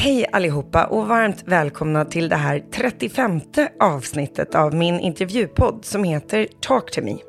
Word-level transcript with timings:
Hej 0.00 0.26
allihopa 0.32 0.84
och 0.86 1.08
varmt 1.08 1.42
välkomna 1.46 2.04
till 2.04 2.28
det 2.28 2.36
här 2.36 2.64
35 2.72 3.40
avsnittet 3.80 4.54
av 4.54 4.74
min 4.74 5.00
intervjupodd 5.00 5.84
som 5.84 6.04
heter 6.04 6.48
Talk 6.60 6.90
to 6.90 7.02
me. 7.02 7.27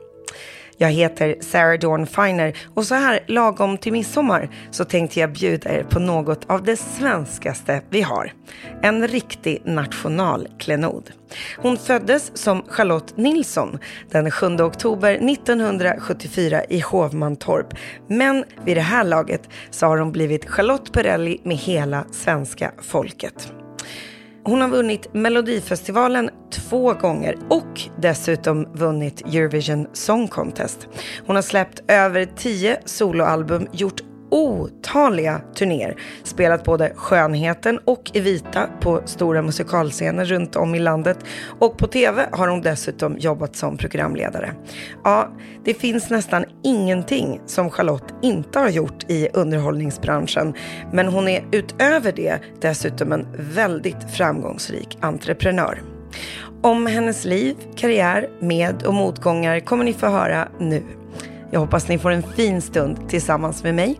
Jag 0.81 0.91
heter 0.91 1.35
Sarah 1.39 1.79
Dawn 1.79 2.07
Finer 2.07 2.57
och 2.73 2.85
så 2.85 2.95
här 2.95 3.19
lagom 3.27 3.77
till 3.77 3.91
midsommar 3.91 4.49
så 4.71 4.85
tänkte 4.85 5.19
jag 5.19 5.33
bjuda 5.33 5.69
er 5.69 5.83
på 5.83 5.99
något 5.99 6.49
av 6.49 6.63
det 6.63 6.75
svenskaste 6.75 7.81
vi 7.89 8.01
har. 8.01 8.33
En 8.81 9.07
riktig 9.07 9.61
nationalklenod. 9.65 11.11
Hon 11.57 11.77
föddes 11.77 12.37
som 12.37 12.63
Charlotte 12.67 13.17
Nilsson 13.17 13.79
den 14.11 14.31
7 14.31 14.45
oktober 14.45 15.13
1974 15.13 16.63
i 16.69 16.79
Hovmantorp. 16.79 17.73
Men 18.07 18.43
vid 18.65 18.77
det 18.77 18.81
här 18.81 19.03
laget 19.03 19.49
så 19.69 19.85
har 19.85 19.97
hon 19.97 20.11
blivit 20.11 20.49
Charlotte 20.49 20.91
Perrelli 20.91 21.41
med 21.43 21.57
hela 21.57 22.05
svenska 22.11 22.71
folket. 22.81 23.53
Hon 24.43 24.61
har 24.61 24.67
vunnit 24.67 25.13
Melodifestivalen 25.13 26.29
två 26.51 26.93
gånger 26.93 27.37
och 27.49 27.81
dessutom 27.97 28.67
vunnit 28.73 29.21
Eurovision 29.21 29.87
Song 29.93 30.27
Contest. 30.27 30.87
Hon 31.25 31.35
har 31.35 31.43
släppt 31.43 31.91
över 31.91 32.25
tio 32.35 32.79
soloalbum, 32.85 33.67
gjort 33.71 34.01
otaliga 34.29 35.41
turnéer. 35.55 35.95
Spelat 36.23 36.63
både 36.63 36.91
Skönheten 36.95 37.79
och 37.85 38.11
Evita 38.13 38.67
på 38.81 39.01
stora 39.05 39.41
musikalscener 39.41 40.25
runt 40.25 40.55
om 40.55 40.75
i 40.75 40.79
landet. 40.79 41.17
Och 41.59 41.77
på 41.77 41.87
TV 41.87 42.25
har 42.31 42.47
hon 42.47 42.61
dessutom 42.61 43.17
jobbat 43.17 43.55
som 43.55 43.77
programledare. 43.77 44.53
Ja, 45.03 45.29
det 45.65 45.73
finns 45.73 46.09
nästan 46.09 46.45
ingenting 46.63 47.41
som 47.45 47.69
Charlotte 47.69 48.13
inte 48.21 48.59
har 48.59 48.69
gjort 48.69 49.05
i 49.07 49.29
underhållningsbranschen. 49.33 50.53
Men 50.91 51.07
hon 51.07 51.27
är 51.27 51.45
utöver 51.51 52.11
det 52.11 52.39
dessutom 52.61 53.11
en 53.11 53.27
väldigt 53.37 54.11
framgångsrik 54.11 54.97
entreprenör. 55.01 55.81
Om 56.61 56.85
hennes 56.85 57.25
liv, 57.25 57.55
karriär, 57.75 58.29
med 58.39 58.83
och 58.83 58.93
motgångar 58.93 59.59
kommer 59.59 59.83
ni 59.83 59.93
få 59.93 60.07
höra 60.07 60.47
nu. 60.59 60.83
Jag 61.51 61.59
hoppas 61.59 61.87
ni 61.87 61.97
får 61.97 62.11
en 62.11 62.23
fin 62.23 62.61
stund 62.61 63.09
tillsammans 63.09 63.63
med 63.63 63.75
mig 63.75 63.99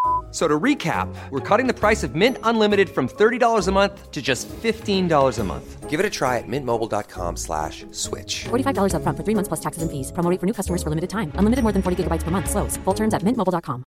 So 0.31 0.47
to 0.47 0.59
recap, 0.59 1.13
we're 1.29 1.41
cutting 1.41 1.67
the 1.67 1.73
price 1.73 2.03
of 2.03 2.15
Mint 2.15 2.37
Unlimited 2.43 2.89
from 2.89 3.09
$30 3.09 3.67
a 3.67 3.71
month 3.71 4.11
to 4.11 4.21
just 4.21 4.47
$15 4.47 5.39
a 5.39 5.43
month. 5.43 5.89
Give 5.89 5.99
it 5.99 6.05
a 6.05 6.09
try 6.09 6.37
at 6.37 6.47
mintmobile.com 6.47 7.35
slash 7.35 7.85
switch. 7.91 8.45
$45 8.45 8.93
upfront 8.95 9.17
for 9.17 9.23
three 9.25 9.35
months 9.35 9.49
plus 9.49 9.59
taxes 9.59 9.83
and 9.83 9.91
fees. 9.91 10.11
Promo 10.13 10.39
for 10.39 10.45
new 10.45 10.53
customers 10.53 10.81
for 10.81 10.89
limited 10.89 11.09
time. 11.09 11.33
Unlimited 11.35 11.63
more 11.63 11.73
than 11.73 11.81
40 11.81 12.03
gigabytes 12.03 12.23
per 12.23 12.31
month. 12.31 12.49
Slows. 12.49 12.77
Full 12.85 12.93
terms 12.93 13.13
at 13.13 13.23
mintmobile.com. 13.23 13.83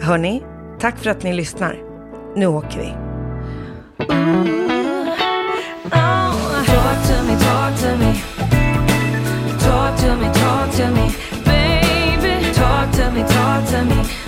Hörni, 0.00 0.42
tack 0.78 0.98
för 0.98 1.10
att 1.10 1.22
ni 1.22 1.32
lyssnar. 1.32 1.82
Nu 2.36 2.46
åker 2.46 2.78
vi. 2.78 2.94
Talk 6.66 7.06
to 7.06 7.22
me, 7.22 7.36
talk 7.38 7.78
to 7.80 7.96
me. 7.96 8.12
Talk 9.60 10.00
to 10.00 10.16
me, 10.16 10.32
talk 10.34 10.70
to 10.76 10.90
me. 10.90 11.31
Talk 13.28 13.64
to 13.70 13.84
me, 13.84 14.21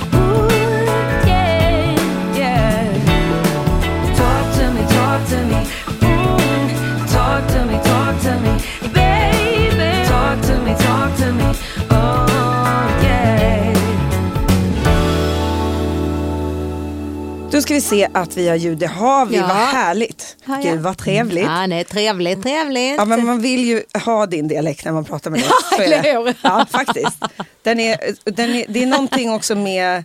Då 17.54 17.60
ska 17.62 17.74
vi 17.74 17.80
se 17.80 18.08
att 18.12 18.36
vi 18.36 18.48
har 18.48 18.56
ljud. 18.56 18.78
Det 18.78 18.86
har 18.86 19.26
vi, 19.26 19.36
Ja. 19.36 19.42
vad 19.46 19.56
härligt. 19.56 20.36
Ja, 20.44 20.60
ja. 20.64 20.70
Gud 20.70 20.80
vad 20.80 20.98
trevligt. 20.98 21.44
Ja, 21.44 21.66
nej, 21.66 21.84
trevligt, 21.84 22.42
trevligt. 22.42 22.94
Ja, 22.96 23.04
men 23.04 23.26
man 23.26 23.40
vill 23.40 23.64
ju 23.64 23.82
ha 24.04 24.26
din 24.26 24.48
dialekt 24.48 24.84
när 24.84 24.92
man 24.92 25.04
pratar 25.04 25.30
med 25.30 25.40
dig. 25.40 25.48
Ja, 25.78 25.82
eller 25.84 26.02
hur? 26.02 26.34
Ja, 26.42 26.66
faktiskt. 26.70 27.16
Den 27.62 27.80
är, 27.80 27.96
den 28.24 28.50
är, 28.50 28.64
det 28.68 28.82
är 28.82 28.86
någonting 28.86 29.30
också 29.32 29.54
med 29.54 30.04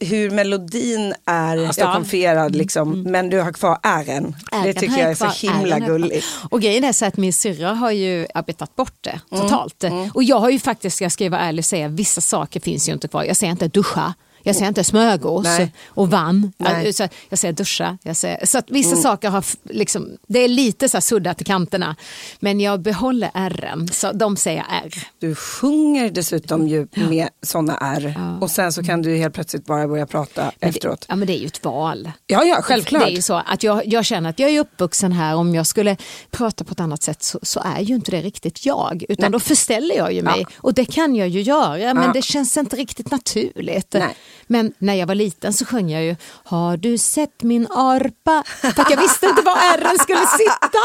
hur 0.00 0.30
melodin 0.30 1.14
är 1.26 1.72
stockholmfierad, 1.72 2.56
liksom, 2.56 3.02
men 3.02 3.30
du 3.30 3.40
har 3.40 3.52
kvar 3.52 3.78
ären. 3.82 4.36
Det 4.64 4.72
tycker 4.72 4.98
jag 4.98 5.10
är 5.10 5.14
så 5.14 5.46
himla 5.46 5.78
gulligt. 5.78 6.26
Och 6.50 6.60
grejen 6.60 6.84
är 6.84 6.92
så 6.92 7.04
att 7.06 7.16
min 7.16 7.32
syrra 7.32 7.72
har 7.74 7.90
ju 7.90 8.26
arbetat 8.34 8.76
bort 8.76 8.94
det 9.00 9.20
Mm, 9.32 9.42
totalt. 9.42 9.84
Och 10.14 10.22
jag 10.22 10.38
har 10.38 10.50
ju 10.50 10.58
faktiskt, 10.58 11.00
jag 11.00 11.12
ska 11.12 11.30
vara 11.30 11.40
ärlig 11.40 11.60
och 11.60 11.64
säga, 11.64 11.88
vissa 11.88 12.20
saker 12.20 12.60
finns 12.60 12.88
ju 12.88 12.92
inte 12.92 13.08
kvar. 13.08 13.24
Jag 13.24 13.36
säger 13.36 13.50
inte 13.50 13.68
duscha. 13.68 14.14
Jag 14.46 14.56
säger 14.56 14.68
inte 14.68 14.84
smörgås 14.84 15.44
Nej. 15.44 15.72
och 15.88 16.10
vann. 16.10 16.52
Nej. 16.58 16.92
Så 16.92 17.08
Jag 17.28 17.38
säger 17.38 17.52
duscha. 17.54 17.98
Jag 18.02 18.16
säger, 18.16 18.46
så 18.46 18.58
att 18.58 18.70
vissa 18.70 18.96
saker 18.96 19.30
har, 19.30 19.44
liksom, 19.62 20.08
det 20.26 20.38
är 20.38 20.48
lite 20.48 20.88
så 20.88 21.00
suddat 21.00 21.40
i 21.40 21.44
kanterna. 21.44 21.96
Men 22.40 22.60
jag 22.60 22.80
behåller 22.80 23.30
ärren, 23.34 23.88
så 23.92 24.12
de 24.12 24.36
säger 24.36 24.64
R. 24.84 24.94
Du 25.18 25.34
sjunger 25.34 26.10
dessutom 26.10 26.68
ju 26.68 26.86
med 26.94 27.28
sådana 27.42 27.76
R 27.96 28.14
och 28.40 28.50
sen 28.50 28.72
så 28.72 28.82
kan 28.82 29.02
du 29.02 29.16
helt 29.16 29.34
plötsligt 29.34 29.66
bara 29.66 29.88
börja 29.88 30.06
prata 30.06 30.42
Men 30.42 30.52
det, 30.60 30.66
efteråt. 30.66 31.06
ja 31.08 31.16
men 31.16 31.26
det 31.26 31.36
är 31.36 31.40
ju 31.40 31.46
ett 31.46 31.64
val. 31.64 32.10
Ja, 32.26 32.44
ja, 32.44 32.62
självklart. 32.62 33.02
Det 33.02 33.10
är 33.10 33.14
ju 33.16 33.22
så 33.22 33.42
att 33.46 33.62
jag, 33.62 33.86
jag 33.86 34.04
känner 34.04 34.30
att 34.30 34.38
jag 34.38 34.50
är 34.50 34.60
uppvuxen 34.60 35.12
här. 35.12 35.34
Om 35.36 35.54
jag 35.54 35.66
skulle 35.66 35.96
prata 36.30 36.64
på 36.64 36.72
ett 36.72 36.80
annat 36.80 37.02
sätt 37.02 37.22
så, 37.22 37.38
så 37.42 37.60
är 37.64 37.80
ju 37.80 37.94
inte 37.94 38.10
det 38.10 38.20
riktigt 38.20 38.66
jag. 38.66 39.04
Utan 39.08 39.22
Nej. 39.22 39.30
då 39.30 39.40
förställer 39.40 39.94
jag 39.96 40.12
ju 40.12 40.22
mig. 40.22 40.46
Och 40.56 40.74
det 40.74 40.84
kan 40.84 41.16
jag 41.16 41.28
ju 41.28 41.40
göra 41.42 41.94
men 41.94 42.02
Ja. 42.04 42.12
det 42.14 42.22
känns 42.22 42.56
inte 42.56 42.76
riktigt 42.76 43.10
naturligt. 43.10 43.92
Nej. 43.92 44.14
Men 44.46 44.72
när 44.78 44.94
jag 44.94 45.06
var 45.06 45.14
liten 45.14 45.52
så 45.52 45.64
sjöng 45.64 45.90
jag 45.90 46.02
ju 46.04 46.16
Har 46.44 46.76
du 46.76 46.98
sett 46.98 47.42
min 47.42 47.66
arpa? 47.66 48.42
För 48.60 48.86
jag 48.90 49.00
visste 49.00 49.26
inte 49.26 49.42
var 49.42 49.56
ärren 49.56 49.98
skulle 49.98 50.26
sitta. 50.38 50.78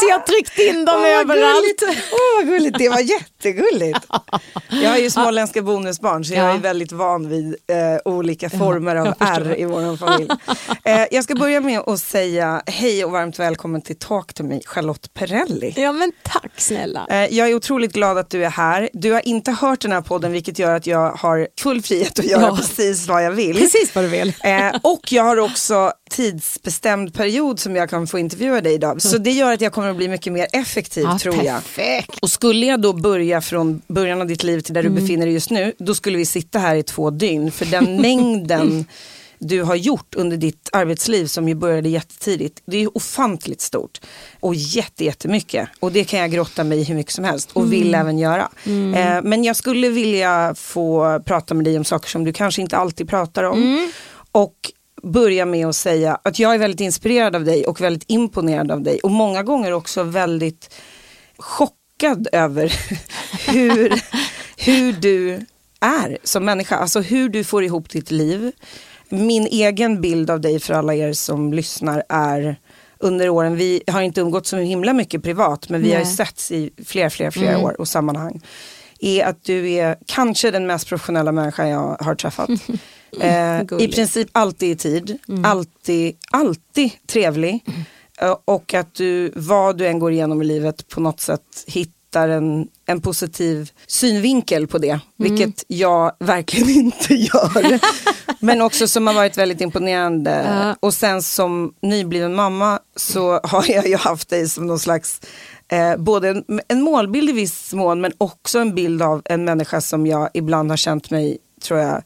så 0.00 0.06
jag 0.08 0.26
tryckte 0.26 0.62
in 0.62 0.84
dem 0.84 1.00
vad 1.02 1.10
överallt. 1.10 1.82
Åh, 2.12 2.36
vad 2.36 2.46
gulligt. 2.46 2.78
Det 2.78 2.88
var 2.88 2.98
jättegulligt. 3.10 4.00
Jag 4.70 4.90
har 4.90 4.96
ju 4.96 5.10
småländska 5.10 5.62
bonusbarn 5.62 6.24
så 6.24 6.34
jag 6.34 6.44
Ja. 6.46 6.54
är 6.54 6.58
väldigt 6.58 6.92
van 6.92 7.28
vid 7.28 7.46
eh, 7.46 7.76
olika 8.12 8.50
former 8.50 8.96
av 8.96 9.14
R 9.20 9.54
i 9.58 9.64
vår 9.64 9.96
familj. 9.96 10.30
Eh, 10.84 11.06
jag 11.10 11.24
ska 11.24 11.34
börja 11.34 11.60
med 11.60 11.80
att 11.80 12.00
säga 12.00 12.62
hej 12.66 13.04
och 13.04 13.10
varmt 13.10 13.38
välkommen 13.38 13.82
till 13.82 13.96
Talk 13.98 14.34
to 14.34 14.42
me, 14.42 14.60
Charlotte 14.66 15.14
Perrelli. 15.14 15.74
Ja 15.76 15.92
men 15.92 16.12
tack 16.22 16.52
snälla. 16.56 17.06
Eh, 17.10 17.16
Jag 17.34 17.48
är 17.50 17.54
otroligt 17.54 17.92
glad 17.92 18.18
att 18.18 18.30
du 18.30 18.44
är 18.44 18.50
här. 18.50 18.88
Du 18.92 19.12
har 19.12 19.28
inte 19.28 19.50
hört 19.52 19.80
den 19.80 19.92
här 19.92 20.00
podden 20.00 20.32
vilket 20.32 20.58
gör 20.58 20.74
att 20.74 20.86
jag 20.86 21.10
har 21.12 21.48
full 21.60 21.82
frihet 21.82 22.18
att 22.18 22.24
göra 22.24 22.45
Ja. 22.48 22.56
precis 22.76 23.08
vad 23.08 23.24
jag 23.24 23.30
vill. 23.30 23.56
Precis 23.56 23.94
vad 23.94 24.04
du 24.04 24.08
vill. 24.08 24.32
Eh, 24.44 24.76
och 24.82 25.12
jag 25.12 25.22
har 25.22 25.36
också 25.36 25.92
tidsbestämd 26.10 27.14
period 27.14 27.60
som 27.60 27.76
jag 27.76 27.90
kan 27.90 28.06
få 28.06 28.18
intervjua 28.18 28.60
dig 28.60 28.74
idag. 28.74 29.02
Så 29.02 29.18
det 29.18 29.30
gör 29.30 29.52
att 29.52 29.60
jag 29.60 29.72
kommer 29.72 29.90
att 29.90 29.96
bli 29.96 30.08
mycket 30.08 30.32
mer 30.32 30.46
effektiv 30.52 31.04
Ja, 31.04 31.18
tror 31.18 31.34
jag. 31.36 31.44
perfekt. 31.54 32.18
Och 32.22 32.30
skulle 32.30 32.66
jag 32.66 32.80
då 32.80 32.92
börja 32.92 33.40
från 33.40 33.82
början 33.88 34.20
av 34.20 34.26
ditt 34.26 34.42
liv 34.44 34.60
till 34.60 34.74
där 34.74 34.82
du 34.82 34.88
befinner 34.88 35.26
dig 35.26 35.34
just 35.34 35.50
nu, 35.50 35.72
då 35.78 35.94
skulle 35.94 36.18
vi 36.18 36.26
sitta 36.26 36.58
här 36.58 36.76
i 36.76 36.82
två 36.82 37.10
dygn. 37.10 37.52
För 37.52 37.64
den 37.64 37.96
mängden 38.02 38.84
du 39.38 39.62
har 39.62 39.74
gjort 39.74 40.14
under 40.14 40.36
ditt 40.36 40.68
arbetsliv 40.72 41.26
som 41.26 41.48
ju 41.48 41.54
började 41.54 41.88
jättetidigt, 41.88 42.62
det 42.66 42.76
är 42.76 42.96
ofantligt 42.96 43.60
stort. 43.60 44.00
Och 44.40 44.54
jätte, 44.54 45.04
jättemycket. 45.04 45.68
Och 45.80 45.92
det 45.92 46.04
kan 46.04 46.20
jag 46.20 46.30
grotta 46.30 46.64
mig 46.64 46.78
i 46.78 46.84
hur 46.84 46.94
mycket 46.94 47.12
som 47.12 47.24
helst 47.24 47.50
och 47.52 47.72
vill 47.72 47.94
även 47.94 48.18
göra. 48.18 48.50
Eh, 48.94 49.22
men 49.22 49.44
jag 49.44 49.56
skulle 49.56 49.88
vilja 49.88 50.54
få 50.54 51.20
prata 51.24 51.54
med 51.54 51.64
dig 51.64 51.78
om 51.78 51.84
saker 51.84 52.08
som 52.08 52.24
du 52.24 52.32
kanske 52.32 52.62
inte 52.62 52.76
alltid 52.76 53.08
pratar 53.08 53.44
om. 53.44 53.92
Och 54.32 54.72
börja 55.02 55.46
med 55.46 55.66
att 55.66 55.76
säga 55.76 56.18
att 56.22 56.38
jag 56.38 56.54
är 56.54 56.58
väldigt 56.58 56.80
inspirerad 56.80 57.36
av 57.36 57.44
dig 57.44 57.66
och 57.66 57.80
väldigt 57.80 58.04
imponerad 58.06 58.70
av 58.70 58.82
dig. 58.82 59.00
Och 59.02 59.10
många 59.10 59.42
gånger 59.42 59.72
också 59.72 60.02
väldigt 60.02 60.74
chockad 61.38 62.28
över 62.32 62.74
hur, 63.52 64.02
hur 64.56 64.92
du 64.92 65.46
är 65.80 66.18
som 66.24 66.44
människa. 66.44 66.76
Alltså 66.76 67.00
hur 67.00 67.28
du 67.28 67.44
får 67.44 67.64
ihop 67.64 67.90
ditt 67.90 68.10
liv. 68.10 68.52
Min 69.08 69.46
egen 69.46 70.00
bild 70.00 70.30
av 70.30 70.40
dig 70.40 70.60
för 70.60 70.74
alla 70.74 70.94
er 70.94 71.12
som 71.12 71.52
lyssnar 71.52 72.02
är 72.08 72.56
under 72.98 73.28
åren, 73.28 73.56
vi 73.56 73.82
har 73.86 74.02
inte 74.02 74.20
umgått 74.20 74.46
så 74.46 74.56
himla 74.56 74.92
mycket 74.92 75.22
privat 75.22 75.68
men 75.68 75.82
vi 75.82 75.88
har 75.90 75.98
ju 75.98 76.04
Nej. 76.04 76.14
setts 76.14 76.52
i 76.52 76.70
fler, 76.86 77.08
fler, 77.08 77.30
fler 77.30 77.64
år 77.64 77.80
och 77.80 77.88
sammanhang. 77.88 78.42
Är 79.00 79.24
att 79.24 79.44
du 79.44 79.72
är 79.72 79.96
kanske 80.06 80.50
den 80.50 80.66
mest 80.66 80.88
professionella 80.88 81.32
människa 81.32 81.68
jag 81.68 81.96
har 82.00 82.14
träffat. 82.14 82.50
Eh, 83.20 83.60
I 83.78 83.92
princip 83.92 84.28
alltid 84.32 84.70
i 84.70 84.76
tid, 84.76 85.18
alltid, 85.44 86.16
alltid 86.30 86.90
trevlig. 87.06 87.64
Eh, 88.20 88.36
och 88.44 88.74
att 88.74 88.94
du, 88.94 89.32
vad 89.36 89.78
du 89.78 89.86
än 89.86 89.98
går 89.98 90.12
igenom 90.12 90.42
i 90.42 90.44
livet 90.44 90.88
på 90.88 91.00
något 91.00 91.20
sätt 91.20 91.64
hittar 91.66 91.95
hittar 92.06 92.28
en, 92.28 92.68
en 92.86 93.00
positiv 93.00 93.70
synvinkel 93.86 94.66
på 94.66 94.78
det, 94.78 95.00
vilket 95.16 95.64
jag 95.68 96.12
verkligen 96.18 96.70
inte 96.84 97.14
gör. 97.14 97.80
Men 98.40 98.62
också 98.62 98.88
som 98.88 99.06
har 99.06 99.14
varit 99.14 99.38
väldigt 99.38 99.60
imponerande. 99.60 100.74
Och 100.80 100.94
sen 100.94 101.22
som 101.22 101.72
nybliven 101.82 102.34
mamma 102.34 102.78
så 102.96 103.40
har 103.42 103.70
jag 103.70 103.88
ju 103.88 103.96
haft 103.96 104.28
dig 104.28 104.48
som 104.48 104.66
någon 104.66 104.78
slags 104.78 105.20
Eh, 105.68 105.96
både 105.96 106.28
en, 106.28 106.44
en 106.68 106.82
målbild 106.82 107.30
i 107.30 107.32
viss 107.32 107.72
mån 107.74 108.00
men 108.00 108.12
också 108.18 108.58
en 108.58 108.74
bild 108.74 109.02
av 109.02 109.22
en 109.24 109.44
människa 109.44 109.80
som 109.80 110.06
jag 110.06 110.28
ibland 110.34 110.70
har 110.70 110.76
känt 110.76 111.10
mig, 111.10 111.38
tror 111.62 111.80
jag, 111.80 112.02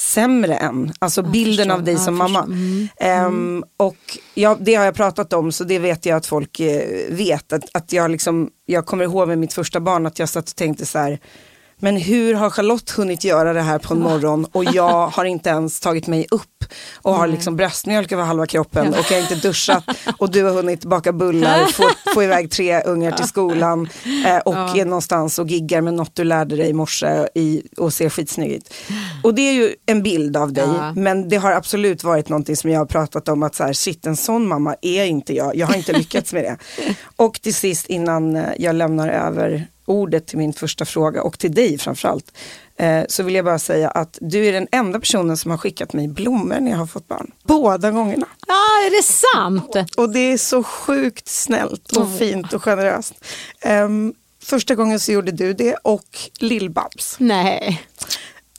sämre 0.00 0.56
än. 0.56 0.92
Alltså 0.98 1.22
bilden 1.22 1.56
förstår. 1.56 1.74
av 1.74 1.84
dig 1.84 1.94
Ja, 1.94 2.00
som 2.00 2.20
jag 2.20 2.30
mamma. 2.30 2.48
Ehm, 3.00 3.64
och 3.76 4.18
ja, 4.34 4.56
det 4.60 4.74
har 4.74 4.84
jag 4.84 4.94
pratat 4.94 5.32
om 5.32 5.52
så 5.52 5.64
det 5.64 5.78
vet 5.78 6.06
jag 6.06 6.16
att 6.16 6.26
folk 6.26 6.60
eh, 6.60 6.82
vet. 7.10 7.52
Att, 7.52 7.64
att 7.72 7.92
jag, 7.92 8.10
liksom, 8.10 8.50
jag 8.66 8.86
kommer 8.86 9.04
ihåg 9.04 9.28
med 9.28 9.38
mitt 9.38 9.52
första 9.52 9.80
barn 9.80 10.06
att 10.06 10.18
jag 10.18 10.28
satt 10.28 10.48
och 10.48 10.56
tänkte 10.56 10.86
så 10.86 10.98
här 10.98 11.20
men 11.80 11.96
hur 11.96 12.34
har 12.34 12.50
Charlotte 12.50 12.90
hunnit 12.90 13.24
göra 13.24 13.52
det 13.52 13.60
här 13.62 13.78
på 13.78 13.94
en 13.94 14.00
morgon? 14.00 14.46
Och 14.52 14.64
jag 14.64 15.06
har 15.06 15.24
inte 15.24 15.48
ens 15.50 15.80
tagit 15.80 16.06
mig 16.06 16.26
upp 16.30 16.64
och 17.02 17.14
har 17.14 17.26
liksom 17.26 17.56
bröstmjölk 17.56 18.12
över 18.12 18.22
halva 18.22 18.46
kroppen 18.46 18.88
och 18.88 19.04
jag 19.10 19.16
har 19.16 19.22
inte 19.22 19.34
duschat. 19.34 19.84
Och 20.18 20.30
du 20.30 20.44
har 20.44 20.50
hunnit 20.52 20.84
baka 20.84 21.12
bullar, 21.12 21.64
få, 21.64 21.90
få 22.14 22.22
iväg 22.22 22.50
tre 22.50 22.82
ungar 22.82 23.12
till 23.12 23.28
skolan 23.28 23.88
eh, 24.26 24.38
och 24.38 24.78
är 24.78 24.84
någonstans 24.84 25.38
och 25.38 25.48
giggar 25.48 25.80
med 25.80 25.94
något 25.94 26.14
du 26.14 26.24
lärde 26.24 26.56
dig 26.56 26.68
i 26.68 26.72
morse 26.72 27.26
i, 27.34 27.62
och 27.76 27.92
ser 27.92 28.08
skitsnygg 28.08 28.52
ut. 28.52 28.74
Och 29.22 29.34
det 29.34 29.42
är 29.42 29.52
ju 29.52 29.74
en 29.86 30.02
bild 30.02 30.36
av 30.36 30.52
dig 30.52 30.64
Ja. 30.66 30.92
men 30.96 31.28
det 31.28 31.36
har 31.36 31.52
absolut 31.52 32.04
varit 32.04 32.28
någonting 32.28 32.56
som 32.56 32.70
jag 32.70 32.78
har 32.78 32.86
pratat 32.86 33.28
om 33.28 33.42
att 33.42 33.54
så 33.54 33.64
här, 33.64 33.72
shit 33.72 34.06
en 34.06 34.16
sån 34.16 34.46
mamma 34.48 34.76
är 34.82 35.04
inte 35.04 35.34
jag, 35.34 35.56
jag 35.56 35.66
har 35.66 35.74
inte 35.74 35.92
lyckats 35.92 36.32
med 36.32 36.44
det. 36.44 36.56
Och 37.16 37.40
till 37.42 37.54
sist 37.54 37.86
innan 37.86 38.36
eh, 38.36 38.44
jag 38.58 38.74
lämnar 38.74 39.08
över 39.08 39.66
ordet 39.90 40.26
till 40.26 40.38
min 40.38 40.52
första 40.52 40.84
fråga 40.84 41.22
och 41.22 41.38
till 41.38 41.54
dig 41.54 41.78
framförallt. 41.78 42.32
Eh, 42.76 43.04
så 43.08 43.22
vill 43.22 43.34
jag 43.34 43.44
bara 43.44 43.58
säga 43.58 43.90
att 43.90 44.18
du 44.20 44.46
är 44.46 44.52
den 44.52 44.68
enda 44.72 45.00
personen 45.00 45.36
som 45.36 45.50
har 45.50 45.58
skickat 45.58 45.92
mig 45.92 46.08
blommor 46.08 46.60
när 46.60 46.70
jag 46.70 46.78
har 46.78 46.86
fått 46.86 47.08
barn. 47.08 47.30
Båda 47.42 47.90
gångerna. 47.90 48.26
Ja, 48.46 48.54
är 48.54 48.96
det 48.96 49.02
sant? 49.02 49.96
Och 49.96 50.10
det 50.12 50.32
är 50.32 50.38
så 50.38 50.62
sjukt 50.62 51.28
snällt 51.28 51.92
och 51.92 52.18
fint 52.18 52.52
och 52.52 52.62
generöst. 52.62 53.14
Ehm, 53.60 54.14
första 54.42 54.74
gången 54.74 55.00
så 55.00 55.12
gjorde 55.12 55.32
du 55.32 55.52
det 55.52 55.74
och 55.74 56.18
Lill-Babs. 56.40 57.16
Nej. 57.18 57.82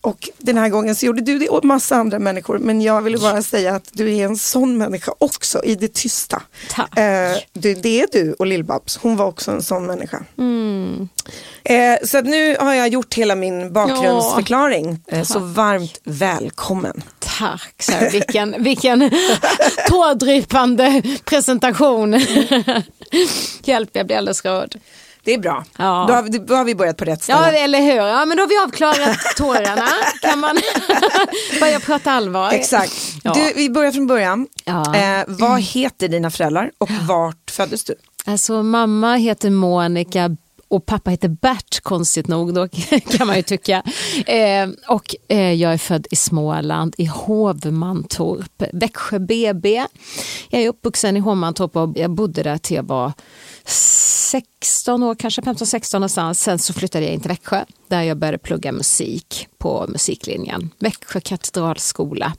Och 0.01 0.29
den 0.37 0.57
här 0.57 0.69
gången 0.69 0.95
så 0.95 1.05
gjorde 1.05 1.21
du 1.21 1.39
det 1.39 1.49
och 1.49 1.65
massa 1.65 1.95
andra 1.95 2.19
människor. 2.19 2.57
Men 2.57 2.81
jag 2.81 3.01
ville 3.01 3.17
bara 3.17 3.41
säga 3.41 3.75
att 3.75 3.89
du 3.91 4.15
är 4.15 4.25
en 4.25 4.37
sån 4.37 4.77
människa 4.77 5.13
också 5.17 5.63
i 5.63 5.75
det 5.75 5.93
tysta. 5.93 6.41
Tack. 6.69 6.97
Eh, 6.97 7.37
du, 7.53 7.73
det 7.73 8.01
är 8.01 8.07
du 8.11 8.33
och 8.33 8.45
Lill-Babs. 8.45 8.99
Hon 9.01 9.17
var 9.17 9.25
också 9.25 9.51
en 9.51 9.63
sån 9.63 9.85
människa. 9.85 10.23
Mm. 10.37 11.09
Eh, 11.63 11.97
så 12.03 12.17
att 12.17 12.25
nu 12.25 12.55
har 12.59 12.73
jag 12.73 12.87
gjort 12.87 13.13
hela 13.13 13.35
min 13.35 13.73
bakgrundsförklaring. 13.73 14.99
Eh, 15.07 15.23
så 15.23 15.39
varmt 15.39 15.99
välkommen. 16.03 17.01
Tack, 17.19 17.73
så 17.79 17.93
vilken, 18.11 18.63
vilken 18.63 19.11
tårdrypande 19.87 21.01
presentation. 21.25 22.13
Hjälp, 23.63 23.89
jag 23.93 24.07
blir 24.07 24.17
alldeles 24.17 24.45
rörd. 24.45 24.79
Det 25.23 25.33
är 25.33 25.37
bra. 25.37 25.63
Ja. 25.77 26.05
Då, 26.07 26.13
har, 26.13 26.23
vi- 26.23 26.37
då 26.37 26.55
har 26.55 26.63
vi 26.65 26.75
börjat 26.75 26.97
på 26.97 27.05
rätt 27.05 27.23
ställe. 27.23 27.39
Ja, 27.39 27.57
eller 27.63 27.79
hur? 27.81 27.95
Ja, 27.95 28.25
men 28.25 28.37
då 28.37 28.43
har 28.43 28.47
vi 28.47 28.57
avklarat 28.57 29.17
tårarna. 29.37 29.87
Kan 30.21 30.39
man 30.39 30.57
börja 31.59 31.79
prata 31.79 32.11
allvar? 32.11 32.51
Exakt. 32.51 32.93
Ja. 33.23 33.33
Du, 33.33 33.53
vi 33.55 33.69
börjar 33.69 33.91
från 33.91 34.07
början. 34.07 34.47
Ja. 34.65 34.95
Eh, 34.95 35.23
vad 35.27 35.61
heter 35.61 36.07
dina 36.07 36.31
föräldrar 36.31 36.71
och 36.77 36.89
vart 36.91 37.51
föddes 37.51 37.83
du? 37.83 37.95
Alltså 38.25 38.63
mamma 38.63 39.15
heter 39.15 39.49
Monica 39.49 40.29
och 40.71 40.85
pappa 40.85 41.11
heter 41.11 41.29
Bert, 41.29 41.79
konstigt 41.81 42.27
nog 42.27 42.53
då 42.53 42.67
kan 43.17 43.27
man 43.27 43.35
ju 43.35 43.41
tycka. 43.41 43.83
Eh, 44.25 44.69
och 44.87 45.15
eh, 45.27 45.53
jag 45.53 45.73
är 45.73 45.77
född 45.77 46.07
i 46.11 46.15
Småland, 46.15 46.95
i 46.97 47.05
Hovmantorp, 47.05 48.63
Växjö 48.73 49.19
BB. 49.19 49.85
Jag 50.49 50.61
är 50.61 50.69
uppvuxen 50.69 51.17
i 51.17 51.19
Hovmantorp 51.19 51.75
och 51.75 51.89
jag 51.95 52.11
bodde 52.11 52.43
där 52.43 52.57
till 52.57 52.75
jag 52.75 52.83
var 52.83 53.13
16 53.65 55.03
år, 55.03 55.15
kanske 55.15 55.41
15-16 55.41 55.95
någonstans. 55.95 56.41
Sen 56.41 56.59
så 56.59 56.73
flyttade 56.73 57.05
jag 57.05 57.13
in 57.13 57.19
till 57.19 57.29
Växjö 57.29 57.65
där 57.87 58.01
jag 58.01 58.17
började 58.17 58.37
plugga 58.37 58.71
musik 58.71 59.47
på 59.57 59.85
musiklinjen. 59.89 60.69
Växjö 60.79 61.19
katedralskola. 61.19 62.33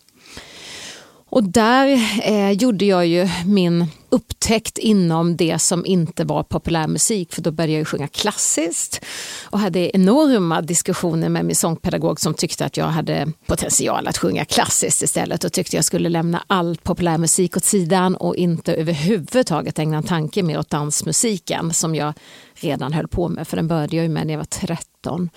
Och 1.33 1.45
där 1.45 1.87
eh, 2.23 2.51
gjorde 2.51 2.85
jag 2.85 3.07
ju 3.07 3.29
min 3.47 3.87
upptäckt 4.09 4.79
inom 4.79 5.37
det 5.37 5.59
som 5.59 5.87
inte 5.87 6.25
var 6.25 6.43
populärmusik 6.43 7.33
för 7.33 7.43
då 7.43 7.51
började 7.51 7.79
jag 7.79 7.89
sjunga 7.89 8.09
klassiskt 8.09 9.05
och 9.51 9.59
hade 9.59 9.97
enorma 9.97 10.61
diskussioner 10.61 11.29
med 11.29 11.45
min 11.45 11.57
sångpedagog 11.57 12.21
som 12.21 12.35
tyckte 12.35 12.65
att 12.65 12.77
jag 12.77 12.85
hade 12.85 13.33
potential 13.47 14.07
att 14.07 14.19
sjunga 14.19 14.45
klassiskt 14.45 15.03
istället 15.03 15.45
och 15.45 15.53
tyckte 15.53 15.77
jag 15.77 15.85
skulle 15.85 16.09
lämna 16.09 16.45
all 16.47 16.77
populärmusik 16.83 17.57
åt 17.57 17.65
sidan 17.65 18.17
och 18.17 18.37
inte 18.37 18.75
överhuvudtaget 18.75 19.79
ägna 19.79 19.97
en 19.97 20.03
tanke 20.03 20.43
mer 20.43 20.59
åt 20.59 20.71
dansmusiken 20.71 21.75
som 21.75 21.95
jag 21.95 22.15
redan 22.55 22.93
höll 22.93 23.09
på 23.09 23.29
med 23.29 23.49
för 23.49 23.57
den 23.57 23.69
började 23.69 23.97
jag 23.97 24.03
ju 24.03 24.09
med 24.09 24.27
när 24.27 24.35
jag 24.35 24.39
var 24.39 24.45
13. 24.45 25.31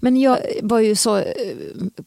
Men 0.00 0.16
jag 0.16 0.38
var 0.62 0.80
ju 0.80 0.96
så, 0.96 1.16
eh, 1.16 1.24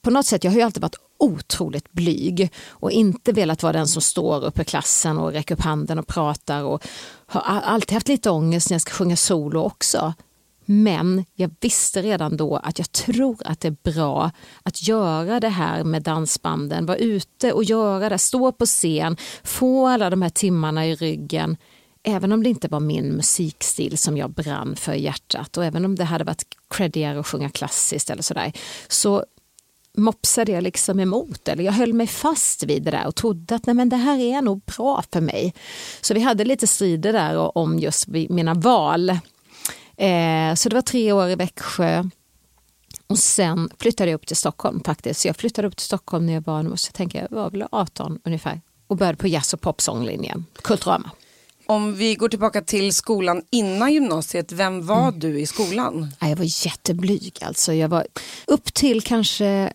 på 0.02 0.10
något 0.10 0.26
sätt, 0.26 0.44
jag 0.44 0.52
har 0.52 0.58
ju 0.58 0.64
alltid 0.64 0.82
varit 0.82 1.05
otroligt 1.18 1.92
blyg 1.92 2.52
och 2.70 2.92
inte 2.92 3.32
velat 3.32 3.64
vara 3.64 3.74
den 3.74 3.88
som 3.88 4.02
står 4.02 4.46
uppe 4.46 4.62
i 4.62 4.66
klassen 4.66 5.18
och 5.18 5.32
räcker 5.32 5.56
upp 5.56 5.62
handen 5.62 6.00
och 6.00 6.08
pratar 6.08 6.64
och 6.64 6.88
har 7.26 7.42
alltid 7.42 7.94
haft 7.94 8.08
lite 8.08 8.30
ångest 8.30 8.70
när 8.70 8.76
jag 8.76 8.82
ska 8.82 8.92
sjunga 8.92 9.16
solo 9.16 9.60
också. 9.60 10.14
Men 10.66 11.26
jag 11.36 11.52
visste 11.60 12.02
redan 12.02 12.38
då 12.38 12.56
att 12.56 12.80
jag 12.80 12.92
tror 12.92 13.38
att 13.46 13.60
det 13.60 13.68
är 13.68 13.92
bra 13.92 14.32
att 14.64 14.88
göra 14.88 15.40
det 15.40 15.50
här 15.50 15.84
med 15.84 16.04
dansbanden, 16.04 16.86
vara 16.86 16.98
ute 16.98 17.54
och 17.54 17.64
göra 17.64 18.10
det, 18.10 18.18
stå 18.18 18.52
på 18.52 18.66
scen, 18.66 19.18
få 19.44 19.88
alla 19.88 20.10
de 20.10 20.22
här 20.22 20.30
timmarna 20.30 20.88
i 20.88 20.96
ryggen. 20.96 21.58
Även 22.04 22.32
om 22.32 22.44
det 22.44 22.50
inte 22.50 22.68
var 22.68 22.80
min 22.80 23.08
musikstil 23.08 23.98
som 23.98 24.18
jag 24.18 24.30
brann 24.30 24.76
för 24.76 24.94
i 24.94 25.04
hjärtat 25.04 25.58
och 25.58 25.66
även 25.66 25.86
om 25.86 25.96
det 25.96 26.04
hade 26.04 26.24
varit 26.24 26.44
creddigare 26.70 27.20
att 27.20 27.28
sjunga 27.28 27.50
klassiskt 27.50 28.10
eller 28.10 28.24
sådär, 28.24 28.52
så 28.88 29.26
mopsade 29.98 30.52
jag 30.52 30.64
liksom 30.64 31.00
emot 31.00 31.48
eller 31.48 31.64
jag 31.64 31.72
höll 31.74 31.94
mig 31.94 32.08
fast 32.08 32.64
vid 32.64 32.84
det 32.84 32.92
där 32.92 33.08
och 33.08 33.16
trodde 33.16 33.56
att 33.56 33.66
nej 33.66 33.76
men 33.76 33.90
det 33.90 33.96
här 33.96 34.20
är 34.20 34.42
nog 34.42 34.62
bra 34.62 35.04
för 35.14 35.22
mig. 35.22 35.54
Så 36.02 36.14
vi 36.14 36.20
hade 36.20 36.46
lite 36.46 36.68
strider 36.68 37.14
där 37.14 37.58
om 37.58 37.80
just 37.80 38.08
mina 38.08 38.54
val. 38.54 39.10
Eh, 39.98 40.54
så 40.56 40.70
det 40.70 40.76
var 40.76 40.82
tre 40.82 41.12
år 41.12 41.30
i 41.30 41.36
Växjö 41.36 42.04
och 43.08 43.20
sen 43.20 43.70
flyttade 43.80 44.12
jag 44.12 44.18
upp 44.18 44.28
till 44.28 44.36
Stockholm 44.38 44.82
faktiskt. 44.86 45.22
Så 45.22 45.28
jag 45.28 45.36
flyttade 45.36 45.68
upp 45.68 45.78
till 45.78 45.86
Stockholm 45.86 46.26
när 46.26 46.34
jag 46.34 46.46
var, 46.46 46.64
måste 46.64 46.88
jag 46.88 46.94
tänka, 46.94 47.22
jag 47.22 47.38
var 47.38 47.50
väl 47.50 47.66
18 47.72 48.20
ungefär 48.24 48.62
och 48.88 48.98
började 48.98 49.18
på 49.18 49.28
jazz 49.28 49.54
och 49.54 49.62
popsånglinjen, 49.62 50.46
Kulturama. 50.62 51.12
Om 51.68 51.96
vi 51.96 52.16
går 52.16 52.30
tillbaka 52.30 52.62
till 52.62 52.94
skolan 52.94 53.42
innan 53.52 53.94
gymnasiet, 53.94 54.52
vem 54.52 54.86
var 54.86 55.12
du 55.12 55.40
i 55.40 55.46
skolan? 55.46 56.08
Ja, 56.20 56.28
Jag 56.28 56.36
var 56.36 56.66
jätteblyg 56.66 57.38
alltså. 57.42 57.74
Jag 57.74 57.90
var 57.90 58.08
upp 58.48 58.74
till 58.74 59.02
kanske 59.02 59.74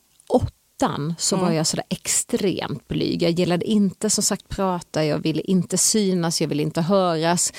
åttan 0.81 1.15
så 1.19 1.37
var 1.37 1.51
jag 1.51 1.67
sådär 1.67 1.85
extremt 1.89 2.89
blyg. 2.89 3.23
Jag 3.23 3.31
gillade 3.31 3.65
inte 3.65 4.11
som 4.11 4.25
sagt 4.25 4.49
prata, 4.49 5.05
jag 5.05 5.19
ville 5.19 5.43
inte 5.43 5.79
synas, 5.79 6.41
jag 6.41 6.49
ville 6.49 6.63
inte 6.63 6.81
höras. 6.81 7.53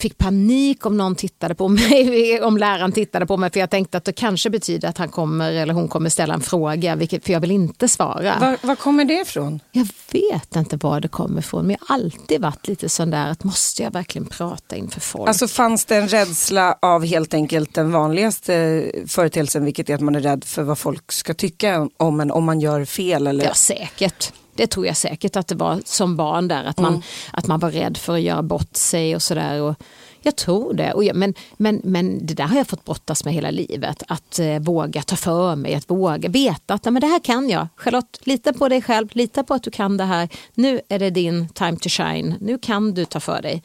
Fick 0.00 0.18
panik 0.18 0.86
om 0.86 0.96
någon 0.96 1.14
tittade 1.14 1.54
på 1.54 1.68
mig, 1.68 2.40
om 2.42 2.58
läraren 2.58 2.92
tittade 2.92 3.26
på 3.26 3.36
mig 3.36 3.50
för 3.50 3.60
jag 3.60 3.70
tänkte 3.70 3.98
att 3.98 4.04
det 4.04 4.12
kanske 4.12 4.50
betyder 4.50 4.88
att 4.88 4.98
han 4.98 5.08
kommer 5.08 5.52
eller 5.52 5.74
hon 5.74 5.88
kommer 5.88 6.10
ställa 6.10 6.34
en 6.34 6.40
fråga, 6.40 6.96
vilket, 6.96 7.24
för 7.24 7.32
jag 7.32 7.40
vill 7.40 7.50
inte 7.50 7.88
svara. 7.88 8.38
Var, 8.40 8.66
var 8.66 8.76
kommer 8.76 9.04
det 9.04 9.20
ifrån? 9.20 9.60
Jag 9.72 9.88
vet 10.12 10.56
inte 10.56 10.76
var 10.76 11.00
det 11.00 11.08
kommer 11.08 11.38
ifrån 11.38 11.66
men 11.66 11.76
jag 11.80 11.86
har 11.86 11.94
alltid 11.94 12.40
varit 12.40 12.68
lite 12.68 12.88
sån 12.88 13.10
där 13.10 13.30
att 13.30 13.44
måste 13.44 13.82
jag 13.82 13.90
verkligen 13.90 14.26
prata 14.26 14.76
inför 14.76 15.00
folk? 15.00 15.28
Alltså 15.28 15.48
fanns 15.48 15.84
det 15.84 15.96
en 15.96 16.08
rädsla 16.08 16.78
av 16.82 17.04
helt 17.04 17.34
enkelt 17.34 17.74
den 17.74 17.92
vanligaste 17.92 18.84
företeelsen, 19.06 19.64
vilket 19.64 19.90
är 19.90 19.94
att 19.94 20.00
man 20.00 20.16
är 20.16 20.20
rädd 20.20 20.44
för 20.44 20.62
vad 20.62 20.78
folk 20.78 21.12
ska 21.12 21.34
tycka 21.34 21.88
om 21.96 22.20
en 22.20 22.30
om 22.30 22.44
man 22.44 22.60
gör 22.60 22.84
fel? 22.84 23.26
Eller? 23.26 23.44
Ja, 23.44 23.54
säkert. 23.54 24.32
Det 24.60 24.66
tror 24.66 24.86
jag 24.86 24.96
säkert 24.96 25.36
att 25.36 25.48
det 25.48 25.54
var 25.54 25.80
som 25.84 26.16
barn 26.16 26.48
där, 26.48 26.64
att 26.64 26.78
man, 26.78 27.02
att 27.32 27.46
man 27.46 27.60
var 27.60 27.70
rädd 27.70 27.96
för 27.96 28.14
att 28.14 28.20
göra 28.20 28.42
bort 28.42 28.76
sig 28.76 29.14
och 29.14 29.22
sådär. 29.22 29.74
Jag 30.22 30.36
tror 30.36 30.74
det. 30.74 30.92
Och 30.92 31.04
jag, 31.04 31.16
men, 31.16 31.34
men, 31.56 31.80
men 31.84 32.26
det 32.26 32.34
där 32.34 32.44
har 32.44 32.56
jag 32.56 32.66
fått 32.66 32.84
brottas 32.84 33.24
med 33.24 33.34
hela 33.34 33.50
livet. 33.50 34.02
Att 34.08 34.38
eh, 34.38 34.58
våga 34.58 35.02
ta 35.02 35.16
för 35.16 35.56
mig, 35.56 35.74
att 35.74 35.90
våga 35.90 36.28
veta 36.28 36.74
att 36.74 36.84
nej, 36.84 36.92
men 36.92 37.00
det 37.00 37.06
här 37.06 37.18
kan 37.18 37.48
jag. 37.48 37.66
Charlotte, 37.76 38.18
lita 38.22 38.52
på 38.52 38.68
dig 38.68 38.82
själv, 38.82 39.08
lita 39.12 39.44
på 39.44 39.54
att 39.54 39.62
du 39.62 39.70
kan 39.70 39.96
det 39.96 40.04
här. 40.04 40.28
Nu 40.54 40.80
är 40.88 40.98
det 40.98 41.10
din 41.10 41.48
time 41.48 41.76
to 41.76 41.88
shine. 41.88 42.34
Nu 42.40 42.58
kan 42.58 42.94
du 42.94 43.04
ta 43.04 43.20
för 43.20 43.42
dig. 43.42 43.62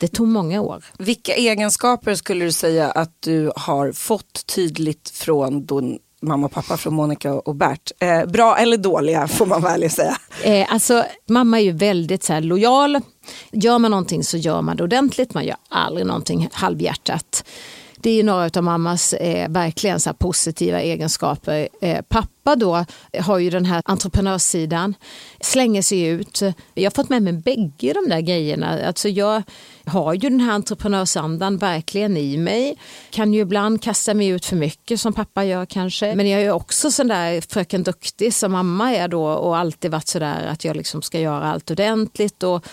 Det 0.00 0.08
tog 0.08 0.28
många 0.28 0.60
år. 0.60 0.84
Vilka 0.98 1.34
egenskaper 1.34 2.14
skulle 2.14 2.44
du 2.44 2.52
säga 2.52 2.90
att 2.90 3.16
du 3.20 3.52
har 3.56 3.92
fått 3.92 4.46
tydligt 4.46 5.10
från 5.10 5.66
då 5.66 5.98
mamma 6.26 6.46
och 6.46 6.52
pappa, 6.52 6.76
från 6.76 6.94
Monica 6.94 7.32
och 7.32 7.54
Bert? 7.54 7.92
Eh, 7.98 8.24
bra 8.26 8.56
eller 8.56 8.76
dåliga 8.76 9.28
får 9.28 9.46
man 9.46 9.62
väl 9.62 9.90
säga. 9.90 10.16
Eh, 10.42 10.72
alltså, 10.72 11.04
mamma 11.28 11.60
är 11.60 11.64
ju 11.64 11.72
väldigt 11.72 12.22
så 12.22 12.32
här, 12.32 12.40
lojal. 12.40 13.00
Gör 13.52 13.78
man 13.78 13.90
någonting 13.90 14.24
så 14.24 14.36
gör 14.36 14.62
man 14.62 14.76
det 14.76 14.82
ordentligt. 14.82 15.34
Man 15.34 15.44
gör 15.44 15.56
aldrig 15.68 16.06
någonting 16.06 16.48
halvhjärtat. 16.52 17.44
Det 18.06 18.20
är 18.20 18.24
några 18.24 18.50
av 18.56 18.64
mammas 18.64 19.12
eh, 19.12 19.50
verkligen 19.50 20.00
så 20.00 20.10
här 20.10 20.14
positiva 20.14 20.80
egenskaper. 20.80 21.68
Eh, 21.80 22.02
pappa 22.08 22.56
då 22.56 22.84
har 23.20 23.38
ju 23.38 23.50
den 23.50 23.64
här 23.64 23.82
entreprenörssidan, 23.84 24.94
slänger 25.40 25.82
sig 25.82 26.02
ut. 26.02 26.42
Jag 26.74 26.84
har 26.84 26.90
fått 26.90 27.08
med 27.08 27.22
mig 27.22 27.32
bägge 27.32 27.92
de 27.92 28.08
där 28.08 28.20
grejerna. 28.20 28.86
Alltså 28.86 29.08
jag 29.08 29.42
har 29.84 30.14
ju 30.14 30.30
den 30.30 30.40
här 30.40 30.52
entreprenörsandan 30.52 31.56
verkligen 31.56 32.16
i 32.16 32.36
mig. 32.36 32.78
Kan 33.10 33.34
ju 33.34 33.40
ibland 33.40 33.82
kasta 33.82 34.14
mig 34.14 34.28
ut 34.28 34.46
för 34.46 34.56
mycket 34.56 35.00
som 35.00 35.12
pappa 35.12 35.44
gör 35.44 35.66
kanske. 35.66 36.14
Men 36.14 36.28
jag 36.28 36.42
är 36.42 36.50
också 36.50 36.90
sån 36.90 37.08
där 37.08 37.40
fröken 37.40 37.82
duktig 37.82 38.34
som 38.34 38.52
mamma 38.52 38.94
är 38.94 39.08
då 39.08 39.26
och 39.26 39.56
alltid 39.56 39.90
varit 39.90 40.08
sådär 40.08 40.46
att 40.46 40.64
jag 40.64 40.76
liksom 40.76 41.02
ska 41.02 41.20
göra 41.20 41.44
allt 41.44 41.70
ordentligt. 41.70 42.42
Och, 42.42 42.66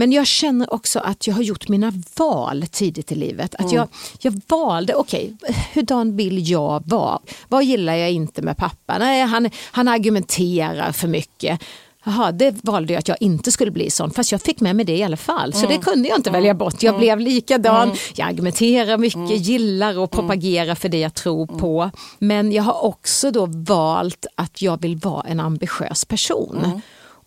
men 0.00 0.12
jag 0.12 0.26
känner 0.26 0.74
också 0.74 0.98
att 0.98 1.26
jag 1.26 1.34
har 1.34 1.42
gjort 1.42 1.68
mina 1.68 1.92
val 2.16 2.66
tidigt 2.70 3.12
i 3.12 3.14
livet. 3.14 3.54
Att 3.54 3.72
jag, 3.72 3.88
jag 4.20 4.40
valde, 4.48 4.94
okej, 4.94 5.36
okay, 5.40 5.54
hurdan 5.72 6.16
vill 6.16 6.50
jag 6.50 6.82
vara? 6.86 7.18
Vad 7.48 7.64
gillar 7.64 7.94
jag 7.94 8.10
inte 8.10 8.42
med 8.42 8.56
pappa? 8.56 8.98
Nej, 8.98 9.22
han, 9.22 9.50
han 9.72 9.88
argumenterar 9.88 10.92
för 10.92 11.08
mycket. 11.08 11.60
Jaha, 12.04 12.32
det 12.32 12.64
valde 12.64 12.92
jag 12.92 13.00
att 13.00 13.08
jag 13.08 13.16
inte 13.20 13.52
skulle 13.52 13.70
bli 13.70 13.90
sån, 13.90 14.10
fast 14.10 14.32
jag 14.32 14.42
fick 14.42 14.60
med 14.60 14.76
mig 14.76 14.84
det 14.84 14.96
i 14.96 15.02
alla 15.02 15.16
fall. 15.16 15.52
Så 15.52 15.66
det 15.66 15.78
kunde 15.78 16.08
jag 16.08 16.18
inte 16.18 16.30
välja 16.30 16.54
bort. 16.54 16.82
Jag 16.82 16.98
blev 16.98 17.20
likadan, 17.20 17.92
jag 18.14 18.28
argumenterar 18.28 18.98
mycket, 18.98 19.46
gillar 19.46 19.98
och 19.98 20.10
propagerar 20.10 20.74
för 20.74 20.88
det 20.88 20.98
jag 20.98 21.14
tror 21.14 21.46
på. 21.46 21.90
Men 22.18 22.52
jag 22.52 22.62
har 22.62 22.84
också 22.84 23.30
då 23.30 23.46
valt 23.46 24.26
att 24.34 24.62
jag 24.62 24.82
vill 24.82 24.96
vara 24.96 25.22
en 25.28 25.40
ambitiös 25.40 26.04
person. 26.04 26.80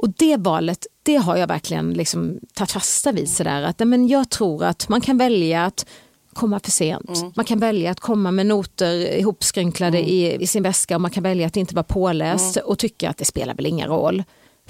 Och 0.03 0.09
det 0.09 0.37
valet, 0.37 0.87
det 1.03 1.15
har 1.15 1.37
jag 1.37 1.47
verkligen 1.47 1.93
liksom 1.93 2.39
tagit 2.53 2.71
fasta 2.71 3.11
vid. 3.11 3.29
Sådär, 3.29 3.61
att, 3.61 3.79
men 3.79 4.07
jag 4.07 4.29
tror 4.29 4.63
att 4.63 4.89
man 4.89 5.01
kan 5.01 5.17
välja 5.17 5.65
att 5.65 5.85
komma 6.33 6.59
för 6.59 6.71
sent. 6.71 7.35
Man 7.35 7.45
kan 7.45 7.59
välja 7.59 7.91
att 7.91 7.99
komma 7.99 8.31
med 8.31 8.45
noter 8.45 9.17
ihopskrynklade 9.17 9.99
i, 10.09 10.43
i 10.43 10.47
sin 10.47 10.63
väska 10.63 10.95
och 10.95 11.01
man 11.01 11.11
kan 11.11 11.23
välja 11.23 11.47
att 11.47 11.57
inte 11.57 11.75
vara 11.75 11.83
påläst 11.83 12.57
och 12.57 12.79
tycka 12.79 13.09
att 13.09 13.17
det 13.17 13.25
spelar 13.25 13.53
väl 13.53 13.65
ingen 13.65 13.87
roll. 13.87 14.23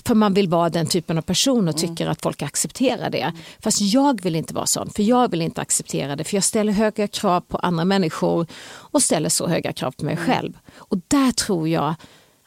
För 0.06 0.16
man 0.16 0.34
vill 0.34 0.50
vara 0.50 0.70
den 0.70 0.88
typen 0.88 1.18
av 1.18 1.22
person 1.22 1.68
och 1.68 1.78
tycker 1.78 2.08
att 2.08 2.22
folk 2.22 2.42
accepterar 2.42 3.10
det. 3.10 3.32
Fast 3.60 3.82
jag 3.82 4.22
vill 4.22 4.36
inte 4.36 4.54
vara 4.54 4.66
sån, 4.66 4.90
för 4.90 5.04
jag 5.04 5.32
vill 5.32 5.42
inte 5.42 5.62
acceptera 5.62 6.16
det. 6.16 6.24
För 6.24 6.36
jag 6.36 6.44
ställer 6.44 6.74
höga 6.74 7.08
krav 7.08 7.42
på 7.42 7.58
andra 7.58 7.86
människor 7.86 8.48
och 8.64 9.02
ställer 9.02 9.30
så 9.30 9.48
höga 9.48 9.74
krav 9.74 9.92
på 9.92 10.06
mig 10.06 10.18
själv. 10.18 10.54
Och 10.76 10.98
där 11.08 11.32
tror 11.32 11.70
jag 11.70 11.96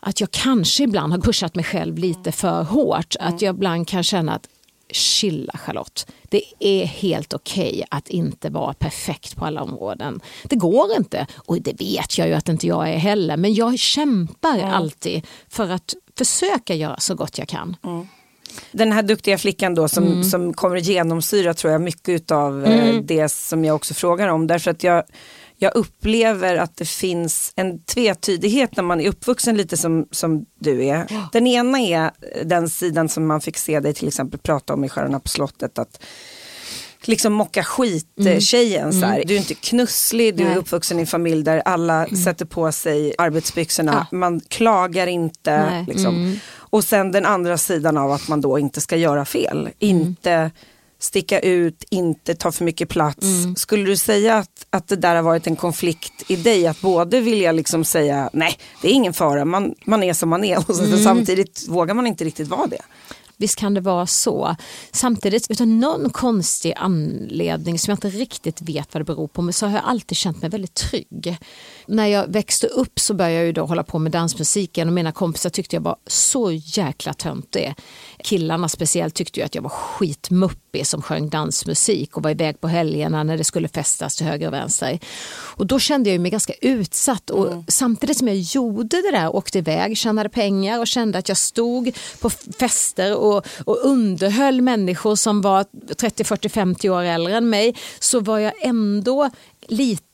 att 0.07 0.21
jag 0.21 0.31
kanske 0.31 0.83
ibland 0.83 1.13
har 1.13 1.21
pushat 1.21 1.55
mig 1.55 1.65
själv 1.65 1.99
lite 1.99 2.33
för 2.33 2.63
hårt. 2.63 3.17
Att 3.21 3.43
jag 3.43 3.55
ibland 3.55 3.89
kan 3.89 4.03
känna 4.03 4.35
att 4.35 4.49
chilla 4.91 5.53
Charlotte. 5.59 6.07
Det 6.23 6.43
är 6.61 6.85
helt 6.85 7.35
okej 7.35 7.69
okay 7.69 7.85
att 7.91 8.09
inte 8.09 8.51
vara 8.51 8.75
perfekt 8.75 9.37
på 9.37 9.45
alla 9.45 9.63
områden. 9.63 10.21
Det 10.45 10.57
går 10.57 10.97
inte 10.97 11.27
och 11.37 11.63
det 11.63 11.81
vet 11.81 12.19
jag 12.19 12.29
ju 12.29 12.35
att 12.35 12.49
inte 12.49 12.67
jag 12.67 12.89
är 12.89 12.97
heller. 12.97 13.37
Men 13.37 13.55
jag 13.55 13.79
kämpar 13.79 14.59
mm. 14.59 14.71
alltid 14.71 15.27
för 15.49 15.71
att 15.71 15.95
försöka 16.19 16.75
göra 16.75 16.97
så 16.99 17.15
gott 17.15 17.39
jag 17.39 17.49
kan. 17.49 17.77
Mm. 17.85 18.07
Den 18.73 18.93
här 18.93 19.03
duktiga 19.03 19.39
flickan 19.39 19.75
då 19.75 19.89
som, 19.89 20.07
mm. 20.07 20.25
som 20.25 20.55
kommer 20.55 20.77
genomsyra 20.77 21.55
tror 21.55 21.73
jag 21.73 21.81
mycket 21.81 22.31
av 22.31 22.67
mm. 22.67 23.07
det 23.07 23.29
som 23.29 23.65
jag 23.65 23.77
också 23.77 23.95
frågar 23.95 24.29
om. 24.29 24.47
Därför 24.47 24.71
att 24.71 24.83
jag 24.83 25.05
jag 25.59 25.75
upplever 25.77 26.57
att 26.57 26.77
det 26.77 26.89
finns 26.89 27.53
en 27.57 27.83
tvetydighet 27.83 28.77
när 28.77 28.85
man 28.85 29.01
är 29.01 29.09
uppvuxen 29.09 29.57
lite 29.57 29.77
som, 29.77 30.07
som 30.11 30.47
du 30.59 30.85
är. 30.85 31.07
Den 31.33 31.47
ena 31.47 31.81
är 31.81 32.11
den 32.45 32.69
sidan 32.69 33.09
som 33.09 33.27
man 33.27 33.41
fick 33.41 33.57
se 33.57 33.81
dig 33.81 33.95
till 33.95 34.09
exempel 34.09 34.41
prata 34.41 34.75
om 34.75 34.85
i 34.85 34.89
Stjärnorna 34.89 35.21
på 35.21 35.29
slottet. 35.29 35.79
Att 35.79 36.03
liksom 37.05 37.33
mocka 37.33 37.65
skit-tjejen. 37.65 38.91
Mm. 38.91 39.05
Mm. 39.05 39.23
Du 39.27 39.35
är 39.35 39.39
inte 39.39 39.55
knusslig, 39.55 40.37
du 40.37 40.45
Nej. 40.45 40.53
är 40.53 40.57
uppvuxen 40.57 40.99
i 40.99 41.01
en 41.01 41.07
familj 41.07 41.43
där 41.43 41.59
alla 41.59 42.05
mm. 42.05 42.17
sätter 42.17 42.45
på 42.45 42.73
sig 42.73 43.15
arbetsbyxorna. 43.19 44.07
Ja. 44.11 44.17
Man 44.17 44.41
klagar 44.41 45.07
inte. 45.07 45.85
Liksom. 45.89 46.17
Mm. 46.17 46.39
Och 46.55 46.85
sen 46.85 47.13
den 47.13 47.27
andra 47.27 47.59
sidan 47.59 47.97
av 47.97 48.13
att 48.13 48.29
man 48.29 48.41
då 48.41 48.59
inte 48.59 48.81
ska 48.81 48.97
göra 48.97 49.25
fel. 49.25 49.59
Mm. 49.59 49.73
Inte 49.79 50.51
sticka 50.99 51.41
ut, 51.41 51.85
inte 51.91 52.35
ta 52.35 52.53
för 52.53 52.65
mycket 52.65 52.89
plats. 52.89 53.23
Mm. 53.23 53.57
Skulle 53.57 53.85
du 53.85 53.97
säga 53.97 54.37
att, 54.37 54.67
att 54.71 54.89
det 54.89 54.97
där 54.97 55.15
har 55.15 55.23
varit 55.23 55.47
en 55.47 55.57
konflikt 55.57 56.31
i 56.31 56.37
dig? 56.37 56.67
Att 56.67 56.81
både 56.81 57.21
vilja 57.21 57.53
liksom 57.53 57.85
säga 57.85 58.31
nej, 58.33 58.59
det 58.83 58.89
är 58.89 58.93
ingen 58.93 59.13
fara, 59.13 59.45
man, 59.45 59.75
man 59.87 60.03
är 60.03 60.13
som 60.13 60.29
man 60.29 60.45
är 60.45 60.59
och 60.71 60.81
mm. 60.81 60.99
samtidigt 60.99 61.67
vågar 61.69 61.95
man 61.95 62.07
inte 62.07 62.25
riktigt 62.25 62.49
vara 62.49 62.67
det. 62.67 62.83
Visst 63.39 63.59
kan 63.59 63.75
det 63.75 63.81
vara 63.81 64.07
så. 64.07 64.57
Samtidigt, 64.93 65.51
utav 65.51 65.67
någon 65.67 66.11
konstig 66.11 66.73
anledning 66.77 67.79
som 67.79 67.91
jag 67.91 67.97
inte 67.97 68.19
riktigt 68.19 68.63
vet 68.63 68.95
vad 68.95 69.01
det 69.01 69.05
beror 69.05 69.29
på, 69.29 69.43
men 69.43 69.53
så 69.53 69.67
har 69.67 69.73
jag 69.73 69.85
alltid 69.85 70.17
känt 70.17 70.43
mig 70.43 70.51
väldigt 70.51 70.75
trygg. 70.75 71.39
När 71.89 72.07
jag 72.07 72.27
växte 72.27 72.67
upp 72.67 73.01
så 73.01 73.15
började 73.15 73.35
jag 73.35 73.47
ju 73.47 73.53
då 73.53 73.65
hålla 73.65 73.83
på 73.83 73.99
med 73.99 74.13
dansmusiken 74.13 74.89
och 74.89 74.95
mina 74.95 75.13
kompisar 75.13 75.51
tyckte 75.51 75.77
jag 75.77 75.81
var 75.81 75.97
så 76.07 76.53
jäkla 76.53 77.13
töntig. 77.13 77.75
Killarna 78.19 78.69
speciellt 78.69 79.15
tyckte 79.15 79.41
ju 79.41 79.47
att 79.47 79.55
jag 79.55 79.63
var 79.63 79.71
skitmuppig 79.71 80.87
som 80.87 81.03
sjöng 81.03 81.29
dansmusik 81.29 82.17
och 82.17 82.23
var 82.23 82.31
iväg 82.31 82.61
på 82.61 82.69
helgerna 82.69 83.23
när 83.23 83.37
det 83.37 83.45
skulle 83.45 83.69
festas 83.69 84.17
till 84.17 84.27
höger 84.27 84.47
och 84.47 84.53
vänster. 84.53 84.99
Och 85.29 85.67
då 85.67 85.79
kände 85.79 86.11
jag 86.11 86.21
mig 86.21 86.31
ganska 86.31 86.53
utsatt 86.61 87.31
och 87.31 87.53
mm. 87.53 87.65
samtidigt 87.69 88.19
som 88.19 88.29
jag 88.29 88.37
gjorde 88.37 89.03
det 89.03 89.11
där, 89.11 89.37
åkte 89.37 89.59
iväg, 89.59 89.99
tjänade 89.99 90.29
pengar 90.29 90.81
och 90.81 90.87
kände 90.87 91.19
att 91.19 91.29
jag 91.29 91.39
stod 91.39 91.93
på 92.21 92.31
fester 92.31 93.17
och, 93.17 93.47
och 93.65 93.79
underhöll 93.85 94.61
människor 94.61 95.17
som 95.17 95.41
var 95.41 95.65
30, 95.95 96.25
40, 96.25 96.49
50 96.49 96.91
år 96.91 97.03
äldre 97.03 97.37
än 97.37 97.51
mig 97.51 97.77
så 97.99 98.21
var 98.21 98.39
jag 98.39 98.53
ändå 98.63 99.31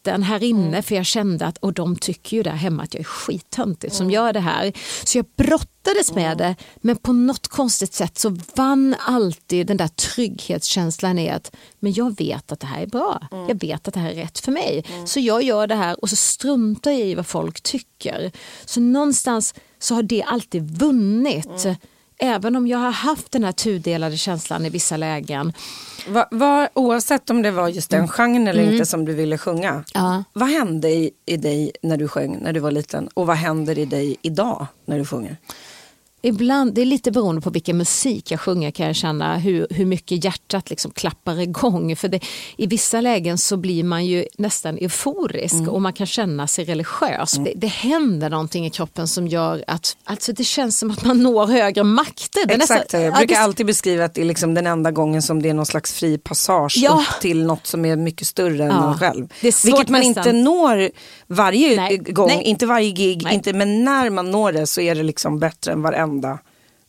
liten 0.02 0.22
här 0.22 0.42
inne 0.42 0.66
mm. 0.66 0.82
för 0.82 0.94
jag 0.94 1.06
kände 1.06 1.46
att 1.46 1.58
och 1.58 1.72
de 1.72 1.96
tycker 1.96 2.36
ju 2.36 2.42
där 2.42 2.50
hemma 2.50 2.82
att 2.82 2.94
jag 2.94 3.00
är 3.00 3.04
skittöntig 3.04 3.88
mm. 3.88 3.96
som 3.96 4.10
gör 4.10 4.32
det 4.32 4.40
här. 4.40 4.72
Så 5.04 5.18
jag 5.18 5.26
brottades 5.36 6.10
mm. 6.10 6.22
med 6.22 6.38
det 6.38 6.56
men 6.76 6.96
på 6.96 7.12
något 7.12 7.48
konstigt 7.48 7.94
sätt 7.94 8.18
så 8.18 8.36
vann 8.54 8.94
alltid 8.98 9.66
den 9.66 9.76
där 9.76 9.88
trygghetskänslan 9.88 11.18
i 11.18 11.30
att 11.30 11.56
men 11.80 11.92
jag 11.92 12.16
vet 12.16 12.52
att 12.52 12.60
det 12.60 12.66
här 12.66 12.82
är 12.82 12.86
bra. 12.86 13.28
Mm. 13.32 13.48
Jag 13.48 13.60
vet 13.60 13.88
att 13.88 13.94
det 13.94 14.00
här 14.00 14.10
är 14.10 14.14
rätt 14.14 14.38
för 14.38 14.52
mig. 14.52 14.84
Mm. 14.88 15.06
Så 15.06 15.20
jag 15.20 15.42
gör 15.42 15.66
det 15.66 15.74
här 15.74 16.02
och 16.02 16.10
så 16.10 16.16
struntar 16.16 16.90
jag 16.90 17.00
i 17.00 17.14
vad 17.14 17.26
folk 17.26 17.60
tycker. 17.60 18.32
Så 18.64 18.80
någonstans 18.80 19.54
så 19.78 19.94
har 19.94 20.02
det 20.02 20.22
alltid 20.22 20.78
vunnit. 20.78 21.64
Mm. 21.64 21.76
Även 22.24 22.56
om 22.56 22.66
jag 22.66 22.78
har 22.78 22.90
haft 22.90 23.32
den 23.32 23.44
här 23.44 23.52
tudelade 23.52 24.16
känslan 24.16 24.66
i 24.66 24.70
vissa 24.70 24.96
lägen 24.96 25.52
Va, 26.08 26.28
va, 26.30 26.68
oavsett 26.74 27.30
om 27.30 27.42
det 27.42 27.50
var 27.50 27.68
just 27.68 27.90
den 27.90 27.98
mm. 27.98 28.08
genren 28.08 28.48
eller 28.48 28.62
mm. 28.62 28.74
inte 28.74 28.86
som 28.86 29.04
du 29.04 29.14
ville 29.14 29.38
sjunga. 29.38 29.84
Ja. 29.94 30.24
Vad 30.32 30.48
hände 30.48 30.90
i, 30.90 31.10
i 31.26 31.36
dig 31.36 31.72
när 31.82 31.96
du 31.96 32.08
sjöng 32.08 32.38
när 32.42 32.52
du 32.52 32.60
var 32.60 32.70
liten 32.70 33.08
och 33.14 33.26
vad 33.26 33.36
händer 33.36 33.78
i 33.78 33.84
dig 33.84 34.16
idag 34.22 34.66
när 34.84 34.98
du 34.98 35.04
sjunger? 35.04 35.36
Ibland, 36.24 36.74
det 36.74 36.80
är 36.80 36.86
lite 36.86 37.10
beroende 37.10 37.40
på 37.40 37.50
vilken 37.50 37.76
musik 37.76 38.30
jag 38.30 38.40
sjunger 38.40 38.70
kan 38.70 38.86
jag 38.86 38.96
känna 38.96 39.38
hur, 39.38 39.66
hur 39.70 39.86
mycket 39.86 40.24
hjärtat 40.24 40.70
liksom 40.70 40.90
klappar 40.90 41.40
igång. 41.40 41.96
För 41.96 42.08
det, 42.08 42.20
I 42.56 42.66
vissa 42.66 43.00
lägen 43.00 43.38
så 43.38 43.56
blir 43.56 43.84
man 43.84 44.06
ju 44.06 44.26
nästan 44.38 44.78
euforisk 44.78 45.54
mm. 45.54 45.68
och 45.68 45.82
man 45.82 45.92
kan 45.92 46.06
känna 46.06 46.46
sig 46.46 46.64
religiös. 46.64 47.36
Mm. 47.36 47.44
Det, 47.44 47.52
det 47.56 47.66
händer 47.66 48.30
någonting 48.30 48.66
i 48.66 48.70
kroppen 48.70 49.08
som 49.08 49.28
gör 49.28 49.64
att 49.66 49.96
alltså 50.04 50.32
det 50.32 50.44
känns 50.44 50.78
som 50.78 50.90
att 50.90 51.04
man 51.04 51.22
når 51.22 51.46
högre 51.46 51.84
makter. 51.84 52.46
Det 52.46 52.54
Exakt, 52.54 52.80
nästan, 52.80 53.02
jag 53.02 53.14
brukar 53.14 53.40
alltid 53.40 53.66
beskriva 53.66 54.04
att 54.04 54.14
det 54.14 54.20
är 54.20 54.24
liksom 54.24 54.54
den 54.54 54.66
enda 54.66 54.90
gången 54.90 55.22
som 55.22 55.42
det 55.42 55.48
är 55.48 55.54
någon 55.54 55.66
slags 55.66 55.92
fri 55.92 56.18
passage 56.18 56.74
ja. 56.76 56.90
upp 56.90 57.20
till 57.20 57.46
något 57.46 57.66
som 57.66 57.84
är 57.84 57.96
mycket 57.96 58.26
större 58.26 58.64
än 58.64 58.70
ja. 58.70 58.92
en 58.92 58.98
själv. 58.98 59.28
Vilket 59.40 59.88
man 59.88 60.00
nästan. 60.00 60.06
inte 60.06 60.32
når 60.32 60.90
varje 61.26 61.76
Nej. 61.76 61.98
gång, 61.98 62.26
Nej. 62.28 62.42
inte 62.42 62.66
varje 62.66 62.90
gig, 62.90 63.32
inte, 63.32 63.52
men 63.52 63.84
när 63.84 64.10
man 64.10 64.30
når 64.30 64.52
det 64.52 64.66
så 64.66 64.80
är 64.80 64.94
det 64.94 65.02
liksom 65.02 65.38
bättre 65.38 65.72
än 65.72 65.82
varenda 65.82 66.11
enda 66.12 66.38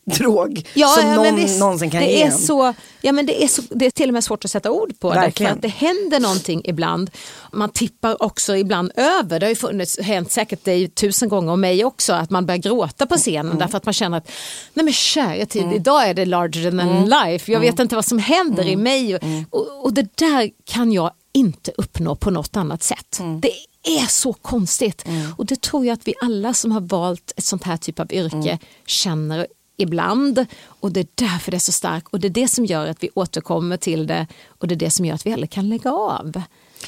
drog 0.06 0.70
ja, 0.74 0.88
som 0.88 1.10
ja, 1.10 1.16
någon 1.16 1.36
visst, 1.36 1.60
någonsin 1.60 1.92
kan 1.92 2.02
det 2.02 2.12
ge 2.12 2.24
är 2.24 2.32
så, 2.32 2.74
ja, 3.02 3.12
men 3.12 3.26
det, 3.26 3.44
är 3.44 3.48
så, 3.48 3.62
det 3.70 3.86
är 3.86 3.92
till 3.92 4.10
och 4.10 4.14
med 4.14 4.24
svårt 4.24 4.46
att 4.46 4.52
sätta 4.52 4.72
ord 4.72 5.00
på. 5.00 5.10
Verkligen. 5.10 5.50
Därför 5.50 5.56
att 5.56 5.62
det 5.62 5.86
händer 5.88 6.20
någonting 6.20 6.62
ibland. 6.66 7.12
Man 7.52 7.70
tippar 7.70 8.24
också 8.24 8.56
ibland 8.56 8.92
över. 8.96 9.40
Det 9.40 9.46
har 9.46 9.50
ju 9.50 9.56
funnits, 9.56 10.00
hänt 10.00 10.32
säkert 10.32 10.66
dig 10.66 10.88
tusen 10.88 11.30
gånger 11.30 11.52
och 11.52 11.60
mig 11.60 11.86
också 11.86 12.14
att 12.14 12.30
man 12.30 12.46
börjar 12.46 12.58
gråta 12.58 13.06
på 13.06 13.16
scenen 13.16 13.46
mm. 13.46 13.58
därför 13.58 13.78
att 13.78 13.86
man 13.86 13.94
känner 13.94 14.18
att 14.18 14.32
nej 14.74 14.84
men 14.86 14.94
kära 14.94 15.46
tid, 15.46 15.64
mm. 15.64 15.76
idag 15.76 16.10
är 16.10 16.14
det 16.14 16.26
larger 16.26 16.72
than 16.72 16.80
mm. 16.80 17.04
life. 17.04 17.52
Jag 17.52 17.60
vet 17.60 17.74
mm. 17.74 17.82
inte 17.82 17.96
vad 17.96 18.06
som 18.06 18.20
händer 18.20 18.64
i 18.64 18.74
mm. 18.74 18.84
mig. 18.84 19.18
Mm. 19.22 19.46
Och, 19.50 19.86
och, 19.86 19.94
det 19.94 20.18
där 20.18 20.50
kan 20.66 20.92
jag 20.92 21.12
inte 21.34 21.72
uppnå 21.78 22.16
på 22.16 22.32
något 22.32 22.58
annat 22.58 22.84
sätt. 22.84 23.20
Det 23.42 23.52
är 23.84 24.08
så 24.08 24.34
konstigt. 24.34 25.08
Mm. 25.08 25.34
Och 25.38 25.46
det 25.46 25.62
tror 25.62 25.86
jag 25.86 25.94
att 25.94 26.08
vi 26.08 26.14
alla 26.22 26.54
som 26.54 26.72
har 26.72 26.82
valt 26.82 27.34
ett 27.36 27.44
sånt 27.44 27.64
här 27.64 27.78
typ 27.78 28.00
av 28.00 28.14
yrke 28.14 28.36
mm. 28.36 28.58
känner 28.86 29.48
ibland. 29.78 30.46
Och 30.66 30.92
det 30.92 31.00
är 31.00 31.08
därför 31.16 31.52
det 31.52 31.58
är 31.58 31.60
så 31.60 31.72
starkt. 31.72 32.08
Och 32.12 32.20
det 32.20 32.28
är 32.28 32.30
det 32.30 32.48
som 32.48 32.66
gör 32.66 32.88
att 32.88 33.04
vi 33.04 33.10
återkommer 33.14 33.78
till 33.78 34.08
det. 34.08 34.28
Och 34.48 34.68
det 34.68 34.76
är 34.76 34.80
det 34.80 34.92
som 34.92 35.06
gör 35.06 35.16
att 35.16 35.26
vi 35.26 35.34
aldrig 35.34 35.50
kan 35.50 35.70
lägga 35.70 35.92
av. 35.92 36.42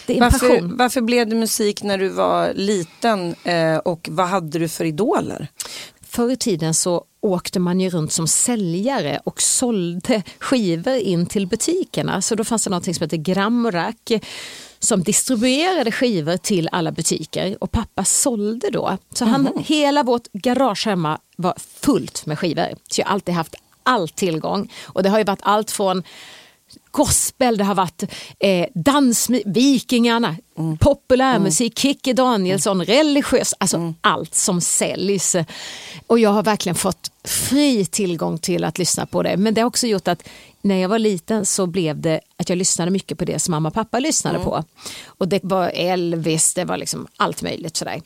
Varför, 0.07 0.77
varför 0.77 1.01
blev 1.01 1.29
det 1.29 1.35
musik 1.35 1.83
när 1.83 1.97
du 1.97 2.09
var 2.09 2.53
liten 2.53 3.35
eh, 3.43 3.77
och 3.77 4.09
vad 4.11 4.27
hade 4.27 4.59
du 4.59 4.67
för 4.67 4.85
idoler? 4.85 5.47
Förr 6.01 6.31
i 6.31 6.37
tiden 6.37 6.73
så 6.73 7.03
åkte 7.21 7.59
man 7.59 7.79
ju 7.79 7.89
runt 7.89 8.11
som 8.11 8.27
säljare 8.27 9.19
och 9.23 9.41
sålde 9.41 10.23
skivor 10.39 10.95
in 10.95 11.25
till 11.25 11.47
butikerna. 11.47 12.21
Så 12.21 12.35
då 12.35 12.43
fanns 12.43 12.63
det 12.63 12.69
något 12.69 12.83
som 12.83 12.93
hette 12.99 13.17
Gram 13.17 13.65
och 13.65 13.73
Rack 13.73 14.11
som 14.79 15.03
distribuerade 15.03 15.91
skivor 15.91 16.37
till 16.37 16.69
alla 16.71 16.91
butiker 16.91 17.57
och 17.63 17.71
pappa 17.71 18.03
sålde 18.03 18.69
då. 18.69 18.97
Så 19.13 19.25
han, 19.25 19.49
hela 19.57 20.03
vårt 20.03 20.27
garage 20.33 20.85
hemma 20.85 21.19
var 21.35 21.53
fullt 21.81 22.25
med 22.25 22.39
skivor. 22.39 22.75
Så 22.89 23.01
jag 23.01 23.05
har 23.05 23.13
alltid 23.13 23.35
haft 23.35 23.55
all 23.83 24.09
tillgång. 24.09 24.71
Och 24.83 25.03
det 25.03 25.09
har 25.09 25.17
ju 25.17 25.23
varit 25.23 25.39
allt 25.43 25.71
från 25.71 26.03
gospel, 26.91 27.57
det 27.57 27.63
har 27.63 27.75
varit 27.75 28.03
eh, 28.39 28.67
dans, 28.73 29.29
Vikingarna, 29.45 30.35
populärmusik, 30.79 31.79
Kikki 31.79 32.13
Danielsson, 32.13 32.85
religiös, 32.85 33.53
alltså 33.57 33.93
allt 34.01 34.35
som 34.35 34.61
säljs. 34.61 35.35
Och 36.07 36.19
jag 36.19 36.29
har 36.29 36.43
verkligen 36.43 36.75
fått 36.75 37.11
fri 37.23 37.85
tillgång 37.85 38.37
till 38.37 38.63
att 38.63 38.77
lyssna 38.77 39.05
på 39.05 39.23
det. 39.23 39.37
Men 39.37 39.53
det 39.53 39.61
har 39.61 39.67
också 39.67 39.87
gjort 39.87 40.07
att 40.07 40.29
när 40.65 40.75
jag 40.75 40.89
var 40.89 40.99
liten 40.99 41.45
så 41.45 41.67
blev 41.67 42.01
det 42.01 42.19
att 42.37 42.49
jag 42.49 42.57
lyssnade 42.57 42.91
mycket 42.91 43.17
på 43.17 43.25
det 43.25 43.39
som 43.39 43.51
mamma 43.51 43.69
och 43.69 43.73
pappa 43.73 43.99
lyssnade 43.99 44.39
på. 44.39 44.63
Och 45.05 45.27
det 45.27 45.39
var 45.43 45.71
Elvis, 45.73 46.53
det 46.53 46.65
var 46.65 46.77
liksom 46.77 47.07
allt 47.17 47.41
möjligt 47.41 47.77
sådär. 47.77 48.01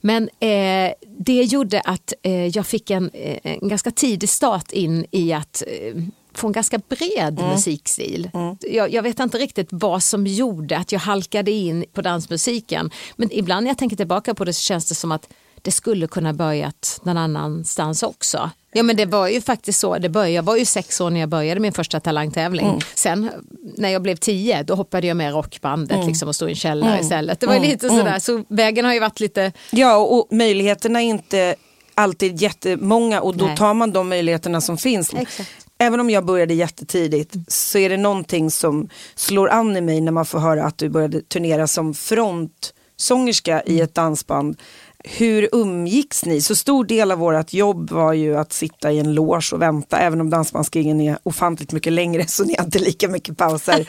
Men 0.00 0.22
eh, 0.22 0.92
det 1.18 1.42
gjorde 1.42 1.80
att 1.80 2.12
eh, 2.22 2.46
jag 2.46 2.66
fick 2.66 2.90
en, 2.90 3.10
eh, 3.12 3.38
en 3.42 3.68
ganska 3.68 3.90
tidig 3.90 4.28
start 4.28 4.72
in 4.72 5.06
i 5.10 5.32
att 5.32 5.62
eh, 5.66 6.02
få 6.34 6.46
en 6.46 6.52
ganska 6.52 6.78
bred 6.78 7.40
musikstil. 7.52 8.30
Jag, 8.60 8.92
jag 8.92 9.02
vet 9.02 9.20
inte 9.20 9.38
riktigt 9.38 9.68
vad 9.70 10.02
som 10.02 10.26
gjorde 10.26 10.76
att 10.76 10.92
jag 10.92 11.00
halkade 11.00 11.50
in 11.50 11.84
på 11.92 12.02
dansmusiken. 12.02 12.90
Men 13.16 13.28
ibland 13.32 13.64
när 13.64 13.70
jag 13.70 13.78
tänker 13.78 13.96
tillbaka 13.96 14.34
på 14.34 14.44
det 14.44 14.52
så 14.52 14.60
känns 14.60 14.88
det 14.88 14.94
som 14.94 15.12
att 15.12 15.28
det 15.62 15.70
skulle 15.70 16.06
kunna 16.06 16.32
börjat 16.32 17.00
någon 17.02 17.16
annanstans 17.16 18.02
också. 18.02 18.50
Ja 18.72 18.82
men 18.82 18.96
det 18.96 19.06
var 19.06 19.28
ju 19.28 19.40
faktiskt 19.40 19.80
så, 19.80 19.98
det 19.98 20.08
började, 20.08 20.30
jag 20.30 20.42
var 20.42 20.56
ju 20.56 20.64
sex 20.64 21.00
år 21.00 21.10
när 21.10 21.20
jag 21.20 21.28
började 21.28 21.60
min 21.60 21.72
första 21.72 22.00
talangtävling. 22.00 22.80
Sen 22.94 23.30
när 23.76 23.88
jag 23.88 24.02
blev 24.02 24.16
tio 24.16 24.62
då 24.62 24.74
hoppade 24.74 25.06
jag 25.06 25.16
med 25.16 25.32
rockbandet 25.32 26.06
liksom, 26.06 26.28
och 26.28 26.34
stod 26.34 26.48
i 26.48 26.52
en 26.52 26.56
källare 26.56 27.00
istället. 27.00 27.40
Det 27.40 27.46
var 27.46 27.54
ju 27.54 27.60
lite 27.60 27.88
sådär, 27.88 28.18
så 28.18 28.44
vägen 28.48 28.84
har 28.84 28.94
ju 28.94 29.00
varit 29.00 29.20
lite 29.20 29.52
Ja, 29.70 29.96
och 29.96 30.28
möjligheterna 30.30 31.02
är 31.02 31.06
inte 31.06 31.54
alltid 31.94 32.42
jättemånga 32.42 33.20
och 33.20 33.36
då 33.36 33.44
Nej. 33.44 33.56
tar 33.56 33.74
man 33.74 33.92
de 33.92 34.08
möjligheterna 34.08 34.60
som 34.60 34.78
finns. 34.78 35.14
Exakt. 35.14 35.50
Även 35.78 36.00
om 36.00 36.10
jag 36.10 36.24
började 36.24 36.54
jättetidigt 36.54 37.34
så 37.48 37.78
är 37.78 37.90
det 37.90 37.96
någonting 37.96 38.50
som 38.50 38.88
slår 39.14 39.48
an 39.48 39.76
i 39.76 39.80
mig 39.80 40.00
när 40.00 40.12
man 40.12 40.26
får 40.26 40.38
höra 40.38 40.64
att 40.64 40.78
du 40.78 40.88
började 40.88 41.20
turnera 41.20 41.66
som 41.66 41.94
frontsångerska 41.94 43.62
i 43.62 43.80
ett 43.80 43.94
dansband. 43.94 44.56
Hur 45.04 45.48
umgicks 45.52 46.24
ni? 46.24 46.40
Så 46.40 46.56
stor 46.56 46.84
del 46.84 47.12
av 47.12 47.18
vårt 47.18 47.52
jobb 47.52 47.90
var 47.90 48.12
ju 48.12 48.36
att 48.36 48.52
sitta 48.52 48.92
i 48.92 48.98
en 48.98 49.14
loge 49.14 49.50
och 49.54 49.62
vänta, 49.62 49.98
även 49.98 50.20
om 50.20 50.30
dansbandsgiggen 50.30 51.00
är 51.00 51.18
ofantligt 51.22 51.72
mycket 51.72 51.92
längre 51.92 52.26
så 52.26 52.44
ni 52.44 52.56
inte 52.60 52.78
lika 52.78 53.08
mycket 53.08 53.36
pauser. 53.36 53.86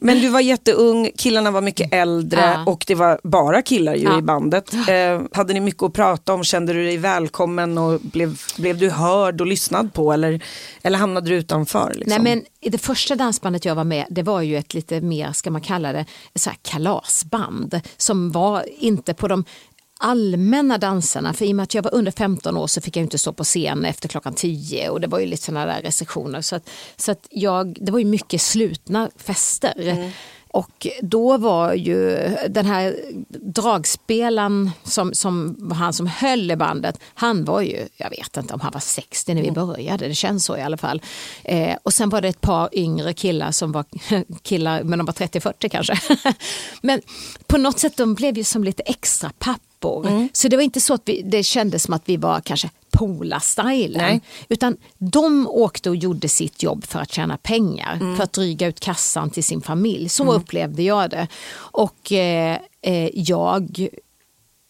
Men 0.04 0.20
du 0.20 0.28
var 0.28 0.40
jätteung, 0.40 1.10
killarna 1.16 1.50
var 1.50 1.60
mycket 1.60 1.92
äldre 1.94 2.40
Ja. 2.40 2.64
och 2.72 2.84
det 2.86 2.94
var 2.94 3.20
bara 3.22 3.62
killar 3.62 3.94
ju 3.94 4.02
Ja. 4.04 4.18
i 4.18 4.22
bandet. 4.22 4.72
Eh, 4.88 5.22
hade 5.32 5.54
ni 5.54 5.60
mycket 5.60 5.82
att 5.82 5.92
prata 5.92 6.34
om? 6.34 6.44
Kände 6.44 6.72
du 6.72 6.84
dig 6.84 6.96
välkommen 6.96 7.78
och 7.78 8.00
blev, 8.00 8.40
blev 8.58 8.78
du 8.78 8.90
hörd 8.90 9.40
och 9.40 9.46
lyssnad 9.46 9.92
på 9.94 10.12
eller, 10.12 10.40
eller 10.82 10.98
hamnade 10.98 11.30
du 11.30 11.36
utanför? 11.36 11.92
Liksom? 11.94 12.22
Nej 12.22 12.34
men 12.34 12.44
i 12.60 12.68
det 12.70 12.78
första 12.78 13.14
dansbandet 13.14 13.64
jag 13.64 13.74
var 13.74 13.84
med 13.84 14.06
det 14.10 14.22
var 14.22 14.40
ju 14.42 14.56
ett 14.56 14.74
lite 14.74 15.00
mer, 15.00 15.32
ska 15.32 15.50
man 15.50 15.60
kalla 15.60 15.92
det, 15.92 16.04
så 16.34 16.50
kalasband 16.62 17.80
som 17.96 18.32
var 18.32 18.64
inte 18.78 19.14
på 19.14 19.28
de 19.28 19.44
allmänna 19.98 20.78
danserna 20.78 21.32
för 21.32 21.44
i 21.44 21.52
och 21.52 21.56
med 21.56 21.62
att 21.62 21.74
jag 21.74 21.82
var 21.82 21.94
under 21.94 22.12
15 22.12 22.56
år 22.56 22.66
så 22.66 22.80
fick 22.80 22.96
jag 22.96 23.02
inte 23.02 23.18
stå 23.18 23.32
på 23.32 23.44
scen 23.44 23.84
efter 23.84 24.08
klockan 24.08 24.34
10 24.34 24.88
och 24.88 25.00
det 25.00 25.06
var 25.06 25.18
ju 25.18 25.26
lite 25.26 25.42
sådana 25.42 25.66
där 25.66 25.82
restriktioner 25.82 26.40
så 26.40 26.56
att, 26.56 26.70
så 26.96 27.12
att 27.12 27.26
jag, 27.30 27.78
det 27.80 27.92
var 27.92 27.98
ju 27.98 28.04
mycket 28.04 28.40
slutna 28.40 29.10
fester. 29.16 30.12
Och 30.56 30.86
då 31.02 31.36
var 31.36 31.74
ju 31.74 32.28
den 32.48 32.66
här 32.66 32.96
dragspelaren 33.28 34.70
som, 34.82 35.14
som 35.14 35.56
var 35.58 35.76
han 35.76 35.92
som 35.92 36.06
höll 36.06 36.50
i 36.50 36.56
bandet, 36.56 37.00
han 37.14 37.44
var 37.44 37.60
ju, 37.60 37.88
jag 37.96 38.10
vet 38.10 38.36
inte 38.36 38.54
om 38.54 38.60
han 38.60 38.72
var 38.72 38.80
60 38.80 39.34
när 39.34 39.42
vi 39.42 39.50
började, 39.50 40.08
det 40.08 40.14
känns 40.14 40.44
så 40.44 40.56
i 40.56 40.62
alla 40.62 40.76
fall. 40.76 41.02
Eh, 41.44 41.76
och 41.82 41.92
sen 41.92 42.08
var 42.08 42.20
det 42.20 42.28
ett 42.28 42.40
par 42.40 42.68
yngre 42.72 43.12
killar 43.12 43.50
som 43.50 43.72
var 43.72 43.84
killar, 44.42 44.82
men 44.82 44.98
de 44.98 45.06
var 45.06 45.14
30-40 45.14 45.68
kanske. 45.68 45.98
men 46.82 47.00
på 47.46 47.58
något 47.58 47.78
sätt 47.78 47.96
de 47.96 48.14
blev 48.14 48.38
ju 48.38 48.44
som 48.44 48.64
lite 48.64 48.82
extra 48.82 49.30
pappor. 49.80 50.28
Så 50.32 50.48
det 50.48 50.56
var 50.56 50.62
inte 50.62 50.80
så 50.80 50.94
att 50.94 51.02
vi, 51.04 51.22
det 51.22 51.42
kändes 51.42 51.82
som 51.82 51.94
att 51.94 52.02
vi 52.04 52.16
var 52.16 52.40
kanske 52.40 52.70
Pola-stylen. 52.90 54.02
Nej. 54.02 54.20
Utan 54.48 54.76
de 54.98 55.48
åkte 55.48 55.90
och 55.90 55.96
gjorde 55.96 56.28
sitt 56.28 56.62
jobb 56.62 56.84
för 56.84 56.98
att 56.98 57.12
tjäna 57.12 57.36
pengar, 57.36 58.16
för 58.16 58.24
att 58.24 58.32
dryga 58.32 58.66
ut 58.66 58.80
kassan 58.80 59.30
till 59.30 59.44
sin 59.44 59.62
familj. 59.62 60.08
Så 60.08 60.32
upplevde 60.32 60.82
jag 60.82 61.10
det. 61.10 61.28
Och 61.56 62.12
eh, 62.12 62.58
eh, 62.82 63.10
jag, 63.12 63.88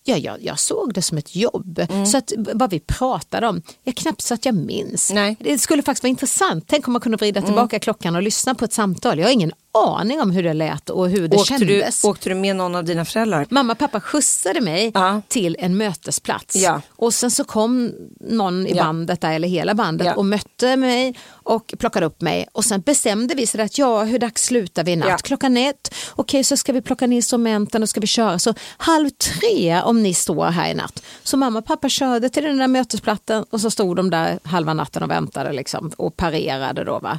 ja, 0.05 0.16
jag, 0.16 0.45
jag 0.45 0.59
såg 0.59 0.95
det 0.95 1.03
som 1.03 1.19
ett 1.19 1.37
jobb. 1.37 1.87
Så 2.07 2.19
att 2.19 2.33
vad 2.37 2.71
vi 2.71 2.81
pratade 2.81 3.47
om, 3.47 3.62
jag 3.85 3.95
knappt 3.95 4.21
så 4.21 4.35
att 4.35 4.45
jag 4.45 4.55
minns. 4.55 5.12
Nej. 5.12 5.37
Det 5.40 5.59
skulle 5.59 5.83
faktiskt 5.83 6.03
vara 6.03 6.11
intressant. 6.11 6.64
Tänk 6.66 6.87
om 6.88 6.92
man 6.92 7.01
kunde 7.01 7.16
vrida 7.16 7.42
tillbaka 7.42 7.79
klockan 7.79 8.16
och 8.16 8.23
lyssna 8.23 8.55
på 8.55 8.64
ett 8.64 8.73
samtal. 8.73 9.19
Jag 9.19 9.27
har 9.27 9.33
ingen 9.33 9.53
aning 9.77 10.21
om 10.21 10.31
hur 10.31 10.43
det 10.43 10.53
lät 10.55 10.91
och 10.91 11.09
hur 11.11 11.29
det 11.29 11.37
åkte, 11.37 11.55
du, 11.59 11.67
kändes. 11.67 12.05
åkte 12.05 12.29
du 12.29 12.35
med 12.35 12.57
någon 12.57 12.75
av 12.75 12.85
dina 12.85 13.05
föräldrar? 13.05 13.47
Mamma 13.51 13.73
och 13.73 13.79
pappa 13.79 14.01
skjutsade 14.01 14.61
mig 14.61 14.91
Ja. 14.95 15.23
till 15.29 15.57
en 15.59 15.77
mötesplats. 15.77 16.57
Ja. 16.57 16.81
Och 16.91 17.15
sen 17.15 17.31
så 17.31 17.45
kom 17.45 17.93
någon 18.21 18.67
i 18.67 18.73
Ja. 18.77 18.83
bandet 18.85 19.21
där, 19.21 19.33
eller 19.33 19.49
hela 19.49 19.75
bandet 19.75 20.17
och 20.17 20.25
mötte 20.25 20.77
mig 20.77 21.15
och 21.31 21.75
plockade 21.79 22.07
upp 22.07 22.21
mig. 22.21 22.47
Och 22.53 22.65
sen 22.65 22.81
bestämde 22.81 23.35
vi 23.35 23.47
så 23.47 23.61
att 23.62 23.79
ja, 23.79 24.03
hur 24.05 24.19
dags 24.19 24.45
slutar 24.45 24.85
vi 24.85 24.93
i 24.93 24.97
natt? 24.97 25.23
Klockan 25.23 25.57
ett. 25.57 25.95
Okej, 26.15 26.45
så 26.45 26.57
ska 26.57 26.73
vi 26.73 26.83
plocka 26.83 27.07
ner 27.07 27.17
instrumenten 27.17 27.83
och 27.83 27.89
ska 27.89 28.01
vi 28.01 28.07
köra. 28.07 28.39
Så 28.39 28.55
halv 28.77 29.11
tre 29.11 29.81
om 29.83 30.03
ni 30.03 30.15
står 30.15 30.45
här 30.47 30.71
i 30.71 30.75
natt. 30.75 31.03
Så 31.23 31.37
mamma 31.37 31.59
och 31.59 31.65
pappa 31.67 31.89
körde 31.89 32.29
till 32.29 32.45
den 32.45 32.59
där 32.59 32.69
mötesplattan 32.69 33.45
och 33.51 33.61
så 33.61 33.71
stod 33.71 33.97
de 33.97 34.11
där 34.11 34.39
halva 34.43 34.75
natten 34.75 35.03
och 35.03 35.11
väntade 35.11 35.53
liksom, 35.53 35.93
och 35.97 36.17
parerade 36.17 36.85
då 36.85 36.99
va. 36.99 37.19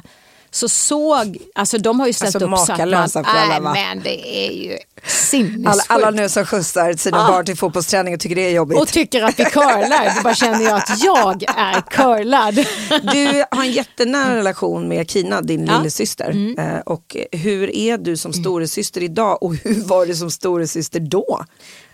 Så 0.50 0.68
såg, 0.68 1.38
alltså 1.54 1.78
de 1.78 2.00
har 2.00 2.06
ju 2.06 2.12
ställt 2.12 2.34
Alltså, 2.36 2.38
upp 2.50 2.58
så 2.58 2.72
att 3.18 3.26
man, 3.26 3.48
nej 3.48 3.60
va? 3.60 3.72
men 3.72 4.02
det 4.02 4.46
är 4.46 4.52
ju. 4.52 4.78
Alla, 5.66 5.82
alla 5.88 6.10
nu 6.10 6.28
som 6.28 6.46
skjutsar 6.46 6.92
sina 6.92 7.24
Ah. 7.24 7.28
barn 7.28 7.44
till 7.44 7.56
fotbollsträning 7.56 8.14
och 8.14 8.20
tycker 8.20 8.36
det 8.36 8.46
är 8.46 8.50
jobbigt. 8.50 8.78
och 8.80 8.88
tycker 8.88 9.22
att 9.22 9.38
vi 9.40 9.44
curlar. 9.44 10.16
Då 10.16 10.22
bara 10.22 10.34
känner 10.34 10.64
jag 10.64 10.76
att 10.76 11.02
jag 11.04 11.42
är 11.56 11.80
curlad. 11.80 12.54
Du 13.12 13.44
har 13.50 13.62
en 13.64 13.72
jättenära 13.72 14.36
relation 14.36 14.88
med 14.88 15.10
Kina, 15.10 15.40
din 15.42 15.66
Ja. 15.66 15.78
lillasyster. 15.78 16.54
Eh, 16.58 16.78
Och 16.86 17.16
hur 17.32 17.76
är 17.76 17.98
du 17.98 18.16
som 18.16 18.32
storasyster 18.32 19.02
idag 19.02 19.42
och 19.42 19.54
hur 19.54 19.82
var 19.84 20.06
du 20.06 20.14
som 20.14 20.30
storasyster 20.30 21.00
då? 21.00 21.44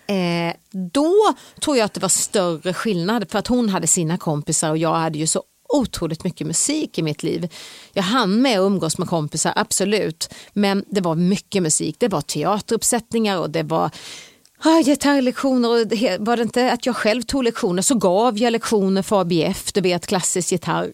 Eh, 0.07 0.55
då 0.93 1.13
tror 1.61 1.77
jag 1.77 1.85
att 1.85 1.95
det 1.95 2.01
var 2.01 2.09
större 2.09 2.75
skillnad 2.75 3.31
för 3.31 3.39
att 3.39 3.47
hon 3.47 3.69
hade 3.69 3.87
sina 3.87 4.19
kompisar 4.19 4.71
och 4.71 4.79
jag 4.79 4.95
hade 4.95 5.19
ju 5.19 5.27
så 5.27 5.43
otroligt 5.75 6.25
mycket 6.25 6.47
musik 6.47 6.99
i 6.99 7.03
mitt 7.03 7.23
liv. 7.23 7.49
Jag 7.93 8.03
hann 8.03 8.43
med 8.43 8.61
att 8.61 8.67
umgås 8.67 8.99
med 8.99 9.09
kompisar, 9.09 9.53
absolut. 9.57 10.35
Men 10.53 10.85
det 10.89 11.01
var 11.01 11.15
mycket 11.15 11.63
musik. 11.63 11.97
Det 11.99 12.09
var 12.09 12.21
teateruppsättningar 12.21 13.39
och 13.39 13.51
det 13.51 13.63
var 13.63 13.91
ah, 14.59 14.83
gitarrlektioner. 14.83 15.69
Och 15.69 15.77
var 16.27 16.37
det 16.37 16.43
inte 16.43 16.73
att 16.73 16.87
jag 16.87 16.97
själv 16.97 17.23
tog 17.23 17.45
lektioner 17.45 17.83
så 17.83 17.95
gav 17.95 18.39
jag 18.39 18.51
lektioner 18.51 19.03
för 19.03 19.21
ABF, 19.21 19.73
du 19.73 19.81
vet 19.81 20.07
klassisk 20.07 20.53
gitarr. 20.53 20.91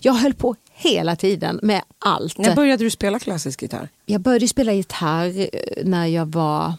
Jag 0.00 0.12
höll 0.12 0.34
på 0.34 0.56
hela 0.72 1.16
tiden 1.16 1.60
med 1.62 1.82
allt. 1.98 2.38
När 2.38 2.56
började 2.56 2.84
du 2.84 2.90
spela 2.90 3.18
klassisk 3.18 3.62
gitarr? 3.62 3.88
Jag 4.06 4.20
började 4.20 4.48
spela 4.48 4.72
gitarr 4.72 5.40
eh, 5.40 5.48
när 5.84 6.06
jag 6.06 6.26
var 6.26 6.74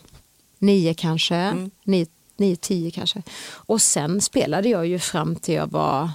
nio 0.60 0.94
kanske, 0.94 1.70
nio, 1.84 2.06
nio, 2.38 2.56
tio 2.56 2.92
kanske. 2.92 3.22
Och 3.52 3.82
sen 3.82 4.22
spelade 4.22 4.70
jag 4.70 4.88
ju 4.88 5.00
fram 5.00 5.36
till 5.36 5.56
jag 5.56 5.72
var, 5.72 6.10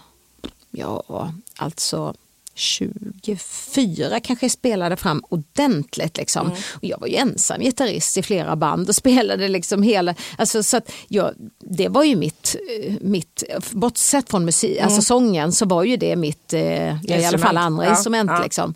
ja 0.70 1.32
alltså 1.56 2.14
24 2.54 4.20
kanske 4.20 4.44
jag 4.46 4.50
spelade 4.50 4.96
fram 4.96 5.22
ordentligt. 5.28 6.16
Liksom. 6.16 6.50
Och 6.74 6.84
jag 6.84 7.00
var 7.00 7.06
ju 7.06 7.16
ensam 7.16 7.60
gitarrist 7.60 8.16
i 8.16 8.22
flera 8.22 8.56
band 8.56 8.88
och 8.88 8.94
spelade 9.04 9.48
liksom 9.48 9.82
hela, 9.82 10.14
alltså, 10.38 10.62
så 10.62 10.76
att 10.76 10.90
jag, 11.08 11.34
det 11.58 11.88
var 11.88 12.04
ju 12.04 12.16
mitt, 12.16 12.56
eh, 12.82 12.94
mitt 13.00 13.42
bortsett 13.70 14.30
från 14.30 14.44
musik, 14.44 14.80
alltså 14.80 15.02
sången 15.02 15.52
så 15.52 15.66
var 15.66 15.84
ju 15.84 15.96
det 15.96 16.16
mitt, 16.16 16.52
eh, 16.52 17.04
i 17.10 17.24
alla 17.26 17.38
fall 17.38 17.56
andra 17.56 17.84
Ja, 17.84 17.90
instrument. 17.90 18.30
ja. 18.34 18.42
Liksom. 18.42 18.74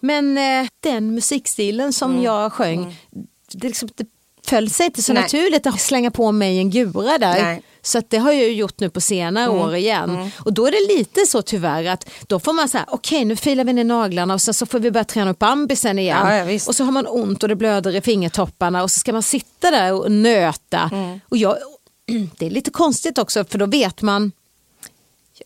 Men 0.00 0.38
eh, 0.38 0.68
den 0.80 1.14
musikstilen 1.14 1.92
som 1.92 2.10
Mm. 2.10 2.22
jag 2.24 2.52
sjöng, 2.52 2.96
det, 3.52 3.68
liksom, 3.68 3.88
det 3.94 4.06
föll 4.46 4.70
sig 4.70 4.86
inte 4.86 5.02
så 5.02 5.12
Nej. 5.12 5.22
naturligt 5.22 5.66
att 5.66 5.80
slänga 5.80 6.10
på 6.10 6.32
mig 6.32 6.58
en 6.58 6.70
gura 6.70 7.18
där. 7.18 7.32
Nej. 7.32 7.42
Mm. 7.42 7.62
Så 7.82 7.98
att 7.98 8.10
det 8.10 8.18
har 8.18 8.32
jag 8.32 8.42
ju 8.42 8.52
gjort 8.52 8.80
nu 8.80 8.90
på 8.90 9.00
senare 9.00 9.50
år 9.50 9.74
igen. 9.74 10.30
Och 10.38 10.52
då 10.52 10.66
är 10.66 10.70
det 10.70 10.98
lite 10.98 11.26
så 11.26 11.42
tyvärr 11.42 11.84
att 11.84 12.10
då 12.26 12.40
får 12.40 12.52
man 12.52 12.68
säga 12.68 12.84
okej 12.88 13.24
nu 13.24 13.36
filar 13.36 13.64
vi 13.64 13.72
ner 13.72 13.84
naglarna 13.84 14.34
och 14.34 14.42
sen 14.42 14.54
så 14.54 14.66
får 14.66 14.78
vi 14.78 14.90
börja 14.90 15.04
träna 15.04 15.30
upp 15.30 15.38
bambisen 15.38 15.98
igen. 15.98 16.18
Ja, 16.22 16.50
ja, 16.50 16.60
och 16.68 16.76
så 16.76 16.84
har 16.84 16.92
man 16.92 17.06
ont 17.06 17.42
och 17.42 17.48
det 17.48 17.56
blöder 17.56 17.96
i 17.96 18.00
fingertopparna 18.00 18.82
och 18.82 18.90
så 18.90 18.98
ska 18.98 19.12
man 19.12 19.22
sitta 19.22 19.70
där 19.70 19.92
och 19.92 20.12
nöta. 20.12 20.90
Mm. 20.92 21.20
Och 21.28 21.36
jag, 21.36 21.56
det 22.38 22.46
är 22.46 22.50
lite 22.50 22.70
konstigt 22.70 23.18
också 23.18 23.44
för 23.44 23.58
då 23.58 23.66
vet 23.66 24.02
man 24.02 24.32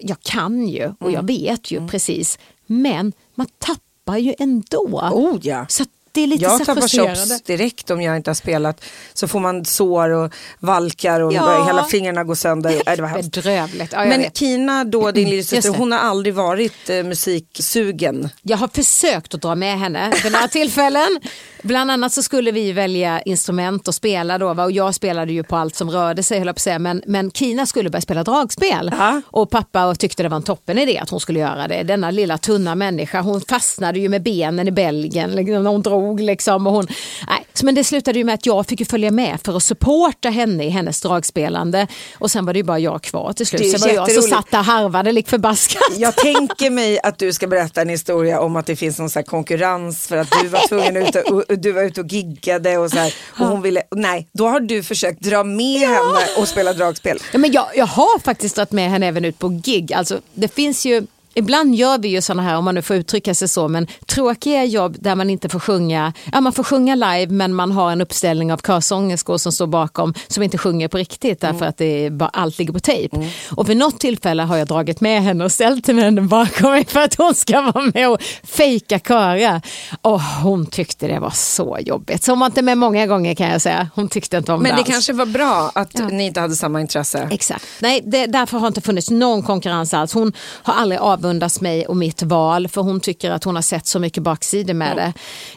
jag 0.00 0.20
kan 0.20 0.68
ju 0.68 0.84
och 0.86 1.08
Mm. 1.08 1.14
jag 1.14 1.26
vet 1.26 1.70
ju 1.70 1.88
precis 1.88 2.38
men 2.66 3.12
man 3.34 3.46
tappar 3.58 4.18
ju 4.18 4.34
ändå. 4.38 5.00
Oh 5.12 5.38
ja. 5.42 5.66
Så 5.68 5.84
det 6.18 6.22
är 6.24 6.26
lite 6.26 6.44
jag 6.44 6.64
tappar 6.64 6.88
chops 6.88 7.42
direkt 7.42 7.90
om 7.90 8.02
jag 8.02 8.16
inte 8.16 8.30
har 8.30 8.34
spelat. 8.34 8.84
Så 9.14 9.28
får 9.28 9.40
man 9.40 9.64
sår 9.64 10.08
och 10.10 10.32
valkar 10.58 11.20
och 11.20 11.32
Ja. 11.32 11.66
hela 11.66 11.84
fingrarna 11.84 12.24
går 12.24 12.34
sönder. 12.34 12.82
Nej, 12.86 12.96
det 12.96 13.02
var. 13.02 13.22
Bedrövligt. 13.22 13.92
Ja, 13.92 14.04
Men 14.04 14.20
vet. 14.20 14.36
Kina 14.36 14.84
då, 14.84 15.10
din 15.10 15.30
lillasyster, 15.30 15.56
Just 15.56 15.72
det. 15.72 15.78
hon 15.78 15.92
har 15.92 15.98
aldrig 15.98 16.34
varit 16.34 16.90
eh, 16.90 17.02
musiksugen. 17.04 18.28
jag 18.42 18.56
har 18.56 18.68
försökt 18.68 19.34
att 19.34 19.42
dra 19.42 19.54
med 19.54 19.78
henne 19.78 20.12
vid 20.22 20.32
några 20.32 20.48
tillfällen. 20.48 21.20
Bland 21.68 21.90
annat 21.90 22.12
så 22.12 22.22
skulle 22.22 22.50
vi 22.50 22.72
välja 22.72 23.22
instrument 23.22 23.88
och 23.88 23.94
spela 23.94 24.38
då. 24.38 24.54
va, 24.54 24.64
Och 24.64 24.72
jag 24.72 24.94
spelade 24.94 25.32
ju 25.32 25.42
på 25.42 25.56
allt 25.56 25.74
som 25.74 25.90
rörde 25.90 26.22
sig 26.22 26.38
höll 26.38 26.46
på 26.46 26.50
att 26.50 26.58
säga. 26.58 26.78
Men, 26.78 27.02
men 27.06 27.30
Kina 27.30 27.66
skulle 27.66 27.90
börja 27.90 28.00
spela 28.00 28.24
dragspel. 28.24 28.90
Ja. 28.98 29.22
Och 29.26 29.50
pappa 29.50 29.94
tyckte 29.94 30.22
det 30.22 30.28
var 30.28 30.36
en 30.36 30.42
toppen 30.42 30.78
idé 30.78 30.98
att 30.98 31.10
hon 31.10 31.20
skulle 31.20 31.38
göra 31.38 31.68
det. 31.68 31.82
Denna 31.82 32.10
lilla 32.10 32.38
tunna 32.38 32.74
människa. 32.74 33.20
Hon 33.20 33.40
fastnade 33.40 33.98
ju 33.98 34.08
med 34.08 34.22
benen 34.22 34.68
i 34.68 34.70
Belgien 34.70 35.30
liksom, 35.30 35.64
när 35.64 35.70
hon 35.70 35.82
drog. 35.82 36.20
Liksom, 36.20 36.66
och 36.66 36.72
hon, 36.72 36.86
nej. 37.28 37.46
Men 37.62 37.74
det 37.74 37.84
slutade 37.84 38.18
ju 38.18 38.24
med 38.24 38.34
att 38.34 38.46
jag 38.46 38.66
fick 38.66 38.90
följa 38.90 39.10
med 39.10 39.38
för 39.44 39.56
att 39.56 39.62
supporta 39.62 40.28
henne 40.30 40.64
i 40.64 40.68
hennes 40.68 41.00
dragspelande. 41.00 41.86
Och 42.18 42.30
sen 42.30 42.46
var 42.46 42.52
det 42.52 42.58
ju 42.58 42.64
bara 42.64 42.78
jag 42.78 43.02
kvar 43.02 43.32
till 43.32 43.46
slut. 43.46 43.78
Så 43.78 43.86
var 43.86 43.94
jag 43.94 44.12
som 44.12 44.22
satt 44.22 44.50
där 44.50 44.62
harvade 44.62 45.12
lik 45.12 45.28
förbaskat. 45.28 45.82
Jag 45.96 46.16
tänker 46.16 46.70
mig 46.70 47.00
att 47.02 47.18
du 47.18 47.32
ska 47.32 47.46
berätta 47.46 47.82
en 47.82 47.88
historia 47.88 48.40
om 48.40 48.56
att 48.56 48.66
det 48.66 48.76
finns 48.76 48.98
någon 48.98 49.24
konkurrens 49.24 50.06
för 50.06 50.16
att 50.16 50.28
du 50.42 50.48
var 50.48 50.68
tvungen 50.68 50.96
ut 50.96 51.16
och, 51.16 51.57
och 51.58 51.62
du 51.62 51.72
var 51.72 51.82
ute 51.82 52.00
och 52.00 52.06
giggade 52.06 52.78
och 52.78 52.90
så 52.90 52.98
här. 52.98 53.14
Och 53.38 53.46
hon 53.46 53.62
ville, 53.62 53.82
nej, 53.90 54.28
då 54.32 54.48
har 54.48 54.60
du 54.60 54.82
försökt 54.82 55.20
dra 55.20 55.44
med 55.44 55.80
henne 55.80 56.26
och 56.38 56.48
spela 56.48 56.72
dragspel. 56.72 57.18
Ja, 57.32 57.38
men 57.38 57.52
jag, 57.52 57.66
jag 57.74 57.86
har 57.86 58.18
faktiskt 58.18 58.56
dragit 58.56 58.72
med 58.72 58.90
henne 58.90 59.06
även 59.06 59.24
ut 59.24 59.38
på 59.38 59.48
gig. 59.48 59.92
Alltså, 59.92 60.20
det 60.34 60.54
finns 60.54 60.86
ju 60.86 61.06
Ibland 61.38 61.74
gör 61.74 61.98
vi 61.98 62.08
ju 62.08 62.22
sådana 62.22 62.42
här, 62.42 62.56
om 62.56 62.64
man 62.64 62.74
nu 62.74 62.82
får 62.82 62.96
uttrycka 62.96 63.34
sig 63.34 63.48
så, 63.48 63.68
men 63.68 63.86
tråkiga 64.06 64.64
jobb 64.64 64.96
där 65.00 65.14
man 65.14 65.30
inte 65.30 65.48
får 65.48 65.58
sjunga. 65.60 66.12
Ja, 66.32 66.40
man 66.40 66.52
får 66.52 66.64
sjunga 66.64 66.94
live 66.94 67.26
men 67.26 67.54
man 67.54 67.72
har 67.72 67.92
en 67.92 68.00
uppställning 68.00 68.52
av 68.52 68.58
körsångerskor 68.66 69.38
som 69.38 69.52
står 69.52 69.66
bakom 69.66 70.14
som 70.28 70.42
inte 70.42 70.58
sjunger 70.58 70.88
på 70.88 70.98
riktigt 70.98 71.40
därför 71.40 71.66
att 71.66 71.76
det 71.76 72.10
bara, 72.10 72.28
allt 72.28 72.58
ligger 72.58 72.72
på 72.72 72.80
tejp. 72.80 73.16
Och 73.50 73.68
vid 73.68 73.76
något 73.76 74.00
tillfälle 74.00 74.42
har 74.42 74.56
jag 74.56 74.68
dragit 74.68 75.00
med 75.00 75.22
henne 75.22 75.44
och 75.44 75.52
ställt 75.52 75.86
henne 75.86 76.20
bakom 76.20 76.70
mig 76.70 76.84
för 76.86 77.00
att 77.00 77.14
hon 77.14 77.34
ska 77.34 77.60
vara 77.60 77.90
med 77.94 78.10
och 78.10 78.22
fejka 78.44 78.98
köra. 78.98 79.62
Och 80.02 80.20
hon 80.20 80.66
tyckte 80.66 81.06
det 81.06 81.18
var 81.20 81.30
så 81.30 81.78
jobbigt. 81.80 82.24
Så 82.24 82.32
hon 82.32 82.38
var 82.38 82.46
inte 82.46 82.62
med 82.62 82.78
många 82.78 83.06
gånger 83.06 83.34
kan 83.34 83.48
jag 83.48 83.60
säga. 83.60 83.88
Hon 83.94 84.08
tyckte 84.08 84.36
inte 84.36 84.52
om 84.52 84.62
Men 84.62 84.72
det 84.72 84.78
alls. 84.78 84.88
kanske 84.88 85.12
var 85.12 85.26
bra 85.26 85.70
att 85.74 86.10
ni 86.10 86.26
inte 86.26 86.40
hade 86.40 86.56
samma 86.56 86.80
intresse. 86.80 87.28
Exakt. 87.30 87.64
Nej, 87.80 88.02
det, 88.06 88.26
därför 88.26 88.58
har 88.58 88.66
inte 88.66 88.80
funnits 88.80 89.10
någon 89.10 89.42
konkurrens 89.42 89.94
alls. 89.94 90.12
Hon 90.14 90.32
har 90.62 90.74
aldrig 90.74 91.00
avundats 91.28 91.60
mig 91.60 91.86
och 91.86 91.96
mitt 91.96 92.22
val 92.22 92.68
för 92.68 92.82
hon 92.82 93.00
tycker 93.00 93.30
att 93.30 93.44
hon 93.44 93.54
har 93.54 93.62
sett 93.62 93.86
så 93.86 93.98
mycket 93.98 94.22
baksidor 94.22 94.74
med 94.74 94.96
det. 94.96 95.12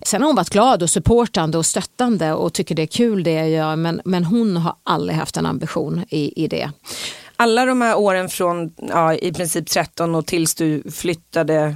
Sen 0.06 0.22
har 0.22 0.28
hon 0.28 0.36
varit 0.36 0.50
glad 0.50 0.84
och 0.84 0.90
supportande 0.90 1.58
och 1.58 1.66
stöttande 1.66 2.34
och 2.34 2.54
tycker 2.54 2.76
det 2.76 2.82
är 2.82 2.88
kul 2.88 3.24
det 3.24 3.32
jag 3.32 3.50
gör 3.50 3.76
men, 3.76 4.02
men 4.06 4.24
hon 4.26 4.58
har 4.58 4.76
aldrig 4.84 5.18
haft 5.18 5.38
en 5.38 5.46
ambition 5.46 6.06
i, 6.10 6.44
i 6.44 6.48
det. 6.48 6.72
Alla 7.36 7.66
de 7.66 7.82
här 7.82 7.98
åren 7.98 8.30
från 8.30 8.72
ja, 8.78 9.14
i 9.14 9.34
princip 9.34 9.70
13 9.70 10.16
och 10.16 10.26
tills 10.26 10.56
du 10.56 10.92
flyttade 10.92 11.76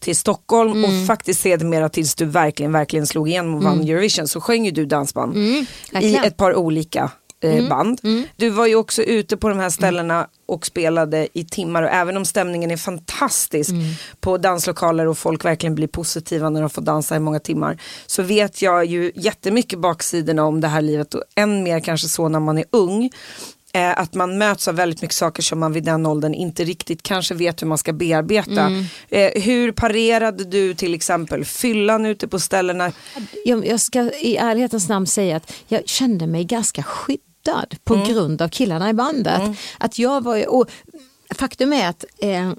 till 0.00 0.16
Stockholm 0.16 0.84
och 0.84 1.06
faktiskt 1.06 1.40
sedermera 1.40 1.88
tills 1.88 2.14
du 2.14 2.24
verkligen, 2.24 2.72
verkligen 2.72 3.06
slog 3.06 3.28
igenom 3.28 3.54
och 3.54 3.62
vann 3.62 3.80
Eurovision 3.80 4.28
så 4.28 4.40
sjöng 4.40 4.64
ju 4.64 4.70
du 4.70 4.86
dansband 4.86 5.36
i 5.36 5.66
verkligen. 5.92 6.24
ett 6.24 6.36
par 6.36 6.54
olika 6.54 7.10
eh, 7.40 7.68
band. 7.68 8.00
Du 8.36 8.50
var 8.50 8.66
ju 8.66 8.74
också 8.74 9.02
ute 9.02 9.36
på 9.36 9.48
de 9.48 9.58
här 9.58 9.70
ställena 9.70 10.28
och 10.46 10.66
spelade 10.66 11.28
i 11.32 11.44
timmar. 11.44 11.82
Och 11.82 11.88
även 11.88 12.16
om 12.16 12.24
stämningen 12.24 12.70
är 12.70 12.76
fantastisk 12.76 13.70
på 14.20 14.38
danslokaler 14.38 15.08
och 15.08 15.18
folk 15.18 15.44
verkligen 15.44 15.74
blir 15.74 15.88
positiva 15.88 16.50
när 16.50 16.60
de 16.60 16.70
får 16.70 16.82
dansa 16.82 17.16
i 17.16 17.20
många 17.20 17.40
timmar 17.40 17.78
så 18.06 18.22
vet 18.22 18.62
jag 18.62 18.84
ju 18.84 19.12
jättemycket 19.14 19.78
baksidorna 19.78 20.44
om 20.44 20.60
det 20.60 20.68
här 20.68 20.82
livet. 20.82 21.14
Och 21.14 21.22
än 21.34 21.62
mer 21.62 21.80
kanske 21.80 22.08
så 22.08 22.28
när 22.28 22.40
man 22.40 22.58
är 22.58 22.64
ung. 22.70 23.10
Eh, 23.72 23.98
att 23.98 24.14
man 24.14 24.38
möts 24.38 24.68
av 24.68 24.74
väldigt 24.74 25.02
mycket 25.02 25.16
saker 25.16 25.42
som 25.42 25.58
man 25.58 25.72
vid 25.72 25.84
den 25.84 26.06
åldern 26.06 26.34
inte 26.34 26.64
riktigt 26.64 27.02
kanske 27.02 27.34
vet 27.34 27.62
hur 27.62 27.66
man 27.66 27.78
ska 27.78 27.92
bearbeta. 27.92 28.84
Eh, 29.08 29.42
hur 29.42 29.72
parerade 29.72 30.44
du 30.44 30.74
till 30.74 30.94
exempel 30.94 31.44
fyllan 31.44 32.06
ute 32.06 32.28
på 32.28 32.38
ställena? 32.38 32.92
Jag, 33.44 33.66
jag 33.66 33.80
ska 33.80 34.10
i 34.10 34.36
ärlighetens 34.36 34.88
namn 34.88 35.06
säga 35.06 35.36
att 35.36 35.52
jag 35.66 35.88
kände 35.88 36.26
mig 36.26 36.44
ganska 36.44 36.82
skyddad 36.82 37.27
på 37.84 37.94
grund 38.08 38.42
av 38.42 38.48
killarna 38.48 38.90
i 38.90 38.92
bandet. 38.92 39.42
Att 39.78 39.98
jag 39.98 40.24
var, 40.24 40.48
och 40.48 40.70
faktum 41.34 41.72
är 41.72 41.88
att 41.88 42.04
eh, 42.18 42.52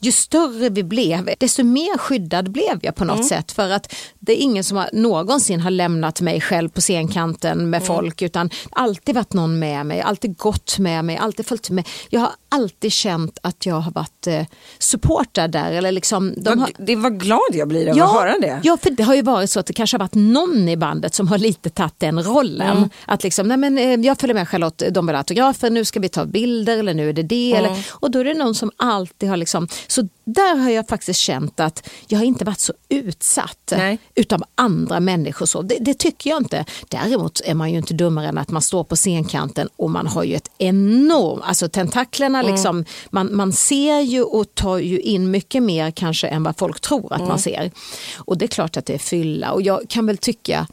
ju 0.00 0.12
större 0.12 0.68
vi 0.68 0.82
blev, 0.82 1.30
desto 1.38 1.64
mer 1.64 1.98
skyddad 1.98 2.50
blev 2.50 2.78
jag 2.82 2.94
på 2.94 3.04
något 3.04 3.26
sätt. 3.26 3.52
För 3.52 3.70
att 3.70 3.94
det 4.18 4.32
är 4.32 4.42
ingen 4.42 4.64
som 4.64 4.76
har, 4.76 4.90
någonsin 4.92 5.60
har 5.60 5.70
lämnat 5.70 6.20
mig 6.20 6.40
själv 6.40 6.68
på 6.68 6.80
scenkanten 6.80 7.70
med 7.70 7.86
folk 7.86 8.22
utan 8.22 8.50
alltid 8.70 9.14
varit 9.14 9.32
någon 9.32 9.58
med 9.58 9.86
mig, 9.86 10.00
alltid 10.00 10.36
gått 10.36 10.78
med 10.78 11.04
mig, 11.04 11.16
alltid 11.16 11.46
följt 11.46 11.70
med. 11.70 11.88
Jag 12.08 12.20
har 12.20 12.32
alltid 12.48 12.92
känt 12.92 13.38
att 13.42 13.66
jag 13.66 13.74
har 13.74 13.92
varit 13.92 14.26
eh, 14.26 14.46
supportad 14.78 15.50
där. 15.50 15.72
Eller 15.72 15.92
liksom, 15.92 16.34
de 16.36 16.48
har, 16.48 16.56
Vad- 16.56 16.86
Det 16.86 16.96
var 16.96 17.10
glad 17.10 17.40
jag 17.52 17.68
blir 17.68 17.88
av 17.90 18.08
att 18.08 18.12
höra 18.12 18.38
det. 18.38 18.60
Ja, 18.64 18.76
för 18.82 18.90
det 18.90 19.02
har 19.02 19.14
ju 19.14 19.22
varit 19.22 19.50
så 19.50 19.60
att 19.60 19.66
det 19.66 19.72
kanske 19.72 19.94
har 19.94 19.98
varit 19.98 20.14
någon 20.14 20.68
i 20.68 20.76
bandet 20.76 21.14
som 21.14 21.28
har 21.28 21.38
lite 21.38 21.70
tagit 21.70 21.94
den 21.98 22.22
rollen. 22.22 22.76
Mm. 22.76 22.90
Att 23.06 23.22
liksom, 23.22 23.48
nej 23.48 23.56
men 23.56 23.78
eh, 23.78 23.84
jag 24.06 24.18
följer 24.20 24.34
med 24.34 24.48
Charlotte, 24.48 24.82
de 24.90 25.06
vill 25.06 25.14
ha 25.14 25.18
autografer, 25.18 25.70
nu 25.70 25.84
ska 25.84 26.00
vi 26.00 26.08
ta 26.08 26.24
bilder 26.24 26.78
eller 26.78 26.94
nu 26.94 27.08
är 27.08 27.12
det 27.12 27.22
det. 27.22 27.52
Mm. 27.56 27.64
Eller, 27.64 27.86
och 27.90 28.10
då 28.10 28.18
är 28.18 28.24
det 28.24 28.34
någon 28.34 28.54
som 28.54 28.70
alltid 28.76 29.28
har 29.28 29.36
liksom, 29.36 29.68
så 29.86 30.08
där 30.24 30.56
har 30.56 30.70
jag 30.70 30.88
faktiskt 30.88 31.20
känt 31.20 31.60
att 31.60 31.88
jag 32.08 32.18
har 32.18 32.24
inte 32.24 32.44
varit 32.44 32.60
så 32.60 32.72
utsatt 32.88 33.72
Nej. 33.76 33.98
utav 34.14 34.42
andra 34.54 35.00
människor. 35.00 35.46
Så. 35.46 35.62
Det, 35.62 35.76
det 35.80 35.94
tycker 35.94 36.30
jag 36.30 36.40
inte. 36.40 36.64
Däremot 36.88 37.40
är 37.44 37.54
man 37.54 37.70
ju 37.72 37.78
inte 37.78 37.94
dummare 37.94 38.28
än 38.28 38.38
att 38.38 38.50
man 38.50 38.62
står 38.62 38.84
på 38.84 38.96
scenkanten 38.96 39.68
och 39.76 39.90
man 39.90 40.06
har 40.06 40.24
ju 40.24 40.34
ett 40.34 40.50
enormt, 40.58 41.42
alltså 41.44 41.68
tentaklerna 41.68 42.37
liksom, 42.42 42.84
man, 43.10 43.36
man 43.36 43.52
ser 43.52 44.00
ju 44.00 44.22
och 44.22 44.54
tar 44.54 44.78
ju 44.78 45.00
in 45.00 45.30
mycket 45.30 45.62
mer 45.62 45.90
kanske 45.90 46.28
än 46.28 46.42
vad 46.42 46.58
folk 46.58 46.80
tror 46.80 47.12
att 47.12 47.20
man 47.28 47.38
ser. 47.38 47.70
Och 48.16 48.38
det 48.38 48.44
är 48.44 48.48
klart 48.48 48.76
att 48.76 48.86
det 48.86 48.94
är 48.94 48.98
fylla 48.98 49.52
och 49.52 49.62
jag 49.62 49.80
kan 49.88 50.06
väl 50.06 50.18
tycka 50.18 50.66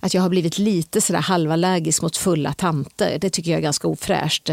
att 0.00 0.14
jag 0.14 0.22
har 0.22 0.28
blivit 0.28 0.58
lite 0.58 1.00
sådär 1.00 1.20
halvallergisk 1.20 2.02
mot 2.02 2.16
fulla 2.16 2.52
tanter. 2.52 3.18
Det 3.20 3.30
tycker 3.30 3.50
jag 3.50 3.58
är 3.58 3.62
ganska 3.62 3.88
ofräscht. 3.88 4.50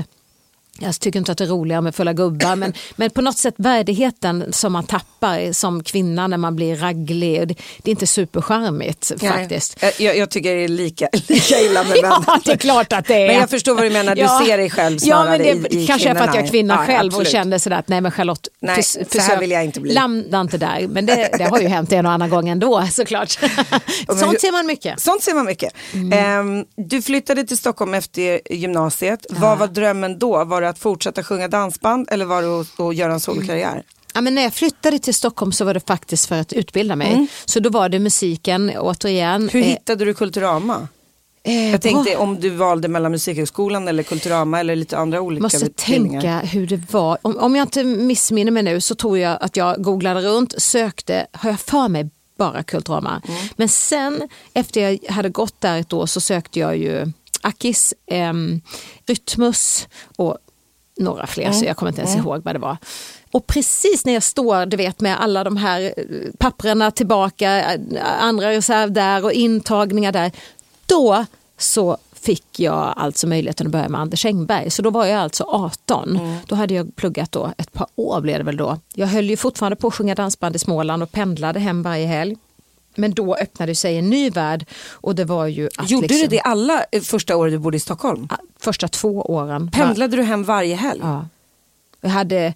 Jag 0.79 0.99
tycker 0.99 1.19
inte 1.19 1.31
att 1.31 1.37
det 1.37 1.43
är 1.43 1.47
roligare 1.47 1.81
med 1.81 1.95
fulla 1.95 2.13
gubbar 2.13 2.55
men, 2.55 2.73
men 2.95 3.09
på 3.09 3.21
något 3.21 3.37
sätt 3.37 3.55
värdigheten 3.57 4.53
som 4.53 4.73
man 4.73 4.83
tappar 4.83 5.51
som 5.53 5.83
kvinna 5.83 6.27
när 6.27 6.37
man 6.37 6.55
blir 6.55 6.75
ragglig, 6.75 7.57
det, 7.83 7.89
är 7.89 7.91
inte 7.91 8.07
supercharmigt 8.07 9.11
faktiskt. 9.21 9.83
Jag, 9.99 10.17
jag 10.17 10.29
tycker 10.29 10.55
det 10.55 10.63
är 10.63 10.67
lika, 10.67 11.09
lika 11.27 11.59
illa 11.59 11.83
med 11.83 11.97
Ja, 12.01 12.23
män. 12.27 12.39
det 12.45 12.51
är 12.51 12.57
klart 12.57 12.93
att 12.93 13.05
det 13.07 13.15
är. 13.15 13.27
Men 13.27 13.35
jag 13.35 13.49
förstår 13.49 13.75
vad 13.75 13.83
du 13.83 13.89
menar, 13.89 14.15
du 14.15 14.21
Ja. 14.21 14.41
ser 14.45 14.57
dig 14.57 14.69
själv 14.69 14.97
Ja, 15.01 15.15
snarare 15.15 15.37
men 15.53 15.61
det 15.63 15.73
i, 15.75 15.83
i 15.83 15.87
kanske 15.87 16.09
är 16.09 16.15
för 16.15 16.23
att 16.23 16.35
jag 16.35 16.43
är 16.43 16.47
kvinna 16.49 16.73
Ja, 16.73 16.85
själv 16.85 17.07
absolut. 17.07 17.27
och 17.27 17.31
kände 17.31 17.59
sådär 17.59 17.77
att 17.77 17.87
nej 17.87 18.01
men 18.01 18.11
Charlotte, 18.11 18.47
Nej, 18.59 18.75
förs- 18.75 19.11
så 19.11 19.19
här 19.19 19.39
vill 19.39 19.51
jag 19.51 19.65
inte 19.65 19.79
bli. 19.79 19.93
Landa 19.93 20.41
inte 20.41 20.57
där. 20.57 20.87
Men 20.89 21.05
det, 21.05 21.29
det 21.37 21.43
har 21.43 21.59
ju 21.59 21.67
hänt 21.67 21.91
en 21.91 22.05
och 22.05 22.11
annan 22.11 22.29
gång 22.29 22.49
ändå 22.49 22.87
såklart. 22.91 23.29
Sånt 24.07 24.41
ser 24.41 24.51
man 24.51 24.65
mycket. 24.65 24.99
Sånt 24.99 25.23
ser 25.23 25.33
man 25.33 25.45
mycket. 25.45 25.73
Mm. 25.93 26.13
Ehm, 26.59 26.65
du 26.87 27.01
flyttade 27.01 27.43
till 27.43 27.57
Stockholm 27.57 27.93
efter 27.93 28.53
gymnasiet. 28.53 29.25
Vad 29.29 29.57
var 29.57 29.67
drömmen 29.67 30.19
då? 30.19 30.43
Var 30.43 30.61
det 30.67 30.71
att 30.71 30.79
fortsätta 30.79 31.23
sjunga 31.23 31.47
dansband 31.47 32.07
eller 32.11 32.25
var 32.25 32.41
det 32.41 32.87
att, 32.89 32.95
göra 32.95 33.13
en 33.13 33.19
solokarriär? 33.19 33.83
Ja, 34.13 34.21
men 34.21 34.35
när 34.35 34.41
jag 34.41 34.53
flyttade 34.53 34.99
till 34.99 35.13
Stockholm 35.13 35.51
så 35.51 35.65
var 35.65 35.73
det 35.73 35.87
faktiskt 35.87 36.25
för 36.25 36.39
att 36.39 36.53
utbilda 36.53 36.95
mig. 36.95 37.27
Så 37.45 37.59
då 37.59 37.69
var 37.69 37.89
det 37.89 37.99
musiken 37.99 38.71
återigen. 38.77 39.49
Hur 39.49 39.61
Eh, 39.61 39.65
hittade 39.67 40.05
du 40.05 40.13
Kulturama? 40.13 40.87
eh, 41.43 41.71
Jag 41.71 41.81
tänkte 41.81 42.17
om 42.17 42.39
du 42.39 42.49
valde 42.49 42.87
mellan 42.87 43.11
Musikhögskolan 43.11 43.87
eller 43.87 44.03
Kulturama 44.03 44.59
eller 44.59 44.75
lite 44.75 44.97
andra 44.97 45.21
olika 45.21 45.43
måste 45.43 45.69
tänka 45.69 46.39
hur 46.39 46.67
det 46.67 46.91
var. 46.93 47.17
Om, 47.21 47.37
om 47.37 47.55
jag 47.55 47.65
inte 47.65 47.83
missminner 47.83 48.51
mig 48.51 48.63
nu 48.63 48.81
så 48.81 48.95
tror 48.95 49.17
jag 49.17 49.37
att 49.41 49.57
jag 49.57 49.83
googlade 49.83 50.21
runt, 50.21 50.61
sökte, 50.61 51.27
har 51.31 51.49
jag 51.49 51.59
för 51.59 51.87
mig 51.87 52.09
bara 52.37 52.63
Kulturama. 52.63 53.21
Men 53.55 53.69
sen 53.69 54.29
efter 54.53 54.81
jag 54.81 54.99
hade 55.09 55.29
gått 55.29 55.61
där 55.61 55.79
ett 55.79 55.93
år 55.93 56.05
så 56.05 56.21
sökte 56.21 56.59
jag 56.59 56.77
ju 56.77 57.11
Akis, 57.41 57.93
ehm, 58.11 58.61
Rytmus 59.07 59.87
och 60.15 60.37
några 60.99 61.27
fler 61.27 61.51
så 61.51 61.65
jag 61.65 61.77
kommer 61.77 61.91
inte 61.91 62.01
ens 62.01 62.15
ihåg 62.15 62.43
vad 62.43 62.55
det 62.55 62.59
var. 62.59 62.77
Och 63.31 63.47
precis 63.47 64.05
när 64.05 64.13
jag 64.13 64.23
står 64.23 64.65
du 64.65 64.77
vet, 64.77 65.01
med 65.01 65.21
alla 65.21 65.43
de 65.43 65.57
här 65.57 65.81
eh, 65.81 65.93
papperna 66.37 66.91
tillbaka, 66.91 67.73
eh, 67.73 67.79
andra 68.19 68.49
reserv 68.49 68.91
där 68.91 69.25
och 69.25 69.31
intagningar 69.31 70.11
där, 70.11 70.31
då 70.85 71.25
så 71.57 71.97
fick 72.13 72.59
jag 72.59 72.93
alltså 72.97 73.27
möjligheten 73.27 73.67
att 73.67 73.71
börja 73.71 73.89
med 73.89 74.01
Anders 74.01 74.25
Engberg. 74.25 74.69
Så 74.69 74.81
då 74.81 74.89
var 74.89 75.05
jag 75.05 75.19
alltså 75.19 75.43
18. 75.43 76.19
Då 76.47 76.55
hade 76.55 76.73
jag 76.73 76.95
pluggat 76.95 77.31
då, 77.31 77.53
ett 77.57 77.73
par 77.73 77.87
år 77.95 78.21
blev 78.21 78.37
det 78.37 78.43
väl 78.43 78.57
då. 78.57 78.77
Jag 78.93 79.07
höll 79.07 79.29
ju 79.29 79.37
fortfarande 79.37 79.75
på 79.75 79.87
att 79.87 79.93
sjunga 79.93 80.15
dansband 80.15 80.55
i 80.55 80.59
Småland 80.59 81.03
och 81.03 81.11
pendlade 81.11 81.59
hem 81.59 81.83
varje 81.83 82.05
helg. 82.05 82.37
Men 82.97 83.13
då 83.13 83.35
öppnade 83.35 83.75
sig 83.75 83.97
en 83.97 84.09
ny 84.09 84.29
värld 84.29 84.65
och 84.91 85.15
det 85.15 85.25
var 85.25 85.47
ju 85.47 85.69
att 85.77 85.89
Gjorde 85.89 86.07
liksom, 86.07 86.29
du 86.29 86.35
det 86.35 86.41
alla 86.41 86.85
eh, 86.91 87.01
första 87.01 87.35
året 87.35 87.53
du 87.53 87.57
bodde 87.57 87.77
i 87.77 87.79
Stockholm? 87.79 88.27
första 88.59 88.87
två 88.87 89.21
åren. 89.21 89.71
Pendlade 89.71 90.17
du 90.17 90.23
hem 90.23 90.43
varje 90.43 90.75
helg? 90.75 90.99
Ja. 91.03 91.27
Jag 92.01 92.09
hade 92.09 92.53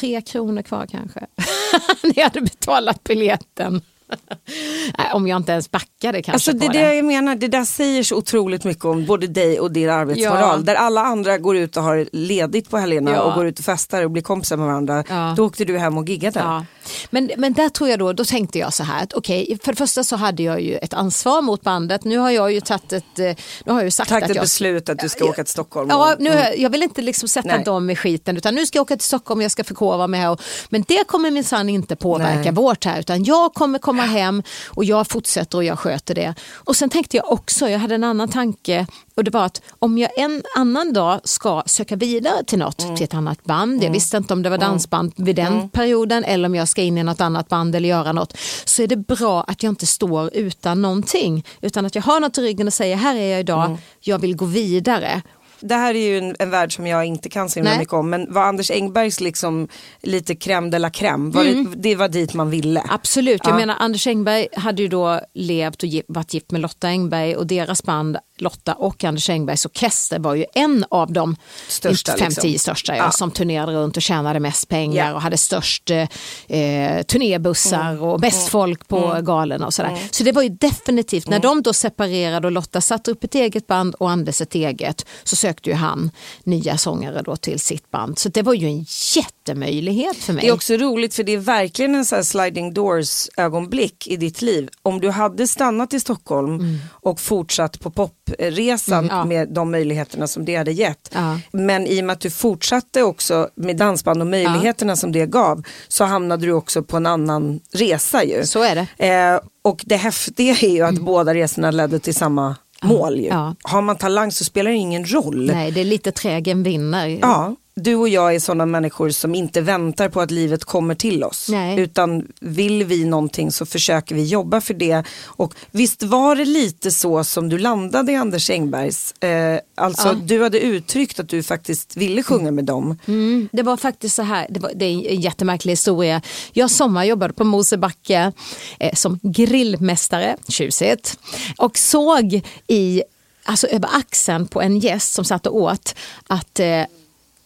tre 0.00 0.22
kronor 0.22 0.62
kvar 0.62 0.86
kanske. 0.90 1.20
När 2.02 2.12
jag 2.16 2.24
hade 2.24 2.40
betalat 2.40 3.04
biljetten. 3.04 3.82
Om 5.12 5.26
jag 5.28 5.36
inte 5.36 5.52
ens 5.52 5.70
backade 5.70 6.22
kanske 6.22 6.32
Alltså 6.32 6.52
det 6.52 6.66
på 6.66 6.72
det. 6.72 6.78
det 6.78 6.94
jag 6.94 7.04
menar, 7.04 7.34
det 7.34 7.48
där 7.48 7.64
säger 7.64 8.02
så 8.02 8.16
otroligt 8.16 8.64
mycket 8.64 8.84
om 8.84 9.04
både 9.06 9.26
dig 9.26 9.60
och 9.60 9.72
din 9.72 9.90
arbetsmoral. 9.90 10.40
Ja. 10.40 10.56
Där 10.56 10.74
alla 10.74 11.00
andra 11.00 11.38
går 11.38 11.56
ut 11.56 11.76
och 11.76 11.82
har 11.82 12.06
ledigt 12.12 12.70
på 12.70 12.78
helgerna 12.78 13.10
Ja. 13.10 13.22
och 13.22 13.34
går 13.34 13.46
ut 13.46 13.58
och 13.58 13.64
festar 13.64 14.02
och 14.04 14.10
blir 14.10 14.22
kompisar 14.22 14.56
med 14.56 14.66
varandra. 14.66 15.04
Ja. 15.08 15.34
Då 15.36 15.46
åkte 15.46 15.64
du 15.64 15.78
hem 15.78 15.98
och 15.98 16.08
giggade. 16.08 16.38
Ja. 16.40 16.64
Men, 17.10 17.30
men 17.36 17.52
där 17.52 17.68
tror 17.68 17.90
jag 17.90 17.98
då, 17.98 18.12
då 18.12 18.24
tänkte 18.24 18.58
jag 18.58 18.72
så 18.72 18.82
här 18.84 19.02
att 19.02 19.12
okej, 19.14 19.58
för 19.62 19.72
det 19.72 19.76
första 19.76 20.04
så 20.04 20.16
hade 20.16 20.42
jag 20.42 20.60
ju 20.60 20.76
ett 20.76 20.94
ansvar 20.94 21.42
mot 21.42 21.62
bandet. 21.62 22.04
Nu 22.04 22.18
har 22.18 22.30
jag 22.30 22.52
ju 22.52 22.60
tagit 22.60 22.92
ett, 22.92 23.18
eh, 23.18 23.24
nu 23.64 23.72
har 23.72 23.78
jag 23.78 23.84
ju 23.84 23.90
sagt 23.90 24.08
Tagit 24.10 24.24
att 24.24 24.30
ett 24.30 24.36
jag 24.36 24.42
beslut 24.44 24.88
att 24.88 24.98
du 24.98 25.08
ska 25.08 25.24
åka 25.24 25.44
till 25.44 25.52
Stockholm. 25.52 25.88
Ja, 25.90 26.12
och- 26.14 26.20
nu, 26.20 26.30
har 26.30 26.36
jag- 26.36 26.58
jag 26.58 26.70
vill 26.70 26.82
inte 26.82 27.02
liksom 27.02 27.28
sätta 27.28 27.48
Nej. 27.56 27.64
dem 27.64 27.90
i 27.90 27.96
skiten 27.96 28.36
utan 28.36 28.54
nu 28.54 28.66
ska 28.66 28.78
jag 28.78 28.82
åka 28.82 28.96
till 28.96 29.06
Stockholm, 29.06 29.42
jag 29.42 29.50
ska 29.50 29.64
förkovra 29.64 30.06
mig 30.06 30.20
här. 30.20 30.30
Och, 30.30 30.40
men 30.68 30.84
det 30.88 31.06
kommer 31.06 31.30
minsann 31.30 31.68
inte 31.68 31.96
påverka 31.96 32.38
Nej. 32.40 32.52
vårt 32.52 32.84
här 32.84 33.00
utan 33.00 33.24
jag 33.24 33.54
kommer 33.54 33.78
komma 33.78 33.95
hem 34.04 34.42
och 34.66 34.84
jag 34.84 35.06
fortsätter 35.06 35.58
och 35.58 35.64
jag 35.64 35.78
sköter 35.78 36.14
det. 36.14 36.34
Och 36.54 36.76
sen 36.76 36.90
tänkte 36.90 37.16
jag 37.16 37.32
också, 37.32 37.68
jag 37.68 37.78
hade 37.78 37.94
en 37.94 38.04
annan 38.04 38.28
tanke 38.28 38.86
och 39.14 39.24
det 39.24 39.30
var 39.30 39.44
att 39.44 39.62
om 39.78 39.98
jag 39.98 40.18
en 40.18 40.42
annan 40.56 40.92
dag 40.92 41.20
ska 41.24 41.62
söka 41.66 41.96
vidare 41.96 42.44
till 42.44 42.58
något, 42.58 42.82
Mm. 42.82 42.96
till 42.96 43.04
ett 43.04 43.14
annat 43.14 43.44
band, 43.44 43.84
jag 43.84 43.90
visste 43.90 44.16
inte 44.16 44.32
om 44.32 44.42
det 44.42 44.50
var 44.50 44.58
dansband 44.58 45.12
vid 45.16 45.36
den 45.36 45.52
Mm. 45.52 45.68
perioden 45.68 46.24
eller 46.24 46.48
om 46.48 46.54
jag 46.54 46.68
ska 46.68 46.82
in 46.82 46.98
i 46.98 47.02
något 47.02 47.20
annat 47.20 47.48
band 47.48 47.76
eller 47.76 47.88
göra 47.88 48.12
något, 48.12 48.36
så 48.64 48.82
är 48.82 48.86
det 48.86 48.96
bra 48.96 49.42
att 49.42 49.62
jag 49.62 49.70
inte 49.72 49.86
står 49.86 50.30
utan 50.36 50.82
någonting 50.82 51.44
utan 51.60 51.86
att 51.86 51.94
jag 51.94 52.02
har 52.02 52.20
något 52.20 52.38
i 52.38 52.40
ryggen 52.42 52.66
och 52.66 52.72
säger 52.74 52.96
här 52.96 53.16
är 53.16 53.30
jag 53.30 53.40
idag, 53.40 53.64
Mm. 53.66 53.78
jag 54.00 54.18
vill 54.18 54.36
gå 54.36 54.44
vidare. 54.44 55.22
Det 55.68 55.74
här 55.74 55.94
är 55.94 56.08
ju 56.08 56.18
en, 56.18 56.36
en 56.38 56.50
värld 56.50 56.74
som 56.76 56.86
jag 56.86 57.04
inte 57.04 57.28
kan 57.28 57.50
så 57.50 57.58
himla 57.58 57.78
mycket 57.78 57.92
om. 57.94 58.10
Men 58.10 58.32
var 58.32 58.42
Anders 58.42 58.70
Engbergs 58.70 59.20
liksom 59.20 59.68
lite 60.02 60.34
crème 60.34 60.70
de 60.70 60.78
la 60.78 60.88
crème? 60.88 61.30
Var 61.32 61.44
det, 61.44 61.66
det 61.76 61.94
var 61.96 62.08
dit 62.08 62.34
man 62.34 62.50
ville? 62.50 62.82
Absolut, 62.88 63.40
jag 63.44 63.52
Ja. 63.52 63.56
menar 63.56 63.76
Anders 63.78 64.06
Engberg 64.06 64.48
hade 64.56 64.82
ju 64.82 64.88
då 64.88 65.20
levt 65.34 65.82
och 65.82 65.88
varit 66.08 66.34
gift 66.34 66.50
med 66.50 66.60
Lotta 66.60 66.88
Engberg 66.88 67.36
och 67.36 67.46
deras 67.46 67.82
band 67.82 68.16
Lotta 68.38 68.74
och 68.74 69.04
Anders 69.04 69.30
Engbergs 69.30 69.66
orkester 69.66 70.18
var 70.18 70.34
ju 70.34 70.44
en 70.54 70.84
av 70.90 71.12
de 71.12 71.36
Största, 71.68 72.12
5-10 72.12 72.42
liksom. 72.42 72.58
största 72.58 72.96
ja, 72.96 73.04
Ja. 73.04 73.10
som 73.10 73.30
turnerade 73.30 73.72
runt 73.72 73.96
och 73.96 74.02
tjänade 74.02 74.40
mest 74.40 74.68
pengar 74.68 75.08
Ja. 75.08 75.14
och 75.14 75.22
hade 75.22 75.36
störst 75.36 75.90
eh, 75.90 77.02
turnébussar 77.02 78.02
och 78.02 78.20
bäst 78.20 78.48
folk 78.48 78.88
på 78.88 79.18
galorna 79.22 79.66
och 79.66 79.74
sådär. 79.74 79.98
Så 80.10 80.24
det 80.24 80.32
var 80.32 80.42
ju 80.42 80.48
definitivt, 80.48 81.28
när 81.28 81.38
de 81.40 81.62
då 81.62 81.72
separerade 81.72 82.46
och 82.46 82.52
Lotta 82.52 82.80
satte 82.80 83.10
upp 83.10 83.24
ett 83.24 83.34
eget 83.34 83.66
band 83.66 83.94
och 83.94 84.10
Anders 84.10 84.40
ett 84.40 84.54
eget 84.54 85.06
så 85.24 85.36
sökte 85.36 85.70
ju 85.70 85.76
han 85.76 86.10
nya 86.44 86.78
sångare 86.78 87.22
då 87.22 87.36
till 87.36 87.60
sitt 87.60 87.90
band. 87.90 88.18
Så 88.18 88.28
det 88.28 88.42
var 88.42 88.54
ju 88.54 88.66
en 88.66 88.86
jättemöjlighet 89.16 90.16
för 90.16 90.32
mig. 90.32 90.42
Det 90.42 90.48
är 90.48 90.52
också 90.54 90.74
roligt 90.74 91.14
för 91.14 91.22
det 91.22 91.32
är 91.32 91.38
verkligen 91.38 91.94
en 91.94 92.04
sån 92.04 92.16
här 92.16 92.22
sliding 92.22 92.74
doors 92.74 93.28
ögonblick 93.36 94.06
i 94.06 94.16
ditt 94.16 94.42
liv. 94.42 94.68
Om 94.82 95.00
du 95.00 95.10
hade 95.10 95.46
stannat 95.46 95.94
i 95.94 96.00
Stockholm 96.00 96.78
och 96.90 97.20
fortsatt 97.20 97.80
på 97.80 97.90
popresan 98.26 99.04
Mm, 99.04 99.16
ja. 99.16 99.24
med 99.24 99.48
de 99.48 99.70
möjligheterna 99.70 100.26
som 100.26 100.44
det 100.44 100.56
hade 100.56 100.72
gett. 100.72 101.10
Ja. 101.14 101.38
Men 101.52 101.86
i 101.86 102.00
och 102.00 102.04
med 102.04 102.12
att 102.14 102.20
du 102.20 102.30
fortsatte 102.30 103.02
också 103.02 103.48
med 103.54 103.76
dansband 103.76 104.20
och 104.20 104.26
möjligheterna 104.26 104.96
som 104.96 105.12
det 105.12 105.26
gav 105.26 105.62
så 105.88 106.04
hamnade 106.04 106.46
du 106.46 106.52
också 106.52 106.82
på 106.82 106.96
en 106.96 107.06
annan 107.06 107.60
resa 107.72 108.24
ju. 108.24 108.46
Så 108.46 108.62
är 108.62 108.74
det. 108.74 109.06
Eh, 109.08 109.40
och 109.64 109.82
det 109.86 109.96
häftiga 109.96 110.52
är 110.62 110.68
ju 110.68 110.82
att 110.82 110.98
båda 110.98 111.34
resorna 111.34 111.70
ledde 111.70 111.98
till 111.98 112.14
samma 112.14 112.56
mål 112.82 113.16
ju. 113.20 113.26
Ja. 113.26 113.54
Har 113.62 113.82
man 113.82 113.96
talang 113.96 114.32
så 114.32 114.44
spelar 114.44 114.70
det 114.70 114.76
ingen 114.76 115.04
roll. 115.06 115.50
Nej, 115.54 115.70
det 115.70 115.80
är 115.80 115.84
lite 115.84 116.12
trägen 116.12 116.62
vinner. 116.62 117.06
Ja, 117.22 117.56
du 117.80 117.94
och 117.94 118.08
jag 118.08 118.34
är 118.34 118.40
sådana 118.40 118.66
människor 118.66 119.10
som 119.10 119.34
inte 119.34 119.60
väntar 119.60 120.08
på 120.08 120.20
att 120.20 120.30
livet 120.30 120.64
kommer 120.64 120.94
till 120.94 121.24
oss. 121.24 121.48
Nej. 121.48 121.80
Utan 121.80 122.26
vill 122.40 122.84
vi 122.84 123.04
någonting 123.04 123.52
så 123.52 123.66
försöker 123.66 124.14
vi 124.14 124.24
jobba 124.24 124.60
för 124.60 124.74
det. 124.74 125.04
Och 125.24 125.54
visst 125.70 126.02
var 126.02 126.36
det 126.36 126.44
lite 126.44 126.90
så 126.90 127.24
som 127.24 127.48
du 127.48 127.58
landade 127.58 128.12
i 128.12 128.16
Anders 128.16 128.50
Engbergs. 128.50 129.22
Eh, 129.22 129.60
alltså 129.74 130.12
du 130.12 130.42
hade 130.42 130.60
uttryckt 130.60 131.20
att 131.20 131.28
du 131.28 131.42
faktiskt 131.42 131.96
ville 131.96 132.22
sjunga 132.22 132.50
med 132.50 132.64
dem. 132.64 132.98
Mm, 133.06 133.48
det 133.52 133.62
var 133.62 133.76
faktiskt 133.76 134.16
så 134.16 134.22
här, 134.22 134.46
det, 134.50 134.60
var, 134.60 134.72
det 134.74 134.84
är 134.84 135.10
en 135.10 135.20
jättemärklig 135.20 135.72
historia. 135.72 136.22
Jag 136.52 136.70
sommarjobbade 136.70 137.34
på 137.34 137.44
Mosebacke 137.44 138.32
eh, 138.78 138.94
som 138.94 139.20
grillmästare, 139.22 140.36
tjusigt, 140.48 141.18
och 141.58 141.78
såg 141.78 142.40
i, 142.66 143.02
alltså 143.44 143.66
över 143.66 143.88
axeln 143.92 144.48
på 144.48 144.62
en 144.62 144.78
gäst 144.78 145.14
som 145.14 145.24
satt 145.24 145.46
och 145.46 145.56
åt 145.56 145.94
att 146.26 146.60
eh, 146.60 146.82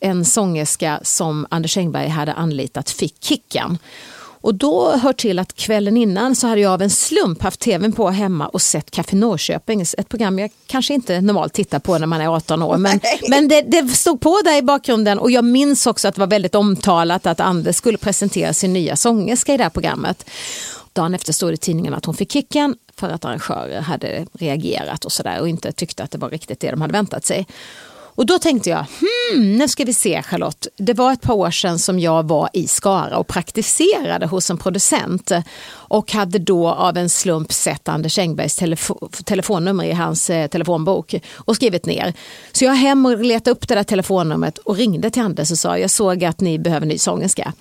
en 0.00 0.24
sångerska 0.24 1.00
som 1.02 1.46
Anders 1.50 1.76
Engberg 1.76 2.08
hade 2.08 2.32
anlitat 2.32 2.90
fick 2.90 3.24
kicken. 3.24 3.78
Och 4.42 4.54
då 4.54 4.96
hör 4.96 5.12
till 5.12 5.38
att 5.38 5.56
kvällen 5.56 5.96
innan 5.96 6.36
så 6.36 6.46
hade 6.46 6.60
jag 6.60 6.72
av 6.72 6.82
en 6.82 6.90
slump 6.90 7.42
haft 7.42 7.60
tvn 7.60 7.92
på 7.92 8.10
hemma 8.10 8.48
och 8.48 8.62
sett 8.62 8.90
Café 8.90 9.16
Norrköping, 9.16 9.80
ett 9.80 10.08
program 10.08 10.38
jag 10.38 10.50
kanske 10.66 10.94
inte 10.94 11.20
normalt 11.20 11.52
tittar 11.52 11.78
på 11.78 11.98
när 11.98 12.06
man 12.06 12.20
är 12.20 12.28
18 12.28 12.62
år. 12.62 12.76
Men, 12.76 13.00
men 13.28 13.48
det, 13.48 13.62
det 13.62 13.88
stod 13.88 14.20
på 14.20 14.40
där 14.44 14.56
i 14.56 14.62
bakgrunden 14.62 15.18
och 15.18 15.30
jag 15.30 15.44
minns 15.44 15.86
också 15.86 16.08
att 16.08 16.14
det 16.14 16.20
var 16.20 16.26
väldigt 16.26 16.54
omtalat 16.54 17.26
att 17.26 17.40
Anders 17.40 17.76
skulle 17.76 17.98
presentera 17.98 18.52
sin 18.52 18.72
nya 18.72 18.96
sångerska 18.96 19.54
i 19.54 19.56
det 19.56 19.62
här 19.62 19.70
programmet. 19.70 20.30
Dagen 20.92 21.14
efter 21.14 21.32
stod 21.32 21.50
det 21.50 21.54
i 21.54 21.56
tidningen 21.56 21.94
att 21.94 22.04
hon 22.04 22.14
fick 22.14 22.32
kicken 22.32 22.76
för 22.96 23.08
att 23.08 23.24
arrangörer 23.24 23.80
hade 23.80 24.26
reagerat 24.32 25.04
och 25.04 25.12
sådär 25.12 25.40
och 25.40 25.48
inte 25.48 25.72
tyckte 25.72 26.02
att 26.02 26.10
det 26.10 26.18
var 26.18 26.30
riktigt 26.30 26.60
det 26.60 26.70
de 26.70 26.80
hade 26.80 26.92
väntat 26.92 27.24
sig. 27.24 27.46
Och 28.20 28.26
då 28.26 28.38
tänkte 28.38 28.70
jag, 28.70 28.86
hmm, 29.00 29.56
nu 29.56 29.68
ska 29.68 29.84
vi 29.84 29.94
se 29.94 30.22
Charlotte. 30.22 30.66
Det 30.76 30.94
var 30.94 31.12
ett 31.12 31.20
par 31.20 31.34
år 31.34 31.50
sedan 31.50 31.78
som 31.78 31.98
jag 31.98 32.28
var 32.28 32.50
i 32.52 32.66
Skara 32.68 33.18
och 33.18 33.26
praktiserade 33.26 34.26
hos 34.26 34.50
en 34.50 34.58
producent 34.58 35.32
och 35.70 36.12
hade 36.12 36.38
då 36.38 36.68
av 36.68 36.96
en 36.96 37.08
slump 37.08 37.52
sett 37.52 37.88
Anders 37.88 38.18
Engbergs 38.18 38.58
telefo- 38.58 39.24
telefonnummer 39.24 39.84
i 39.84 39.92
hans 39.92 40.30
eh, 40.30 40.46
telefonbok 40.46 41.14
och 41.34 41.56
skrivit 41.56 41.86
ner. 41.86 42.14
Så 42.52 42.64
jag 42.64 42.74
hem 42.74 43.06
och 43.06 43.24
letade 43.24 43.50
upp 43.50 43.68
det 43.68 43.74
där 43.74 43.84
telefonnumret 43.84 44.58
och 44.58 44.76
ringde 44.76 45.10
till 45.10 45.22
Anders 45.22 45.50
och 45.50 45.58
sa, 45.58 45.78
jag 45.78 45.90
såg 45.90 46.24
att 46.24 46.40
ni 46.40 46.58
behöver 46.58 46.86
ny 46.86 46.98
sångerska. 46.98 47.52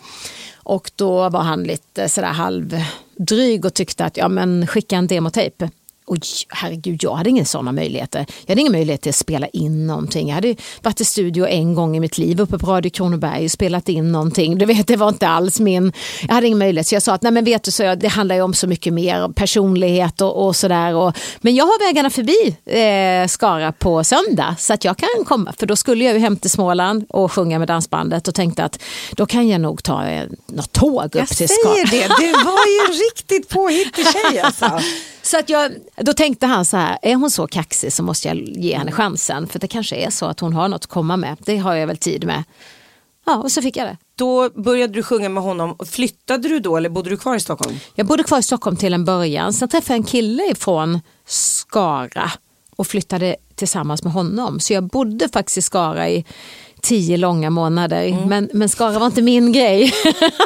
Och 0.56 0.92
då 0.96 1.30
var 1.30 1.42
han 1.42 1.64
lite 1.64 2.10
sådär 2.10 2.28
halvdryg 2.28 3.66
och 3.66 3.74
tyckte 3.74 4.06
att 4.06 4.18
ja 4.18 4.28
men 4.28 4.68
skicka 4.68 4.96
en 4.96 5.08
demotejp. 5.08 5.70
Och 6.10 6.18
herregud, 6.50 7.04
jag 7.04 7.16
hade 7.16 7.30
ingen 7.30 7.46
sådana 7.46 7.72
möjligheter. 7.72 8.26
Jag 8.46 8.52
hade 8.52 8.62
ingen 8.62 8.72
möjlighet 8.72 9.02
till 9.02 9.10
att 9.10 9.16
spela 9.16 9.48
in 9.48 9.88
någonting. 9.88 10.28
Jag 10.28 10.36
hade 10.36 10.56
varit 10.82 11.02
i 11.02 11.06
studio 11.06 11.48
en 11.48 11.76
gång 11.76 11.98
i 11.98 12.00
mitt 12.00 12.18
liv 12.18 12.42
uppe 12.42 12.58
på 12.58 12.68
Radio 12.68 12.90
Kronoberg 12.90 13.46
och 13.46 13.52
spelat 13.52 13.90
in 13.90 14.12
någonting. 14.12 14.58
Du 14.58 14.66
vet, 14.66 14.88
det 14.88 14.96
var 14.96 15.10
inte 15.10 15.28
alls 15.28 15.60
min... 15.60 15.92
Jag 16.28 16.34
hade 16.34 16.48
ingen 16.48 16.60
möjlighet. 16.60 16.88
Så 16.88 16.96
jag 16.96 17.04
sa 17.04 17.14
att 17.14 17.22
nej 17.22 17.32
men 17.32 17.44
vet 17.46 17.64
du, 17.64 17.72
så 17.72 17.84
jag, 17.84 18.00
det 18.00 18.08
handlar 18.08 18.36
ju 18.36 18.42
om 18.42 18.54
så 18.54 18.68
mycket 18.68 18.94
mer 18.94 19.28
personlighet 19.34 20.22
och, 20.22 20.46
och 20.46 20.56
sådär. 20.56 21.14
Men 21.42 21.56
jag 21.56 21.66
har 21.66 21.88
vägarna 21.88 22.10
förbi 22.10 22.58
eh, 22.66 23.28
Skara 23.28 23.72
på 23.72 24.04
söndag 24.04 24.56
så 24.60 24.74
att 24.74 24.84
jag 24.84 24.98
kan 24.98 25.26
komma. 25.26 25.54
För 25.60 25.66
då 25.66 25.76
skulle 25.76 26.04
jag 26.04 26.14
ju 26.14 26.20
hem 26.20 26.38
till 26.38 26.50
Småland 26.50 27.06
och 27.10 27.32
sjunga 27.32 27.60
med 27.60 27.68
dansbandet 27.68 28.28
och 28.28 28.36
tänkte 28.36 28.64
att 28.64 28.80
då 29.12 29.26
kan 29.26 29.48
jag 29.48 29.62
nog 29.62 29.84
ta 29.84 30.06
eh, 30.08 30.26
något 30.48 30.72
tåg 30.72 31.06
upp 31.06 31.16
Jag 31.16 31.28
till 31.28 31.50
Skara. 31.50 31.74
säger 31.74 31.86
det, 31.86 32.16
du 32.20 32.32
var 32.32 32.66
ju 32.68 32.94
riktigt 33.10 33.50
påhittig 33.50 34.06
tjej 34.06 34.40
alltså. 34.40 34.80
Så 35.22 35.40
att 35.40 35.50
jag, 35.50 35.72
då 35.96 36.14
tänkte 36.14 36.46
han 36.46 36.66
så 36.66 36.78
här, 36.78 37.00
är 37.02 37.16
hon 37.16 37.32
så 37.32 37.48
kaxig 37.48 37.94
så 37.94 38.04
måste 38.04 38.28
jag 38.28 38.38
ge 38.38 38.78
henne 38.78 38.92
chansen. 38.92 39.48
För 39.48 39.60
det 39.60 39.68
kanske 39.68 39.96
är 39.96 40.10
så 40.10 40.26
att 40.26 40.40
hon 40.40 40.54
har 40.54 40.68
något 40.68 40.84
att 40.84 40.90
komma 40.90 41.18
med. 41.18 41.38
Det 41.40 41.58
har 41.58 41.76
jag 41.76 41.88
väl 41.88 41.98
tid 41.98 42.26
med. 42.26 42.44
Ja, 43.26 43.36
och 43.36 43.52
så 43.52 43.62
fick 43.62 43.78
jag 43.78 43.88
det. 43.88 43.98
Då 44.16 44.50
började 44.50 44.94
du 44.94 45.04
sjunga 45.04 45.30
med 45.30 45.44
honom. 45.44 45.78
Flyttade 45.90 46.48
du 46.48 46.60
då 46.60 46.78
eller 46.78 46.90
bodde 46.90 47.10
du 47.10 47.18
kvar 47.18 47.36
i 47.36 47.40
Stockholm? 47.40 47.76
Jag 47.96 48.08
bodde 48.08 48.24
kvar 48.24 48.40
i 48.40 48.44
Stockholm 48.44 48.78
till 48.78 48.94
en 48.94 49.06
början. 49.06 49.54
Sen 49.54 49.70
träffade 49.70 49.94
jag 49.94 49.98
en 49.98 50.04
kille 50.04 50.56
från 50.56 51.00
Skara 51.26 52.32
och 52.76 52.88
flyttade 52.88 53.36
tillsammans 53.56 54.04
med 54.04 54.14
honom. 54.14 54.60
Så 54.60 54.74
jag 54.74 54.84
bodde 54.84 55.30
faktiskt 55.30 55.58
i 55.58 55.62
Skara 55.62 56.10
i 56.10 56.26
tio 56.82 57.18
långa 57.18 57.50
månader. 57.50 58.26
Men, 58.28 58.50
men 58.54 58.70
Skara 58.70 59.00
var 59.00 59.06
inte 59.06 59.22
min 59.22 59.52
grej. 59.52 59.94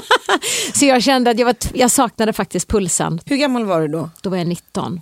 så 0.73 0.85
jag 0.85 1.03
kände 1.03 1.31
att 1.31 1.39
jag, 1.39 1.45
var, 1.45 1.55
jag 1.73 1.91
saknade 1.91 2.33
faktiskt 2.33 2.67
pulsen. 2.67 3.19
Hur 3.25 3.37
gammal 3.37 3.65
var 3.65 3.81
du 3.81 3.87
då? 3.87 4.09
Då 4.21 4.29
var 4.29 4.37
jag 4.37 4.47
19. 4.47 5.01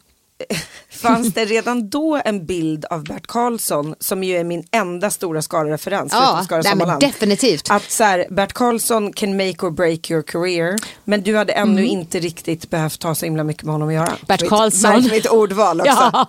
Fanns 0.89 1.33
det 1.33 1.45
redan 1.45 1.89
då 1.89 2.21
en 2.25 2.45
bild 2.45 2.85
av 2.85 3.03
Bert 3.03 3.27
Karlsson 3.27 3.95
som 3.99 4.23
ju 4.23 4.37
är 4.37 4.43
min 4.43 4.63
enda 4.71 5.09
stora 5.09 5.41
Skara-referens? 5.41 6.13
Ja, 6.13 6.41
Skara 6.43 6.61
nej, 6.61 6.71
men 6.71 6.79
Sommarland. 6.79 7.01
definitivt. 7.01 7.71
Att 7.71 7.91
så 7.91 8.03
här, 8.03 8.25
Bert 8.29 8.53
Karlsson 8.53 9.13
can 9.13 9.37
make 9.37 9.65
or 9.65 9.71
break 9.71 10.11
your 10.11 10.21
career. 10.21 10.79
Men 11.03 11.21
du 11.21 11.37
hade 11.37 11.53
ännu 11.53 11.85
inte 11.85 12.19
riktigt 12.19 12.69
behövt 12.69 12.99
ta 12.99 13.15
så 13.15 13.25
himla 13.25 13.43
mycket 13.43 13.63
med 13.63 13.73
honom 13.73 13.87
att 13.87 13.93
göra. 13.93 14.07
Mm. 14.07 14.17
Bert 14.27 14.49
Karlsson. 14.49 14.91
Märk 14.91 15.11
mitt 15.11 15.27
ordval 15.27 15.81
också. 15.81 15.91
Ja. 16.13 16.27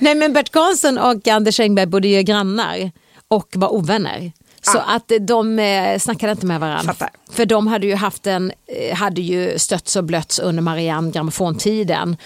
Nej 0.00 0.14
men 0.14 0.32
Bert 0.32 0.50
Karlsson 0.52 0.98
och 0.98 1.28
Anders 1.28 1.60
Engberg 1.60 1.86
bodde 1.86 2.08
ju 2.08 2.22
grannar 2.22 2.90
och 3.28 3.48
var 3.56 3.72
ovänner. 3.72 4.32
Så 4.60 4.78
att 4.78 5.12
de 5.20 5.58
eh, 5.58 5.98
snackade 5.98 6.32
inte 6.32 6.46
med 6.46 6.60
varandra. 6.60 6.92
Fattar. 6.92 7.10
För 7.30 7.46
de 7.46 7.66
hade 7.66 7.86
ju 7.86 7.94
haft 7.94 8.26
en, 8.26 8.52
eh, 8.66 8.96
hade 8.96 9.20
ju 9.20 9.58
stötts 9.58 9.96
och 9.96 10.04
blötts 10.04 10.38
under 10.38 10.62
Marianne 10.62 11.10
grammofontiden. 11.10 12.16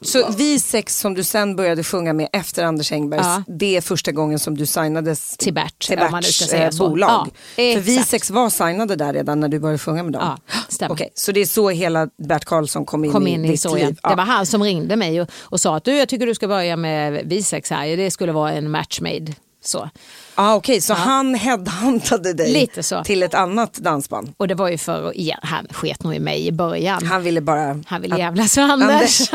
Så 0.00 0.32
vi 0.36 0.58
sex 0.60 1.00
som 1.00 1.14
du 1.14 1.24
sen 1.24 1.56
började 1.56 1.84
sjunga 1.84 2.12
med 2.12 2.28
efter 2.32 2.64
Anders 2.64 2.92
Engbergs, 2.92 3.26
Ja. 3.26 3.42
det 3.46 3.76
är 3.76 3.80
första 3.80 4.12
gången 4.12 4.38
som 4.38 4.56
du 4.56 4.66
signades 4.66 5.36
Till 5.36 5.54
Bert, 5.54 5.78
till 5.78 5.98
Berts 5.98 6.52
eh, 6.52 6.70
bolag. 6.78 7.28
Ja, 7.56 7.74
För 7.74 7.80
vi 7.80 7.98
sex 7.98 8.30
var 8.30 8.50
signade 8.50 8.96
där 8.96 9.12
redan 9.12 9.40
när 9.40 9.48
du 9.48 9.58
började 9.58 9.78
sjunga 9.78 10.02
med 10.02 10.12
dem. 10.12 10.36
Ja. 10.80 10.86
Okej, 10.88 11.10
så 11.14 11.32
det 11.32 11.40
är 11.40 11.46
så 11.46 11.70
hela 11.70 12.08
Bert 12.28 12.44
Karlsson 12.44 12.84
kom 12.84 13.04
in, 13.04 13.12
kom 13.12 13.26
in 13.26 13.40
i 13.44 13.48
ditt 13.48 13.52
historien. 13.54 13.86
liv. 13.88 13.98
Ja. 14.02 14.08
Det 14.08 14.16
var 14.16 14.24
han 14.24 14.46
som 14.46 14.62
ringde 14.62 14.96
mig 14.96 15.20
och, 15.20 15.28
och 15.40 15.60
sa 15.60 15.76
att 15.76 15.84
du, 15.84 15.96
jag 15.96 16.08
tycker 16.08 16.26
du 16.26 16.34
ska 16.34 16.48
börja 16.48 16.76
med 16.76 17.12
Visex 17.24 17.70
här. 17.70 17.96
Det 17.96 18.10
skulle 18.10 18.32
vara 18.32 18.52
en 18.52 18.70
match 18.70 19.00
made. 19.00 19.32
Så. 19.64 19.90
Ah, 20.34 20.54
Okej, 20.54 20.80
så 20.80 20.94
han 20.94 21.34
headhuntade 21.34 22.32
dig 22.32 22.70
så. 22.80 23.04
till 23.04 23.22
ett 23.22 23.34
annat 23.34 23.74
dansband. 23.74 24.32
Och 24.36 24.48
det 24.48 24.54
var 24.54 24.68
ju 24.68 24.78
för 24.78 25.08
att, 25.08 25.16
ja, 25.16 25.36
han 25.42 25.66
sket 25.70 26.04
nog 26.04 26.14
i 26.14 26.18
mig 26.18 26.46
i 26.46 26.52
början. 26.52 27.06
Han 27.06 27.22
ville 27.22 27.40
bara... 27.40 27.82
Han 27.86 28.02
ville 28.02 28.18
jävlas 28.18 28.56
med 28.56 28.70
Anders. 28.70 29.30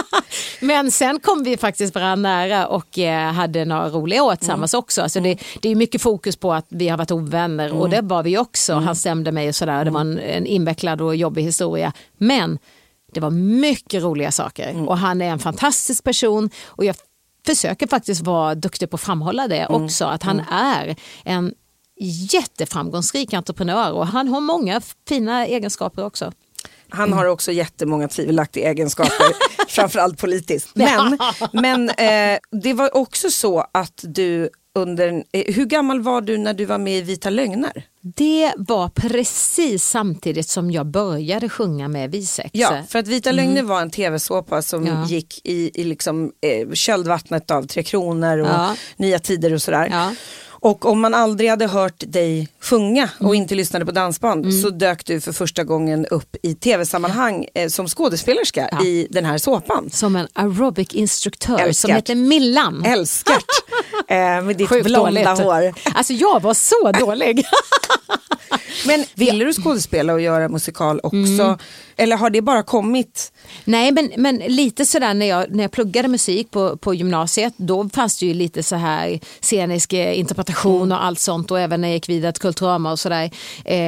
Men 0.60 0.90
sen 0.90 1.20
kom 1.20 1.42
vi 1.44 1.56
faktiskt 1.56 1.94
varandra 1.94 2.30
nära 2.30 2.66
och 2.66 2.98
eh, 2.98 3.32
hade 3.32 3.64
några 3.64 3.88
roliga 3.88 4.22
år 4.22 4.36
tillsammans 4.36 4.74
också. 4.74 5.02
Alltså 5.02 5.20
det, 5.20 5.38
det 5.60 5.68
är 5.68 5.74
mycket 5.74 6.02
fokus 6.02 6.36
på 6.36 6.52
att 6.52 6.66
vi 6.68 6.88
har 6.88 6.98
varit 6.98 7.10
ovänner 7.10 7.72
och 7.72 7.90
det 7.90 8.00
var 8.00 8.22
vi 8.22 8.38
också. 8.38 8.74
Han 8.74 8.96
stämde 8.96 9.32
mig 9.32 9.48
och 9.48 9.54
sådär. 9.54 9.84
Det 9.84 9.90
var 9.90 10.00
en, 10.00 10.18
en 10.18 10.46
invecklad 10.46 11.00
och 11.00 11.16
jobbig 11.16 11.42
historia. 11.42 11.92
Men 12.18 12.58
det 13.12 13.20
var 13.20 13.30
mycket 13.30 14.02
roliga 14.02 14.30
saker 14.30 14.88
och 14.88 14.98
han 14.98 15.22
är 15.22 15.30
en 15.30 15.38
fantastisk 15.38 16.04
person 16.04 16.50
och 16.66 16.84
jag 16.84 16.96
försöker 17.46 17.86
faktiskt 17.86 18.20
vara 18.20 18.54
duktig 18.54 18.90
på 18.90 18.94
att 18.94 19.00
framhålla 19.00 19.48
det 19.48 19.66
också. 19.66 20.04
Att 20.04 20.22
han 20.22 20.40
är 20.50 20.96
en 21.24 21.54
jätteframgångsrik 22.32 23.32
entreprenör 23.32 23.92
och 23.92 24.06
han 24.06 24.28
har 24.28 24.40
många 24.40 24.80
fina 25.08 25.46
egenskaper 25.46 26.04
också. 26.04 26.32
Han 26.88 27.12
har 27.12 27.24
också 27.26 27.52
jättemånga 27.52 28.08
tvivelaktiga 28.08 28.70
egenskaper, 28.70 29.26
framförallt 29.68 30.18
politiskt. 30.18 30.70
Men, 30.74 31.18
men 31.52 31.90
eh, 31.90 32.38
det 32.62 32.72
var 32.72 32.96
också 32.96 33.30
så 33.30 33.66
att 33.72 34.00
du 34.02 34.50
under, 34.74 35.24
eh, 35.32 35.54
hur 35.54 35.64
gammal 35.66 36.00
var 36.00 36.20
du 36.20 36.38
när 36.38 36.54
du 36.54 36.64
var 36.64 36.78
med 36.78 36.98
i 36.98 37.00
Vita 37.02 37.30
Lögner? 37.30 37.82
Det 38.02 38.52
var 38.56 38.88
precis 38.88 39.84
samtidigt 39.84 40.48
som 40.48 40.70
jag 40.70 40.86
började 40.86 41.48
sjunga 41.48 41.88
med 41.88 42.10
Visex. 42.10 42.50
Ja, 42.52 42.82
för 42.88 42.98
att 42.98 43.06
Vita 43.08 43.32
Lögner 43.32 43.62
var 43.62 43.82
en 43.82 43.90
tv-såpa 43.90 44.62
som 44.62 44.86
Ja. 44.86 45.06
gick 45.06 45.40
i, 45.44 45.70
i 45.80 45.84
liksom, 45.84 46.24
eh, 46.40 46.72
köldvattnet 46.72 47.50
av 47.50 47.62
Tre 47.66 47.82
Kronor 47.82 48.38
och 48.38 48.46
Ja. 48.46 48.76
Nya 48.96 49.18
Tider 49.18 49.52
och 49.54 49.62
sådär. 49.62 49.88
Ja. 49.92 50.14
Och 50.62 50.86
om 50.86 51.00
man 51.00 51.14
aldrig 51.14 51.50
hade 51.50 51.66
hört 51.66 52.02
dig 52.06 52.48
sjunga 52.62 53.08
och 53.18 53.24
Mm. 53.24 53.34
inte 53.34 53.54
lyssnade 53.54 53.84
på 53.86 53.92
dansband 53.92 54.54
så 54.54 54.70
dök 54.70 55.04
du 55.06 55.20
för 55.20 55.32
första 55.32 55.64
gången 55.64 56.06
upp 56.06 56.36
i 56.42 56.54
tv-sammanhang 56.54 57.46
eh, 57.54 57.68
som 57.68 57.88
skådespelerska 57.88 58.68
Ja. 58.72 58.84
i 58.84 59.06
den 59.10 59.24
här 59.24 59.38
såpan. 59.38 59.90
Som 59.90 60.16
en 60.16 60.28
aerobic-instruktör 60.34 61.72
som 61.72 61.90
heter 61.92 62.14
Millan. 62.14 62.84
Älskat! 62.84 63.44
eh, 64.08 64.16
med 64.16 64.56
ditt 64.56 64.68
Sjukt 64.68 64.84
blonda 64.86 65.34
dåligt. 65.34 65.44
hår. 65.44 65.74
Alltså 65.94 66.12
jag 66.12 66.42
var 66.42 66.54
så 66.54 66.92
dålig. 67.06 67.44
Men 68.86 69.04
ville 69.14 69.44
du 69.44 69.52
skådespela 69.52 70.12
och 70.12 70.20
göra 70.20 70.48
musikal 70.48 71.00
också? 71.02 71.16
Mm. 71.42 71.58
Eller 72.00 72.16
har 72.16 72.30
det 72.30 72.42
bara 72.42 72.62
kommit? 72.62 73.32
Nej 73.64 73.92
men, 73.92 74.10
men 74.16 74.36
lite 74.36 74.86
sådär 74.86 75.14
när 75.14 75.26
jag, 75.26 75.54
när 75.54 75.64
jag 75.64 75.70
pluggade 75.70 76.08
musik 76.08 76.50
på, 76.50 76.76
på 76.76 76.94
gymnasiet 76.94 77.54
då 77.56 77.88
fanns 77.88 78.18
det 78.18 78.26
ju 78.26 78.34
lite 78.34 78.62
så 78.62 78.76
här 78.76 79.20
scenisk 79.40 79.92
eh, 79.92 80.18
interpretation 80.18 80.92
och 80.92 81.04
allt 81.04 81.18
sånt 81.18 81.50
och 81.50 81.60
även 81.60 81.80
när 81.80 81.88
jag 81.88 81.94
gick 81.94 82.08
vidare 82.08 82.32
till 82.32 82.40
Kulturama 82.40 82.92
och 82.92 82.98
sådär. 82.98 83.30
Eh, 83.64 83.78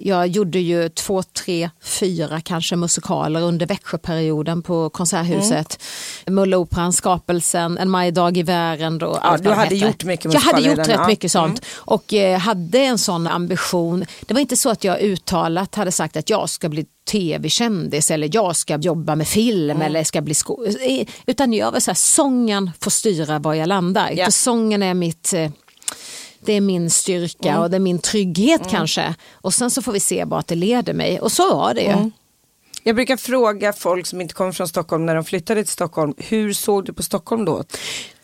jag 0.00 0.26
gjorde 0.26 0.58
ju 0.58 0.88
två, 0.88 1.22
tre, 1.22 1.70
fyra 1.82 2.40
kanske 2.40 2.76
musikaler 2.76 3.42
under 3.42 3.66
Växjöperioden 3.66 4.62
på 4.62 4.90
Konserthuset. 4.90 5.82
Mulla-operan, 6.26 6.92
Skapelsen, 6.92 7.78
En 7.78 7.90
majdag 7.90 8.36
i 8.36 8.42
Värend 8.42 9.02
och 9.02 9.26
allt 9.26 9.42
du 9.42 9.50
hade 9.50 9.62
hette. 9.62 9.74
gjort 9.74 10.04
mycket 10.04 10.34
Jag 10.34 10.40
hade 10.40 10.60
gjort 10.60 10.78
rätt 10.78 10.88
ja. 10.88 11.06
mycket 11.06 11.32
sånt 11.32 11.64
och 11.74 12.14
eh, 12.14 12.38
hade 12.38 12.78
en 12.78 12.98
sån 12.98 13.26
ambition. 13.26 14.04
Det 14.20 14.34
var 14.34 14.40
inte 14.40 14.56
så 14.56 14.70
att 14.70 14.84
jag 14.84 15.00
uttalat 15.00 15.74
hade 15.74 15.92
sagt 15.92 16.16
att 16.16 16.30
jag 16.30 16.50
ska 16.50 16.68
bli 16.68 16.86
tv-kändis 17.10 18.10
eller 18.10 18.30
jag 18.32 18.56
ska 18.56 18.76
jobba 18.78 19.14
med 19.14 19.28
film 19.28 19.70
Mm. 19.70 19.82
eller 19.82 20.04
ska 20.04 20.20
bli 20.20 20.34
sko- 20.34 20.66
Utan 21.26 21.52
jag 21.52 21.72
var 21.72 21.80
så 21.80 21.90
här, 21.90 21.94
sången 21.96 22.70
får 22.80 22.90
styra 22.90 23.38
var 23.38 23.54
jag 23.54 23.68
landar. 23.68 24.10
Ja. 24.10 24.24
För 24.24 24.32
sången 24.32 24.82
är 24.82 24.94
mitt 24.94 25.32
eh, 25.32 25.50
det 26.40 26.52
är 26.52 26.60
min 26.60 26.90
styrka 26.90 27.48
Mm. 27.48 27.60
och 27.62 27.70
det 27.70 27.76
är 27.76 27.80
min 27.80 27.98
trygghet 27.98 28.62
kanske. 28.70 29.14
Och 29.32 29.54
sen 29.54 29.70
så 29.70 29.82
får 29.82 29.92
vi 29.92 30.00
se 30.00 30.24
vart 30.24 30.46
det 30.46 30.54
leder 30.54 30.94
mig. 30.94 31.20
Och 31.20 31.32
så 31.32 31.54
var 31.56 31.74
det 31.74 31.80
ju. 31.80 31.88
Mm. 31.88 32.10
Jag 32.86 32.96
brukar 32.96 33.16
fråga 33.16 33.72
folk 33.72 34.06
som 34.06 34.20
inte 34.20 34.34
kommer 34.34 34.52
från 34.52 34.68
Stockholm 34.68 35.06
när 35.06 35.14
de 35.14 35.24
flyttade 35.24 35.64
till 35.64 35.72
Stockholm, 35.72 36.14
hur 36.18 36.52
såg 36.52 36.84
du 36.84 36.92
på 36.92 37.02
Stockholm 37.02 37.44
då? 37.44 37.64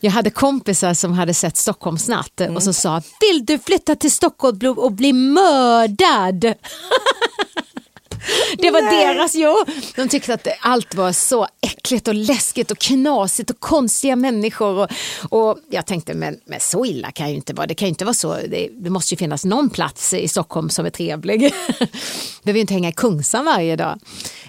Jag 0.00 0.10
hade 0.10 0.30
kompisar 0.30 0.94
som 0.94 1.12
hade 1.12 1.34
sett 1.34 1.56
Stockholmsnatt 1.56 2.40
Mm. 2.40 2.56
och 2.56 2.62
som 2.62 2.74
sa 2.74 3.02
vill 3.20 3.44
du 3.46 3.58
flytta 3.58 3.96
till 3.96 4.10
Stockholm 4.12 4.74
och 4.78 4.92
bli 4.92 5.12
mördad? 5.12 6.44
Det 8.58 8.70
var 8.70 8.82
deras, 8.82 9.34
jo. 9.34 9.64
De 9.96 10.08
tyckte 10.08 10.34
att 10.34 10.48
allt 10.60 10.94
var 10.94 11.12
så 11.12 11.46
äckligt 11.60 12.08
och 12.08 12.14
läskigt 12.14 12.70
och 12.70 12.78
knasigt 12.78 13.50
och 13.50 13.60
konstiga 13.60 14.16
människor. 14.16 14.78
Och, 14.78 14.88
och 15.30 15.58
jag 15.70 15.86
tänkte, 15.86 16.14
men, 16.14 16.40
men 16.44 16.60
så 16.60 16.84
illa 16.86 17.10
kan 17.10 17.28
ju 17.28 17.34
inte 17.34 17.54
vara. 17.54 17.66
Det 17.66 17.74
kan 17.74 17.86
ju 17.86 17.90
inte 17.90 18.04
vara 18.04 18.14
så. 18.14 18.34
Det, 18.34 18.68
det 18.72 18.90
måste 18.90 19.14
ju 19.14 19.18
finnas 19.18 19.44
någon 19.44 19.70
plats 19.70 20.14
i 20.14 20.28
Stockholm 20.28 20.70
som 20.70 20.86
är 20.86 20.90
trevlig. 20.90 21.40
Behöver 22.42 22.58
ju 22.58 22.60
inte 22.60 22.74
hänga 22.74 22.88
i 22.88 22.92
Kungsan 22.92 23.44
varje 23.44 23.76
dag. 23.76 23.98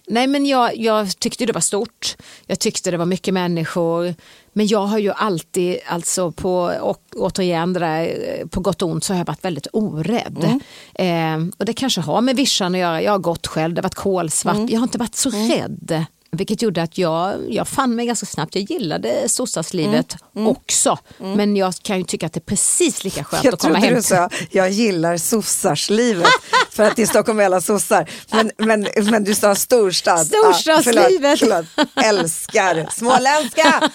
Nej 0.07 0.27
men 0.27 0.45
jag, 0.45 0.77
jag 0.77 1.19
tyckte 1.19 1.45
det 1.45 1.53
var 1.53 1.62
stort. 1.62 2.15
Jag 2.47 2.60
tyckte 2.60 2.91
det 2.91 2.97
var 2.97 3.05
mycket 3.05 3.34
människor. 3.34 4.15
Men 4.54 4.68
jag 4.68 4.86
har 4.86 4.98
ju 4.98 5.12
alltid, 5.12 5.78
alltså 5.88 6.32
på, 6.32 6.54
och 6.82 7.02
återigen 7.16 7.74
det 7.74 7.80
där, 7.80 8.04
eh, 8.40 8.48
på 8.48 8.60
gott 8.62 8.82
och 8.82 8.90
ont 8.90 9.04
så 9.04 9.14
har 9.14 9.18
jag 9.18 9.26
varit 9.26 9.46
väldigt 9.46 9.68
orädd. 9.74 10.60
Eh, 10.94 11.48
och 11.58 11.66
det 11.66 11.74
kanske 11.74 12.02
har 12.02 12.22
med 12.22 12.36
vischan 12.36 12.76
att 12.76 12.82
göra. 12.82 13.02
Jag 13.02 13.12
har 13.12 13.20
gått 13.20 13.48
själv, 13.48 13.74
det 13.74 13.80
har 13.80 13.84
varit 13.84 13.96
kolsvart. 13.96 14.56
Jag 14.70 14.80
har 14.80 14.84
inte 14.84 14.98
varit 14.98 15.16
så 15.16 15.30
rädd. 15.30 16.06
Vilket 16.38 16.62
gjorde 16.62 16.82
att 16.82 16.98
jag, 16.98 17.54
jag 17.54 17.67
fann 17.67 17.96
mig 17.96 18.06
ganska 18.06 18.26
snabbt. 18.26 18.56
Jag 18.56 18.63
gillade 18.63 19.30
storstadslivet 19.30 20.15
också. 20.34 20.98
Men 21.17 21.56
jag 21.56 21.74
kan 21.84 21.98
ju 21.98 22.04
tycka 22.04 22.26
att 22.26 22.34
det 22.34 22.38
är 22.38 22.41
precis 22.41 23.04
lika 23.04 23.24
skönt 23.24 23.44
Jag 23.44 23.54
att 23.54 23.62
komma 23.62 23.74
trodde 23.74 23.88
hem 23.88 23.96
du 23.96 24.02
sa, 24.02 24.30
jag 24.52 24.70
gillar 24.70 25.17
sossars-livet 25.17 26.28
för 26.72 26.84
att 26.84 27.00
i 27.00 27.08
Stockholm 27.08 27.39
är 27.39 27.46
alla 27.46 27.62
sossar. 27.62 28.10
Men, 28.32 28.52
men, 28.58 28.88
men 29.12 29.24
du 29.24 29.36
sa 29.36 29.56
storstad. 29.56 30.28
Storstadslivet. 30.28 31.22
Ja, 31.22 31.36
förlåt, 31.39 31.65
förlåt. 31.76 32.06
Älskar 32.06 32.88
småländska. 32.91 33.89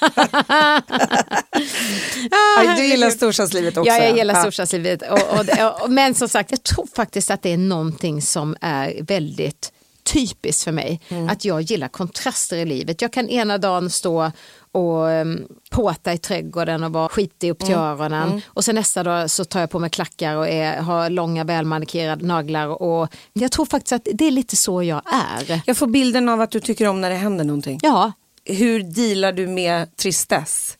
Du 2.76 2.84
gillar 2.84 3.10
storstadslivet 3.10 3.76
också. 3.76 3.92
Ja, 3.92 3.98
jag 3.98 4.16
gillar 4.16 4.34
Ja. 4.34 4.40
storstadslivet. 4.40 5.02
Och, 5.02 5.18
och, 5.18 5.82
och, 5.82 5.90
men 5.90 6.14
som 6.14 6.28
sagt, 6.28 6.50
jag 6.50 6.62
tror 6.62 6.88
faktiskt 6.96 7.30
att 7.30 7.42
det 7.42 7.52
är 7.52 7.56
någonting 7.58 8.22
som 8.22 8.56
är 8.60 9.02
väldigt 9.02 9.72
typiskt 10.06 10.64
för 10.64 10.72
mig. 10.72 11.00
Mm. 11.08 11.28
Att 11.28 11.44
jag 11.44 11.60
gillar 11.62 11.88
kontraster 11.88 12.56
i 12.56 12.64
livet. 12.64 13.02
Jag 13.02 13.12
kan 13.12 13.28
ena 13.28 13.58
dagen 13.58 13.90
stå 13.90 14.32
och 14.72 15.02
um, 15.04 15.46
påta 15.70 16.12
i 16.12 16.18
trädgården 16.18 16.84
och 16.84 16.92
vara 16.92 17.08
skitig 17.08 17.50
upp 17.50 17.58
till 17.58 17.74
Mm. 17.74 17.84
öronen. 17.84 18.40
Och 18.46 18.64
sen 18.64 18.74
nästa 18.74 19.02
dag 19.02 19.30
så 19.30 19.44
tar 19.44 19.60
jag 19.60 19.70
på 19.70 19.78
mig 19.78 19.90
klackar 19.90 20.36
och 20.36 20.48
är, 20.48 20.76
har 20.80 21.10
långa 21.10 21.44
välmanikerade 21.44 22.26
naglar. 22.26 22.82
Och 22.82 23.08
jag 23.32 23.52
tror 23.52 23.66
faktiskt 23.66 23.92
att 23.92 24.08
det 24.14 24.24
är 24.26 24.30
lite 24.30 24.56
så 24.56 24.82
jag 24.82 25.02
är. 25.12 25.60
Jag 25.66 25.76
får 25.76 25.86
bilden 25.86 26.28
av 26.28 26.40
att 26.40 26.50
du 26.50 26.60
tycker 26.60 26.88
om 26.88 27.00
när 27.00 27.10
det 27.10 27.16
händer 27.16 27.44
någonting. 27.44 27.78
Ja, 27.82 28.12
Hur 28.44 28.82
dealar 28.82 29.32
du 29.32 29.46
med 29.46 29.96
tristess? 29.96 30.75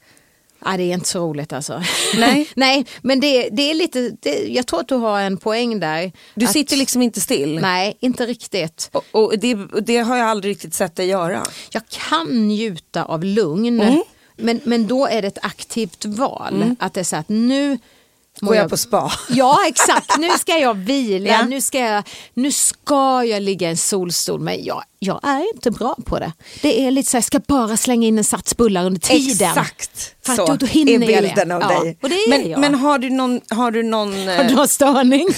Ja, 0.67 0.77
det 0.77 0.83
är 0.83 0.95
inte 0.95 1.09
så 1.09 1.19
roligt 1.29 1.53
alltså. 1.53 1.83
Nej. 2.19 2.49
Nej, 2.57 2.87
men 3.03 3.21
det, 3.21 3.49
det 3.53 3.71
är 3.71 3.75
lite, 3.75 4.11
det, 4.21 4.47
jag 4.49 4.67
tror 4.67 4.81
att 4.81 4.89
du 4.89 4.95
har 4.95 5.21
en 5.21 5.37
poäng 5.37 5.81
där. 5.81 6.13
Du 6.35 6.47
Att- 6.47 6.53
sitter 6.53 6.77
liksom 6.77 7.03
inte 7.03 7.21
still. 7.21 7.59
Nej, 7.61 7.97
inte 8.01 8.27
riktigt. 8.27 8.89
Och, 8.93 9.05
och 9.13 9.39
det, 9.39 9.55
det 9.87 9.97
har 9.99 10.17
jag 10.17 10.29
aldrig 10.29 10.51
riktigt 10.51 10.75
sett 10.75 10.97
dig 10.97 11.07
göra. 11.07 11.43
Jag 11.71 11.83
kan 11.89 12.49
njuta 12.49 13.05
av 13.05 13.25
lugn, 13.25 13.81
Mm. 13.81 14.03
men, 14.37 14.61
men 14.65 14.87
då 14.87 15.07
är 15.07 15.23
det 15.23 15.29
ett 15.29 15.39
aktivt 15.45 16.05
val. 16.05 16.75
Att 16.79 16.95
det 16.95 17.01
är 17.01 17.05
så 17.05 17.17
att 17.17 17.29
nu 17.29 17.79
Går 18.41 18.57
jag 18.57 18.71
på 18.71 18.77
spa? 18.77 19.13
Ja 19.29 19.59
exakt, 19.69 20.19
nu 20.19 20.29
ska 20.31 20.59
jag 20.59 20.75
vila, 20.75 21.29
Ja. 21.29 21.45
nu, 21.45 21.61
ska 21.61 21.79
jag, 21.79 22.03
nu 22.35 22.53
ska 22.53 23.25
jag 23.25 23.43
ligga 23.43 23.67
i 23.67 23.71
en 23.71 23.77
solstol. 23.77 24.41
Men 24.41 24.65
jag, 24.65 24.83
jag 24.99 25.21
är 25.25 25.55
inte 25.55 25.71
bra 25.71 25.97
på 26.07 26.19
det. 26.19 26.33
Det 26.63 26.87
är 26.87 26.91
lite 26.91 27.11
så 27.11 27.17
jag 27.17 27.25
ska 27.25 27.39
bara 27.49 27.77
slänga 27.77 28.07
in 28.07 28.19
en 28.19 28.25
sats 28.25 28.57
bullar 28.57 28.85
under 28.87 29.01
tiden. 29.01 29.49
Exakt 29.49 30.15
För 30.25 30.33
att 30.33 30.37
så 30.37 30.47
då, 30.47 30.55
då 30.57 30.67
är 30.67 30.99
bilden 30.99 31.53
av 31.53 31.63
Ja, 31.63 31.69
dig. 31.81 31.99
men, 32.29 32.51
jag. 32.51 32.61
men 32.61 32.75
har 32.75 32.99
du 32.99 33.11
någon, 33.11 33.41
har 33.51 33.71
du 33.71 33.83
någon 33.83 34.13
Har 34.29 34.45
du 34.45 34.51
eh, 34.51 34.57
någon 34.57 34.69
störning? 34.69 35.27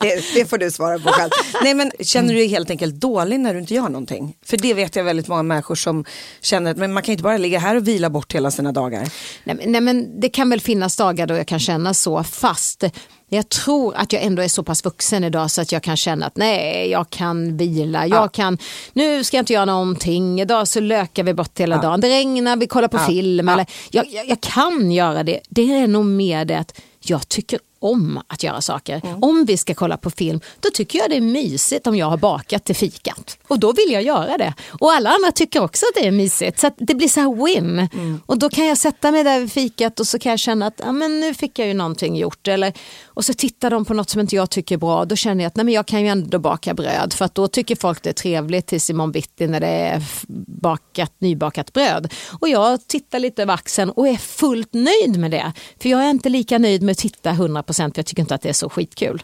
det, 0.00 0.24
det 0.34 0.44
får 0.46 0.58
du 0.58 0.70
svara 0.70 0.98
på 0.98 1.08
själv. 1.08 1.30
Nej 1.62 1.74
men 1.74 1.90
känner 2.00 2.28
du 2.28 2.38
dig 2.38 2.48
helt 2.48 2.70
enkelt 2.70 2.94
dålig 2.94 3.40
när 3.40 3.54
du 3.54 3.60
inte 3.60 3.74
gör 3.74 3.88
någonting? 3.88 4.36
För 4.44 4.56
det 4.56 4.74
vet 4.74 4.96
jag 4.96 5.04
väldigt 5.04 5.28
många 5.28 5.42
människor 5.42 5.74
som 5.74 6.04
känner 6.40 6.70
att 6.70 6.76
men 6.76 6.92
man 6.92 7.02
kan 7.02 7.12
inte 7.12 7.22
bara 7.24 7.36
ligga 7.36 7.58
här 7.58 7.76
och 7.76 7.88
vila 7.88 8.10
bort 8.10 8.34
hela 8.34 8.50
sina 8.50 8.72
dagar. 8.72 9.00
Nej, 9.44 9.56
men- 9.56 9.72
nej 9.72 9.80
men 9.80 10.20
det 10.20 10.28
kan 10.28 10.50
väl 10.50 10.60
finnas 10.60 10.96
dagar 10.96 11.26
då 11.26 11.34
jag 11.36 11.46
kan 11.46 11.60
känna 11.60 11.94
så 11.94 12.24
fast 12.24 12.84
Jag 13.30 13.48
tror 13.48 13.94
att 13.96 14.12
jag 14.12 14.22
ändå 14.22 14.42
är 14.42 14.48
så 14.48 14.62
pass 14.62 14.84
vuxen 14.84 15.24
idag 15.24 15.50
så 15.50 15.60
att 15.60 15.72
jag 15.72 15.82
kan 15.82 15.96
känna 15.96 16.26
att 16.26 16.36
nej, 16.36 16.90
jag 16.90 17.10
kan 17.10 17.56
vila, 17.56 18.06
jag 18.06 18.32
kan, 18.32 18.58
nu 18.92 19.24
ska 19.24 19.36
jag 19.36 19.42
inte 19.42 19.52
göra 19.52 19.64
någonting, 19.64 20.40
idag 20.40 20.68
så 20.68 20.80
lökar 20.80 21.22
vi 21.22 21.34
bort 21.34 21.60
hela 21.60 21.76
dagen, 21.78 22.00
det 22.00 22.08
regnar, 22.08 22.56
vi 22.56 22.66
kollar 22.66 22.88
på 22.88 22.98
film, 22.98 23.48
eller 23.48 23.66
jag, 23.90 24.06
jag, 24.10 24.28
jag 24.28 24.40
kan 24.40 24.92
göra 24.92 25.22
det. 25.22 25.40
Det 25.48 25.72
är 25.72 25.86
nog 25.86 26.04
mer 26.04 26.44
det 26.44 26.58
att 26.58 26.80
jag 27.00 27.28
tycker 27.28 27.58
om 27.78 28.20
att 28.26 28.42
göra 28.42 28.60
saker. 28.60 29.00
Om 29.20 29.44
vi 29.44 29.56
ska 29.56 29.74
kolla 29.74 29.96
på 29.96 30.10
film, 30.10 30.40
då 30.60 30.68
tycker 30.74 30.98
jag 30.98 31.10
det 31.10 31.16
är 31.16 31.20
mysigt 31.20 31.86
om 31.86 31.96
jag 31.96 32.06
har 32.06 32.16
bakat 32.16 32.64
till 32.64 32.76
fikat. 32.76 33.38
Och 33.48 33.58
då 33.58 33.72
vill 33.72 33.92
jag 33.92 34.02
göra 34.02 34.38
det. 34.38 34.54
Och 34.80 34.92
alla 34.92 35.10
andra 35.10 35.32
tycker 35.32 35.62
också 35.62 35.86
att 35.86 36.02
det 36.02 36.08
är 36.08 36.12
mysigt. 36.12 36.60
Så 36.60 36.70
det 36.76 36.94
blir 36.94 37.08
så 37.08 37.20
här 37.20 37.44
win. 37.46 37.88
Och 38.26 38.38
då 38.38 38.48
kan 38.48 38.66
jag 38.66 38.78
sätta 38.78 39.10
mig 39.10 39.24
där 39.24 39.40
vid 39.40 39.52
fikat 39.52 40.00
och 40.00 40.06
så 40.06 40.18
kan 40.18 40.30
jag 40.30 40.38
känna 40.38 40.66
att 40.66 40.80
ja, 40.84 40.92
men 40.92 41.20
nu 41.20 41.34
fick 41.34 41.58
jag 41.58 41.68
ju 41.68 41.74
någonting 41.74 42.16
gjort. 42.16 42.48
Eller, 42.48 42.72
och 43.06 43.24
så 43.24 43.34
tittar 43.34 43.70
de 43.70 43.84
på 43.84 43.94
något 43.94 44.10
som 44.10 44.20
inte 44.20 44.36
jag 44.36 44.50
tycker 44.50 44.74
är 44.74 44.78
bra. 44.78 45.04
Då 45.04 45.16
känner 45.16 45.44
jag 45.44 45.48
att 45.48 45.56
nej, 45.56 45.64
men 45.64 45.74
jag 45.74 45.86
kan 45.86 46.02
ju 46.02 46.08
ändå 46.08 46.38
baka 46.38 46.74
bröd. 46.74 47.12
För 47.12 47.24
att 47.24 47.34
då 47.34 47.48
tycker 47.48 47.76
folk 47.76 48.02
det 48.02 48.08
är 48.08 48.12
trevligt 48.12 48.66
tills 48.66 48.90
imorgon 48.90 49.12
bitti 49.12 49.46
när 49.46 49.60
det 49.60 49.66
är 49.66 50.02
bakat, 50.62 51.12
nybakat 51.18 51.72
bröd. 51.72 52.14
Och 52.40 52.48
jag 52.48 52.86
tittar 52.86 53.18
lite 53.18 53.42
över 53.42 53.54
axeln 53.54 53.90
och 53.90 54.08
är 54.08 54.16
fullt 54.16 54.74
nöjd 54.74 55.18
med 55.18 55.30
det. 55.30 55.52
För 55.82 55.88
jag 55.88 56.04
är 56.04 56.10
inte 56.10 56.28
lika 56.28 56.58
nöjd 56.58 56.82
med 56.82 56.92
att 56.92 56.98
titta 56.98 57.30
100% 57.30 57.67
för 57.94 57.98
jag 57.98 58.06
tycker 58.06 58.22
inte 58.22 58.34
att 58.34 58.42
det 58.42 58.48
är 58.48 58.52
så 58.52 58.68
skitkul. 58.70 59.22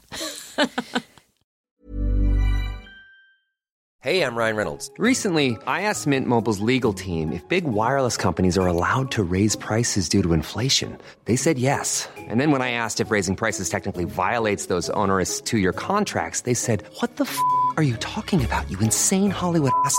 Hey, 4.04 4.20
I'm 4.20 4.36
Ryan 4.36 4.56
Reynolds. 4.56 4.90
Recently, 4.98 5.56
I 5.66 5.88
asked 5.88 6.06
Mint 6.06 6.28
Mobile's 6.28 6.60
legal 6.60 6.92
team 6.92 7.32
if 7.32 7.48
big 7.48 7.64
wireless 7.64 8.18
companies 8.18 8.58
are 8.58 8.66
allowed 8.66 9.10
to 9.12 9.24
raise 9.24 9.56
prices 9.56 10.10
due 10.10 10.22
to 10.22 10.34
inflation. 10.34 10.98
They 11.24 11.36
said 11.36 11.58
yes. 11.58 12.06
And 12.28 12.38
then 12.38 12.50
when 12.50 12.60
I 12.60 12.72
asked 12.72 13.00
if 13.00 13.10
raising 13.10 13.34
prices 13.34 13.70
technically 13.70 14.04
violates 14.04 14.66
those 14.66 14.90
onerous 14.90 15.40
two 15.40 15.56
year 15.56 15.72
contracts, 15.72 16.42
they 16.42 16.52
said, 16.52 16.82
What 17.00 17.16
the 17.16 17.24
f 17.24 17.38
are 17.78 17.82
you 17.82 17.96
talking 17.96 18.44
about, 18.44 18.70
you 18.70 18.78
insane 18.80 19.30
Hollywood 19.30 19.72
ass? 19.86 19.98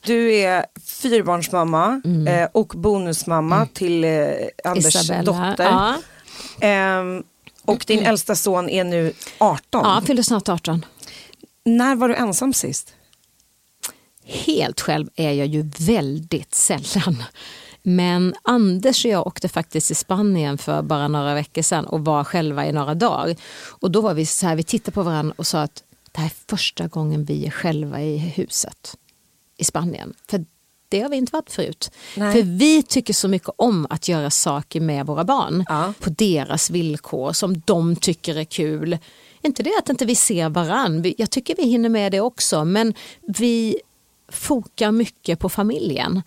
Du 0.00 0.34
är 0.34 0.66
fyrbarnsmamma 0.84 2.02
eh, 2.28 2.48
och 2.52 2.72
bonusmamma 2.76 3.66
till 3.66 4.04
eh, 4.04 4.10
Anders 4.64 4.94
Isabella. 4.94 5.22
dotter. 5.50 5.64
Ja. 5.64 5.94
Ehm, 6.60 7.22
och 7.64 7.84
din 7.86 7.98
äldsta 8.02 8.34
son 8.34 8.68
är 8.68 8.84
nu 8.84 9.12
18. 9.38 9.60
Ja, 9.72 10.02
fyller 10.06 10.22
snart 10.22 10.48
18. 10.48 10.84
När 11.64 11.94
var 11.94 12.08
du 12.08 12.14
ensam 12.14 12.52
sist? 12.52 12.94
Helt 14.24 14.80
själv 14.80 15.08
är 15.16 15.32
jag 15.32 15.46
ju 15.46 15.70
väldigt 15.78 16.54
sällan. 16.54 17.22
Men 17.82 18.34
Anders 18.42 19.04
och 19.04 19.10
jag 19.10 19.26
åkte 19.26 19.48
faktiskt 19.48 19.86
till 19.86 19.96
Spanien 19.96 20.58
för 20.58 20.82
bara 20.82 21.08
några 21.08 21.34
veckor 21.34 21.62
sedan 21.62 21.86
och 21.86 22.04
var 22.04 22.24
själva 22.24 22.66
i 22.66 22.72
några 22.72 22.94
dagar. 22.94 23.36
Och 23.68 23.90
då 23.90 24.00
var 24.00 24.14
vi 24.14 24.26
så 24.26 24.46
här, 24.46 24.56
vi 24.56 24.62
tittade 24.62 24.94
på 24.94 25.02
varandra 25.02 25.34
och 25.38 25.46
sa 25.46 25.60
att 25.60 25.82
det 26.12 26.20
här 26.20 26.26
är 26.26 26.32
första 26.50 26.88
gången 26.88 27.24
vi 27.24 27.46
är 27.46 27.50
själva 27.50 28.02
i 28.02 28.18
huset 28.18 28.96
i 29.58 29.64
Spanien. 29.64 30.14
För 30.30 30.44
det 30.88 31.00
har 31.00 31.08
vi 31.08 31.16
inte 31.16 31.32
varit 31.32 31.50
förut. 31.50 31.90
Nej. 32.16 32.32
För 32.32 32.42
vi 32.42 32.82
tycker 32.82 33.14
så 33.14 33.28
mycket 33.28 33.50
om 33.56 33.86
att 33.90 34.08
göra 34.08 34.30
saker 34.30 34.80
med 34.80 35.06
våra 35.06 35.24
barn. 35.24 35.64
Ja. 35.68 35.92
På 36.00 36.10
deras 36.10 36.70
villkor 36.70 37.32
som 37.32 37.62
de 37.64 37.96
tycker 37.96 38.36
är 38.36 38.44
kul. 38.44 38.98
Inte 39.42 39.62
det 39.62 39.72
att 39.78 39.88
inte 39.88 40.06
vi 40.06 40.14
ser 40.14 40.48
varann. 40.48 41.14
Jag 41.18 41.30
tycker 41.30 41.56
vi 41.56 41.62
hinner 41.62 41.88
med 41.88 42.12
det 42.12 42.20
också. 42.20 42.64
Men 42.64 42.94
vi 43.38 43.80
fokar 44.32 44.92
mycket 44.92 45.38
på 45.38 45.48
familjen. 45.48 46.22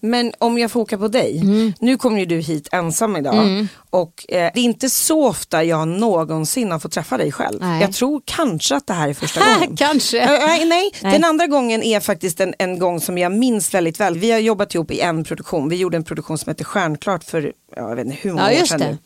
Men 0.00 0.32
om 0.38 0.58
jag 0.58 0.76
åka 0.76 0.98
på 0.98 1.08
dig, 1.08 1.38
Mm. 1.40 1.72
nu 1.80 1.96
kommer 1.96 2.18
ju 2.18 2.26
du 2.26 2.36
hit 2.38 2.68
ensam 2.72 3.16
idag 3.16 3.66
och 3.90 4.24
eh, 4.28 4.50
det 4.54 4.60
är 4.60 4.64
inte 4.64 4.90
så 4.90 5.26
ofta 5.28 5.64
jag 5.64 5.88
någonsin 5.88 6.70
har 6.72 6.78
fått 6.78 6.92
träffa 6.92 7.16
dig 7.16 7.32
själv. 7.32 7.60
Nej. 7.60 7.80
Jag 7.80 7.92
tror 7.92 8.22
kanske 8.24 8.76
att 8.76 8.86
det 8.86 8.94
här 8.94 9.08
är 9.08 9.14
första 9.14 9.40
gången. 9.54 9.76
Kanske. 9.76 10.20
Eh, 10.20 10.30
nej, 10.46 10.64
nej, 10.64 10.90
Nej. 11.02 11.12
den 11.12 11.24
andra 11.24 11.46
gången 11.46 11.82
är 11.82 12.00
faktiskt 12.00 12.40
en, 12.40 12.54
en 12.58 12.78
gång 12.78 13.00
som 13.00 13.18
jag 13.18 13.32
minns 13.32 13.74
väldigt 13.74 14.00
väl. 14.00 14.18
Vi 14.18 14.30
har 14.30 14.38
jobbat 14.38 14.74
ihop 14.74 14.90
i 14.90 15.00
en 15.00 15.24
produktion. 15.24 15.68
Vi 15.68 15.76
gjorde 15.76 15.96
en 15.96 16.04
produktion 16.04 16.38
som 16.38 16.50
heter 16.50 16.64
Stjärnklart 16.64 17.24
för 17.24 17.52
ja, 17.76 17.88
jag 17.88 17.96
vet 17.96 18.06
inte 18.06 18.18
hur 18.20 18.30
många 18.32 18.52
Ja, 18.52 18.62
år 18.62 18.66
sedan 18.66 18.80
nu. 18.80 18.98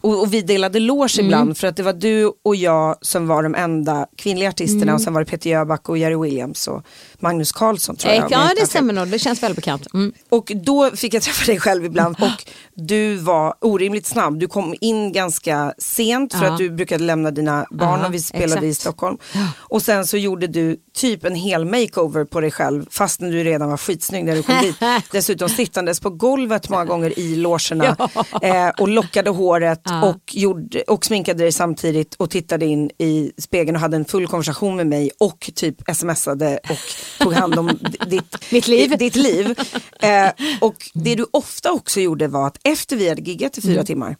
Och, 0.00 0.20
och 0.20 0.34
vi 0.34 0.42
delade 0.42 0.78
loge 0.80 1.14
Mm. 1.18 1.26
ibland 1.26 1.56
för 1.58 1.66
att 1.66 1.76
det 1.76 1.82
var 1.82 1.92
du 1.92 2.32
och 2.44 2.56
jag 2.56 2.96
som 3.00 3.26
var 3.26 3.42
de 3.42 3.54
enda 3.54 4.06
kvinnliga 4.16 4.48
artisterna 4.48 4.82
Mm. 4.82 4.94
och 4.94 5.00
sen 5.00 5.12
var 5.14 5.20
det 5.24 5.30
Peter 5.30 5.50
Jöback 5.50 5.88
och 5.88 5.98
Jerry 5.98 6.16
Williams 6.16 6.68
och 6.68 6.82
Magnus 7.18 7.52
Carlsson 7.52 7.96
tror 7.96 8.14
jag. 8.14 8.22
jag 8.22 8.30
Ja, 8.32 8.50
det 8.60 8.66
stämmer 8.66 8.92
nog. 8.92 9.08
Det 9.08 9.18
känns 9.18 9.42
välbekant. 9.42 9.86
Mm. 9.94 10.12
Och 10.28 10.52
då 10.54 10.90
fick 10.90 11.14
jag 11.14 11.22
träffa 11.22 11.46
dig 11.46 11.60
själv 11.60 11.84
ibland 11.84 12.16
och 12.20 12.44
du 12.74 13.16
var 13.16 13.54
orimligt 13.60 14.06
snabb. 14.06 14.38
Du 14.38 14.46
kom 14.48 14.74
in 14.80 15.12
ganska 15.12 15.74
sent 15.78 16.34
för 16.34 16.44
Ja. 16.44 16.52
att 16.52 16.58
du 16.58 16.70
brukade 16.70 17.04
lämna 17.04 17.30
dina 17.30 17.66
barn 17.70 18.00
Ja, 18.00 18.06
och 18.06 18.14
vi 18.14 18.20
spelade 18.20 18.66
i 18.66 18.70
exakt. 18.70 18.80
Stockholm. 18.80 19.18
Och 19.56 19.82
sen 19.82 20.06
så 20.06 20.16
gjorde 20.16 20.46
du 20.46 20.76
typ 20.94 21.24
en 21.24 21.34
hel 21.34 21.64
makeover 21.64 22.24
på 22.24 22.40
dig 22.40 22.50
själv 22.50 22.86
fastän 22.90 23.30
du 23.30 23.44
redan 23.44 23.70
var 23.70 23.76
skitsnygg 23.76 24.24
när 24.24 24.36
du 24.36 24.42
kom 24.42 24.54
dit. 24.62 24.76
Dessutom 25.12 25.48
sittandes 25.48 26.00
på 26.00 26.10
golvet 26.10 26.68
många 26.68 26.84
gånger 26.84 27.18
i 27.18 27.36
logerna 27.36 27.96
eh, 28.42 28.68
och 28.78 28.88
lockade 28.88 29.30
håret 29.30 29.82
och, 30.04 30.20
gjorde, 30.32 30.82
och 30.82 31.04
sminkade 31.04 31.42
dig 31.42 31.52
samtidigt 31.52 32.14
och 32.14 32.30
tittade 32.30 32.66
in 32.66 32.90
i 32.98 33.32
spegeln 33.38 33.76
och 33.76 33.80
hade 33.80 33.96
en 33.96 34.04
full 34.04 34.26
konversation 34.26 34.76
med 34.76 34.86
mig 34.86 35.10
och 35.20 35.50
typ 35.54 35.76
smsade 35.96 36.60
och 36.70 36.78
tog 37.24 37.32
hand 37.32 37.54
om 37.58 37.78
ditt, 38.06 38.36
Mitt 38.52 38.68
liv. 38.68 38.98
ditt 38.98 39.16
liv. 39.16 39.54
Eh, 40.00 40.30
och 40.60 40.90
det 40.94 41.14
du 41.14 41.26
ofta 41.30 41.72
också 41.72 42.00
gjorde 42.00 42.28
var 42.28 42.46
att 42.46 42.58
efter 42.64 42.96
vi 42.96 43.08
hade 43.08 43.22
giggat 43.22 43.58
i 43.58 43.60
fyra 43.60 43.72
Mm. 43.72 43.86
timmar, 43.86 44.16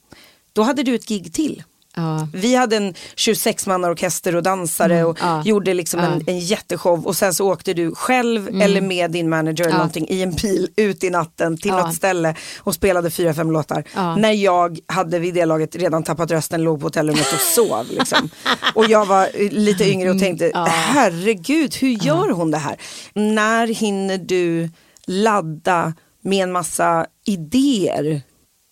då 0.52 0.62
hade 0.62 0.82
du 0.82 0.94
ett 0.94 1.06
gig 1.08 1.32
till. 1.34 1.62
Ja. 1.96 2.28
Vi 2.32 2.54
hade 2.54 2.76
en 2.76 2.94
26 3.16 3.66
mannaorkester 3.66 4.36
och 4.36 4.42
dansare 4.42 5.04
och 5.04 5.18
ja. 5.20 5.42
gjorde 5.44 5.74
liksom 5.74 6.00
en, 6.00 6.24
en 6.26 6.38
jätteshow 6.38 7.06
och 7.06 7.16
sen 7.16 7.34
så 7.34 7.52
åkte 7.52 7.74
du 7.74 7.94
själv 7.94 8.48
eller 8.62 8.80
med 8.80 9.10
din 9.10 9.28
manager 9.28 9.64
eller 9.64 9.76
någonting 9.76 10.06
i 10.08 10.22
en 10.22 10.30
bil 10.34 10.68
ut 10.76 11.04
i 11.04 11.10
natten 11.10 11.56
till 11.56 11.70
Ja. 11.70 11.86
något 11.86 11.94
ställe 11.94 12.34
och 12.58 12.74
spelade 12.74 13.10
fyra, 13.10 13.34
fem 13.34 13.50
låtar. 13.50 13.84
Ja. 13.94 14.16
När 14.16 14.32
jag 14.32 14.78
hade 14.86 15.18
vid 15.18 15.34
det 15.34 15.44
laget 15.44 15.76
redan 15.76 16.02
tappat 16.02 16.30
rösten, 16.30 16.62
låg 16.62 16.80
på 16.80 16.86
hotellrummet 16.86 17.32
och 17.32 17.40
sov. 17.40 17.86
Liksom. 17.90 18.28
och 18.74 18.84
jag 18.90 19.06
var 19.06 19.50
lite 19.50 19.90
yngre 19.90 20.10
och 20.10 20.18
tänkte, 20.18 20.52
herregud 20.68 21.74
hur 21.74 22.04
gör 22.06 22.30
hon 22.30 22.50
det 22.50 22.58
här? 22.58 22.76
När 23.14 23.66
hinner 23.66 24.18
du 24.18 24.70
ladda 25.06 25.94
med 26.22 26.42
en 26.42 26.52
massa 26.52 27.06
idéer? 27.26 28.22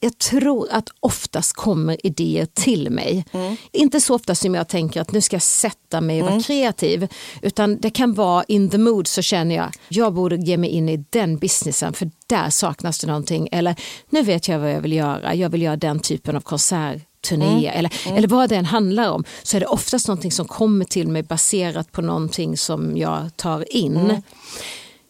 Jag 0.00 0.18
tror 0.18 0.68
att 0.70 0.88
oftast 1.00 1.52
kommer 1.52 2.06
idéer 2.06 2.46
till 2.46 2.90
mig. 2.90 3.24
Inte 3.72 4.00
så 4.00 4.14
ofta 4.14 4.34
som 4.34 4.54
jag 4.54 4.68
tänker 4.68 5.00
att 5.00 5.12
nu 5.12 5.20
ska 5.20 5.36
jag 5.36 5.42
sätta 5.42 6.00
mig 6.00 6.22
och 6.22 6.30
vara 6.30 6.42
kreativ. 6.42 7.08
Utan 7.42 7.78
det 7.80 7.90
kan 7.90 8.14
vara 8.14 8.44
in 8.44 8.70
the 8.70 8.78
mood 8.78 9.06
så 9.06 9.22
känner 9.22 9.54
jag, 9.54 9.72
jag 9.88 10.14
borde 10.14 10.36
ge 10.36 10.56
mig 10.56 10.70
in 10.70 10.88
i 10.88 11.04
den 11.10 11.38
businessen 11.38 11.92
för 11.92 12.10
där 12.26 12.50
saknas 12.50 12.98
det 12.98 13.06
någonting. 13.06 13.48
Eller 13.52 13.74
nu 14.10 14.22
vet 14.22 14.48
jag 14.48 14.58
vad 14.58 14.72
jag 14.72 14.80
vill 14.80 14.92
göra, 14.92 15.34
jag 15.34 15.50
vill 15.50 15.62
göra 15.62 15.76
den 15.76 16.00
typen 16.00 16.36
av 16.36 16.40
konsert 16.40 17.02
turné 17.20 17.66
eller, 17.66 17.92
eller 18.16 18.28
vad 18.28 18.48
det 18.48 18.56
än 18.56 18.64
handlar 18.64 19.10
om 19.10 19.24
så 19.42 19.56
är 19.56 19.60
det 19.60 19.66
oftast 19.66 20.08
någonting 20.08 20.32
som 20.32 20.48
kommer 20.48 20.84
till 20.84 21.08
mig 21.08 21.22
baserat 21.22 21.92
på 21.92 22.02
någonting 22.02 22.56
som 22.56 22.96
jag 22.96 23.36
tar 23.36 23.76
in. 23.76 24.22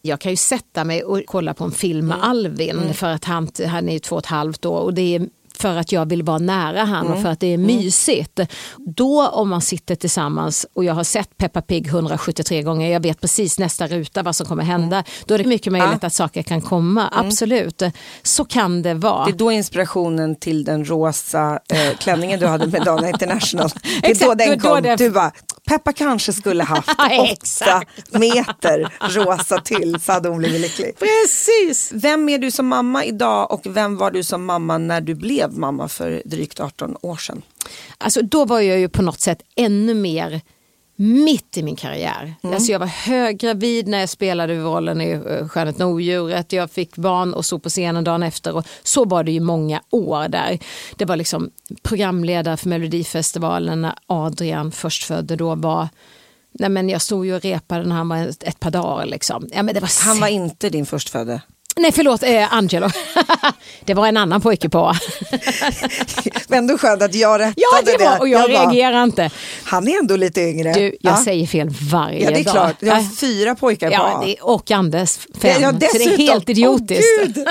Jag 0.01 0.19
kan 0.19 0.31
ju 0.31 0.35
sätta 0.35 0.83
mig 0.83 1.03
och 1.03 1.21
kolla 1.27 1.53
på 1.53 1.63
en 1.63 1.71
film 1.71 2.07
med 2.07 2.17
Alvin 2.23 2.93
för 2.93 3.07
att 3.07 3.25
han, 3.25 3.49
han 3.67 3.89
är 3.89 3.99
två 3.99 4.15
och 4.15 4.19
ett 4.19 4.25
halvt 4.25 4.65
år 4.65 4.79
och 4.79 4.93
det 4.93 5.15
är 5.15 5.27
för 5.57 5.75
att 5.77 5.91
jag 5.91 6.09
vill 6.09 6.23
vara 6.23 6.37
nära 6.37 6.83
han 6.83 7.05
Mm. 7.05 7.17
och 7.17 7.21
för 7.23 7.29
att 7.29 7.39
det 7.39 7.53
är 7.53 7.57
mysigt. 7.57 8.39
Då 8.77 9.27
om 9.27 9.49
man 9.49 9.61
sitter 9.61 9.95
tillsammans 9.95 10.65
och 10.73 10.83
jag 10.83 10.93
har 10.93 11.03
sett 11.03 11.37
Peppa 11.37 11.61
Pig 11.61 11.87
173 11.87 12.61
gånger, 12.63 12.91
jag 12.93 12.99
vet 13.03 13.21
precis 13.21 13.59
nästa 13.59 13.87
ruta 13.87 14.23
vad 14.23 14.35
som 14.35 14.45
kommer 14.47 14.63
hända, 14.63 14.95
Mm. 14.97 15.03
då 15.25 15.33
är 15.33 15.37
det 15.37 15.45
mycket 15.45 15.73
möjligt 15.73 16.03
att 16.03 16.13
saker 16.13 16.43
kan 16.43 16.61
komma. 16.61 17.09
Absolut, 17.11 17.81
så 18.23 18.45
kan 18.45 18.81
det 18.81 18.93
vara. 18.93 19.25
Det 19.25 19.31
är 19.31 19.37
då 19.37 19.51
inspirationen 19.51 20.35
till 20.35 20.63
den 20.63 20.85
rosa 20.89 21.59
eh, 21.73 21.97
klänningen 21.97 22.39
du 22.39 22.47
hade 22.47 22.67
med 22.67 22.81
Dana 22.85 23.09
International, 23.09 23.69
det 23.83 23.89
är 23.89 24.01
då 24.01 24.07
Exakt, 24.11 24.37
den 24.37 24.49
då- 24.49 24.55
då 24.69 24.75
kom. 24.75 24.83
det- 24.83 24.95
Du 24.95 25.09
bara, 25.09 25.31
Peppa 25.69 25.93
kanske 25.93 26.33
skulle 26.33 26.63
haft 26.63 26.89
åtta 27.31 27.81
meter 28.11 28.93
rosa 29.01 29.61
till 29.61 29.99
så 29.99 30.11
hade 30.11 30.29
hon 30.29 30.37
blivit 30.37 30.61
lycklig. 30.61 30.95
Precis. 30.99 31.91
Vem 31.93 32.29
är 32.29 32.37
du 32.37 32.51
som 32.51 32.67
mamma 32.67 33.05
idag 33.05 33.51
och 33.51 33.61
vem 33.63 33.97
var 33.97 34.11
du 34.11 34.23
som 34.23 34.45
mamma 34.45 34.77
när 34.77 35.01
du 35.01 35.15
blev 35.15 35.57
mamma 35.57 35.87
för 35.87 36.21
drygt 36.25 36.59
18 36.59 36.97
år 37.01 37.15
sedan? 37.15 37.41
Alltså, 37.97 38.21
då 38.21 38.45
var 38.45 38.59
jag 38.59 38.79
ju 38.79 38.89
på 38.89 39.01
något 39.01 39.19
sätt 39.19 39.41
ännu 39.55 39.93
mer 39.93 40.41
mitt 40.99 41.57
i 41.57 41.63
min 41.63 41.75
karriär. 41.75 42.33
Alltså, 42.41 42.71
jag 42.71 42.79
var 42.79 42.87
höggravid 42.87 43.87
när 43.87 43.99
jag 43.99 44.09
spelade 44.09 44.55
rollen 44.59 45.01
i 45.01 45.13
uh, 45.15 45.47
Skönheten 45.47 45.85
och 45.85 45.93
odjuret. 45.93 46.53
Jag 46.53 46.71
fick 46.71 46.95
barn 46.95 47.33
och 47.33 47.45
stod 47.45 47.63
på 47.63 47.69
scenen 47.69 48.03
dagen 48.03 48.23
efter. 48.23 48.55
Och 48.55 48.65
så 48.83 49.05
var 49.05 49.23
det 49.23 49.31
ju 49.31 49.39
många 49.39 49.81
år 49.89 50.27
där. 50.27 50.59
Det 50.95 51.05
var 51.05 51.15
liksom 51.15 51.51
programledare 51.81 52.57
för 52.57 52.69
Melodifestivalen 52.69 53.81
när 53.81 53.93
Adrian 54.07 54.71
förstfödde 54.71 55.35
då 55.35 55.55
var 55.55 55.87
Nej, 56.51 56.69
men 56.69 56.89
jag 56.89 57.01
stod 57.01 57.25
ju 57.25 57.35
och 57.35 57.41
repade 57.41 57.85
när 57.85 57.95
han 57.95 58.09
var 58.09 58.17
ett, 58.17 58.43
ett 58.43 58.59
par 58.59 58.71
dagar. 58.71 59.05
Liksom. 59.05 59.49
Ja, 59.51 59.63
men 59.63 59.73
det 59.73 59.79
var 59.79 60.05
Han 60.05 60.19
var 60.19 60.27
inte 60.27 60.69
din 60.69 60.85
förstfödde. 60.85 61.41
Nej 61.79 61.91
förlåt, 61.91 62.23
eh, 62.23 62.53
Angelo. 62.53 62.89
det 63.85 63.93
var 63.93 64.07
en 64.07 64.17
annan 64.17 64.41
pojke 64.41 64.69
på. 64.69 64.93
Men 66.47 66.57
ändå 66.57 66.77
skönt 66.77 67.01
att 67.01 67.15
jag 67.15 67.39
rättade 67.39 67.53
ja 67.57 67.81
det 67.85 68.03
var 68.03 68.19
och 68.19 68.27
jag, 68.29 68.51
bara, 68.51 68.63
reagerar 68.63 69.03
inte. 69.03 69.29
Han 69.63 69.87
är 69.87 69.99
ändå 69.99 70.15
lite 70.15 70.41
yngre. 70.41 70.73
Du, 70.73 70.81
jag 70.81 71.13
ja. 71.13 71.23
säger 71.23 71.47
fel 71.47 71.69
varje 71.91 72.23
Ja 72.23 72.31
det 72.31 72.39
är 72.39 72.43
dag. 72.43 72.53
klart, 72.53 72.75
jag 72.79 72.93
har 72.93 72.99
Äh, 73.01 73.09
fyra 73.09 73.55
pojkar 73.55 73.91
Ja, 73.91 74.23
det, 74.25 74.35
och 74.41 74.71
Anders 74.71 75.17
fem. 75.17 75.61
Ja, 75.61 75.71
så 75.71 75.77
det 75.77 76.03
är 76.03 76.17
helt 76.17 76.49
idiotiskt. 76.49 77.03
Gud. 77.25 77.47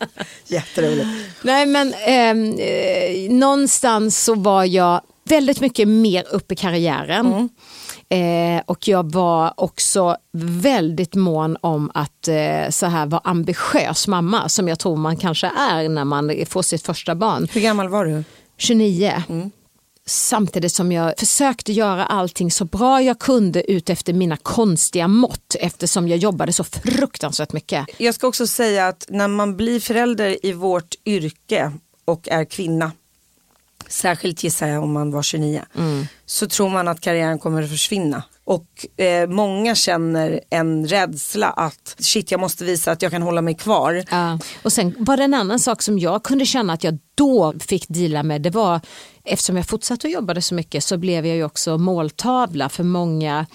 Jätteroligt. 0.46 1.08
Nej 1.42 1.66
men 1.66 1.94
ehm, 2.06 2.58
eh, 2.58 3.30
någonstans 3.32 4.24
så 4.24 4.34
var 4.34 4.64
jag 4.64 5.00
väldigt 5.24 5.60
mycket 5.60 5.88
mer 5.88 6.24
upp 6.30 6.52
i 6.52 6.56
karriären. 6.56 7.48
Eh, 8.14 8.62
och 8.66 8.88
jag 8.88 9.12
var 9.12 9.54
också 9.56 10.16
väldigt 10.32 11.14
mån 11.14 11.56
om 11.60 11.90
att 11.94 12.28
eh, 12.28 12.70
så 12.70 12.86
här 12.86 13.06
vara 13.06 13.20
ambitiös 13.24 14.08
mamma 14.08 14.48
som 14.48 14.68
jag 14.68 14.78
tror 14.78 14.96
man 14.96 15.16
kanske 15.16 15.46
är 15.46 15.88
när 15.88 16.04
man 16.04 16.32
får 16.46 16.62
sitt 16.62 16.82
första 16.82 17.14
barn. 17.14 17.48
Hur 17.52 17.60
gammal 17.60 17.88
var 17.88 18.04
du? 18.04 18.24
29. 18.58 19.22
Samtidigt 20.06 20.72
som 20.72 20.92
jag 20.92 21.18
försökte 21.18 21.72
göra 21.72 22.06
allting 22.06 22.50
så 22.50 22.64
bra 22.64 23.02
jag 23.02 23.18
kunde 23.18 23.72
ut 23.72 23.90
efter 23.90 24.12
mina 24.12 24.36
konstiga 24.36 25.08
mått 25.08 25.56
eftersom 25.60 26.08
jag 26.08 26.18
jobbade 26.18 26.52
så 26.52 26.64
fruktansvärt 26.64 27.52
mycket. 27.52 27.86
Jag 27.98 28.14
ska 28.14 28.26
också 28.26 28.46
säga 28.46 28.88
att 28.88 29.06
när 29.08 29.28
man 29.28 29.56
blir 29.56 29.80
förälder 29.80 30.46
i 30.46 30.52
vårt 30.52 30.94
yrke 31.06 31.72
och 32.04 32.28
är 32.28 32.44
kvinna, 32.44 32.92
särskilt 33.92 34.44
gissar 34.44 34.66
jag 34.66 34.82
om 34.82 34.92
man 34.92 35.10
var 35.10 35.22
29, 35.22 35.62
så 36.26 36.46
tror 36.46 36.68
man 36.68 36.88
att 36.88 37.00
karriären 37.00 37.38
kommer 37.38 37.62
att 37.62 37.70
försvinna. 37.70 38.22
Och 38.44 39.00
eh, 39.04 39.28
många 39.28 39.74
känner 39.74 40.40
en 40.50 40.86
rädsla 40.86 41.50
att 41.50 41.96
shit 41.98 42.30
jag 42.30 42.40
måste 42.40 42.64
visa 42.64 42.92
att 42.92 43.02
jag 43.02 43.12
kan 43.12 43.22
hålla 43.22 43.42
mig 43.42 43.54
kvar. 43.54 44.04
Ja. 44.10 44.38
Och 44.62 44.72
sen 44.72 44.94
var 44.98 45.16
det 45.16 45.24
en 45.24 45.34
annan 45.34 45.58
sak 45.58 45.82
som 45.82 45.98
jag 45.98 46.22
kunde 46.22 46.46
känna 46.46 46.72
att 46.72 46.84
jag 46.84 46.98
då 47.14 47.54
fick 47.60 47.88
dela 47.88 48.22
med. 48.22 48.42
Det 48.42 48.50
var 48.50 48.80
eftersom 49.30 49.56
jag 49.56 49.66
fortsatte 49.66 50.06
att 50.06 50.12
jobba 50.12 50.40
så 50.40 50.54
mycket 50.54 50.84
så 50.84 50.96
blev 50.96 51.26
jag 51.26 51.36
ju 51.36 51.44
också 51.44 51.78
måltavla 51.78 52.68
för 52.68 52.84
många 52.84 53.46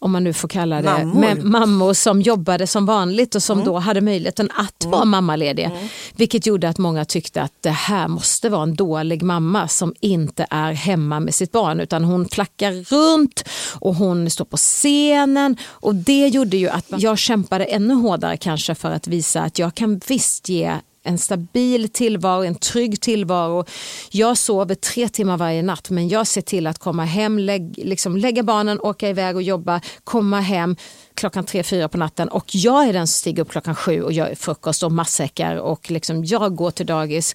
om 0.00 0.12
man 0.12 0.24
nu 0.24 0.32
får 0.32 0.48
kalla 0.48 0.82
det 0.82 1.04
Mammor. 1.04 1.42
mammor 1.42 1.94
som 1.94 2.22
jobbade 2.22 2.66
som 2.66 2.86
vanligt 2.86 3.34
och 3.34 3.42
som 3.42 3.64
då 3.64 3.78
hade 3.78 4.00
möjligheten 4.00 4.50
att 4.54 4.84
vara 4.86 5.04
mammalediga. 5.04 5.70
Vilket 6.16 6.46
gjorde 6.46 6.68
att 6.68 6.78
många 6.78 7.04
tyckte 7.04 7.42
att 7.42 7.52
det 7.60 7.70
här 7.70 8.08
måste 8.08 8.48
vara 8.48 8.62
en 8.62 8.74
dålig 8.74 9.22
mamma 9.22 9.68
som 9.68 9.94
inte 10.00 10.46
är 10.50 10.72
hemma 10.72 11.20
med 11.20 11.34
sitt 11.34 11.52
barn 11.52 11.80
utan 11.80 12.04
hon 12.04 12.28
flackar 12.28 12.72
runt 12.72 13.44
och 13.80 13.94
hon 13.94 14.30
står 14.30 14.44
på 14.44 14.56
scenen. 14.56 15.56
Och 15.64 15.94
det 15.94 16.28
gjorde 16.28 16.56
ju 16.56 16.68
att 16.68 16.86
jag 16.88 17.18
kämpade 17.18 17.64
ännu 17.64 17.94
hårdare 17.94 18.36
kanske 18.36 18.74
för 18.74 18.90
att 18.90 19.06
visa 19.06 19.42
att 19.42 19.58
jag 19.58 19.74
kan 19.74 20.00
visst 20.08 20.48
ge 20.48 20.74
en 21.06 21.18
stabil 21.18 21.88
tillvaro, 21.88 22.44
en 22.44 22.54
trygg 22.54 23.00
tillvaro. 23.00 23.64
Jag 24.10 24.38
sover 24.38 24.74
tre 24.74 25.08
timmar 25.08 25.36
varje 25.36 25.62
natt 25.62 25.90
men 25.90 26.08
jag 26.08 26.26
ser 26.26 26.40
till 26.40 26.66
att 26.66 26.78
komma 26.78 27.04
hem, 27.04 27.38
lägg, 27.38 27.78
liksom 27.84 28.16
lägga 28.16 28.42
barnen, 28.42 28.80
åka 28.80 29.08
iväg 29.08 29.36
och 29.36 29.42
jobba, 29.42 29.80
komma 30.04 30.40
hem 30.40 30.76
klockan 31.14 31.44
tre, 31.44 31.62
fyra 31.62 31.88
på 31.88 31.98
natten 31.98 32.28
och 32.28 32.44
jag 32.48 32.88
är 32.88 32.92
den 32.92 33.06
som 33.06 33.18
stiger 33.20 33.42
upp 33.42 33.50
klockan 33.50 33.74
sju 33.74 34.02
och 34.02 34.12
gör 34.12 34.34
frukost 34.34 34.82
och 34.82 34.92
matsäckar 34.92 35.56
och 35.56 35.90
liksom 35.90 36.24
jag 36.24 36.56
går 36.56 36.70
till 36.70 36.86
dagis. 36.86 37.34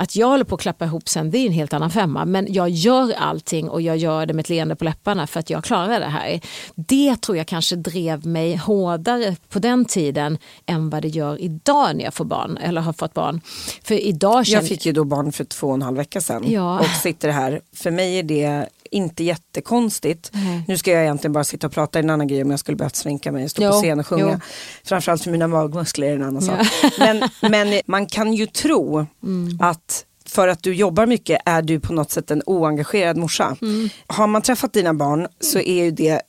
Att 0.00 0.16
jag 0.16 0.26
håller 0.26 0.44
på 0.44 0.54
att 0.54 0.60
klappa 0.60 0.84
ihop 0.84 1.08
sen 1.08 1.30
det 1.30 1.38
är 1.38 1.46
en 1.46 1.52
helt 1.52 1.72
annan 1.72 1.90
femma 1.90 2.24
men 2.24 2.52
jag 2.52 2.68
gör 2.68 3.12
allting 3.18 3.68
och 3.68 3.82
jag 3.82 3.96
gör 3.96 4.26
det 4.26 4.34
med 4.34 4.42
ett 4.42 4.48
leende 4.48 4.76
på 4.76 4.84
läpparna 4.84 5.26
för 5.26 5.40
att 5.40 5.50
jag 5.50 5.64
klarar 5.64 6.00
det 6.00 6.06
här. 6.06 6.40
Det 6.74 7.16
tror 7.16 7.36
jag 7.36 7.46
kanske 7.46 7.76
drev 7.76 8.26
mig 8.26 8.56
hårdare 8.56 9.36
på 9.48 9.58
den 9.58 9.84
tiden 9.84 10.38
än 10.66 10.90
vad 10.90 11.02
det 11.02 11.08
gör 11.08 11.40
idag 11.40 11.96
när 11.96 12.04
jag 12.04 12.14
får 12.14 12.24
barn 12.24 12.56
eller 12.56 12.80
har 12.80 12.92
fått 12.92 13.14
barn. 13.14 13.40
För 13.82 13.94
idag 13.94 14.46
känner 14.46 14.62
Jag 14.62 14.68
fick 14.68 14.86
ju 14.86 14.92
då 14.92 15.04
barn 15.04 15.32
för 15.32 15.44
två 15.44 15.66
och 15.66 15.74
en 15.74 15.82
halv 15.82 15.96
vecka 15.96 16.20
sedan 16.20 16.44
Ja. 16.50 16.78
och 16.78 16.86
sitter 16.86 17.28
här. 17.28 17.60
För 17.74 17.90
mig 17.90 18.18
är 18.18 18.22
det 18.22 18.68
inte 18.90 19.24
jättekonstigt. 19.24 20.30
Nej. 20.32 20.62
Nu 20.68 20.78
ska 20.78 20.90
jag 20.92 21.02
egentligen 21.02 21.32
bara 21.32 21.44
sitta 21.44 21.66
och 21.66 21.72
prata, 21.72 21.98
en 21.98 22.10
annan 22.10 22.26
grej 22.28 22.42
om 22.42 22.50
jag 22.50 22.60
skulle 22.60 22.76
behövt 22.76 22.96
sminka 22.96 23.32
mig 23.32 23.44
och 23.44 23.50
stå 23.50 23.62
Jo, 23.64 23.70
på 23.70 23.78
scen 23.80 24.00
och 24.00 24.06
sjunga. 24.06 24.30
jo. 24.32 24.40
Framförallt 24.84 25.22
för 25.24 25.30
mina 25.30 25.48
magmuskler 25.48 26.06
är 26.08 26.14
en 26.14 26.22
annan 26.22 26.42
sak. 26.42 26.58
Men, 26.98 27.22
men 27.50 27.80
man 27.86 28.06
kan 28.06 28.34
ju 28.34 28.46
tro 28.46 29.06
Mm. 29.22 29.58
att 29.60 30.04
för 30.26 30.48
att 30.48 30.62
du 30.62 30.74
jobbar 30.74 31.06
mycket 31.06 31.40
är 31.44 31.62
du 31.62 31.80
på 31.80 31.92
något 31.92 32.10
sätt 32.10 32.30
en 32.30 32.42
oengagerad 32.46 33.16
morsa. 33.16 33.56
Mm. 33.62 33.88
Har 34.06 34.26
man 34.26 34.42
träffat 34.42 34.72
dina 34.72 34.94
barn 34.94 35.26
så 35.40 35.58
är 35.58 35.84
ju 35.84 35.90
det 35.90 36.20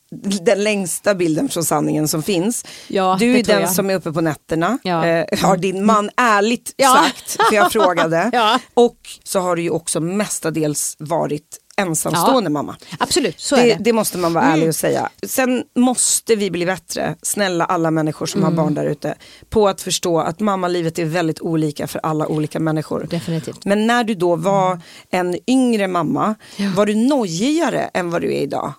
den 0.42 0.64
längsta 0.64 1.16
bilden 1.16 1.50
från 1.50 1.64
sanningen 1.64 2.08
som 2.08 2.24
finns. 2.24 2.66
Ja, 2.88 3.18
du 3.20 3.38
är 3.40 3.44
den 3.44 3.62
jag. 3.62 3.72
som 3.72 3.90
är 3.90 3.96
uppe 3.96 4.12
på 4.12 4.22
nätterna. 4.22 4.78
Ja. 4.84 5.06
Eh, 5.06 5.40
har 5.42 5.58
din 5.58 5.86
man 5.86 6.10
ärligt 6.18 6.74
Ja. 6.78 6.96
sagt, 7.04 7.32
för 7.50 7.56
jag 7.56 7.72
frågade. 7.72 8.32
Och 8.74 8.98
så 9.24 9.40
har 9.40 9.56
du 9.56 9.62
ju 9.62 9.70
också 9.70 10.00
mestadels 10.00 10.96
varit 11.00 11.58
ensamstående 11.82 12.50
mamma. 12.50 12.76
Absolut, 13.00 13.40
så 13.40 13.56
Det, 13.56 13.62
är 13.62 13.78
det. 13.78 13.84
det. 13.84 13.94
måste 13.94 14.18
man 14.18 14.34
vara 14.34 14.44
ärlig 14.46 14.68
och 14.68 14.76
säga. 14.76 15.10
Sen 15.28 15.64
måste 15.76 16.36
vi 16.36 16.52
bli 16.52 16.66
bättre, 16.66 17.16
snälla 17.22 17.66
alla 17.66 17.92
människor 17.92 18.26
som 18.26 18.42
Mm. 18.44 18.58
har 18.58 18.64
barn 18.64 18.74
där 18.74 18.86
ute, 18.86 19.16
på 19.50 19.68
att 19.68 19.82
förstå 19.82 20.20
att 20.20 20.40
mammalivet 20.40 21.00
är 21.00 21.06
väldigt 21.06 21.42
olika 21.42 21.88
för 21.88 22.00
alla 22.04 22.28
olika 22.28 22.60
människor. 22.60 23.08
Definitivt. 23.10 23.66
Men 23.66 23.88
när 23.88 24.04
du 24.04 24.16
då 24.16 24.36
var 24.36 24.80
en 25.12 25.38
yngre 25.48 25.88
mamma, 25.88 26.36
var 26.76 26.86
du 26.86 26.96
nojigare 26.96 27.82
än 27.94 28.10
vad 28.10 28.22
du 28.22 28.28
är 28.36 28.42
idag? 28.42 28.74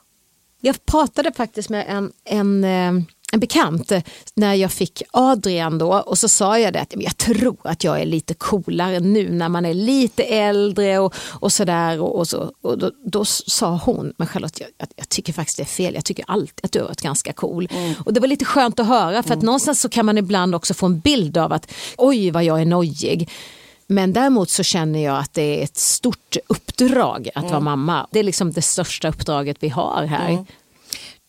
Jag 0.62 0.86
pratade 0.86 1.32
faktiskt 1.32 1.68
med 1.70 1.84
en, 1.88 2.12
en, 2.24 2.64
eh, 2.64 3.02
en 3.32 3.40
bekant 3.40 3.92
eh, 3.92 4.02
när 4.34 4.54
jag 4.54 4.72
fick 4.72 5.02
Adrian 5.10 5.78
då 5.78 5.94
och 5.94 6.18
så 6.18 6.28
sa 6.28 6.58
jag 6.58 6.72
det 6.72 6.80
att 6.80 6.94
jag 6.96 7.16
tror 7.16 7.56
att 7.62 7.84
jag 7.84 8.00
är 8.00 8.06
lite 8.06 8.34
coolare 8.34 9.00
nu 9.00 9.30
när 9.30 9.48
man 9.48 9.66
är 9.66 9.74
lite 9.74 10.22
äldre 10.22 10.98
och, 10.98 11.14
och 11.28 11.52
sådär. 11.52 12.00
Och, 12.00 12.18
och, 12.18 12.28
så, 12.28 12.52
och 12.60 12.78
då, 12.78 12.90
då 13.04 13.24
sa 13.24 13.80
hon, 13.84 14.12
men 14.16 14.26
Charlotte 14.26 14.60
jag, 14.60 14.88
jag, 14.96 15.08
tycker 15.08 15.32
faktiskt 15.32 15.56
det 15.56 15.62
är 15.62 15.64
fel, 15.64 15.94
jag 15.94 16.04
tycker 16.04 16.24
alltid 16.28 16.64
att 16.64 16.72
du 16.72 16.80
har 16.80 16.86
varit 16.86 17.00
ganska 17.00 17.32
cool. 17.32 17.68
Och 18.04 18.12
det 18.12 18.20
var 18.20 18.28
lite 18.28 18.44
skönt 18.44 18.80
att 18.80 18.86
höra 18.86 19.22
för 19.22 19.34
att 19.34 19.42
någonstans 19.42 19.80
så 19.80 19.88
kan 19.88 20.06
man 20.06 20.18
ibland 20.18 20.54
också 20.54 20.74
få 20.74 20.86
en 20.86 21.00
bild 21.00 21.38
av 21.38 21.52
att 21.52 21.72
oj 21.96 22.30
vad 22.30 22.44
jag 22.44 22.60
är 22.60 22.66
nojig. 22.66 23.30
Men 23.86 24.12
däremot 24.12 24.50
så 24.50 24.62
känner 24.62 25.04
jag 25.04 25.18
att 25.18 25.34
det 25.34 25.60
är 25.60 25.64
ett 25.64 25.76
stort 25.76 26.36
uppdrag 26.46 27.28
att 27.34 27.50
vara 27.50 27.60
mamma. 27.60 28.06
Det 28.10 28.18
är 28.18 28.22
liksom 28.22 28.52
det 28.52 28.62
största 28.62 29.08
uppdraget 29.08 29.56
vi 29.60 29.68
har 29.68 30.04
här. 30.04 30.44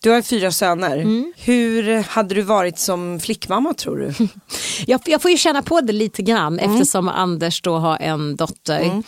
Du 0.04 0.10
har 0.10 0.22
fyra 0.22 0.52
söner. 0.52 0.98
Mm. 0.98 1.34
Hur 1.38 2.04
hade 2.04 2.36
du 2.36 2.42
varit 2.42 2.80
som 2.80 3.20
flickmamma 3.20 3.74
tror 3.74 3.98
du? 3.98 4.28
Jag, 4.88 5.02
jag 5.06 5.22
får 5.22 5.32
ju 5.32 5.38
känna 5.38 5.62
på 5.62 5.82
det 5.82 5.94
lite 5.94 6.22
grann 6.22 6.60
eftersom 6.60 7.08
Anders 7.08 7.62
då 7.62 7.78
har 7.78 7.98
en 7.98 8.36
dotter. 8.36 9.04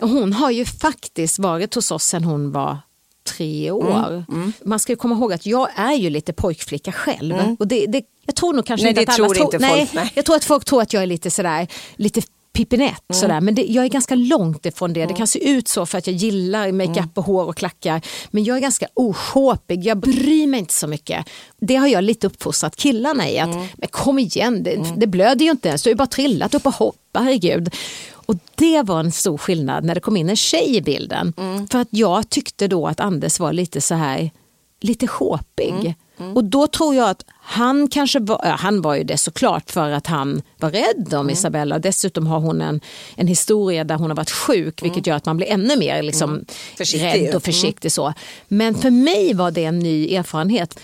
Och 0.00 0.08
hon 0.08 0.32
har 0.32 0.50
ju 0.50 0.64
faktiskt 0.64 1.38
varit 1.38 1.74
hos 1.74 1.90
oss 1.90 2.04
sedan 2.04 2.24
hon 2.24 2.52
var 2.52 2.78
tre 3.24 3.70
år. 3.70 4.24
Man 4.64 4.78
ska 4.78 4.92
ju 4.92 4.96
komma 4.96 5.14
ihåg 5.14 5.32
att 5.32 5.46
jag 5.46 5.68
är 5.76 5.92
ju 5.94 6.10
lite 6.10 6.32
pojkflicka 6.32 6.92
själv. 6.92 7.56
Och 7.58 7.66
det, 7.66 7.86
det, 7.86 8.02
jag 8.26 8.34
tror 8.34 8.52
nog 8.52 8.66
kanske 8.66 8.84
Nej, 8.84 8.90
inte 8.90 9.02
att 9.02 9.08
alla 9.08 9.28
tror 9.28 9.34
tror, 9.34 9.54
inte 9.54 9.58
nej, 9.58 9.86
folk, 9.86 9.92
nej. 9.92 10.12
Jag 10.14 10.24
tror 10.24 10.36
att 10.36 10.44
folk 10.44 10.64
tror 10.64 10.82
att 10.82 10.92
jag 10.92 11.02
är 11.02 11.06
lite 11.06 11.30
sådär, 11.30 11.66
lite 11.96 12.22
pippinett 12.52 13.02
Mm. 13.10 13.20
sådär. 13.20 13.40
men 13.40 13.54
det, 13.54 13.62
jag 13.62 13.84
är 13.84 13.88
ganska 13.88 14.14
långt 14.14 14.66
ifrån 14.66 14.92
det. 14.92 15.06
Det 15.06 15.14
kan 15.14 15.26
se 15.26 15.48
ut 15.50 15.68
så 15.68 15.86
för 15.86 15.98
att 15.98 16.06
jag 16.06 16.16
gillar 16.16 16.72
makeup 16.72 16.96
Mm. 16.96 17.10
och 17.14 17.24
hår 17.24 17.44
och 17.44 17.56
klackar 17.56 18.00
men 18.30 18.44
jag 18.44 18.56
är 18.56 18.60
ganska 18.60 18.86
osjåpig, 18.94 19.84
jag 19.84 19.98
bryr 19.98 20.46
mig 20.46 20.60
inte 20.60 20.74
så 20.74 20.86
mycket. 20.86 21.26
Det 21.60 21.76
har 21.76 21.86
jag 21.88 22.04
lite 22.04 22.26
uppfostrat 22.26 22.76
killarna 22.76 23.30
i 23.30 23.38
att 23.38 23.54
Mm. 23.54 23.66
men 23.76 23.88
kom 23.88 24.18
igen, 24.18 24.62
det, 24.62 24.92
det 24.96 25.06
blöder 25.06 25.44
ju 25.44 25.50
inte 25.50 25.68
ens, 25.68 25.82
du 25.82 25.88
har 25.88 25.92
ju 25.92 25.96
bara 25.96 26.06
trillat 26.06 26.54
upp 26.54 26.66
och 26.66 26.74
hoppa, 26.74 27.20
herregud. 27.20 27.74
Och 28.12 28.34
det 28.54 28.82
var 28.82 29.00
en 29.00 29.12
stor 29.12 29.38
skillnad 29.38 29.84
när 29.84 29.94
det 29.94 30.00
kom 30.00 30.16
in 30.16 30.30
en 30.30 30.36
tjej 30.36 30.76
i 30.76 30.82
bilden. 30.82 31.32
Mm. 31.38 31.68
För 31.68 31.78
att 31.78 31.88
jag 31.90 32.28
tyckte 32.28 32.68
då 32.68 32.86
att 32.86 33.00
Anders 33.00 33.40
var 33.40 33.52
lite 33.52 33.80
så 33.80 33.94
här, 33.94 34.30
lite 34.80 35.06
sjåpig. 35.06 35.74
Mm. 35.80 35.92
Och 36.34 36.44
då 36.44 36.66
tror 36.66 36.94
jag 36.94 37.08
att 37.10 37.24
han 37.44 37.88
kanske 37.88 38.18
var, 38.20 38.40
ja, 38.44 38.50
han 38.50 38.82
var 38.82 38.94
ju 38.94 39.04
det 39.04 39.16
såklart 39.18 39.70
för 39.70 39.90
att 39.90 40.06
han 40.06 40.42
var 40.58 40.70
rädd 40.70 41.14
om 41.14 41.20
Mm. 41.20 41.30
Isabella. 41.30 41.78
Dessutom 41.78 42.26
har 42.26 42.40
hon 42.40 42.60
en, 42.60 42.80
en 43.16 43.26
historia 43.26 43.84
där 43.84 43.94
hon 43.94 44.10
har 44.10 44.16
varit 44.16 44.30
sjuk 44.30 44.82
vilket 44.82 45.06
gör 45.06 45.16
att 45.16 45.26
man 45.26 45.36
blir 45.36 45.46
ännu 45.46 45.76
mer 45.76 46.02
liksom, 46.02 46.30
Mm. 46.30 46.44
Försiktig 46.78 47.06
rädd 47.06 47.16
ju. 47.16 47.22
Mm. 47.24 47.36
och 47.36 47.42
försiktig. 47.42 47.92
Så. 47.92 48.14
Men 48.48 48.74
för 48.74 48.90
mig 48.90 49.34
var 49.34 49.50
det 49.50 49.64
en 49.64 49.78
ny 49.78 50.14
erfarenhet. 50.14 50.78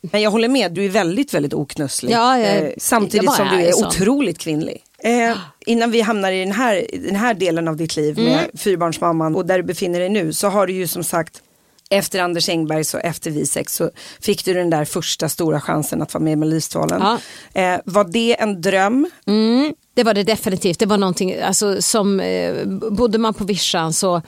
Men 0.00 0.22
jag 0.22 0.30
håller 0.30 0.48
med, 0.48 0.72
du 0.72 0.84
är 0.84 0.88
väldigt, 0.88 1.34
väldigt 1.34 1.54
oknusslig. 1.54 2.12
Ja, 2.12 2.38
jag- 2.38 2.56
eh, 2.62 2.70
samtidigt 2.78 3.32
som 3.32 3.48
du 3.48 3.56
är 3.64 3.72
sån. 3.72 3.86
otroligt 3.86 4.38
kvinnlig. 4.38 4.82
Eh, 4.98 5.36
innan 5.66 5.90
vi 5.90 6.00
hamnar 6.00 6.32
i 6.32 6.40
den 6.40 6.52
här, 6.52 6.86
den 6.92 7.16
här 7.16 7.34
delen 7.34 7.68
av 7.68 7.76
ditt 7.76 7.96
liv 7.96 8.18
med 8.18 8.26
Mm. 8.38 8.44
fyrbarnsmamman 8.56 9.36
och 9.36 9.46
där 9.46 9.56
du 9.58 9.62
befinner 9.64 10.00
dig 10.00 10.08
nu 10.08 10.32
så 10.32 10.48
har 10.48 10.66
du 10.66 10.72
ju 10.72 10.86
som 10.86 11.04
sagt 11.04 11.42
efter 11.90 12.20
Anders 12.20 12.48
Engbergs 12.48 12.94
och 12.94 13.00
efter 13.04 13.30
vi 13.30 13.46
sex 13.46 13.74
så 13.74 13.90
fick 14.20 14.44
du 14.44 14.54
den 14.54 14.70
där 14.70 14.84
första 14.84 15.28
stora 15.28 15.60
chansen 15.60 16.02
att 16.02 16.14
vara 16.14 16.24
med 16.24 16.32
i 16.32 16.36
Melodifestivalen. 16.36 17.18
Eh, 17.52 17.80
var 17.84 18.04
det 18.04 18.40
en 18.40 18.60
dröm? 18.60 19.10
Mm, 19.26 19.74
det 19.94 20.04
var 20.04 20.14
det 20.14 20.22
definitivt. 20.22 20.78
Det 20.78 20.86
var 20.86 20.98
någonting, 20.98 21.40
alltså, 21.40 21.82
som 21.82 22.20
eh, 22.20 22.64
bodde 22.66 23.18
man 23.18 23.34
på 23.34 23.44
vischan 23.44 23.92
så 23.92 24.22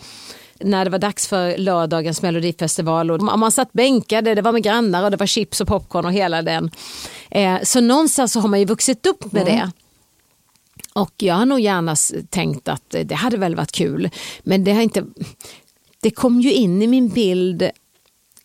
när 0.61 0.85
det 0.85 0.91
var 0.91 0.99
dags 0.99 1.27
för 1.29 1.59
lördagens 1.59 2.23
melodifestival 2.23 3.11
och 3.11 3.23
man 3.23 3.53
satt 3.53 3.73
bänkade, 3.73 4.35
det 4.35 4.43
var 4.43 4.53
med 4.53 4.63
grannar 4.63 5.05
och 5.05 5.11
det 5.11 5.17
var 5.17 5.27
chips 5.27 5.61
och 5.61 5.69
popcorn 5.69 6.05
och 6.05 6.13
hela 6.13 6.43
den. 6.43 6.71
Eh, 7.31 7.57
så 7.63 7.81
någonstans 7.81 8.33
så 8.33 8.41
har 8.41 8.49
man 8.49 8.59
ju 8.59 8.65
vuxit 8.65 9.07
upp 9.07 9.33
med 9.33 9.47
det. 9.47 9.71
Och 10.93 11.13
jag 11.17 11.35
har 11.35 11.47
nog 11.47 11.61
gärna 11.61 11.97
tänkt 12.31 12.69
att 12.69 12.95
det 13.05 13.15
hade 13.15 13.37
väl 13.37 13.57
varit 13.57 13.73
kul. 13.73 14.11
Men 14.43 14.65
det 14.65 14.73
har 14.73 14.83
inte... 14.83 15.05
Det 16.07 16.11
kom 16.11 16.41
ju 16.41 16.53
in 16.53 16.83
i 16.83 16.87
min 16.87 17.09
bild 17.09 17.71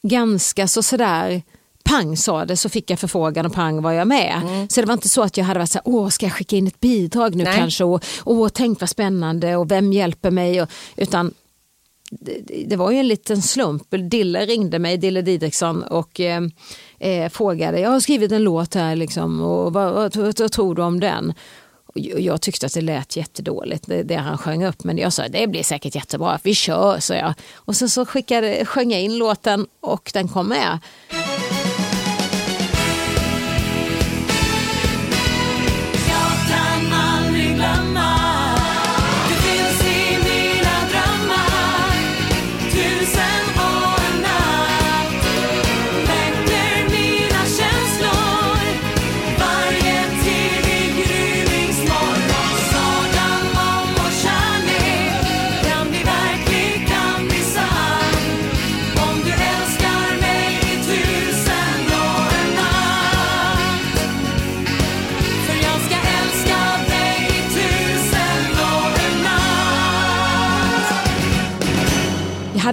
ganska 0.02 0.68
så 0.68 0.84
sådär 0.84 1.42
pang 1.84 2.18
sa 2.18 2.46
det 2.46 2.58
så 2.58 2.70
fick 2.70 2.90
jag 2.90 3.00
förfrågan 3.00 3.46
och 3.46 3.54
pang 3.54 3.82
var 3.82 3.92
jag 3.92 4.08
med. 4.08 4.42
Så 4.70 4.82
det 4.82 4.88
var 4.88 4.94
inte 4.94 5.10
så 5.10 5.22
att 5.22 5.38
jag 5.38 5.46
hade 5.46 5.60
varit 5.60 5.72
så 5.72 5.78
här, 5.78 5.88
åh 5.88 6.10
ska 6.10 6.26
jag 6.26 6.34
skicka 6.34 6.56
in 6.56 6.68
ett 6.68 6.80
bidrag 6.80 7.36
nu 7.36 7.44
Nej. 7.44 7.58
kanske 7.58 7.84
och 7.84 8.04
åh 8.26 8.50
tänk 8.54 8.80
vad 8.80 8.90
spännande 8.90 9.56
och 9.56 9.72
vem 9.72 9.94
hjälper 9.94 10.32
mig 10.32 10.62
och, 10.62 10.70
utan 10.96 11.34
det, 12.12 12.66
det 12.68 12.76
var 12.76 12.92
ju 12.92 12.98
en 12.98 13.08
liten 13.08 13.42
slump. 13.42 13.84
Dille 13.90 14.46
ringde 14.46 14.80
mig, 14.80 14.98
Dille 14.98 15.22
Didriksson 15.22 15.84
och 15.84 16.20
eh, 16.20 16.42
eh, 17.00 17.30
frågade, 17.30 17.80
jag 17.80 17.90
har 17.90 18.00
skrivit 18.00 18.32
en 18.32 18.44
låt 18.44 18.76
här 18.76 18.96
liksom, 18.96 19.42
och 19.42 19.74
vad, 19.74 19.94
vad, 19.94 20.16
vad, 20.16 20.40
vad 20.40 20.52
tror 20.52 20.76
du 20.76 20.82
om 20.82 21.00
den? 21.00 21.34
Jag- 21.94 22.42
tyckte 22.42 22.66
att 22.66 22.74
det 22.74 22.82
lät 22.82 23.16
jättedåligt 23.16 23.88
det, 23.88 24.04
det 24.04 24.16
han 24.16 24.38
sjöng 24.38 24.66
upp 24.66 24.84
men 24.84 24.98
jag 24.98 25.14
sa 25.14 25.28
det 25.28 25.48
blir 25.48 25.64
säkert 25.64 25.96
jättebra, 25.96 26.40
vi 26.44 26.56
kör 26.56 27.00
så 27.00 27.14
jag. 27.14 27.34
Och 27.56 27.76
sen 27.76 27.90
så 27.90 28.06
skickade, 28.06 28.66
sjöng 28.66 28.92
jag 28.92 29.02
in 29.02 29.18
låten 29.18 29.68
och 29.80 30.12
den 30.14 30.28
kom 30.28 30.48
med. 30.48 30.80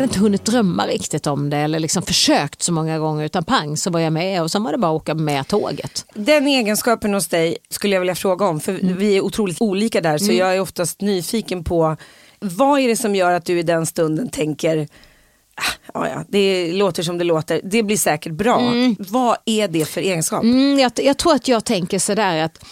Hade 0.01 0.05
inte 0.05 0.19
hunnit 0.19 0.45
drömma 0.45 0.87
riktigt 0.87 1.27
om 1.27 1.51
det 1.51 1.57
eller 1.57 1.79
liksom 1.79 2.03
försökt 2.03 2.63
så 2.63 2.73
många 2.73 2.99
gånger 2.99 3.25
utan 3.25 3.45
pang 3.45 3.77
så 3.77 3.91
var 3.91 4.01
jag 4.01 4.13
med 4.13 4.43
och 4.43 4.51
sen 4.51 4.63
var 4.63 4.73
det 4.73 4.79
bara 4.79 4.93
att 4.97 5.03
åka 5.03 5.15
med 5.15 5.49
tåget. 5.49 6.05
Den 6.15 6.47
egenskapen 6.47 7.15
hos 7.15 7.29
dig 7.29 7.57
skulle 7.71 7.95
jag 7.95 8.01
vilja 8.01 8.15
fråga 8.15 8.47
om, 8.47 8.61
för 8.61 8.73
Mm. 8.83 8.97
vi 8.99 9.17
är 9.17 9.21
otroligt 9.21 9.61
olika 9.63 10.01
där, 10.01 10.19
så 10.19 10.33
jag 10.33 10.57
är 10.57 10.61
oftast 10.61 11.01
nyfiken 11.01 11.65
på 11.65 11.97
vad 12.41 12.81
är 12.81 12.89
det 12.89 12.97
som 12.97 13.15
gör 13.15 13.33
att 13.33 13.45
du 13.45 13.59
i 13.59 13.63
den 13.63 13.87
stunden 13.87 14.29
tänker 14.29 14.89
"Ah, 15.55 15.63
Ja, 15.95 16.09
ja, 16.09 16.25
det 16.29 16.73
låter 16.73 17.03
som 17.03 17.19
det 17.19 17.25
låter, 17.25 17.61
det 17.65 17.83
blir 17.83 17.97
säkert 17.97 18.33
bra. 18.33 18.73
Vad 18.99 19.37
är 19.45 19.69
det 19.69 19.85
för 19.85 20.01
egenskap? 20.01 20.43
Mm, 20.43 20.79
jag, 20.79 20.93
jag 20.97 21.17
tror 21.19 21.35
att 21.35 21.49
jag 21.49 21.65
tänker 21.65 21.99
sådär 21.99 22.45
att 22.45 22.65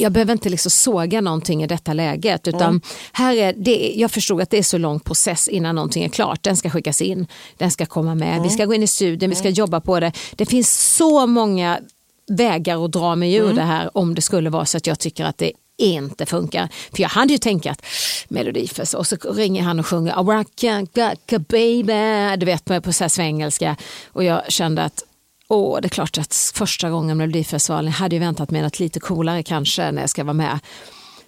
jag 0.00 0.12
behöver 0.12 0.32
inte 0.32 0.48
liksom 0.48 0.70
såga 0.70 1.20
någonting 1.20 1.62
i 1.62 1.66
detta 1.66 1.92
läget 1.92 2.48
utan 2.48 2.80
här 3.12 3.36
är 3.36 3.54
det, 3.56 3.92
jag 3.96 4.10
förstod 4.10 4.40
att 4.40 4.50
det 4.50 4.58
är 4.58 4.62
så 4.62 4.78
lång 4.78 5.00
process 5.00 5.48
innan 5.48 5.74
någonting 5.74 6.04
är 6.04 6.08
klart. 6.08 6.42
Den 6.42 6.56
ska 6.56 6.70
skickas 6.70 7.02
in, 7.02 7.26
den 7.56 7.70
ska 7.70 7.86
komma 7.86 8.14
med, 8.14 8.42
vi 8.42 8.50
ska 8.50 8.64
gå 8.64 8.74
in 8.74 8.82
i 8.82 8.86
studion, 8.86 9.30
vi 9.30 9.36
ska 9.36 9.48
jobba 9.48 9.80
på 9.80 10.00
det. 10.00 10.12
Det 10.32 10.46
finns 10.46 10.94
så 10.96 11.26
många 11.26 11.80
vägar 12.28 12.84
att 12.84 12.92
dra 12.92 13.16
mig 13.16 13.34
ur 13.34 13.52
det 13.52 13.62
här 13.62 13.98
om 13.98 14.14
det 14.14 14.22
skulle 14.22 14.50
vara 14.50 14.64
så 14.64 14.76
att 14.76 14.86
jag 14.86 14.98
tycker 14.98 15.24
att 15.24 15.38
det 15.38 15.52
inte 15.78 16.26
funkar. 16.26 16.68
För 16.92 17.02
jag 17.02 17.08
hade 17.08 17.32
ju 17.32 17.38
tänkt 17.38 17.66
att 17.66 17.86
Melodifest 18.28 18.94
och 18.94 19.06
så 19.06 19.16
ringer 19.16 19.62
han 19.62 19.78
och 19.78 19.86
sjunger 19.86 20.12
Araka, 20.12 20.86
gaka, 20.94 21.38
baby, 21.38 22.36
du 22.36 22.46
vet 22.46 22.64
på 22.64 22.92
så 22.92 23.04
här 23.04 23.08
svengelska 23.08 23.76
och 24.06 24.24
jag 24.24 24.52
kände 24.52 24.82
att 24.82 25.04
Åh, 25.52 25.80
det 25.80 25.86
är 25.86 25.88
klart 25.88 26.18
att 26.18 26.34
första 26.54 26.90
gången 26.90 27.16
Melodifestivalen 27.16 27.92
hade 27.92 28.16
jag 28.16 28.20
väntat 28.20 28.50
mig 28.50 28.62
något 28.62 28.78
lite 28.80 29.00
coolare 29.00 29.42
kanske 29.42 29.92
när 29.92 30.00
jag 30.02 30.10
ska 30.10 30.24
vara 30.24 30.34
med. 30.34 30.58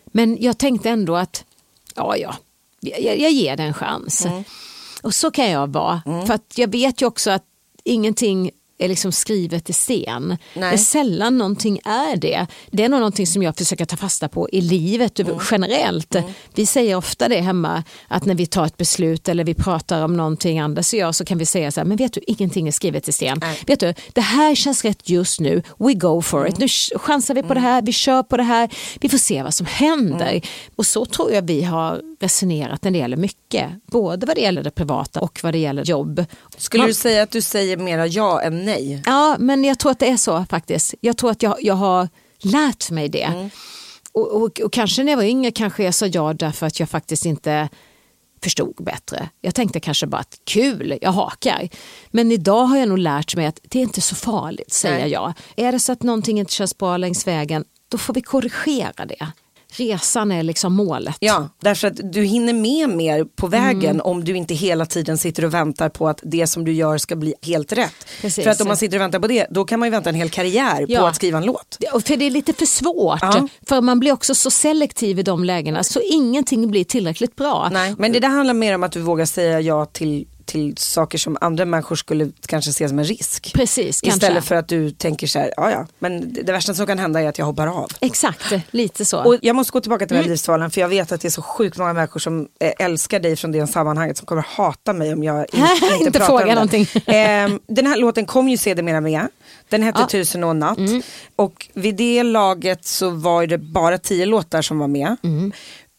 Men 0.07 0.37
jag 0.41 0.59
tänkte 0.59 0.91
ändå 0.91 1.17
att 1.17 1.45
ja, 1.95 2.17
ja, 2.17 2.35
jag, 2.81 3.19
jag 3.19 3.31
ger 3.31 3.57
det 3.57 3.63
en 3.63 3.75
chans. 3.75 4.27
Och 5.03 5.15
så 5.15 5.31
kan 5.31 5.51
jag 5.51 5.73
vara. 5.73 6.03
För 6.27 6.35
att 6.35 6.59
jag 6.59 6.73
vet 6.73 7.03
ju 7.03 7.07
också 7.07 7.31
att 7.31 7.45
ingenting 7.85 8.51
är 8.85 8.89
liksom 8.89 9.13
skrivet 9.13 9.71
i 9.71 9.73
sten. 9.73 10.29
Nej. 10.29 10.39
Det 10.55 10.67
är 10.67 10.77
sällan 10.77 11.39
någonting 11.39 11.79
är 11.85 12.17
det. 12.17 12.47
Det 12.71 12.85
är 12.85 12.89
nog 12.89 13.01
någonting 13.01 13.27
som 13.27 13.43
jag 13.43 13.57
försöker 13.57 13.85
ta 13.85 13.97
fasta 13.97 14.29
på 14.29 14.49
i 14.51 14.61
livet 14.61 15.21
över- 15.21 15.43
generellt. 15.51 16.17
Vi 16.55 16.67
säger 16.67 16.97
ofta 16.97 17.29
det 17.29 17.41
hemma 17.41 17.83
att 18.09 18.25
när 18.25 18.35
vi 18.35 18.47
tar 18.47 18.67
ett 18.67 18.77
beslut 18.77 19.29
eller 19.29 19.45
vi 19.45 19.55
pratar 19.55 20.03
om 20.05 20.17
någonting 20.17 20.59
Anders 20.61 20.93
och 20.93 20.99
jag 20.99 21.15
så 21.15 21.25
kan 21.25 21.39
vi 21.39 21.47
säga 21.47 21.71
så 21.73 21.81
här, 21.81 21.85
men 21.85 21.97
vet 21.97 22.13
du, 22.13 22.21
ingenting 22.27 22.69
är 22.69 22.73
skrivet 22.73 23.09
i 23.09 23.13
sten. 23.13 23.39
Nej. 23.41 23.59
Vet 23.67 23.81
du, 23.81 23.95
det 24.13 24.21
här 24.21 24.55
känns 24.55 24.85
rätt 24.85 25.09
just 25.09 25.41
nu, 25.41 25.63
we 25.79 25.95
go 25.95 26.23
for 26.23 26.49
it. 26.49 26.59
Nu 26.59 26.67
ch- 26.67 26.99
chansar 26.99 27.35
vi 27.35 27.43
på 27.43 27.55
det 27.55 27.61
här, 27.61 27.83
vi 27.83 27.93
kör 27.93 28.23
på 28.23 28.37
det 28.37 28.43
här, 28.43 28.71
vi 29.01 29.09
får 29.09 29.19
se 29.19 29.43
vad 29.43 29.55
som 29.55 29.67
händer. 29.67 30.41
Och 30.77 30.87
så 30.87 31.05
tror 31.07 31.33
jag 31.33 31.43
vi 31.43 31.63
har 31.63 32.01
resonerat 32.23 32.85
när 32.85 32.91
det 32.91 32.99
gäller 32.99 33.17
mycket, 33.17 33.71
både 33.87 34.27
vad 34.27 34.37
det 34.37 34.41
gäller 34.41 34.63
det 34.63 34.71
privata 34.71 35.21
och 35.21 35.41
vad 35.43 35.55
det 35.55 35.59
gäller 35.59 35.85
jobb. 35.85 36.25
Skulle 36.57 36.87
du 36.87 36.95
säga 36.95 37.23
att 37.23 37.31
du 37.31 37.41
säger 37.41 37.77
mera 37.77 38.07
ja 38.07 38.43
än 38.43 38.65
nej? 38.65 39.03
Ja, 39.07 39.37
men 39.39 39.65
jag 39.65 39.79
tror 39.79 39.93
att 39.93 39.99
det 39.99 40.09
är 40.09 40.17
så 40.17 40.45
faktiskt. 40.51 40.95
Jag 41.01 41.17
tror 41.17 41.31
att 41.31 41.43
jag, 41.43 41.57
jag 41.61 41.75
har 41.75 42.09
lärt 42.39 42.91
mig 42.91 43.09
det. 43.09 43.51
Och, 44.13 44.43
och, 44.43 44.61
och 44.61 44.73
kanske 44.73 45.05
när 45.05 45.13
jag 45.13 45.17
var 45.17 45.25
yngre 45.25 45.51
kanske 45.51 45.85
jag 45.85 45.95
sa 45.95 46.07
ja 46.07 46.35
därför 46.35 46.67
att 46.67 46.81
jag 46.81 46.89
faktiskt 46.89 47.27
inte 47.27 47.69
förstod 48.43 48.75
bättre. 48.77 49.29
Jag 49.41 49.55
tänkte 49.55 49.81
kanske 49.81 50.07
bara 50.07 50.21
att 50.21 50.39
kul, 50.45 50.99
jag 51.03 51.13
hakar. 51.13 51.69
Men 52.11 52.33
idag 52.33 52.65
har 52.65 52.77
jag 52.77 52.89
nog 52.89 52.99
lärt 52.99 53.37
mig 53.37 53.47
att 53.47 53.61
det 53.63 53.79
är 53.79 53.83
inte 53.83 54.01
så 54.01 54.15
farligt, 54.15 54.73
säger 54.73 54.99
Nej. 54.99 55.11
jag. 55.11 55.33
Är 55.57 55.73
det 55.73 55.81
så 55.81 55.93
att 55.93 56.03
någonting 56.03 56.39
inte 56.39 56.53
känns 56.53 56.79
bra 56.79 56.97
längs 56.97 57.27
vägen, 57.27 57.65
då 57.89 57.99
får 57.99 58.15
vi 58.15 58.21
korrigera 58.21 59.07
det. 59.07 59.27
Resan 59.77 60.33
är 60.33 60.43
liksom 60.43 60.75
målet. 60.75 61.17
Ja, 61.21 61.49
därför 61.63 61.89
att 61.89 62.13
du 62.13 62.23
hinner 62.25 62.53
med 62.53 62.89
mer 62.89 63.25
på 63.25 63.47
vägen 63.47 63.83
Mm. 63.83 64.01
om 64.07 64.25
du 64.25 64.37
inte 64.37 64.55
hela 64.55 64.87
tiden 64.87 65.19
sitter 65.19 65.45
och 65.45 65.55
väntar 65.55 65.89
på 65.89 66.09
att 66.09 66.21
det 66.23 66.47
som 66.47 66.65
du 66.65 66.73
gör 66.73 66.99
ska 66.99 67.17
bli 67.17 67.35
helt 67.43 67.73
rätt. 67.73 67.95
Precis. 68.21 68.45
För 68.45 68.51
att 68.51 68.61
om 68.61 68.69
man 68.69 68.77
sitter 68.77 68.97
och 68.97 69.01
väntar 69.03 69.19
på 69.19 69.27
det, 69.27 69.47
då 69.51 69.65
kan 69.65 69.79
man 69.81 69.87
ju 69.87 69.91
vänta 69.91 70.09
en 70.11 70.15
hel 70.15 70.31
karriär 70.31 70.87
på 70.87 70.93
Ja. 70.93 71.09
att 71.09 71.17
skriva 71.17 71.39
en 71.39 71.45
låt. 71.45 71.79
För 72.07 72.17
det 72.17 72.25
är 72.25 72.31
lite 72.31 72.53
för 72.53 72.67
svårt. 72.67 73.19
Ja. 73.23 73.49
För 73.67 73.81
man 73.81 74.01
blir 74.01 74.13
också 74.13 74.35
så 74.35 74.51
selektiv 74.51 75.19
i 75.19 75.23
de 75.23 75.45
lägena 75.45 75.83
så 75.83 76.01
ingenting 76.01 76.71
blir 76.71 76.85
tillräckligt 76.85 77.37
bra. 77.37 77.69
Nej, 77.73 77.95
men 77.99 78.13
det 78.13 78.21
där 78.21 78.29
handlar 78.29 78.55
mer 78.55 78.75
om 78.75 78.83
att 78.83 78.93
du 78.93 79.01
vågar 79.01 79.25
säga 79.27 79.61
ja 79.61 79.85
till, 79.85 80.27
till 80.53 80.77
saker 80.77 81.19
som 81.19 81.39
andra 81.41 81.65
människor 81.65 81.97
skulle 81.97 82.31
kanske 82.47 82.73
se 82.73 82.89
som 82.89 82.99
en 82.99 83.05
risk. 83.05 83.53
Precis, 83.55 84.01
kanske. 84.01 84.17
Istället 84.17 84.45
för 84.45 84.55
att 84.55 84.69
du 84.69 84.91
tänker 84.91 85.27
så 85.27 85.39
här, 85.39 85.53
ja 85.57 85.71
ja, 85.71 85.87
men 85.99 86.33
det, 86.33 86.53
värsta 86.53 86.75
som 86.75 86.87
kan 86.87 86.99
hända 86.99 87.21
är 87.21 87.29
att 87.29 87.39
jag 87.39 87.47
hoppar 87.47 87.67
av. 87.67 87.91
Exakt, 88.01 88.53
lite 88.71 89.05
så. 89.05 89.25
Och 89.25 89.37
jag 89.43 89.57
måste 89.57 89.73
gå 89.73 89.81
tillbaka 89.81 90.03
Mm. 90.03 90.09
till 90.09 90.17
Melodifestivalen 90.17 90.71
för 90.71 90.81
jag 90.81 90.89
vet 90.89 91.13
att 91.13 91.21
det 91.21 91.29
är 91.29 91.31
så 91.31 91.43
sjukt 91.43 91.79
många 91.79 91.93
människor 91.93 92.21
som 92.21 92.49
eh, 92.61 92.73
älskar 92.79 93.21
dig 93.21 93.37
från 93.37 93.53
det 93.53 93.67
sammanhanget 93.67 94.17
som 94.17 94.27
kommer 94.27 94.43
hata 94.43 94.93
mig 94.93 95.13
om 95.13 95.25
jag 95.25 95.47
in, 95.53 95.61
inte, 95.83 95.97
Inte 96.07 96.11
pratar 96.19 96.27
fråga 96.27 96.45
om 96.49 96.55
någonting. 96.55 96.87
Ehm, 97.07 97.61
den 97.69 97.87
här 97.87 97.97
låten 97.97 98.27
kom 98.27 98.49
ju 98.49 98.57
sedermera 98.57 99.01
med. 99.01 99.29
Den 99.69 99.83
hette 99.83 99.97
Ja. 99.99 100.01
Mm. 100.03 100.09
Tusen 100.09 100.45
och 100.45 100.51
en 100.51 100.59
natt. 100.59 100.79
Och 101.37 101.69
vid 101.75 101.95
det 101.97 102.23
laget 102.23 102.85
så 102.85 103.11
var 103.11 103.47
det 103.47 103.59
bara 103.59 103.99
tio 103.99 104.27
låtar 104.27 104.63
som 104.63 104.79
var 104.79 104.89
med. 104.89 105.17
Mm. 105.23 105.53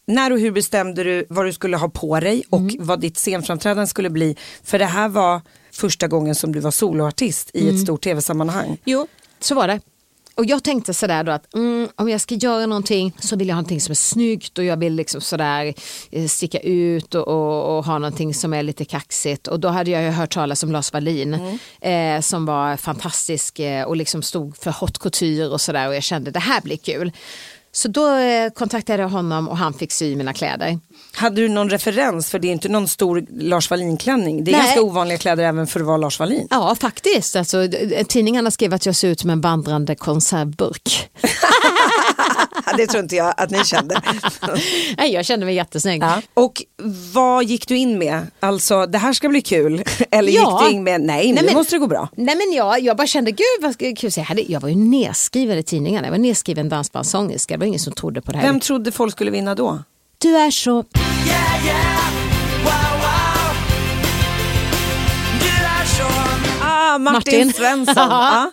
När 0.08 0.32
och 0.34 0.40
hur 0.40 0.52
bestämde 0.52 1.04
du 1.04 1.26
vad 1.30 1.46
du 1.46 1.54
skulle 1.54 1.78
ha 1.78 1.90
på 1.90 2.20
dig 2.20 2.44
och 2.50 2.60
Mm. 2.60 2.76
vad 2.80 3.00
ditt 3.00 3.18
scenframträdande 3.18 3.88
skulle 3.88 4.10
bli? 4.10 4.36
För 4.64 4.80
det 4.80 4.86
här 4.86 5.08
var 5.10 5.42
första 5.72 6.08
gången 6.08 6.36
som 6.36 6.52
du 6.54 6.60
var 6.60 6.72
soloartist 6.72 7.50
i 7.54 7.62
Mm. 7.62 7.76
ett 7.76 7.82
stort 7.82 8.04
tv-sammanhang. 8.04 8.78
Jo, 8.86 9.08
så 9.40 9.56
var 9.56 9.68
det. 9.68 9.80
Och 10.36 10.46
jag 10.46 10.64
tänkte 10.64 10.94
sådär 10.94 11.24
då 11.24 11.32
att 11.32 11.54
mm, 11.56 11.88
om 11.96 12.10
jag 12.10 12.22
ska 12.22 12.36
göra 12.36 12.66
någonting 12.66 13.14
så 13.20 13.36
vill 13.36 13.48
jag 13.48 13.56
ha 13.56 13.62
någonting 13.62 13.82
som 13.82 13.92
är 13.92 13.96
snyggt 13.96 14.58
och 14.58 14.64
jag 14.64 14.78
vill 14.78 14.94
liksom 14.94 15.22
sådär 15.22 15.74
eh, 16.12 16.28
sticka 16.28 16.60
ut 16.60 17.16
och, 17.16 17.28
och, 17.28 17.78
och 17.78 17.86
ha 17.86 17.98
någonting 18.00 18.34
som 18.34 18.54
är 18.54 18.64
lite 18.64 18.86
kaxigt. 18.86 19.48
Och 19.48 19.60
då 19.60 19.68
hade 19.68 19.92
jag 19.92 20.04
ju 20.04 20.10
hört 20.10 20.34
talas 20.34 20.64
om 20.64 20.72
Lars 20.72 20.94
Wallin 20.94 21.34
eh, 21.82 22.22
som 22.22 22.46
var 22.46 22.78
fantastisk 22.78 23.60
eh, 23.60 23.84
och 23.84 23.96
liksom 23.96 24.22
stod 24.22 24.58
för 24.58 24.72
haute 24.72 25.00
couture 25.00 25.48
och 25.48 25.62
sådär 25.62 25.88
och 25.88 25.96
jag 25.96 26.04
kände 26.04 26.32
det 26.32 26.40
här 26.40 26.62
blir 26.62 26.78
kul. 26.78 27.12
Så 27.76 27.88
då 27.88 28.16
eh, 28.16 28.50
kontaktade 28.50 29.02
jag 29.04 29.10
honom 29.10 29.50
och 29.50 29.58
han 29.58 29.74
fick 29.74 29.92
sy 29.92 30.16
mina 30.16 30.34
kläder. 30.34 30.80
Hade 31.14 31.42
du 31.42 31.50
någon 31.50 31.70
referens? 31.70 32.30
För 32.30 32.40
det 32.40 32.48
är 32.48 32.52
inte 32.52 32.70
någon 32.70 32.88
stor 32.88 33.26
Lars 33.30 33.70
Wallin-klänning. 33.72 34.44
Det 34.44 34.52
är 34.52 34.54
Nej. 34.54 34.62
ganska 34.62 34.82
ovanliga 34.82 35.18
kläder 35.18 35.44
även 35.44 35.68
för 35.68 35.80
att 35.80 35.86
vara 35.86 35.98
Lars 35.98 36.20
Wallin. 36.20 36.48
Ja, 36.50 36.76
faktiskt. 36.80 37.36
Alltså, 37.36 37.68
tidningarna 38.08 38.52
skrev 38.52 38.74
att 38.74 38.86
jag 38.86 38.96
ser 38.96 39.08
ut 39.08 39.20
som 39.20 39.30
en 39.30 39.42
vandrande 39.42 39.96
konservburk. 39.96 41.10
det 42.78 42.88
tror 42.88 43.04
inte 43.04 43.16
jag 43.16 43.34
att 43.38 43.50
ni 43.50 43.66
kände. 43.66 44.02
Nej, 44.98 45.14
jag 45.14 45.26
kände 45.26 45.46
mig 45.46 45.56
jättesnygg. 45.56 46.04
Ja. 46.04 46.22
Och 46.34 46.64
vad 47.14 47.44
gick 47.44 47.68
du 47.68 47.78
in 47.78 47.98
med? 47.98 48.28
Alltså 48.40 48.86
det 48.86 48.98
här 48.98 49.14
ska 49.14 49.30
bli 49.30 49.42
kul. 49.42 49.84
Eller 50.12 50.32
Ja. 50.32 50.60
gick 50.62 50.70
du 50.70 50.76
in 50.76 50.84
med 50.84 51.02
nej, 51.02 51.28
nu 51.28 51.34
Nej, 51.34 51.44
men- 51.46 51.54
måste 51.54 51.76
det 51.76 51.80
gå 51.80 51.88
bra. 51.88 52.10
Nej 52.16 52.36
men 52.36 52.52
jag, 52.54 52.80
jag 52.80 52.98
bara 52.98 53.08
kände, 53.08 53.32
gud 53.32 53.46
vad 53.62 53.78
kul. 53.78 54.12
Jag, 54.18 54.24
hade, 54.24 54.42
jag 54.42 54.60
var 54.60 54.70
ju 54.70 54.76
nedskriven 54.76 55.58
i 55.58 55.64
tidningarna, 55.64 56.08
jag 56.08 56.12
var 56.12 56.18
nedskriven 56.18 56.70
dansbandssångerska, 56.70 57.54
det 57.54 57.60
var 57.60 57.66
ingen 57.66 57.80
som 57.80 57.94
trodde 57.94 58.22
på 58.22 58.32
det 58.32 58.38
här. 58.38 58.46
Vem 58.48 58.60
trodde 58.60 58.92
folk 58.92 59.12
skulle 59.12 59.32
vinna 59.32 59.56
då? 59.56 59.84
Du 60.18 60.36
är 60.38 60.52
så... 60.52 60.80
Ah, 62.66 62.93
Martin, 66.98 67.54
Svensson. 67.54 67.96
ja. 67.98 68.52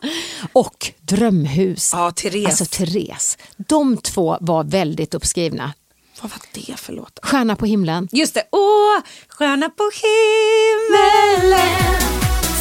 Och 0.53 0.91
Drömhus. 1.01 1.91
Ja, 1.93 2.11
Therese. 2.11 2.47
Alltså 2.47 2.65
Therese. 2.65 3.39
De 3.57 3.97
två 3.97 4.37
var 4.41 4.65
väldigt 4.65 5.15
uppskrivna. 5.15 5.73
Vad 6.23 6.31
var 6.31 6.41
det 6.53 6.77
för 6.81 6.93
låt? 6.93 7.19
Stjärna 7.23 7.57
på 7.57 7.67
himlen. 7.67 8.09
Just 8.13 8.35
det, 8.35 8.43
åh, 8.53 9.01
stjärna 9.29 9.69
på 9.71 9.91
himmelen. 10.03 11.61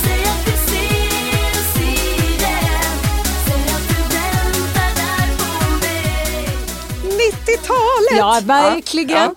Säg 0.04 0.24
att 0.24 0.48
vi 0.48 0.52
ses 0.54 1.78
i 1.78 2.38
den 2.40 3.00
Säg 3.46 3.62
att 3.76 3.88
du 3.90 3.96
väntar 4.16 4.96
där 4.96 5.30
på 5.38 5.70
mig 5.80 7.28
90-talet. 7.32 8.18
Ja, 8.18 8.42
verkligen. 8.44 9.10
Ja, 9.18 9.34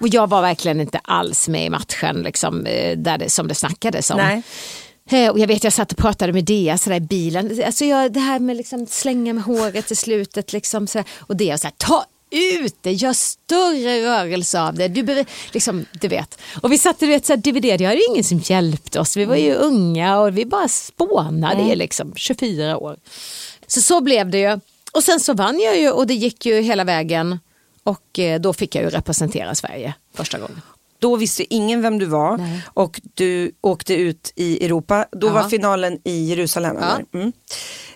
Och 0.00 0.08
jag 0.08 0.26
var 0.30 0.42
verkligen 0.42 0.80
inte 0.80 0.98
alls 1.04 1.48
med 1.48 1.66
i 1.66 1.70
matchen 1.70 2.22
liksom, 2.22 2.66
eh, 2.66 2.98
där 2.98 3.18
det, 3.18 3.30
som 3.30 3.48
det 3.48 3.54
snackades 3.54 4.10
om. 4.10 4.16
Nej. 4.16 4.42
Eh, 5.12 5.30
Och 5.30 5.38
jag 5.38 5.46
vet 5.46 5.64
jag 5.64 5.72
satt 5.72 5.92
och 5.92 5.98
pratade 5.98 6.32
med 6.32 6.44
Dea 6.44 6.78
sådär 6.78 6.96
i 6.96 7.00
bilen. 7.00 7.62
Alltså 7.66 7.84
jag, 7.84 8.12
det 8.12 8.20
här 8.20 8.38
med 8.38 8.56
liksom 8.56 8.86
slänga 8.86 9.32
med 9.32 9.44
håret 9.44 9.90
i 9.90 9.96
slutet. 9.96 10.52
Liksom, 10.52 10.86
sådär. 10.86 11.06
Och 11.20 11.36
Dea 11.36 11.58
så 11.58 11.66
här, 11.66 11.74
ta 11.76 12.04
ut 12.30 12.76
det, 12.80 12.92
gör 12.92 13.12
större 13.12 14.02
rörelse 14.06 14.60
av 14.60 14.74
det. 14.74 14.88
Du, 14.88 15.02
behöver- 15.02 15.26
liksom, 15.52 15.86
du 16.00 16.08
vet. 16.08 16.38
Och 16.62 16.72
vi 16.72 16.78
satt 16.78 16.98
du 17.00 17.06
vet, 17.06 17.26
så 17.26 17.32
här, 17.32 17.40
dividerade, 17.40 17.84
det 17.84 17.88
hade 17.88 18.04
ingen 18.10 18.24
som 18.24 18.38
hjälpte 18.44 19.00
oss. 19.00 19.16
Vi 19.16 19.24
var 19.24 19.36
ju 19.36 19.54
unga 19.54 20.18
och 20.20 20.38
vi 20.38 20.44
bara 20.46 20.68
spånade 20.68 21.62
i 21.72 21.76
liksom, 21.76 22.12
24 22.16 22.76
år. 22.78 22.96
Så 23.66 23.80
så 23.82 24.00
blev 24.00 24.30
det 24.30 24.38
ju. 24.38 24.60
Och 24.92 25.04
sen 25.04 25.20
så 25.20 25.34
vann 25.34 25.60
jag 25.60 25.78
ju 25.80 25.90
och 25.90 26.06
det 26.06 26.14
gick 26.14 26.46
ju 26.46 26.60
hela 26.60 26.84
vägen. 26.84 27.38
Och 27.84 28.18
eh, 28.18 28.40
då 28.40 28.52
fick 28.52 28.74
jag 28.74 28.84
ju 28.84 28.90
representera 28.90 29.54
Sverige 29.54 29.94
första 30.14 30.38
gången. 30.38 30.60
Då 31.02 31.16
visste 31.16 31.54
ingen 31.54 31.82
vem 31.82 31.98
du 31.98 32.06
var 32.06 32.36
Nej. 32.38 32.62
och 32.66 33.00
du 33.14 33.52
åkte 33.60 33.94
ut 33.94 34.32
i 34.36 34.64
Europa. 34.64 35.06
Då 35.12 35.26
Ja. 35.26 35.32
var 35.32 35.48
finalen 35.48 35.98
i 36.04 36.24
Jerusalem. 36.24 36.76
Ja. 36.80 37.18
Mm. 37.18 37.32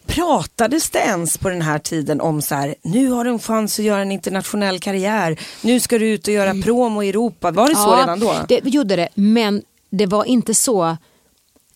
Pratades 0.06 0.90
det 0.90 0.98
ens 0.98 1.38
på 1.38 1.48
den 1.48 1.62
här 1.62 1.78
tiden 1.78 2.20
om 2.20 2.42
så 2.42 2.54
här, 2.54 2.74
nu 2.82 3.10
har 3.10 3.24
du 3.24 3.30
en 3.30 3.38
chans 3.38 3.78
att 3.78 3.84
göra 3.84 4.00
en 4.02 4.12
internationell 4.12 4.78
karriär, 4.80 5.40
nu 5.62 5.80
ska 5.80 5.98
du 5.98 6.08
ut 6.08 6.26
och 6.28 6.34
göra 6.34 6.54
promo 6.62 7.02
i 7.02 7.08
Europa. 7.08 7.50
Var 7.50 7.68
det 7.68 7.74
så 7.76 7.88
Ja, 7.88 7.98
redan 8.02 8.20
då? 8.20 8.34
Det 8.48 8.60
gjorde 8.64 8.96
det, 8.96 9.08
men 9.14 9.62
det 9.90 10.06
var 10.06 10.24
inte 10.24 10.54
så. 10.54 10.96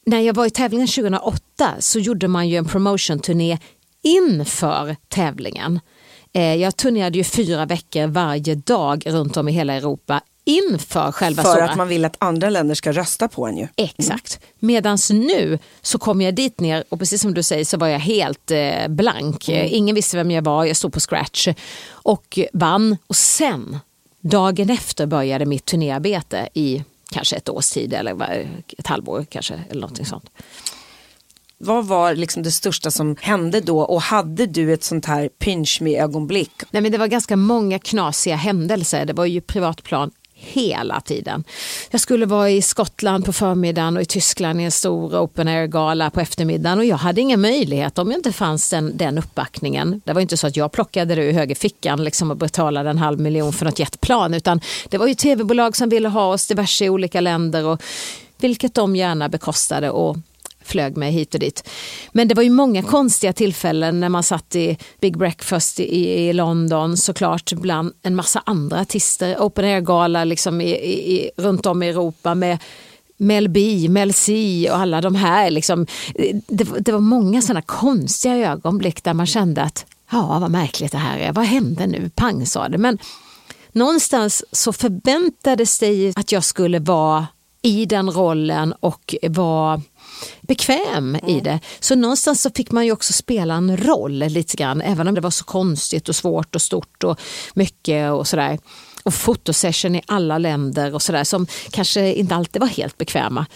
När 0.06 0.20
jag 0.20 0.34
var 0.34 0.46
i 0.46 0.50
tävlingen 0.50 0.86
2008 0.88 1.40
så 1.78 1.98
gjorde 1.98 2.28
man 2.28 2.48
ju 2.48 2.56
en 2.56 2.64
promotion-turné 2.64 3.58
inför 4.02 4.96
tävlingen. 5.08 5.80
Eh, 6.32 6.54
Jag 6.54 6.76
turnerade 6.76 7.18
ju 7.18 7.24
fyra 7.24 7.66
veckor 7.66 8.06
varje 8.06 8.54
dag 8.54 9.02
runt 9.06 9.36
om 9.36 9.48
i 9.48 9.52
hela 9.52 9.74
Europa 9.74 10.20
inför 10.50 11.12
själva 11.12 11.42
För 11.42 11.50
stora. 11.50 11.70
att 11.70 11.76
man 11.76 11.88
vill 11.88 12.04
att 12.04 12.16
andra 12.18 12.50
länder 12.50 12.74
ska 12.74 12.92
rösta 12.92 13.28
på 13.28 13.46
en 13.46 13.56
ju. 13.56 13.68
Exakt. 13.76 14.40
Medan 14.58 14.98
nu 15.10 15.58
så 15.82 15.98
kom 15.98 16.20
jag 16.20 16.34
dit 16.34 16.60
ner 16.60 16.84
och 16.88 16.98
precis 16.98 17.22
som 17.22 17.34
du 17.34 17.42
säger 17.42 17.64
så 17.64 17.76
var 17.76 17.86
jag 17.88 17.98
helt 17.98 18.50
eh, 18.50 18.88
blank. 18.88 19.48
Eh, 19.48 19.74
Ingen 19.74 19.94
visste 19.94 20.16
vem 20.16 20.30
jag 20.30 20.42
var, 20.42 20.64
jag 20.64 20.76
stod 20.76 20.92
på 20.92 21.00
scratch 21.00 21.48
och 21.90 22.38
vann. 22.52 22.96
Och 23.06 23.16
sen, 23.16 23.78
dagen 24.20 24.70
efter 24.70 25.06
började 25.06 25.46
mitt 25.46 25.64
turnéarbete 25.64 26.48
i 26.54 26.84
kanske 27.12 27.36
ett 27.36 27.48
års 27.48 27.70
tid 27.70 27.92
eller 27.94 28.46
ett 28.78 28.86
halvår 28.86 29.26
kanske 29.28 29.54
eller 29.70 29.80
någonting 29.80 30.06
sånt. 30.06 30.30
Vad 31.62 31.86
var 31.86 32.14
liksom 32.14 32.42
det 32.42 32.50
största 32.50 32.90
som 32.90 33.16
hände 33.20 33.60
då 33.60 33.80
och 33.80 34.02
hade 34.02 34.46
du 34.46 34.72
ett 34.72 34.84
sånt 34.84 35.06
här 35.06 35.28
pinch 35.28 35.78
me 35.80 35.96
ögonblick? 35.96 36.50
Nej, 36.70 36.82
men 36.82 36.92
det 36.92 36.98
var 36.98 37.06
ganska 37.06 37.36
många 37.36 37.78
knasiga 37.78 38.36
händelser. 38.36 39.04
Det 39.04 39.12
var 39.12 39.24
ju 39.26 39.40
privatplan 39.40 40.10
hela 40.40 41.00
tiden. 41.00 41.44
Jag 41.90 42.00
skulle 42.00 42.26
vara 42.26 42.50
i 42.50 42.62
Skottland 42.62 43.24
på 43.24 43.32
förmiddagen 43.32 43.96
och 43.96 44.02
i 44.02 44.06
Tyskland 44.06 44.60
i 44.60 44.64
en 44.64 44.70
stor 44.70 45.16
open 45.16 45.48
air-gala 45.48 46.10
på 46.10 46.20
eftermiddagen 46.20 46.78
och 46.78 46.84
jag 46.84 46.96
hade 46.96 47.20
ingen 47.20 47.40
möjlighet 47.40 47.98
om 47.98 48.10
jag 48.10 48.18
inte 48.18 48.32
fanns 48.32 48.70
den, 48.70 48.96
den 48.96 49.18
uppbackningen. 49.18 50.00
Det 50.04 50.12
var 50.12 50.20
inte 50.20 50.36
så 50.36 50.46
att 50.46 50.56
jag 50.56 50.72
plockade 50.72 51.14
det 51.14 51.24
ur 51.24 51.32
högerfickan 51.32 52.04
liksom 52.04 52.30
och 52.30 52.36
betalade 52.36 52.90
en 52.90 52.98
halv 52.98 53.20
miljon 53.20 53.52
för 53.52 53.64
något 53.64 53.78
jetplan 53.78 54.34
utan 54.34 54.60
det 54.88 54.98
var 54.98 55.06
ju 55.06 55.14
tv-bolag 55.14 55.76
som 55.76 55.88
ville 55.88 56.08
ha 56.08 56.26
oss 56.26 56.46
diverse 56.46 56.84
i 56.84 56.90
olika 56.90 57.20
länder 57.20 57.64
och 57.64 57.82
vilket 58.38 58.74
de 58.74 58.96
gärna 58.96 59.28
bekostade 59.28 59.90
och 59.90 60.16
flög 60.70 60.96
mig 60.96 61.12
hit 61.12 61.34
och 61.34 61.40
dit. 61.40 61.68
Men 62.12 62.28
det 62.28 62.34
var 62.34 62.42
ju 62.42 62.50
många 62.50 62.82
konstiga 62.82 63.32
tillfällen 63.32 64.00
när 64.00 64.08
man 64.08 64.22
satt 64.22 64.56
i 64.56 64.78
Big 65.00 65.18
Breakfast 65.18 65.80
i, 65.80 66.08
i 66.08 66.32
London 66.32 66.96
såklart 66.96 67.52
bland 67.52 67.92
en 68.02 68.16
massa 68.16 68.42
andra 68.46 68.80
artister. 68.80 69.36
Open 69.38 69.64
Air-gala 69.64 70.24
liksom 70.24 70.60
i, 70.60 70.70
i, 70.70 71.16
i, 71.16 71.30
runt 71.36 71.66
om 71.66 71.82
i 71.82 71.88
Europa 71.88 72.34
med 72.34 72.58
Mel 73.16 73.48
B, 73.48 73.86
Mel 73.88 74.12
C 74.12 74.68
och 74.70 74.78
alla 74.78 75.00
de 75.00 75.14
här. 75.14 75.50
Liksom. 75.50 75.86
Det, 76.46 76.64
det 76.64 76.92
var 76.92 77.00
många 77.00 77.42
sådana 77.42 77.62
konstiga 77.62 78.36
ögonblick 78.36 79.04
där 79.04 79.14
man 79.14 79.26
kände 79.26 79.62
att 79.62 79.86
ja 80.10 80.38
vad 80.40 80.50
märkligt 80.50 80.92
det 80.92 80.98
här 80.98 81.18
är, 81.18 81.32
vad 81.32 81.44
hände 81.44 81.86
nu, 81.86 82.10
pang 82.14 82.46
sa 82.46 82.68
det. 82.68 82.78
Men 82.78 82.98
någonstans 83.72 84.44
så 84.52 84.72
förväntades 84.72 85.78
det 85.78 86.12
att 86.16 86.32
jag 86.32 86.44
skulle 86.44 86.78
vara 86.78 87.26
i 87.62 87.86
den 87.86 88.10
rollen 88.10 88.72
och 88.80 89.14
vara 89.28 89.82
bekväm 90.40 91.16
i 91.26 91.40
det. 91.40 91.60
Så 91.80 91.94
någonstans 91.94 92.42
så 92.42 92.50
fick 92.50 92.70
man 92.70 92.86
ju 92.86 92.92
också 92.92 93.12
spela 93.12 93.54
en 93.54 93.76
roll 93.76 94.18
lite 94.18 94.56
grann, 94.56 94.80
även 94.82 95.08
om 95.08 95.14
det 95.14 95.20
var 95.20 95.30
så 95.30 95.44
konstigt 95.44 96.08
och 96.08 96.16
svårt 96.16 96.54
och 96.54 96.62
stort 96.62 97.04
och 97.04 97.20
mycket 97.54 98.12
och 98.12 98.26
sådär. 98.28 98.58
Och 99.02 99.14
fotosession 99.14 99.94
i 99.96 100.02
alla 100.06 100.38
länder 100.38 100.94
och 100.94 101.02
sådär 101.02 101.24
som 101.24 101.46
kanske 101.70 102.12
inte 102.14 102.34
alltid 102.34 102.60
var 102.60 102.68
helt 102.68 102.98
bekväma. 102.98 103.46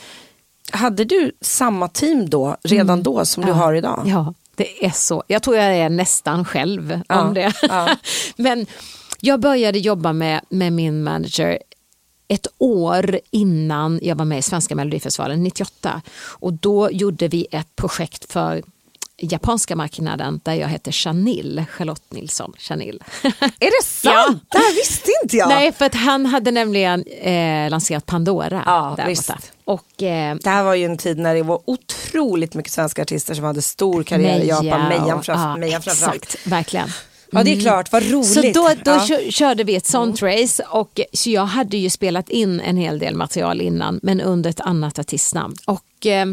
Hade 0.71 1.05
du 1.05 1.33
samma 1.41 1.89
team 1.89 2.31
då, 2.31 2.57
redan 2.65 3.03
då, 3.03 3.25
som 3.25 3.47
du 3.47 3.53
har 3.53 3.75
idag? 3.75 3.99
Mm. 3.99 4.11
Ja, 4.11 4.35
det 4.57 4.85
är 4.85 4.91
så. 4.91 5.25
Jag 5.27 5.43
tror 5.43 5.57
jag 5.57 5.77
är 5.77 5.89
nästan 5.89 6.45
själv 6.45 7.01
Ja, 7.09 7.21
om 7.23 7.35
det. 7.35 7.53
ja. 7.63 7.89
Men 8.37 8.67
jag 9.21 9.41
började 9.41 9.79
jobba 9.79 10.13
med, 10.13 10.41
med 10.49 10.73
min 10.73 11.03
manager 11.03 11.59
ett 12.29 12.47
år 12.59 13.21
innan 13.31 14.01
jag 14.03 14.17
var 14.17 14.25
med 14.25 14.39
i 14.39 14.43
Svenska 14.43 14.75
Melodifestivalen 14.75 15.43
98. 15.43 16.03
Och 16.17 16.53
då 16.53 16.91
gjorde 16.91 17.29
vi 17.29 17.47
ett 17.51 17.77
projekt 17.77 18.33
för 18.33 18.63
japanska 19.19 19.77
marknaden 19.77 20.41
där 20.45 20.55
jag 20.55 20.69
hette 20.69 20.93
Chanil, 20.93 21.65
Charlotte 21.71 22.13
Nilsson 22.13 22.53
Chanil. 22.59 23.03
Är 23.41 23.81
det 23.81 23.85
sant? 23.85 24.43
Det 24.51 24.59
här 24.59 24.75
visste 24.75 25.11
inte 25.23 25.37
jag. 25.37 25.49
Nej, 25.49 25.73
för 25.73 25.85
att 25.85 25.95
han 25.95 26.27
hade 26.27 26.51
nämligen 26.51 27.05
eh, 27.07 27.71
lanserat 27.71 28.07
Pandora. 28.07 28.63
Ja, 28.67 28.95
där 28.97 29.07
visst. 29.07 29.27
borta. 29.29 29.41
Och, 29.65 30.03
eh, 30.03 30.35
Det 30.43 30.51
här 30.51 30.63
var 30.65 30.75
ju 30.75 30.85
en 30.85 30.97
tid 30.97 31.19
när 31.19 31.35
det 31.35 31.43
var 31.43 31.61
otroligt 31.65 32.55
mycket 32.55 32.73
svenska 32.73 33.03
artister 33.03 33.35
som 33.35 33.45
hade 33.45 33.63
stor 33.63 34.03
karriär 34.03 34.39
i 34.41 34.47
Japan. 34.49 34.89
Mejan, 34.89 35.19
och- 35.19 35.25
fram, 35.25 35.41
ja, 35.41 35.57
Mejan 35.57 35.83
framförallt. 35.83 36.23
Exakt, 36.25 36.47
verkligen. 36.47 36.89
Ja, 37.35 37.45
det 37.45 37.53
är 37.53 37.61
klart. 37.61 37.93
Vad 37.93 38.11
roligt. 38.11 38.35
Så 38.35 38.43
då, 38.43 38.71
då 38.85 38.91
ja. 38.91 39.07
kö- 39.09 39.31
körde 39.31 39.65
vi 39.65 39.77
ett 39.77 39.87
sånt 39.87 40.23
race 40.23 40.65
och 40.71 41.01
så 41.13 41.31
jag 41.31 41.45
hade 41.47 41.77
ju 41.77 41.91
spelat 41.91 42.29
in 42.29 42.61
en 42.61 42.77
hel 42.77 42.99
del 42.99 43.15
material 43.15 43.61
innan 43.61 44.01
men 44.03 44.21
under 44.21 44.51
ett 44.51 44.61
annat 44.61 44.99
artistnamn. 44.99 45.55
Och 45.67 46.07
eh, 46.07 46.27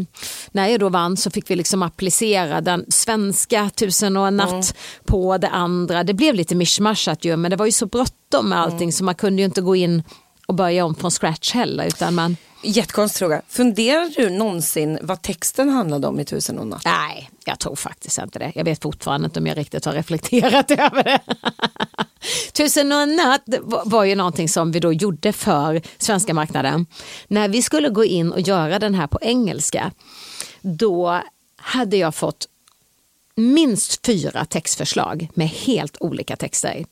när 0.52 0.68
jag 0.68 0.80
då 0.80 0.88
vann 0.88 1.16
så 1.16 1.30
fick 1.30 1.50
vi 1.50 1.56
liksom 1.56 1.82
applicera 1.82 2.60
den 2.60 2.84
svenska 2.88 3.70
Tusen 3.74 4.16
och 4.16 4.26
en 4.26 4.36
natt 4.36 4.74
på 5.06 5.38
det 5.38 5.48
andra. 5.48 6.04
Det 6.04 6.14
blev 6.14 6.34
lite 6.34 6.54
mischmaschat 6.54 7.24
ju 7.24 7.36
men 7.36 7.50
det 7.50 7.56
var 7.56 7.66
ju 7.66 7.72
så 7.72 7.86
bråttom 7.86 8.48
med 8.48 8.60
allting 8.60 8.92
så 8.92 9.04
man 9.04 9.14
kunde 9.14 9.42
ju 9.42 9.46
inte 9.46 9.60
gå 9.60 9.76
in 9.76 10.02
och 10.46 10.54
börja 10.54 10.84
om 10.84 10.94
från 10.94 11.10
scratch 11.10 11.52
heller 11.52 11.86
utan 11.86 12.14
man 12.14 12.36
Jättekonstig 12.62 13.18
fråga. 13.18 13.42
Funderar 13.48 14.12
du 14.16 14.30
någonsin 14.30 14.98
vad 15.02 15.22
texten 15.22 15.68
handlade 15.68 16.06
om 16.06 16.20
i 16.20 16.24
Tusen 16.24 16.56
och 16.58 16.62
en 16.62 16.68
natt? 16.68 16.82
Nej, 16.84 17.30
jag 17.44 17.58
tror 17.58 17.76
faktiskt 17.76 18.18
inte 18.18 18.38
det. 18.38 18.52
Jag 18.54 18.64
vet 18.64 18.82
fortfarande 18.82 19.24
inte 19.24 19.40
om 19.40 19.46
jag 19.46 19.56
riktigt 19.58 19.84
har 19.84 19.92
reflekterat 19.92 20.70
över 20.70 21.04
det. 21.04 21.20
Tusen 22.52 22.92
och 22.92 22.98
en 23.00 23.16
natt 23.16 23.42
var- 23.46 23.82
var 23.84 24.04
ju 24.04 24.14
någonting 24.14 24.48
som 24.48 24.72
vi 24.72 24.80
då 24.80 24.92
gjorde 24.92 25.32
för 25.32 25.82
svenska 25.98 26.34
marknaden. 26.34 26.86
När 27.28 27.48
vi 27.48 27.62
skulle 27.62 27.88
gå 27.88 28.04
in 28.04 28.32
och 28.32 28.40
göra 28.40 28.78
den 28.78 28.94
här 28.94 29.06
på 29.06 29.18
engelska, 29.22 29.90
då 30.60 31.22
hade 31.56 31.96
jag 31.96 32.14
fått 32.14 32.48
minst 33.36 34.06
fyra 34.06 34.44
textförslag 34.44 35.28
med 35.34 35.48
helt 35.48 35.96
olika 36.00 36.36
texter. 36.36 36.84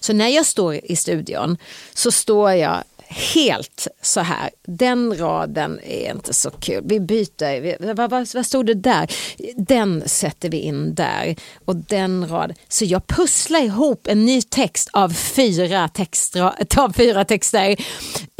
Så 0.00 0.12
när 0.12 0.28
jag 0.28 0.46
står 0.46 0.74
i 0.74 0.96
studion 0.96 1.56
så 1.94 2.10
står 2.12 2.52
jag 2.52 2.84
helt 3.14 3.88
så 4.02 4.20
här. 4.20 4.50
Den 4.66 5.18
raden 5.18 5.80
är 5.84 6.10
inte 6.10 6.34
så 6.34 6.50
kul. 6.50 6.82
Vi 6.86 7.00
byter. 7.00 7.60
Vi, 7.60 7.76
vad, 7.80 8.10
vad, 8.10 8.28
vad 8.34 8.46
stod 8.46 8.66
det 8.66 8.74
där? 8.74 9.10
Den 9.56 10.08
sätter 10.08 10.48
vi 10.48 10.58
in 10.58 10.94
där. 10.94 11.36
Och 11.64 11.76
den 11.76 12.28
rad. 12.28 12.54
Så 12.68 12.84
jag 12.84 13.06
pusslar 13.06 13.60
ihop 13.60 14.06
en 14.06 14.24
ny 14.24 14.42
text 14.42 14.90
av 14.92 15.08
fyra, 15.08 15.88
textra, 15.88 16.54
av 16.76 16.92
fyra 16.92 17.24
texter. 17.24 17.76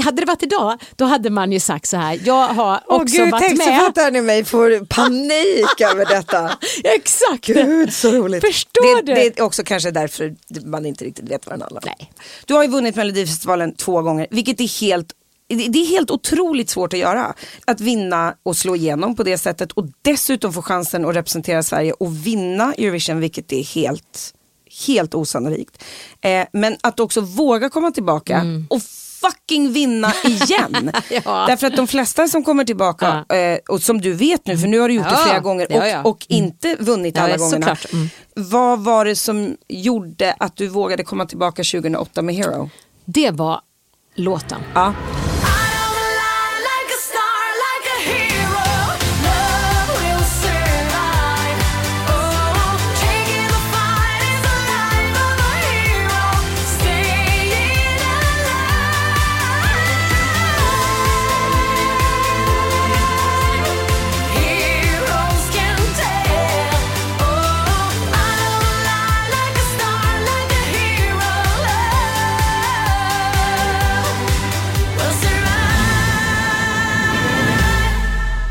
Hade 0.02 0.22
det 0.22 0.26
varit 0.26 0.42
idag, 0.42 0.82
då 0.96 1.04
hade 1.04 1.30
man 1.30 1.52
ju 1.52 1.60
sagt 1.60 1.88
så 1.88 1.96
här. 1.96 2.20
Jag 2.24 2.48
har 2.48 2.76
också 2.86 3.16
Åh 3.16 3.24
gud, 3.24 3.30
varit 3.30 3.40
med. 3.42 3.50
textförfattaren 3.50 4.16
i 4.16 4.20
mig 4.20 4.44
får 4.44 4.84
panik 4.84 5.80
över 5.92 6.06
detta. 6.06 6.58
Exakt. 6.84 7.46
Gud 7.46 7.92
så 7.92 8.12
roligt. 8.12 8.46
Förstår 8.46 9.02
det, 9.02 9.14
du? 9.14 9.14
Det 9.14 9.38
är 9.38 9.42
också 9.42 9.64
kanske 9.64 9.90
därför 9.90 10.34
man 10.64 10.86
inte 10.86 11.04
riktigt 11.04 11.30
vet 11.30 11.46
vad 11.46 11.52
den 11.54 11.60
handlar 11.62 11.80
om. 11.80 11.94
Nej. 11.98 12.12
Du 12.46 12.54
har 12.54 12.62
ju 12.62 12.68
vunnit 12.68 12.96
Melodifestivalen 12.96 13.74
två 13.74 14.02
gånger, 14.02 14.26
vilket 14.30 14.60
är 14.60 14.80
helt 14.80 15.12
det 15.48 15.78
är 15.78 15.86
helt 15.86 16.10
otroligt 16.10 16.70
svårt 16.70 16.92
att 16.92 16.98
göra. 16.98 17.34
Att 17.64 17.80
vinna 17.80 18.34
och 18.42 18.56
slå 18.56 18.76
igenom 18.76 19.16
på 19.16 19.22
det 19.22 19.38
sättet 19.38 19.72
och 19.72 19.86
dessutom 20.02 20.52
få 20.52 20.62
chansen 20.62 21.04
att 21.04 21.16
representera 21.16 21.62
Sverige 21.62 21.92
och 21.92 22.26
vinna 22.26 22.74
Eurovision, 22.74 23.20
vilket 23.20 23.52
är 23.52 23.62
helt, 23.62 24.34
helt 24.86 25.14
osannolikt. 25.14 25.84
Eh, 26.20 26.46
men 26.52 26.76
att 26.80 27.00
också 27.00 27.20
våga 27.20 27.70
komma 27.70 27.90
tillbaka 27.90 28.42
och 28.70 28.80
fucking 29.24 29.72
vinna 29.72 30.12
igen. 30.24 30.74
Mm. 30.76 30.94
Ja. 31.10 31.44
Därför 31.48 31.66
att 31.66 31.76
de 31.76 31.86
flesta 31.86 32.28
som 32.28 32.44
kommer 32.44 32.64
tillbaka, 32.64 33.24
eh, 33.28 33.58
och 33.68 33.82
som 33.82 34.00
du 34.00 34.12
vet 34.12 34.46
nu, 34.46 34.58
för 34.58 34.66
nu 34.68 34.78
har 34.78 34.88
du 34.88 34.94
gjort 34.94 35.08
det 35.08 35.10
Ja, 35.14 35.24
flera 35.24 35.40
gånger 35.40 35.66
ja, 35.70 35.78
och, 35.80 35.88
ja. 35.88 36.02
och 36.02 36.26
inte 36.28 36.76
vunnit 36.80 37.16
Ja, 37.16 37.22
alla 37.22 37.32
ja, 37.32 37.38
gångerna. 37.38 37.76
Mm. 37.92 38.08
Vad 38.36 38.84
var 38.84 39.04
det 39.04 39.16
som 39.16 39.56
gjorde 39.68 40.34
att 40.38 40.56
du 40.56 40.68
vågade 40.68 41.04
komma 41.04 41.26
tillbaka 41.26 41.62
2008 41.62 42.22
med 42.22 42.34
Hero? 42.34 42.70
Det 43.04 43.30
var 43.30 43.60
låten. 44.14 44.60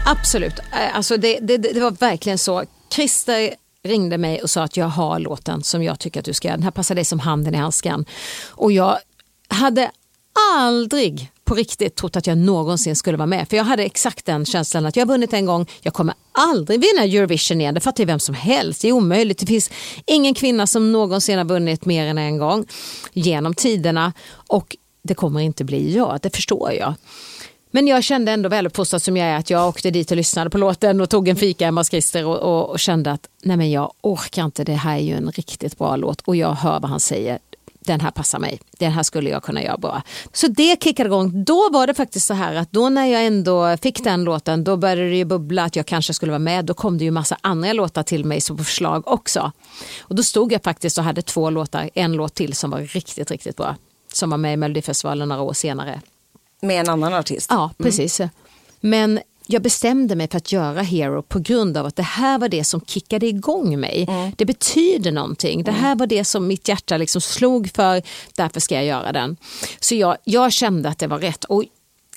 Absolut. 0.06 0.60
Eh, 0.60 0.96
alltså 0.96 1.18
det, 1.18 1.40
det, 1.40 1.58
det 1.58 1.80
var 1.80 1.92
verkligen 1.92 2.38
så. 2.38 2.64
Christer 2.96 3.54
ringde 3.84 4.18
mig 4.18 4.42
och 4.42 4.50
sa 4.50 4.64
att 4.64 4.78
jag 4.78 4.86
har 4.86 5.20
låten 5.20 5.64
som 5.64 5.84
jag 5.84 6.00
tycker 6.00 6.20
att 6.20 6.26
du 6.26 6.34
ska 6.34 6.48
göra. 6.48 6.58
Den 6.58 6.64
här 6.64 6.72
passar 6.72 6.96
dig 6.96 7.06
som 7.06 7.20
handen 7.20 7.56
i 7.56 7.58
handsken. 7.58 8.06
Och 8.50 8.72
jag 8.72 8.98
hade 9.48 9.92
aldrig 10.58 11.32
på 11.46 11.56
riktigt 11.56 11.96
trott 11.96 12.16
att 12.16 12.28
jag 12.28 12.38
någonsin 12.38 12.96
skulle 12.96 13.18
vara 13.18 13.28
med. 13.28 13.50
För 13.50 13.58
jag 13.58 13.64
hade 13.64 13.84
exakt 13.84 14.26
den 14.26 14.46
känslan 14.46 14.86
att 14.86 14.96
jag 14.96 15.06
har 15.06 15.14
vunnit 15.14 15.34
en 15.34 15.46
gång, 15.46 15.70
jag 15.82 15.94
kommer 15.94 16.16
aldrig 16.32 16.82
vinna 16.82 17.04
Eurovision 17.04 17.62
igen. 17.62 17.74
Det 17.74 17.80
fattar 17.80 18.04
ju 18.04 18.06
vem 18.06 18.20
som 18.20 18.36
helst, 18.36 18.82
det 18.82 18.88
är 18.88 18.92
omöjligt. 18.92 19.40
Det 19.40 19.46
finns 19.46 19.72
ingen 20.06 20.34
kvinna 20.34 20.68
som 20.68 20.92
någonsin 20.92 21.38
har 21.38 21.46
vunnit 21.46 21.86
mer 21.86 22.06
än 22.06 22.18
en 22.18 22.38
gång 22.38 22.66
genom 23.14 23.54
tiderna. 23.54 24.14
Och 24.48 24.76
det 25.04 25.14
kommer 25.14 25.40
inte 25.40 25.64
bli 25.64 25.96
jag, 25.96 26.20
det 26.22 26.36
förstår 26.36 26.72
jag. 26.72 26.94
Men 27.76 27.88
jag 27.88 28.04
kände 28.04 28.32
ändå 28.32 28.50
väluppfostrad 28.50 29.02
som 29.02 29.18
jag 29.18 29.28
är 29.28 29.38
att 29.38 29.50
jag 29.50 29.68
åkte 29.68 29.92
dit 29.92 30.12
och 30.12 30.18
lyssnade 30.18 30.50
på 30.50 30.58
låten 30.58 31.02
och 31.02 31.10
tog 31.10 31.28
en 31.28 31.36
fika 31.36 31.66
hemma 31.66 31.82
hos 31.82 31.90
Christer 31.90 32.26
och, 32.26 32.40
och, 32.40 32.70
och 32.70 32.80
kände 32.80 33.12
att 33.12 33.30
nej 33.44 33.58
men 33.58 33.72
jag 33.72 33.94
orkar 34.02 34.46
inte, 34.46 34.64
det 34.64 34.74
här 34.74 34.96
är 34.96 35.02
ju 35.02 35.14
en 35.14 35.32
riktigt 35.32 35.78
bra 35.78 35.96
låt 35.96 36.22
och 36.22 36.36
jag 36.36 36.54
hör 36.54 36.80
vad 36.80 36.90
han 36.90 37.00
säger. 37.00 37.40
Den 37.80 38.02
här 38.02 38.12
passar 38.12 38.40
mig, 38.40 38.60
den 38.78 38.92
här 38.92 39.04
skulle 39.04 39.30
jag 39.30 39.44
kunna 39.44 39.64
göra 39.64 39.78
bra. 39.78 40.02
Så 40.34 40.48
det 40.48 40.84
kickade 40.84 41.08
igång. 41.08 41.44
Då 41.44 41.70
var 41.72 41.88
det 41.88 41.94
faktiskt 41.94 42.28
så 42.28 42.34
här 42.34 42.56
att 42.56 42.72
då 42.72 42.90
när 42.90 43.06
jag 43.06 43.26
ändå 43.26 43.78
fick 43.78 44.04
den 44.04 44.24
låten 44.24 44.64
då 44.64 44.78
började 44.78 45.10
det 45.10 45.16
ju 45.16 45.26
bubbla 45.26 45.64
att 45.64 45.76
jag 45.76 45.86
kanske 45.86 46.14
skulle 46.14 46.32
vara 46.32 46.40
med. 46.40 46.66
Då 46.66 46.74
kom 46.74 46.98
det 46.98 47.04
ju 47.04 47.12
massa 47.12 47.38
andra 47.42 47.74
låtar 47.74 48.04
till 48.04 48.26
mig 48.26 48.42
som 48.42 48.58
förslag 48.58 49.08
också. 49.08 49.52
Och 50.02 50.16
då 50.16 50.24
stod 50.24 50.52
jag 50.52 50.64
faktiskt 50.64 50.98
och 50.98 51.04
hade 51.04 51.22
två 51.22 51.50
låtar, 51.50 51.90
en 51.94 52.14
låt 52.14 52.34
till 52.34 52.54
som 52.54 52.70
var 52.70 52.80
riktigt, 52.80 53.32
riktigt 53.32 53.58
bra. 53.58 53.76
Som 54.14 54.30
var 54.30 54.38
med 54.38 54.54
i 54.54 54.58
Melodifestivalen 54.58 55.30
några 55.30 55.42
år 55.42 55.54
senare. 55.54 56.02
Med 56.64 56.80
en 56.80 56.90
annan 56.90 57.14
artist. 57.14 57.48
Ja, 57.50 57.72
precis. 57.78 58.22
Men 58.80 59.20
jag 59.48 59.62
bestämde 59.62 60.16
mig 60.16 60.28
för 60.28 60.38
att 60.38 60.52
göra 60.52 60.82
Hero 60.82 61.22
på 61.22 61.40
grund 61.40 61.78
av 61.78 61.86
att 61.86 61.96
det 61.96 62.04
här 62.04 62.40
var 62.40 62.50
det 62.50 62.64
som 62.64 62.82
kickade 62.82 63.28
igång 63.28 63.80
mig. 63.80 64.08
Det 64.38 64.46
betyder 64.46 65.12
någonting. 65.12 65.64
Det 65.64 65.72
här 65.72 65.96
var 65.96 66.08
det 66.08 66.26
som 66.26 66.48
mitt 66.48 66.68
hjärta 66.68 66.98
liksom 66.98 67.22
slog 67.22 67.70
för. 67.76 68.02
Därför 68.36 68.60
ska 68.60 68.76
jag 68.76 68.86
göra 68.86 69.12
den. 69.12 69.38
Så 69.80 69.96
jag, 69.96 70.18
jag 70.24 70.52
kände 70.52 70.90
att 70.90 71.00
det 71.00 71.08
var 71.08 71.20
rätt. 71.20 71.44
Och 71.44 71.64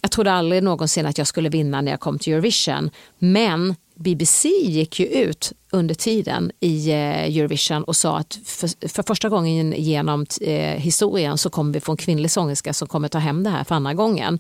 jag 0.03 0.11
trodde 0.11 0.33
aldrig 0.33 0.63
någonsin 0.63 1.07
att 1.07 1.19
jag 1.19 1.27
skulle 1.27 1.49
vinna 1.49 1.81
när 1.81 1.91
jag 1.91 2.01
kom 2.01 2.19
till 2.19 2.33
Eurovision. 2.33 2.91
Men 3.19 3.75
BBC 3.97 4.49
gick 4.49 5.01
ju 5.01 5.07
ut 5.07 5.53
under 5.71 5.95
tiden 5.95 6.53
i 6.61 6.91
eh, 6.91 7.37
Eurovision 7.37 7.85
och 7.85 7.97
sa 7.97 8.19
att 8.19 8.39
för, 8.45 8.89
för 8.89 9.03
första 9.03 9.29
gången 9.29 9.75
genom 9.77 10.27
eh, 10.41 10.81
historien 10.81 11.39
så 11.39 11.51
kommer 11.51 11.73
vi 11.73 11.81
få 11.81 11.93
en 11.93 11.97
kvinnlig 11.97 12.31
sångerska 12.31 12.73
som 12.73 12.89
kommer 12.89 13.09
ta 13.09 13.19
hem 13.19 13.43
det 13.43 13.51
här 13.51 13.65
för 13.65 13.75
andra 13.75 13.95
gången. 13.95 14.39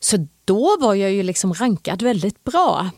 Så 0.00 0.26
då 0.44 0.76
var 0.80 0.94
jag 0.94 1.12
ju 1.12 1.22
liksom 1.22 1.54
rankad 1.54 2.02
väldigt 2.02 2.44
bra. 2.44 2.90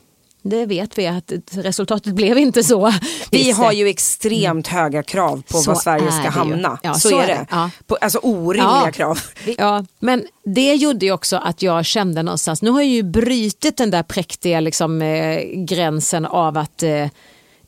Det 0.43 0.67
vet 0.67 0.99
vi 0.99 1.07
att 1.07 1.33
resultatet 1.51 2.15
blev 2.15 2.39
inte 2.39 2.65
så. 2.65 2.93
Vi 3.31 3.51
har 3.51 3.73
ju 3.73 3.89
extremt 3.89 4.67
höga 4.67 5.03
krav 5.03 5.43
på 5.51 5.59
Så 5.59 5.71
vad 5.71 5.83
Sverige 5.83 6.13
ska 6.13 6.29
hamna. 6.31 6.79
Ja, 6.83 6.95
så, 6.95 7.09
så 7.09 7.19
är 7.19 7.27
det. 7.27 7.33
det. 7.35 7.47
Ja. 7.51 7.71
På, 7.87 7.97
alltså 8.01 8.19
orimliga 8.23 8.83
Ja. 8.85 8.93
krav. 8.93 9.19
Ja, 9.59 9.85
men 9.99 10.27
det 10.45 10.75
gjorde 10.75 11.07
ju 11.07 11.13
också 11.13 11.37
att 11.37 11.63
jag 11.63 11.85
kände 11.85 12.23
någonstans, 12.23 12.63
nu 12.63 12.71
har 12.71 12.81
jag 12.81 12.91
ju 12.91 13.03
brutit 13.03 13.77
den 13.77 13.91
där 13.91 14.03
präktiga 14.03 14.61
liksom, 14.61 15.03
eh, 15.03 15.41
gränsen 15.55 16.27
av 16.27 16.59
att 16.59 16.83
eh, 16.83 17.07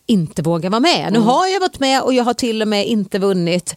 inte 0.07 0.43
våga 0.43 0.71
vara 0.71 0.81
med. 0.81 1.12
Nu 1.12 1.18
har 1.18 1.47
jag 1.47 1.61
varit 1.61 1.81
med 1.81 2.03
och 2.03 2.14
jag 2.14 2.25
har 2.25 2.35
till 2.35 2.62
och 2.62 2.68
med 2.68 2.87
inte 2.87 3.18
vunnit. 3.18 3.75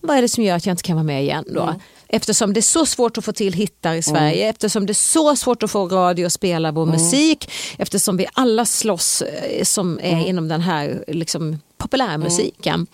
Vad 0.00 0.16
är 0.16 0.22
det 0.22 0.28
som 0.28 0.44
gör 0.44 0.56
att 0.56 0.66
jag 0.66 0.72
inte 0.72 0.82
kan 0.82 0.96
vara 0.96 1.04
med 1.04 1.22
igen 1.22 1.44
då? 1.54 1.74
Eftersom 2.14 2.52
det 2.52 2.60
är 2.60 2.62
så 2.62 2.86
svårt 2.86 3.18
att 3.18 3.24
få 3.24 3.32
till 3.32 3.52
hittar 3.52 3.94
i 3.94 4.02
Sverige, 4.02 4.48
eftersom 4.50 4.86
det 4.86 4.92
är 4.92 4.94
så 4.94 5.36
svårt 5.36 5.62
att 5.62 5.70
få 5.70 5.88
radio 5.88 6.26
att 6.26 6.32
spela 6.32 6.72
vår 6.72 6.86
musik, 6.86 7.50
eftersom 7.78 8.16
vi 8.16 8.26
alla 8.32 8.64
slåss 8.64 9.22
eh, 9.22 9.64
som 9.64 10.00
är 10.02 10.26
inom 10.26 10.48
den 10.48 10.60
här 10.60 11.04
liksom, 11.08 11.58
populärmusiken 11.78 12.86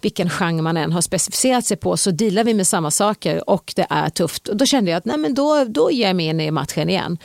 vilken 0.00 0.30
genre 0.30 0.62
man 0.62 0.76
än 0.76 0.92
har 0.92 1.00
specificerat 1.00 1.66
sig 1.66 1.76
på 1.76 1.96
så 1.96 2.10
dealar 2.10 2.44
vi 2.44 2.54
med 2.54 2.66
samma 2.66 2.90
saker 2.90 3.50
och 3.50 3.72
det 3.76 3.86
är 3.90 4.10
tufft. 4.10 4.48
Och 4.48 4.56
då 4.56 4.66
kände 4.66 4.90
jag 4.90 4.98
att 4.98 5.04
nej, 5.04 5.18
men 5.18 5.34
då, 5.34 5.64
då 5.64 5.90
ger 5.90 6.06
jag 6.06 6.16
mig 6.16 6.26
in 6.26 6.40
i 6.40 6.50
matchen 6.50 6.88
igen. 6.88 7.18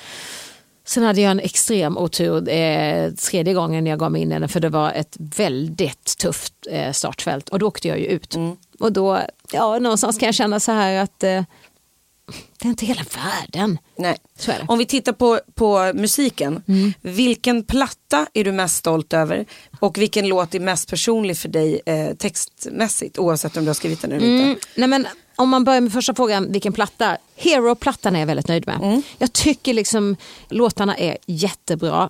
Sen 0.85 1.03
hade 1.03 1.21
jag 1.21 1.31
en 1.31 1.39
extrem 1.39 1.97
otur 1.97 2.49
eh, 2.49 3.11
tredje 3.11 3.53
gången 3.53 3.87
jag 3.87 3.99
gav 3.99 4.11
mig 4.11 4.21
in 4.21 4.31
i 4.31 4.39
den 4.39 4.49
för 4.49 4.59
det 4.59 4.69
var 4.69 4.91
ett 4.91 5.17
väldigt 5.19 6.17
tufft 6.17 6.53
eh, 6.71 6.91
startfält 6.91 7.49
och 7.49 7.59
då 7.59 7.67
åkte 7.67 7.87
jag 7.87 7.99
ju 7.99 8.05
ut. 8.05 8.35
Och 8.79 8.91
då, 8.93 9.21
ja 9.51 9.79
någonstans 9.79 10.17
kan 10.17 10.25
jag 10.25 10.35
känna 10.35 10.59
så 10.59 10.71
här 10.71 11.03
att 11.03 11.23
eh, 11.23 11.43
det 12.59 12.67
är 12.67 12.69
inte 12.69 12.85
hela 12.85 13.01
världen. 13.15 13.77
Nej. 13.97 14.17
Om 14.67 14.77
vi 14.77 14.85
tittar 14.85 15.11
på, 15.13 15.39
på 15.53 15.91
musiken, 15.95 16.63
vilken 17.01 17.63
platta 17.63 18.27
är 18.33 18.43
du 18.43 18.51
mest 18.51 18.75
stolt 18.77 19.13
över? 19.13 19.45
Och 19.79 19.97
vilken 19.97 20.27
låt 20.27 20.55
är 20.55 20.59
mest 20.59 20.89
personlig 20.89 21.37
för 21.37 21.49
dig 21.49 21.81
eh, 21.85 22.15
textmässigt, 22.15 23.17
oavsett 23.19 23.57
om 23.57 23.63
du 23.63 23.69
har 23.69 23.73
skrivit 23.75 24.01
den 24.01 24.11
eller 24.11 24.27
Mm, 24.27 24.49
inte? 24.49 24.61
nej 24.75 24.87
men, 24.87 25.07
om 25.35 25.49
man 25.49 25.63
börjar 25.63 25.81
med 25.81 25.93
första 25.93 26.15
frågan, 26.15 26.51
vilken 26.51 26.73
platta? 26.73 27.17
Hero-plattan 27.35 28.15
är 28.15 28.19
jag 28.19 28.27
väldigt 28.27 28.47
nöjd 28.47 28.67
med. 28.67 29.01
Jag 29.17 29.33
tycker 29.33 29.73
liksom 29.73 30.15
låtarna 30.49 30.97
är 30.97 31.17
jättebra. 31.25 32.09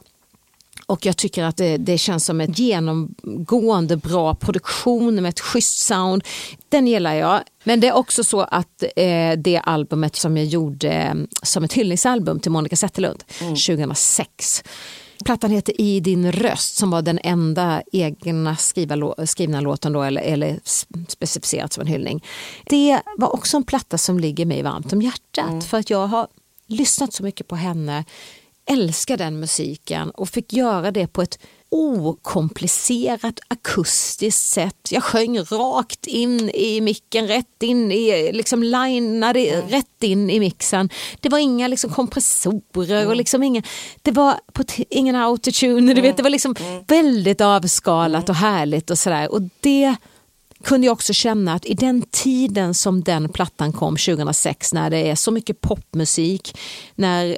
Och 0.86 1.06
jag 1.06 1.18
tycker 1.18 1.44
att 1.44 1.58
det, 1.58 1.78
det 1.78 1.98
känns 1.98 2.26
som 2.26 2.42
ett 2.42 2.60
genomgående 2.60 3.98
bra 3.98 4.36
produktion 4.36 5.16
med 5.16 5.30
ett 5.30 5.40
schysst 5.40 5.80
sound. 5.80 6.24
Den 6.70 6.88
gillar 6.88 7.14
jag. 7.14 7.42
Men 7.64 7.80
det 7.80 7.88
är 7.88 7.94
också 7.94 8.24
så 8.24 8.42
att 8.42 8.84
eh, 8.96 9.32
det 9.38 9.62
albumet 9.64 10.16
som 10.16 10.38
jag 10.38 10.46
gjorde 10.46 10.92
eh, 10.92 11.14
som 11.44 11.64
ett 11.64 11.74
hyllningsalbum 11.74 12.40
till 12.40 12.52
Monica 12.52 12.76
Zetterlund 12.76 13.24
2006. 13.40 14.64
Plattan 15.26 15.52
heter 15.52 15.82
I 15.82 16.00
din 16.00 16.32
röst 16.32 16.76
som 16.76 16.92
var 16.92 17.02
den 17.02 17.20
enda 17.24 17.84
egna 17.92 18.56
skrivna 18.56 19.62
låten 19.62 19.94
då, 19.94 20.04
eller, 20.04 20.22
eller 20.22 20.60
specificerat 21.08 21.74
som 21.74 21.82
en 21.82 21.88
hyllning. 21.88 22.24
Det 22.66 23.02
var 23.18 23.34
också 23.34 23.58
en 23.58 23.64
platta 23.64 23.98
som 23.98 24.20
ligger 24.20 24.46
mig 24.46 24.64
varmt 24.64 24.94
om 24.94 25.02
hjärtat 25.02 25.64
för 25.64 25.78
att 25.78 25.90
jag 25.90 26.08
har 26.08 26.28
lyssnat 26.68 27.14
så 27.14 27.24
mycket 27.24 27.48
på 27.48 27.56
henne, 27.56 28.06
älskar 28.66 29.18
den 29.18 29.40
musiken 29.40 30.10
och 30.10 30.30
fick 30.30 30.54
göra 30.54 30.92
det 30.92 31.08
på 31.08 31.22
ett 31.22 31.40
okomplicerat 31.70 33.40
akustiskt 33.48 34.48
sätt. 34.48 34.88
Jag 34.92 35.04
sjöng 35.04 35.40
rakt 35.40 36.08
in 36.08 36.50
i 36.50 36.82
micken, 36.82 37.28
rätt 37.28 37.64
in 37.64 37.92
i, 37.92 38.32
liksom 38.34 38.64
lineade 38.64 39.62
rätt 39.70 40.04
in 40.04 40.30
i 40.30 40.40
mixen. 40.40 40.90
Det 41.20 41.30
var 41.30 41.40
inga 41.40 41.68
liksom 41.68 41.92
kompressorer 41.92 43.08
och 43.08 43.16
liksom 43.16 43.44
inga, 43.44 43.64
det 44.02 44.12
var 44.12 44.40
på 44.54 44.64
ingen 44.90 45.16
autotune, 45.16 45.94
du 45.94 46.02
vet, 46.02 46.18
det 46.18 46.24
var 46.24 46.30
liksom 46.30 46.56
väldigt 46.88 47.42
avskalat 47.42 48.30
och 48.30 48.36
härligt 48.36 48.90
och 48.90 49.00
sådär. 49.00 49.32
Och 49.32 49.42
det 49.60 49.96
kunde 50.64 50.88
jag 50.88 50.94
också 50.94 51.14
känna 51.14 51.54
att 51.54 51.66
i 51.66 51.74
den 51.74 52.02
tiden 52.02 52.74
som 52.74 53.04
den 53.04 53.30
plattan 53.30 53.74
kom 53.74 53.98
2006 53.98 54.74
när 54.74 54.90
det 54.90 55.10
är 55.10 55.16
så 55.16 55.32
mycket 55.32 55.62
popmusik, 55.62 56.58
när 56.96 57.38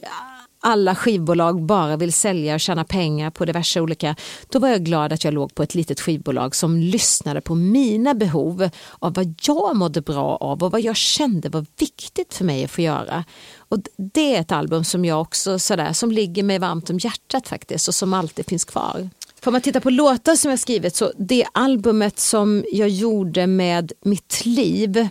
alla 0.66 0.96
skivbolag 0.96 1.62
bara 1.62 1.98
vill 1.98 2.14
sälja 2.14 2.54
och 2.54 2.60
tjäna 2.60 2.84
pengar 2.84 3.30
på 3.30 3.46
diverse 3.46 3.82
olika, 3.82 4.16
då 4.50 4.60
var 4.60 4.70
jag 4.70 4.84
glad 4.84 5.14
att 5.14 5.24
jag 5.24 5.34
låg 5.34 5.56
på 5.56 5.64
ett 5.64 5.76
litet 5.76 6.02
skivbolag 6.02 6.56
som 6.56 6.78
lyssnade 6.78 7.42
på 7.42 7.56
mina 7.56 8.14
behov 8.14 8.70
av 9.00 9.14
vad 9.14 9.36
jag 9.42 9.76
mådde 9.76 10.02
bra 10.02 10.36
av 10.36 10.64
och 10.64 10.72
vad 10.72 10.82
jag 10.82 10.96
kände 10.96 11.50
var 11.50 11.66
viktigt 11.80 12.34
för 12.34 12.46
mig 12.46 12.64
att 12.64 12.72
få 12.72 12.82
göra. 12.82 13.24
Och 13.58 13.80
det 14.14 14.36
är 14.36 14.42
ett 14.42 14.52
album 14.52 14.84
som 14.84 15.06
jag 15.06 15.22
också 15.22 15.60
sådär, 15.60 15.94
som 15.94 16.12
ligger 16.12 16.44
mig 16.44 16.60
varmt 16.60 16.90
om 16.90 16.98
hjärtat 17.00 17.48
faktiskt 17.48 17.88
och 17.88 17.96
som 17.96 18.14
alltid 18.14 18.46
finns 18.46 18.66
kvar. 18.66 19.10
Får 19.42 19.52
man 19.52 19.62
titta 19.62 19.80
på 19.80 19.90
låtar 19.90 20.36
som 20.36 20.50
jag 20.52 20.60
skrivit 20.60 20.96
så 20.96 21.12
det 21.18 21.46
albumet 21.52 22.20
som 22.20 22.64
jag 22.72 22.90
gjorde 22.90 23.48
med 23.48 23.92
mitt 24.02 24.46
liv 24.46 25.10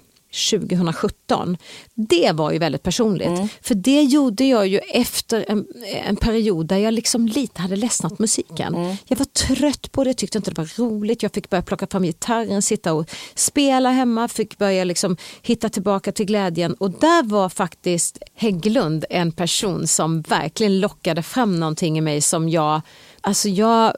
2017, 0.51 1.57
det 1.95 2.33
var 2.33 2.53
ju 2.53 2.59
väldigt 2.59 2.83
personligt. 2.83 3.53
För 3.63 3.75
det 3.75 4.03
gjorde 4.03 4.45
jag 4.45 4.67
ju 4.67 4.79
efter 4.79 5.45
en, 5.49 5.67
en 6.05 6.17
period 6.17 6.67
där 6.67 6.77
jag 6.77 6.95
liksom 6.95 7.29
lite 7.29 7.63
hade 7.63 7.77
ledsnat 7.77 8.19
musiken. 8.19 8.97
Jag 9.07 9.17
var 9.17 9.25
trött 9.25 9.93
på 9.93 10.05
det, 10.05 10.15
tyckte 10.15 10.39
inte 10.39 10.51
det 10.51 10.59
var 10.59 10.79
roligt. 10.79 11.23
Jag 11.23 11.33
fick 11.33 11.51
börja 11.51 11.63
plocka 11.63 11.87
fram 11.87 12.03
gitarren, 12.03 12.63
sitta 12.63 12.93
och 12.93 13.11
spela 13.35 13.91
hemma, 13.91 14.29
fick 14.29 14.59
börja 14.59 14.85
liksom 14.85 15.17
hitta 15.43 15.69
tillbaka 15.69 16.13
till 16.13 16.27
glädjen. 16.27 16.75
Och 16.75 16.91
där 16.91 17.23
var 17.23 17.49
faktiskt 17.49 18.19
Hägglund 18.35 19.05
en 19.11 19.33
person 19.33 19.87
som 19.87 20.23
verkligen 20.23 20.81
lockade 20.81 21.23
fram 21.23 21.61
någonting 21.61 21.99
i 21.99 22.01
mig 22.01 22.21
som 22.21 22.49
jag, 22.49 22.81
alltså 23.21 23.49
jag 23.49 23.95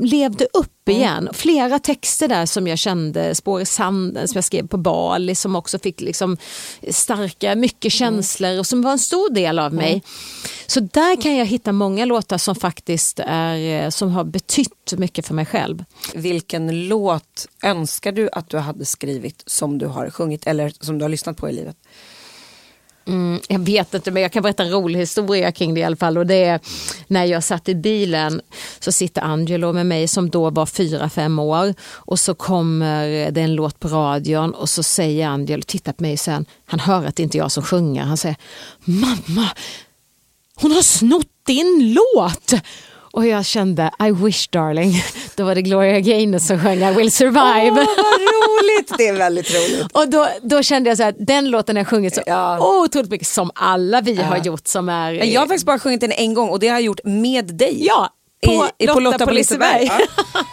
levde 0.00 0.46
upp 0.52 0.88
igen. 0.88 1.28
Flera 1.32 1.78
texter 1.78 2.28
där 2.28 2.46
som 2.46 2.66
jag 2.66 2.78
kände, 2.78 3.34
Spår 3.34 3.60
i 3.60 3.66
sanden 3.66 4.28
som 4.28 4.36
jag 4.36 4.44
skrev 4.44 4.66
på 4.66 4.76
Bali 4.76 5.34
som 5.34 5.56
också 5.56 5.78
fick 5.78 6.00
liksom 6.00 6.36
starka, 6.90 7.54
mycket 7.54 7.92
känslor 7.92 8.58
och 8.58 8.66
som 8.66 8.82
var 8.82 8.92
en 8.92 8.98
stor 8.98 9.34
del 9.34 9.58
av 9.58 9.74
mig. 9.74 10.02
Så 10.66 10.80
där 10.80 11.22
kan 11.22 11.36
jag 11.36 11.46
hitta 11.46 11.72
många 11.72 12.04
låtar 12.04 12.38
som 12.38 12.54
faktiskt 12.54 13.20
är, 13.26 13.84
eh, 13.84 13.90
som 13.90 14.10
har 14.10 14.24
betytt 14.24 14.92
mycket 14.96 15.26
för 15.26 15.34
mig 15.34 15.46
själv. 15.46 15.84
Vilken 16.14 16.88
låt 16.88 17.48
önskar 17.62 18.12
du 18.12 18.28
att 18.32 18.50
du 18.50 18.58
hade 18.58 18.84
skrivit 18.84 19.42
som 19.46 19.78
du 19.78 19.86
har 19.86 20.10
sjungit 20.10 20.46
eller 20.46 20.72
som 20.80 20.98
du 20.98 21.04
har 21.04 21.08
lyssnat 21.08 21.36
på 21.36 21.48
i 21.48 21.52
livet? 21.52 21.76
Mm, 23.10 23.40
jag 23.48 23.58
vet 23.58 23.94
inte 23.94 24.10
men 24.10 24.22
jag 24.22 24.32
kan 24.32 24.42
berätta 24.42 24.62
en 24.62 24.70
rolig 24.70 25.00
historia 25.00 25.52
kring 25.52 25.74
det 25.74 25.80
i 25.80 25.84
alla 25.84 25.96
fall. 25.96 26.18
Och 26.18 26.26
det 26.26 26.44
är 26.44 26.60
när 27.06 27.24
jag 27.24 27.44
satt 27.44 27.68
i 27.68 27.74
bilen 27.74 28.40
så 28.80 28.92
sitter 28.92 29.22
Angelo 29.22 29.72
med 29.72 29.86
mig 29.86 30.08
som 30.08 30.30
då 30.30 30.50
var 30.50 30.66
fyra 30.66 31.10
fem 31.10 31.38
år 31.38 31.74
och 31.82 32.20
så 32.20 32.34
kommer 32.34 33.30
det 33.30 33.40
en 33.40 33.54
låt 33.54 33.80
på 33.80 33.88
radion 33.88 34.54
och 34.54 34.68
så 34.68 34.82
säger 34.82 35.28
Angelo, 35.28 35.62
titta 35.66 35.92
på 35.92 36.02
mig 36.02 36.16
sen, 36.16 36.46
han 36.64 36.80
hör 36.80 37.04
att 37.04 37.16
det 37.16 37.22
inte 37.22 37.38
är 37.38 37.40
jag 37.40 37.52
som 37.52 37.62
sjunger, 37.62 38.02
han 38.02 38.16
säger 38.16 38.36
mamma, 38.84 39.48
hon 40.54 40.72
har 40.72 40.82
snott 40.82 41.26
din 41.46 41.94
låt! 41.94 42.52
Och 43.12 43.26
jag 43.26 43.44
kände, 43.46 43.90
I 44.08 44.10
wish 44.24 44.48
darling. 44.48 44.92
Då 45.36 45.44
var 45.44 45.54
det 45.54 45.62
Gloria 45.62 46.00
Gaynor 46.00 46.38
som 46.38 46.60
sjöng 46.60 46.82
I 46.82 46.92
will 46.94 47.12
survive. 47.12 47.70
vad 47.70 47.86
roligt! 48.18 48.92
Det 48.98 49.08
är 49.08 49.12
väldigt 49.16 49.50
roligt. 49.54 49.86
Och 49.92 50.08
då, 50.08 50.28
då 50.42 50.62
kände 50.62 50.90
jag 50.90 50.96
så 50.96 51.02
här, 51.02 51.14
den 51.18 51.50
låten 51.50 51.76
har 51.76 51.80
jag 51.80 51.88
sjungit 51.88 52.14
så 52.14 52.22
Ja. 52.26 52.58
otroligt 52.84 53.10
mycket, 53.10 53.26
som 53.28 53.50
alla 53.54 54.00
vi 54.00 54.14
har 54.22 54.36
gjort 54.36 54.66
som 54.66 54.88
är... 54.88 55.12
Jag 55.12 55.40
har 55.40 55.46
faktiskt 55.46 55.66
bara 55.66 55.78
sjungit 55.78 56.00
den 56.00 56.12
en 56.12 56.34
gång 56.34 56.48
och 56.48 56.58
det 56.58 56.68
har 56.68 56.74
jag 56.74 56.82
gjort 56.82 57.00
med 57.04 57.44
dig. 57.54 57.86
Ja, 57.86 58.08
på, 58.46 58.52
I, 58.78 58.84
i, 58.84 58.86
på 58.86 59.00
Lotta 59.00 59.26
på 59.26 59.32
Liseberg. 59.32 59.84
Ja. 59.86 59.98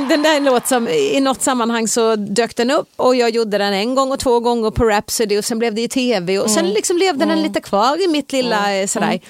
Men 0.00 0.08
den 0.08 0.22
där 0.22 0.40
låt 0.40 0.66
som 0.66 0.88
i 0.88 1.20
något 1.20 1.42
sammanhang 1.42 1.88
så 1.88 2.16
dök 2.16 2.56
den 2.56 2.70
upp 2.70 2.88
och 2.96 3.16
jag 3.16 3.30
gjorde 3.30 3.58
den 3.58 3.72
en 3.74 3.94
gång 3.94 4.12
och 4.12 4.18
två 4.18 4.40
gånger 4.40 4.70
på 4.70 4.84
Rhapsody 4.84 5.38
och 5.38 5.44
sen 5.44 5.58
blev 5.58 5.74
det 5.74 5.80
i 5.80 5.88
tv 5.88 6.38
och 6.38 6.50
sen 6.50 6.70
liksom 6.70 6.96
levde 6.96 7.24
den 7.24 7.42
lite 7.42 7.60
kvar 7.60 8.04
i 8.04 8.08
mitt 8.08 8.32
lilla 8.32 8.76
eh, 8.76 8.86
sådär. 8.86 9.20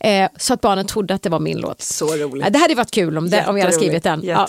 Eh, 0.00 0.28
så 0.38 0.54
att 0.54 0.60
barnen 0.60 0.86
trodde 0.86 1.14
att 1.14 1.22
det 1.22 1.30
var 1.30 1.40
min 1.40 1.58
låt. 1.58 1.82
Så 1.82 2.16
roligt. 2.16 2.44
Ja, 2.44 2.50
det 2.50 2.58
hade 2.58 2.74
varit 2.74 2.90
kul 2.90 3.18
om, 3.18 3.30
det, 3.30 3.46
om 3.46 3.56
jag 3.56 3.64
hade 3.64 3.76
skrivit 3.76 4.02
den. 4.02 4.20
Ja. 4.24 4.48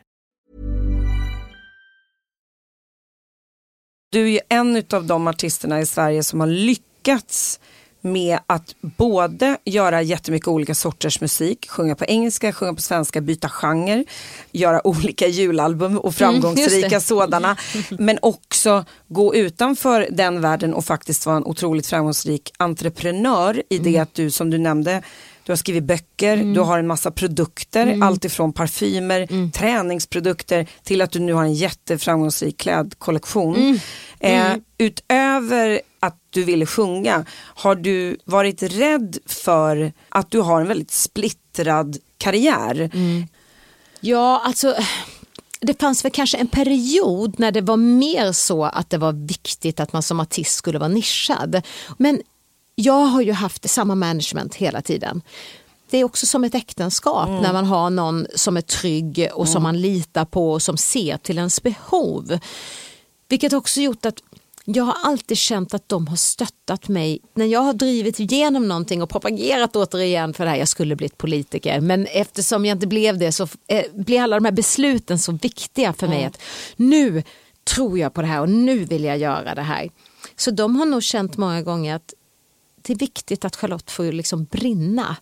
Du 4.13 4.21
är 4.23 4.27
ju 4.27 4.39
en 4.49 4.83
av 4.93 5.05
de 5.05 5.27
artisterna 5.27 5.81
i 5.81 5.85
Sverige 5.85 6.23
som 6.23 6.39
har 6.39 6.47
lyckats 6.47 7.59
med 8.01 8.39
att 8.47 8.75
både 8.81 9.57
göra 9.65 10.01
jättemycket 10.01 10.47
olika 10.47 10.75
sorters 10.75 11.21
musik, 11.21 11.69
sjunga 11.69 11.95
på 11.95 12.05
engelska, 12.05 12.53
sjunga 12.53 12.73
på 12.73 12.81
svenska, 12.81 13.21
byta 13.21 13.49
genre, 13.49 14.03
göra 14.51 14.87
olika 14.87 15.27
julalbum 15.27 15.97
och 15.97 16.15
framgångsrika 16.15 16.75
Mm, 16.77 16.81
just 16.83 16.89
det. 16.89 17.01
sådana. 17.15 17.55
Men 17.89 18.19
också 18.21 18.85
gå 19.07 19.35
utanför 19.35 20.07
den 20.11 20.41
världen 20.41 20.73
och 20.73 20.85
faktiskt 20.85 21.25
vara 21.25 21.37
en 21.37 21.45
otroligt 21.45 21.87
framgångsrik 21.87 22.51
entreprenör 22.57 23.63
i 23.69 23.75
Mm. 23.77 23.91
det 23.93 23.99
att 23.99 24.13
du 24.13 24.31
som 24.31 24.49
du 24.49 24.57
nämnde 24.57 25.01
du 25.45 25.51
har 25.51 25.57
skrivit 25.57 25.83
böcker, 25.83 26.37
du 26.53 26.59
har 26.59 26.79
en 26.79 26.87
massa 26.87 27.11
produkter, 27.11 27.87
Mm. 27.87 28.03
allt 28.03 28.25
ifrån 28.25 28.53
parfymer, 28.53 29.51
träningsprodukter 29.51 30.67
till 30.83 31.01
att 31.01 31.11
du 31.11 31.19
nu 31.19 31.33
har 31.33 31.43
en 31.43 31.53
jätteframgångsrik 31.53 32.57
klädkollektion. 32.57 33.55
Mm. 33.55 33.79
Eh, 34.19 34.57
utöver 34.77 35.81
att 35.99 36.17
du 36.29 36.43
ville 36.43 36.65
sjunga, 36.65 37.25
har 37.35 37.75
du 37.75 38.17
varit 38.25 38.63
rädd 38.63 39.17
för 39.25 39.93
att 40.09 40.31
du 40.31 40.39
har 40.39 40.61
en 40.61 40.67
väldigt 40.67 40.91
splittrad 40.91 41.97
karriär? 42.17 42.89
Mm. 42.93 43.27
Ja, 43.99 44.41
alltså 44.45 44.75
det 45.59 45.79
fanns 45.81 46.05
väl 46.05 46.11
kanske 46.11 46.37
en 46.37 46.47
period 46.47 47.39
när 47.39 47.51
det 47.51 47.61
var 47.61 47.77
mer 47.77 48.31
så 48.31 48.63
att 48.63 48.89
det 48.89 48.97
var 48.97 49.13
viktigt 49.27 49.79
att 49.79 49.93
man 49.93 50.03
som 50.03 50.19
artist 50.19 50.55
skulle 50.55 50.79
vara 50.79 50.89
nischad. 50.89 51.61
Men 51.97 52.21
jag 52.81 53.05
har 53.05 53.21
ju 53.21 53.31
haft 53.31 53.69
samma 53.69 53.95
management 53.95 54.55
hela 54.55 54.81
tiden. 54.81 55.21
Det 55.89 55.97
är 55.97 56.03
också 56.03 56.25
som 56.25 56.43
ett 56.43 56.55
äktenskap 56.55 57.29
när 57.29 57.53
man 57.53 57.65
har 57.65 57.89
någon 57.89 58.27
som 58.35 58.57
är 58.57 58.61
trygg 58.61 59.29
och 59.33 59.47
som 59.47 59.63
man 59.63 59.81
litar 59.81 60.25
på 60.25 60.51
och 60.51 60.61
som 60.61 60.77
ser 60.77 61.17
till 61.17 61.37
ens 61.37 61.63
behov. 61.63 62.39
Vilket 63.27 63.53
också 63.53 63.81
gjort 63.81 64.05
att 64.05 64.15
jag 64.65 64.83
har 64.83 64.95
alltid 65.03 65.37
känt 65.37 65.73
att 65.73 65.89
de 65.89 66.07
har 66.07 66.15
stöttat 66.15 66.87
mig 66.87 67.19
när 67.33 67.45
jag 67.45 67.59
har 67.59 67.73
drivit 67.73 68.19
igenom 68.19 68.67
någonting 68.67 69.03
och 69.03 69.09
propagerat 69.09 69.75
återigen 69.75 70.33
för 70.33 70.43
det 70.45 70.51
här, 70.51 70.57
jag 70.57 70.67
skulle 70.67 70.95
blivit 70.95 71.17
politiker. 71.17 71.81
Men 71.81 72.05
eftersom 72.05 72.65
jag 72.65 72.75
inte 72.75 72.87
blev 72.87 73.17
det 73.17 73.31
så 73.31 73.47
eh, 73.67 73.85
blir 73.93 74.21
alla 74.21 74.35
de 74.35 74.45
här 74.45 74.51
besluten 74.51 75.19
så 75.19 75.31
viktiga 75.31 75.93
för 75.93 76.07
mig 76.07 76.25
att 76.25 76.41
nu 76.75 77.23
tror 77.63 77.99
jag 77.99 78.13
på 78.13 78.21
det 78.21 78.27
här 78.27 78.41
och 78.41 78.49
nu 78.49 78.85
vill 78.85 79.03
jag 79.03 79.17
göra 79.17 79.55
det 79.55 79.61
här. 79.61 79.89
Så 80.35 80.51
de 80.51 80.75
har 80.75 80.85
nog 80.85 81.03
känt 81.03 81.37
många 81.37 81.61
gånger 81.61 81.95
att 81.95 82.13
det 82.83 82.93
är 82.93 82.97
viktigt 82.97 83.45
att 83.45 83.55
Charlotte 83.55 83.91
får 83.91 84.03
liksom 84.11 84.45
brinna. 84.45 85.15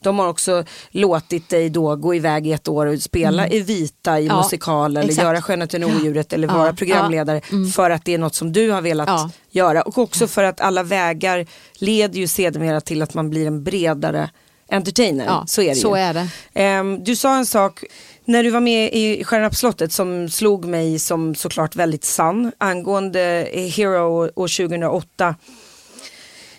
De 0.00 0.18
har 0.18 0.28
också 0.28 0.64
låtit 0.90 1.48
dig 1.48 1.70
då 1.70 1.96
gå 1.96 2.14
iväg 2.14 2.46
i 2.46 2.52
ett 2.52 2.68
år 2.68 2.86
och 2.86 3.02
spela 3.02 3.48
i 3.48 3.60
vita 3.60 4.20
i 4.20 4.24
Mm. 4.24 4.36
Ja, 4.36 4.42
musikal 4.42 4.96
eller 4.96 5.08
exakt. 5.08 5.24
göra 5.24 5.42
Skönheten 5.42 5.84
och 5.84 5.90
odjuret 5.90 6.32
eller 6.32 6.48
Ja, 6.48 6.54
vara 6.54 6.66
ja, 6.66 6.72
programledare 6.72 7.40
för 7.74 7.90
att 7.90 8.04
det 8.04 8.14
är 8.14 8.18
något 8.18 8.34
som 8.34 8.52
du 8.52 8.70
har 8.70 8.80
velat 8.80 9.34
göra 9.50 9.82
och 9.82 9.98
också 9.98 10.26
för 10.26 10.44
att 10.44 10.60
alla 10.60 10.82
vägar 10.82 11.46
leder 11.78 12.18
ju 12.18 12.26
sedermera 12.26 12.80
till 12.80 13.02
att 13.02 13.14
man 13.14 13.30
blir 13.30 13.46
en 13.46 13.64
bredare 13.64 14.30
entertainer. 14.70 15.24
Ja, 15.24 15.44
så 15.46 15.62
är 15.62 15.68
det 15.68 15.74
så 15.74 15.96
ju. 15.96 16.02
är 16.02 16.14
det. 16.14 16.28
Ehm, 16.54 17.04
du 17.04 17.16
sa 17.16 17.36
en 17.36 17.46
sak 17.46 17.84
när 18.24 18.42
du 18.42 18.50
var 18.50 18.60
med 18.60 18.90
i 18.92 19.24
Stjärnorna 19.24 19.48
på 19.48 19.54
slottet 19.54 19.92
som 19.92 20.28
slog 20.28 20.64
mig 20.64 20.98
som 20.98 21.34
såklart 21.34 21.76
väldigt 21.76 22.04
sann 22.04 22.52
angående 22.58 23.48
Hero 23.76 24.30
år 24.34 24.48
2008. 24.68 25.34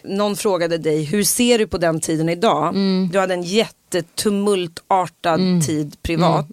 Någon 0.03 0.35
frågade 0.35 0.77
dig, 0.77 1.03
hur 1.03 1.23
ser 1.23 1.57
du 1.57 1.67
på 1.67 1.77
den 1.77 1.99
tiden 1.99 2.29
idag? 2.29 2.67
Mm. 2.67 3.09
Du 3.13 3.19
hade 3.19 3.33
en 3.33 3.43
jättetumultartad 3.43 5.39
tid 5.65 5.95
privat. 6.01 6.47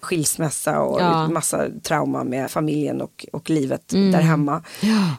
Skilsmässa 0.00 0.80
och 0.80 1.00
Mm. 1.00 1.12
Ja. 1.12 1.28
massa 1.28 1.66
trauma 1.82 2.24
med 2.24 2.50
familjen 2.50 3.00
och, 3.00 3.26
och 3.32 3.50
livet 3.50 3.92
Mm. 3.92 4.12
där 4.12 4.20
hemma. 4.20 4.62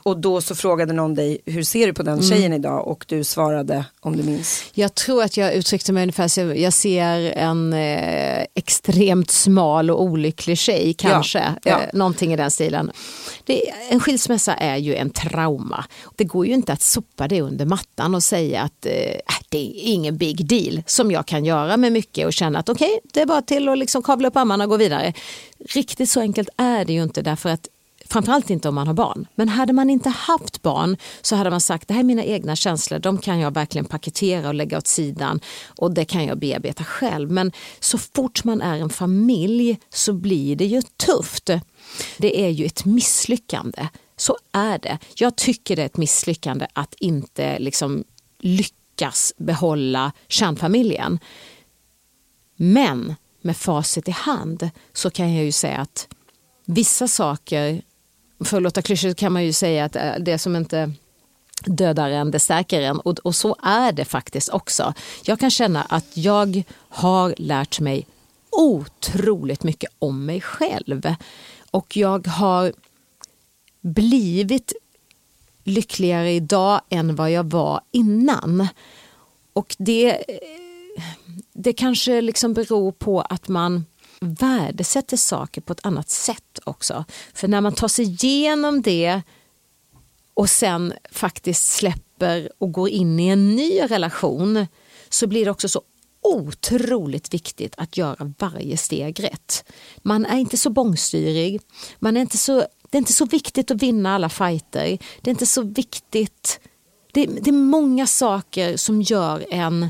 Och 0.04 0.18
då 0.20 0.42
så 0.42 0.56
frågade 0.56 0.94
någon 0.94 1.16
dig, 1.16 1.38
hur 1.46 1.64
ser 1.64 1.88
du 1.88 1.94
på 1.94 2.04
den 2.04 2.14
Mm. 2.14 2.26
tjejen 2.30 2.54
idag? 2.54 2.88
Och 2.88 3.06
du 3.08 3.24
svarade, 3.24 3.86
om 4.00 4.18
du 4.18 4.24
minns. 4.24 4.64
Jag 4.74 4.96
tror 4.96 5.24
att 5.24 5.38
jag 5.38 5.54
uttryckte 5.54 5.94
mig 5.94 6.04
ungefär 6.04 6.28
så 6.28 6.42
jag 6.42 6.74
ser 6.74 7.34
en 7.38 7.74
eh, 7.74 8.46
extremt 8.56 9.32
smal 9.32 9.92
och 9.92 10.02
olycklig 10.04 10.58
tjej 10.58 10.94
kanske. 10.98 11.44
ja. 11.64 11.72
Eh, 11.72 11.78
någonting 11.94 12.34
i 12.34 12.38
den 12.38 12.52
stilen. 12.52 12.92
Det, 13.50 13.62
en 13.90 14.00
skilsmässa 14.00 14.54
är 14.54 14.78
ju 14.78 14.96
en 14.96 15.10
trauma. 15.10 15.86
Det 16.16 16.24
går 16.24 16.46
ju 16.46 16.54
inte 16.54 16.74
att 16.74 16.82
sopa 16.82 17.28
det 17.28 17.42
under 17.42 17.66
mattan 17.66 18.16
och 18.16 18.24
säga 18.24 18.62
att 18.62 18.86
eh, 18.86 18.94
äh, 18.94 19.20
det 19.50 19.58
är 19.58 19.72
ingen 19.76 20.18
big 20.18 20.46
deal 20.48 20.84
som 20.86 21.12
jag 21.12 21.26
kan 21.26 21.46
göra 21.46 21.78
med 21.78 21.92
mycket 21.92 22.26
och 22.26 22.34
känna 22.34 22.60
att 22.60 22.70
okej, 22.70 23.00
det 23.14 23.22
är 23.22 23.26
bara 23.26 23.42
till 23.42 23.70
att 23.70 23.78
liksom 23.78 24.04
kavla 24.04 24.28
upp 24.28 24.38
armarna 24.38 24.64
och 24.64 24.70
gå 24.70 24.78
vidare. 24.78 25.14
Riktigt 25.60 26.10
så 26.10 26.20
enkelt 26.20 26.50
är 26.58 26.86
det 26.86 26.94
ju 26.94 27.04
inte 27.04 27.22
därför 27.22 27.50
att 27.50 27.68
Framförallt 28.12 28.50
inte 28.50 28.70
om 28.70 28.76
man 28.76 28.88
har 28.88 28.94
barn. 28.94 29.28
Men 29.36 29.50
hade 29.50 29.74
man 29.74 29.90
inte 29.90 30.10
haft 30.10 30.62
barn 30.62 30.98
så 31.22 31.36
hade 31.36 31.50
man 31.50 31.62
sagt 31.62 31.88
det 31.88 31.94
här 31.94 32.02
är 32.02 32.04
mina 32.04 32.24
egna 32.24 32.56
känslor, 32.56 33.00
de 33.00 33.18
kan 33.18 33.40
jag 33.40 33.54
verkligen 33.54 33.86
paketera 33.86 34.48
och 34.48 34.54
lägga 34.54 34.78
åt 34.78 34.88
sidan 34.88 35.40
och 35.68 35.94
det 35.94 36.06
kan 36.06 36.26
jag 36.26 36.40
bearbeta 36.40 36.84
själv. 36.84 37.32
Men 37.32 37.52
så 37.80 37.98
fort 37.98 38.44
man 38.44 38.62
är 38.62 38.78
en 38.78 38.90
familj 38.90 39.80
så 39.90 40.14
blir 40.14 40.56
det 40.56 40.66
ju 40.66 40.82
tufft. 40.82 41.50
Det 42.18 42.46
är 42.46 42.50
ju 42.50 42.66
ett 42.66 42.86
misslyckande, 42.86 43.88
så 44.18 44.38
är 44.52 44.78
det. 44.78 44.98
Jag 45.16 45.36
tycker 45.36 45.76
det 45.76 45.82
är 45.82 45.86
ett 45.86 45.98
misslyckande 45.98 46.68
att 46.74 46.94
inte 46.94 47.60
liksom 47.60 48.04
lyckas 48.40 49.34
behålla 49.38 50.12
kärnfamiljen. 50.28 51.20
Men 52.56 53.16
med 53.42 53.58
facit 53.58 54.08
i 54.08 54.12
hand 54.12 54.70
så 54.94 55.10
kan 55.10 55.34
jag 55.36 55.46
ju 55.46 55.52
säga 55.52 55.78
att 55.78 56.08
vissa 56.66 57.08
saker, 57.08 57.82
för 58.46 58.58
att 58.58 58.64
låta 58.64 58.82
klyschigt 58.82 59.20
kan 59.20 59.34
man 59.34 59.46
ju 59.46 59.54
säga 59.54 59.86
att 59.86 59.96
eh, 59.96 60.14
det 60.20 60.40
som 60.40 60.56
inte 60.56 60.94
dödar 61.66 62.10
en, 62.10 62.32
det 62.32 62.40
stärker 62.40 62.82
en. 62.82 63.00
Och, 63.00 63.20
och 63.20 63.36
så 63.36 63.56
är 63.64 63.92
det 63.92 64.06
faktiskt 64.06 64.50
också. 64.50 64.94
Jag 65.24 65.40
kan 65.40 65.52
känna 65.52 65.82
att 65.82 66.18
jag 66.18 66.64
har 66.90 67.36
lärt 67.38 67.80
mig 67.80 68.08
otroligt 68.52 69.64
mycket 69.64 69.92
om 70.00 70.26
mig 70.26 70.42
själv. 70.42 71.16
Och 71.72 71.98
jag 71.98 72.28
har 72.28 72.74
blivit 73.82 74.74
lyckligare 75.64 76.32
idag 76.32 76.82
än 76.90 77.16
vad 77.16 77.32
jag 77.32 77.44
var 77.44 77.82
innan. 77.92 78.68
Och 79.54 79.76
det, 79.80 80.24
det 81.54 81.74
kanske 81.74 82.22
liksom 82.22 82.54
beror 82.54 82.92
på 82.92 83.22
att 83.22 83.48
man 83.48 83.86
värdesätter 84.20 85.18
saker 85.18 85.62
på 85.62 85.74
ett 85.74 85.86
annat 85.86 86.10
sätt 86.10 86.60
också. 86.64 87.06
För 87.34 87.48
när 87.48 87.62
man 87.62 87.74
tar 87.74 87.88
sig 87.88 88.06
igenom 88.06 88.82
det 88.82 89.22
och 90.34 90.50
sen 90.50 90.94
faktiskt 91.12 91.72
släpper 91.72 92.52
och 92.58 92.72
går 92.72 92.90
in 92.90 93.20
i 93.20 93.28
en 93.28 93.56
ny 93.56 93.82
relation 93.82 94.68
så 95.10 95.28
blir 95.28 95.46
det 95.46 95.52
också 95.52 95.70
så 95.70 95.82
otroligt 96.36 97.34
viktigt 97.34 97.74
att 97.78 97.98
göra 97.98 98.34
varje 98.40 98.78
steg 98.78 99.24
rätt. 99.24 99.64
Man 99.98 100.26
är 100.26 100.38
inte 100.38 100.58
så 100.58 100.70
bångstyrig, 100.70 101.62
man 102.00 102.18
är 102.18 102.22
inte 102.22 102.38
så, 102.38 102.56
det 102.90 102.98
är 102.98 103.00
inte 103.00 103.14
så 103.14 103.26
viktigt 103.26 103.72
att 103.72 103.84
vinna 103.84 104.16
alla 104.16 104.30
fighter. 104.30 104.98
Det 105.22 105.30
är 105.30 105.32
inte 105.32 105.46
så 105.46 105.62
viktigt. 105.62 106.60
Det, 107.14 107.26
det 107.26 107.50
är 107.50 107.52
många 107.52 108.08
saker 108.08 108.78
som 108.78 109.02
gör 109.02 109.46
en 109.50 109.90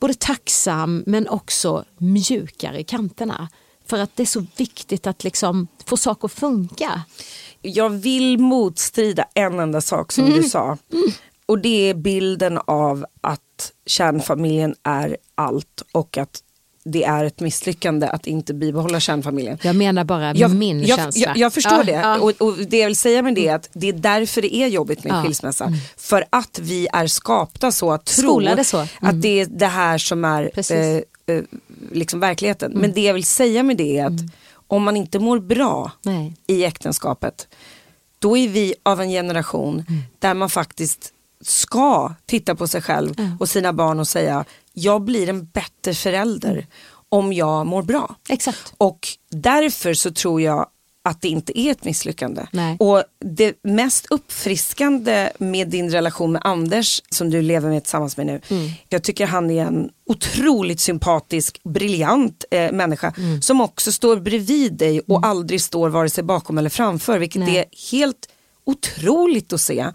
både 0.00 0.14
tacksam 0.14 1.04
men 1.06 1.28
också 1.28 1.84
mjukare 1.98 2.80
i 2.80 2.84
kanterna. 2.84 3.48
För 3.86 3.98
att 3.98 4.16
det 4.16 4.22
är 4.22 4.26
så 4.26 4.46
viktigt 4.56 5.06
att 5.06 5.24
liksom 5.24 5.68
få 5.86 5.96
saker 5.96 6.26
att 6.26 6.32
funka. 6.32 7.02
Jag 7.62 7.90
vill 7.90 8.38
motstrida 8.38 9.24
en 9.34 9.60
enda 9.60 9.80
sak 9.80 10.12
som 10.12 10.24
Mm. 10.24 10.36
du 10.36 10.48
sa. 10.48 10.78
Och 11.46 11.58
det 11.58 11.90
är 11.90 11.94
bilden 11.94 12.58
av 12.64 13.06
att 13.20 13.40
kärnfamiljen 13.86 14.74
är 14.82 15.16
allt 15.34 15.82
och 15.92 16.18
att 16.18 16.42
det 16.84 17.04
är 17.04 17.24
ett 17.24 17.40
misslyckande 17.40 18.06
att 18.06 18.26
inte 18.26 18.54
bibehålla 18.54 19.00
kärnfamiljen. 19.00 19.58
Jag 19.62 19.76
menar 19.76 20.04
bara 20.04 20.34
Jag, 20.34 20.54
min 20.54 20.82
jag, 20.82 20.98
känsla. 20.98 21.26
Jag, 21.26 21.36
jag 21.36 21.52
förstår 21.52 21.78
Ja, 21.78 21.84
det 21.84 21.92
ja. 21.92 22.18
Och, 22.18 22.30
och 22.30 22.56
det 22.58 22.78
jag 22.78 22.86
vill 22.86 22.96
säga 22.96 23.22
med 23.22 23.34
det 23.34 23.48
är 23.48 23.54
att 23.54 23.68
det 23.72 23.88
är 23.88 23.92
därför 23.92 24.42
det 24.42 24.54
är 24.54 24.68
jobbigt 24.68 25.04
med. 25.04 25.12
Mm. 25.12 25.24
skilsmässa. 25.24 25.72
För 25.96 26.24
att 26.30 26.58
vi 26.62 26.88
är 26.92 27.06
skapta 27.06 27.72
så 27.72 27.92
att 27.92 28.04
tro 28.04 28.40
så. 28.64 28.76
Mm. 28.76 28.88
att 29.00 29.22
det 29.22 29.40
är 29.40 29.46
det 29.46 29.66
här 29.66 29.98
som 29.98 30.24
är 30.24 30.50
eh, 30.72 31.36
eh, 31.36 31.42
liksom 31.92 32.20
verkligheten. 32.20 32.70
Mm. 32.70 32.80
Men 32.80 32.92
det 32.92 33.00
jag 33.00 33.14
vill 33.14 33.24
säga 33.24 33.62
med 33.62 33.76
det 33.76 33.98
är 33.98 34.06
att 34.06 34.20
om 34.66 34.82
man 34.82 34.96
inte 34.96 35.18
mår 35.18 35.38
bra 35.38 35.90
Nej. 36.02 36.32
i 36.46 36.64
äktenskapet 36.64 37.48
då 38.18 38.36
är 38.36 38.48
vi 38.48 38.74
av 38.82 39.00
en 39.00 39.10
generation 39.10 39.84
Mm. 39.88 40.02
där 40.18 40.34
man 40.34 40.50
faktiskt 40.50 41.12
ska 41.42 42.14
titta 42.26 42.54
på 42.54 42.66
sig 42.68 42.82
själv 42.82 43.14
och 43.40 43.48
sina 43.48 43.72
barn 43.72 44.00
och 44.00 44.08
säga 44.08 44.44
jag 44.72 45.02
blir 45.02 45.28
en 45.28 45.44
bättre 45.46 45.94
förälder 45.94 46.66
om 47.08 47.32
jag 47.32 47.66
mår 47.66 47.82
bra. 47.82 48.16
Exakt. 48.28 48.74
Och 48.78 49.08
därför 49.30 49.94
så 49.94 50.10
tror 50.12 50.40
jag 50.42 50.66
att 51.04 51.20
det 51.20 51.28
inte 51.28 51.58
är 51.60 51.70
ett 51.70 51.84
misslyckande. 51.84 52.46
Nej. 52.52 52.76
Och 52.80 53.04
det 53.24 53.54
mest 53.62 54.06
uppfriskande 54.10 55.30
med 55.38 55.68
din 55.68 55.90
relation 55.90 56.32
med 56.32 56.42
Anders 56.44 57.02
som 57.10 57.30
du 57.30 57.42
lever 57.42 57.68
med 57.68 57.82
tillsammans 57.84 58.16
med 58.16 58.26
nu. 58.26 58.40
Mm. 58.48 58.70
Jag 58.88 59.02
tycker 59.02 59.26
han 59.26 59.50
är 59.50 59.64
en 59.66 59.90
otroligt 60.06 60.80
sympatisk, 60.80 61.60
briljant 61.64 62.44
eh, 62.50 62.72
människa 62.72 63.14
Mm. 63.16 63.42
som 63.42 63.60
också 63.60 63.92
står 63.92 64.16
bredvid 64.16 64.72
dig 64.72 65.00
och 65.00 65.26
aldrig 65.26 65.60
står 65.62 65.88
vare 65.88 66.10
sig 66.10 66.24
bakom 66.24 66.58
eller 66.58 66.70
framför 66.70 67.18
vilket 67.18 67.40
Nej. 67.42 67.56
är 67.56 67.64
helt 67.92 68.28
otroligt 68.64 69.52
att 69.52 69.60
se. 69.60 69.86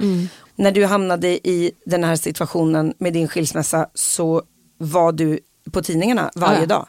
När 0.57 0.71
du 0.71 0.85
hamnade 0.85 1.27
i 1.47 1.71
den 1.85 2.03
här 2.03 2.15
situationen 2.15 2.93
med 2.97 3.13
din 3.13 3.27
skilsmässa 3.27 3.89
så 3.93 4.41
var 4.77 5.11
du 5.11 5.39
på 5.71 5.81
tidningarna 5.81 6.31
varje 6.35 6.59
Ja. 6.59 6.65
dag. 6.65 6.87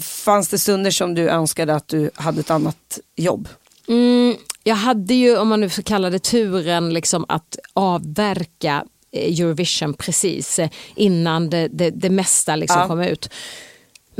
Fanns 0.00 0.48
det 0.48 0.58
stunder 0.58 0.90
som 0.90 1.14
du 1.14 1.28
önskade 1.28 1.74
att 1.74 1.88
du 1.88 2.10
hade 2.14 2.40
ett 2.40 2.50
annat 2.50 2.98
jobb? 3.16 3.48
Mm, 3.88 4.36
jag 4.64 4.74
hade 4.74 5.14
ju, 5.14 5.36
om 5.38 5.48
man 5.48 5.60
nu 5.60 5.68
får 5.68 5.82
kalla 5.82 6.10
det 6.10 6.18
turen, 6.18 6.94
liksom 6.94 7.24
att 7.28 7.58
avverka 7.74 8.84
eh, 9.12 9.40
Eurovision 9.40 9.94
precis 9.94 10.58
eh, 10.58 10.70
innan 10.96 11.50
det, 11.50 11.68
det, 11.68 11.90
det 11.90 12.10
mesta 12.10 12.56
liksom 12.56 12.80
Ja. 12.80 12.86
kom 12.88 13.00
ut. 13.00 13.30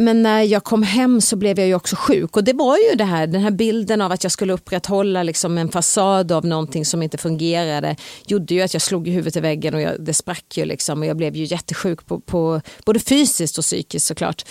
Men 0.00 0.22
när 0.22 0.42
jag 0.42 0.64
kom 0.64 0.82
hem 0.82 1.20
så 1.20 1.36
blev 1.36 1.58
jag 1.58 1.68
ju 1.68 1.74
också 1.74 1.96
sjuk 1.96 2.36
och 2.36 2.44
det 2.44 2.52
var 2.52 2.76
ju 2.76 2.96
det 2.96 3.04
här, 3.04 3.26
den 3.26 3.40
här 3.40 3.50
bilden 3.50 4.00
av 4.00 4.12
att 4.12 4.22
jag 4.22 4.32
skulle 4.32 4.52
upprätthålla 4.52 5.22
liksom 5.22 5.58
en 5.58 5.68
fasad 5.68 6.32
av 6.32 6.44
någonting 6.44 6.84
som 6.84 7.02
inte 7.02 7.18
fungerade 7.18 7.96
gjorde 8.26 8.54
ju 8.54 8.62
att 8.62 8.72
jag 8.72 8.82
slog 8.82 9.08
i 9.08 9.10
huvudet 9.10 9.36
i 9.36 9.40
väggen 9.40 9.74
och 9.74 9.80
jag, 9.80 10.04
det 10.04 10.14
sprack 10.14 10.56
ju 10.56 10.64
liksom 10.64 11.00
och 11.00 11.06
jag 11.06 11.16
blev 11.16 11.36
ju 11.36 11.44
jättesjuk 11.44 12.06
på, 12.06 12.20
på 12.20 12.60
både 12.84 13.00
fysiskt 13.00 13.58
och 13.58 13.64
psykiskt 13.64 14.06
såklart. 14.06 14.44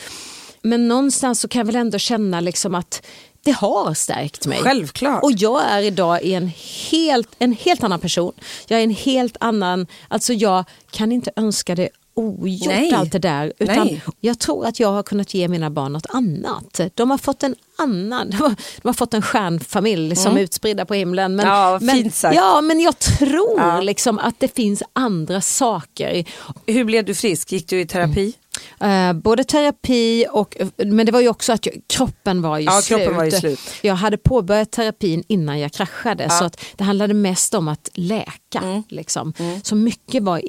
Men 0.62 0.88
någonstans 0.88 1.40
så 1.40 1.48
kan 1.48 1.60
jag 1.60 1.66
väl 1.66 1.76
ändå 1.76 1.98
känna 1.98 2.40
liksom 2.40 2.76
att 2.76 3.06
det 3.44 3.52
har 3.52 3.94
stärkt 3.94 4.48
mig. 4.48 4.60
Självklart. 4.60 5.24
Och 5.24 5.32
jag 5.32 5.64
är 5.66 5.82
idag 5.82 6.26
en 6.26 6.52
helt, 6.92 7.30
en 7.40 7.54
helt 7.54 7.84
annan 7.84 8.00
person. 8.00 8.34
Jag 8.68 8.80
är 8.80 8.84
en 8.84 8.96
helt 8.96 9.38
annan, 9.40 9.88
alltså 10.08 10.34
jag 10.34 10.64
kan 10.92 11.12
inte 11.12 11.32
önska 11.36 11.76
det 11.76 11.90
ogjort 12.20 12.68
Nej. 12.68 12.94
allt 12.94 13.12
det 13.12 13.20
där. 13.20 13.54
Utan 13.60 13.76
Nej. 13.88 14.02
jag 14.20 14.40
tror 14.40 14.66
att 14.66 14.80
jag 14.80 14.92
har 14.92 15.04
kunnat 15.04 15.34
ge 15.34 15.48
mina 15.48 15.70
barn 15.70 15.94
något 15.94 16.06
annat. 16.10 16.80
De 16.94 17.12
har 17.12 17.18
fått 17.18 17.44
en 17.44 17.56
annan, 17.78 18.30
de 18.32 18.36
har, 18.38 18.50
de 18.82 18.88
har 18.88 18.94
fått 18.94 19.14
en 19.14 19.22
stjärnfamilj 19.22 20.16
som 20.16 20.38
är 20.38 20.42
utspridda 20.42 20.86
på 20.86 20.94
himlen. 20.94 21.36
Men, 21.36 21.46
Mm. 21.46 21.58
Ja, 21.58 21.80
men. 21.82 22.12
Ja, 22.36 22.62
men 22.62 22.80
jag 22.80 23.00
tror 23.00 23.54
Ja. 23.60 23.82
liksom 23.82 24.20
att 24.20 24.36
det 24.40 24.56
finns 24.56 24.84
andra 24.94 25.42
saker. 25.42 26.26
Hur 26.66 26.84
blev 26.84 27.06
du 27.06 27.16
frisk? 27.16 27.52
Gick 27.52 27.68
du 27.70 27.82
i 27.82 27.86
terapi? 27.88 28.34
Eh, 28.80 29.14
både 29.14 29.44
terapi 29.44 30.26
och, 30.32 30.58
men 30.78 31.06
det 31.06 31.12
var 31.12 31.22
ju 31.22 31.30
också 31.30 31.54
att 31.54 31.66
jag, 31.66 31.76
kroppen 31.88 32.42
var 32.42 32.58
ju 32.58 32.66
Ja, 32.66 32.82
kroppen 32.88 33.16
var 33.16 33.24
ju 33.24 33.32
slut. 33.32 33.60
Jag 33.82 33.96
hade 33.96 34.18
påbörjat 34.18 34.72
terapin 34.72 35.24
innan 35.28 35.60
jag 35.60 35.72
kraschade 35.74 36.30
så 36.30 36.46
att 36.46 36.62
det 36.76 36.84
handlade 36.84 37.14
mest 37.14 37.54
om 37.54 37.68
att 37.68 37.90
läka. 37.94 38.60
Mm. 38.64 38.84
Liksom. 38.90 39.34
Så 39.64 39.76
mycket 39.76 40.24
var 40.24 40.42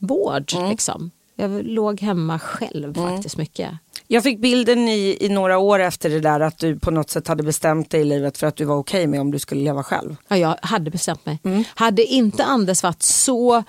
egenvård. 0.00 0.52
Mm. 0.54 0.70
Liksom. 0.70 1.10
Jag 1.36 1.64
låg 1.64 2.00
hemma 2.00 2.38
själv 2.38 2.94
faktiskt 2.94 3.36
mycket. 3.36 3.70
Jag 4.06 4.22
fick 4.22 4.38
bilden 4.38 4.88
i, 4.88 5.16
i 5.20 5.28
några 5.28 5.58
år 5.58 5.78
efter 5.78 6.10
det 6.10 6.20
där 6.20 6.40
att 6.40 6.58
du 6.58 6.78
på 6.78 6.90
något 6.90 7.10
sätt 7.10 7.28
hade 7.28 7.42
bestämt 7.42 7.90
dig 7.90 8.00
i 8.00 8.04
livet 8.04 8.38
för 8.38 8.46
att 8.46 8.56
du 8.56 8.64
var 8.64 8.76
okej 8.76 9.06
med 9.06 9.20
om 9.20 9.30
du 9.30 9.38
skulle 9.38 9.60
leva 9.60 9.82
själv. 9.82 10.16
Ja, 10.28 10.36
jag 10.36 10.56
hade 10.62 10.90
bestämt 10.90 11.26
mig. 11.26 11.38
Mm. 11.44 11.64
Hade 11.74 12.04
inte 12.04 12.44
Anders 12.44 12.82
varit 12.82 13.02
så 13.02 13.62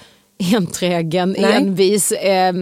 enträgen, 0.55 1.35
Nej. 1.39 1.53
envis, 1.53 2.11
eh, 2.11 2.53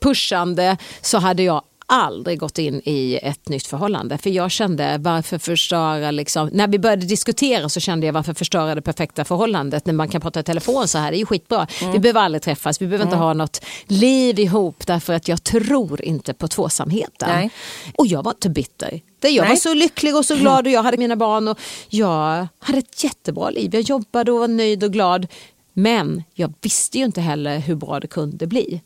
pushande 0.00 0.76
så 1.00 1.18
hade 1.18 1.42
jag 1.42 1.62
aldrig 1.86 2.38
gått 2.38 2.58
in 2.58 2.80
i 2.84 3.18
ett 3.22 3.48
nytt 3.48 3.66
förhållande. 3.66 4.18
För 4.18 4.30
jag 4.30 4.50
kände 4.50 4.98
varför 4.98 5.38
förstöra, 5.38 6.10
liksom, 6.10 6.50
när 6.52 6.68
vi 6.68 6.78
började 6.78 7.06
diskutera 7.06 7.68
så 7.68 7.80
kände 7.80 8.06
jag 8.06 8.12
varför 8.12 8.34
förstöra 8.34 8.74
det 8.74 8.82
perfekta 8.82 9.24
förhållandet 9.24 9.86
när 9.86 9.94
man 9.94 10.08
kan 10.08 10.20
prata 10.20 10.40
i 10.40 10.42
telefon 10.42 10.88
så 10.88 10.98
här, 10.98 11.10
det 11.10 11.16
är 11.16 11.18
ju 11.18 11.26
skitbra. 11.26 11.66
Mm. 11.80 11.92
Vi 11.92 11.98
behöver 11.98 12.20
aldrig 12.20 12.42
träffas, 12.42 12.82
vi 12.82 12.86
behöver 12.86 13.04
inte 13.04 13.16
ha 13.16 13.34
något 13.34 13.64
liv 13.86 14.38
ihop 14.38 14.86
därför 14.86 15.12
att 15.12 15.28
jag 15.28 15.44
tror 15.44 16.02
inte 16.02 16.34
på 16.34 16.48
tvåsamheten. 16.48 17.28
Nej. 17.28 17.50
Och 17.94 18.06
jag 18.06 18.22
var 18.22 18.32
inte 18.32 18.50
bitter. 18.50 19.00
Jag 19.20 19.42
Nej. 19.42 19.48
var 19.48 19.56
så 19.56 19.74
lycklig 19.74 20.16
och 20.16 20.24
så 20.24 20.36
glad 20.36 20.66
och 20.66 20.72
jag 20.72 20.82
hade 20.82 20.96
mina 20.96 21.16
barn 21.16 21.48
och 21.48 21.58
jag 21.88 22.46
hade 22.58 22.78
ett 22.78 23.04
jättebra 23.04 23.50
liv. 23.50 23.74
Jag 23.74 23.82
jobbade 23.82 24.32
och 24.32 24.38
var 24.38 24.48
nöjd 24.48 24.84
och 24.84 24.92
glad. 24.92 25.26
Men 25.74 26.22
jag 26.34 26.54
visste 26.60 26.98
ju 26.98 27.04
inte 27.04 27.20
heller 27.20 27.58
hur 27.58 27.74
bra 27.74 28.00
det 28.00 28.06
kunde 28.06 28.46
bli. 28.46 28.80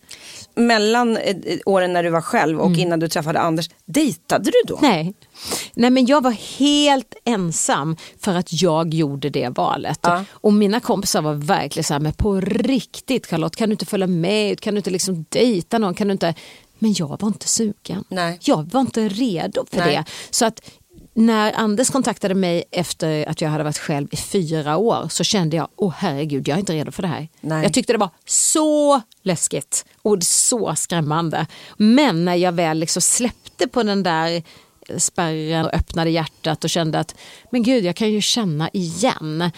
Mellan 0.55 1.17
eh, 1.17 1.37
åren 1.67 1.93
när 1.93 2.03
du 2.03 2.11
var 2.11 2.21
själv 2.21 2.61
och 2.61 2.77
innan 2.77 3.01
du 3.01 3.09
träffade 3.09 3.41
Anders, 3.41 3.71
dejtade 3.85 4.45
du 4.45 4.63
då? 4.67 4.79
Mm. 4.79 4.91
Nej. 4.91 5.15
Nej 5.75 5.91
men 5.91 6.07
jag 6.07 6.23
var 6.23 6.59
helt 6.59 7.15
ensam 7.25 7.97
för 8.21 8.35
att 8.35 8.63
jag 8.63 8.95
gjorde 8.95 9.31
det 9.31 9.49
valet. 9.49 9.99
Ja. 10.03 10.25
Och 10.31 10.53
mina 10.53 10.81
kompisar 10.81 11.23
var 11.23 11.35
verkligen 11.35 11.85
så 11.85 11.95
här, 11.95 12.01
men 12.01 12.13
på 12.13 12.41
riktigt 12.41 13.27
Charlotte 13.27 13.57
kan 13.57 13.69
du 13.69 13.73
inte 13.73 13.87
följa 13.87 14.07
med 14.07 14.53
ut? 14.53 14.61
Kan 14.61 14.75
du 14.75 14.79
inte 14.79 14.91
liksom 14.91 15.25
dejta 15.29 15.79
någon? 15.79 15.95
Kan 15.95 16.09
du 16.09 16.13
inte... 16.13 16.35
Men 16.79 16.93
jag 16.93 17.21
var 17.21 17.29
inte 17.29 17.49
sugen. 17.49 18.05
Nej. 18.09 18.39
Jag 18.43 18.73
var 18.73 18.81
inte 18.81 19.09
redo 19.09 19.65
för 19.71 19.79
Nej. 19.79 19.97
det. 19.97 20.05
Så 20.31 20.47
att 20.47 20.61
när 21.19 21.53
Anders 21.53 21.91
kontaktade 21.91 22.35
mig 22.35 22.65
efter 22.71 23.29
att 23.29 23.41
jag 23.41 23.49
hade 23.49 23.65
varit 23.65 23.79
själv 23.79 24.09
i 24.11 24.17
fyra 24.17 24.77
år 24.77 25.07
så 25.11 25.25
kände 25.25 25.57
jag, 25.57 25.69
åh 25.77 25.95
herregud 25.97 26.49
jag 26.49 26.55
är 26.55 26.59
inte 26.59 26.73
redo 26.73 26.93
för 26.93 27.03
det 27.03 27.09
här. 27.09 27.29
Nej. 27.41 27.63
Jag 27.63 27.73
tyckte 27.73 27.93
det 27.93 27.99
var 27.99 28.11
så 28.27 29.01
läskigt 29.23 29.85
och 30.03 30.23
så 30.23 30.75
skrämmande. 30.75 31.47
Men 31.77 32.25
när 32.25 32.35
jag 32.35 32.53
väl 32.53 32.79
liksom 32.79 33.03
släppte 33.03 33.69
på 33.69 33.83
den 33.83 34.03
där 34.03 34.43
spärren 34.99 35.65
och 35.65 35.75
öppnade 35.75 36.11
hjärtat 36.11 36.65
och 36.65 36.71
kände 36.71 36.99
att 36.99 37.15
men 37.51 37.63
gud 37.63 37.85
jag 37.85 37.97
kan 37.97 38.11
ju 38.11 38.21
känna 38.21 38.71
igen. 38.73 39.51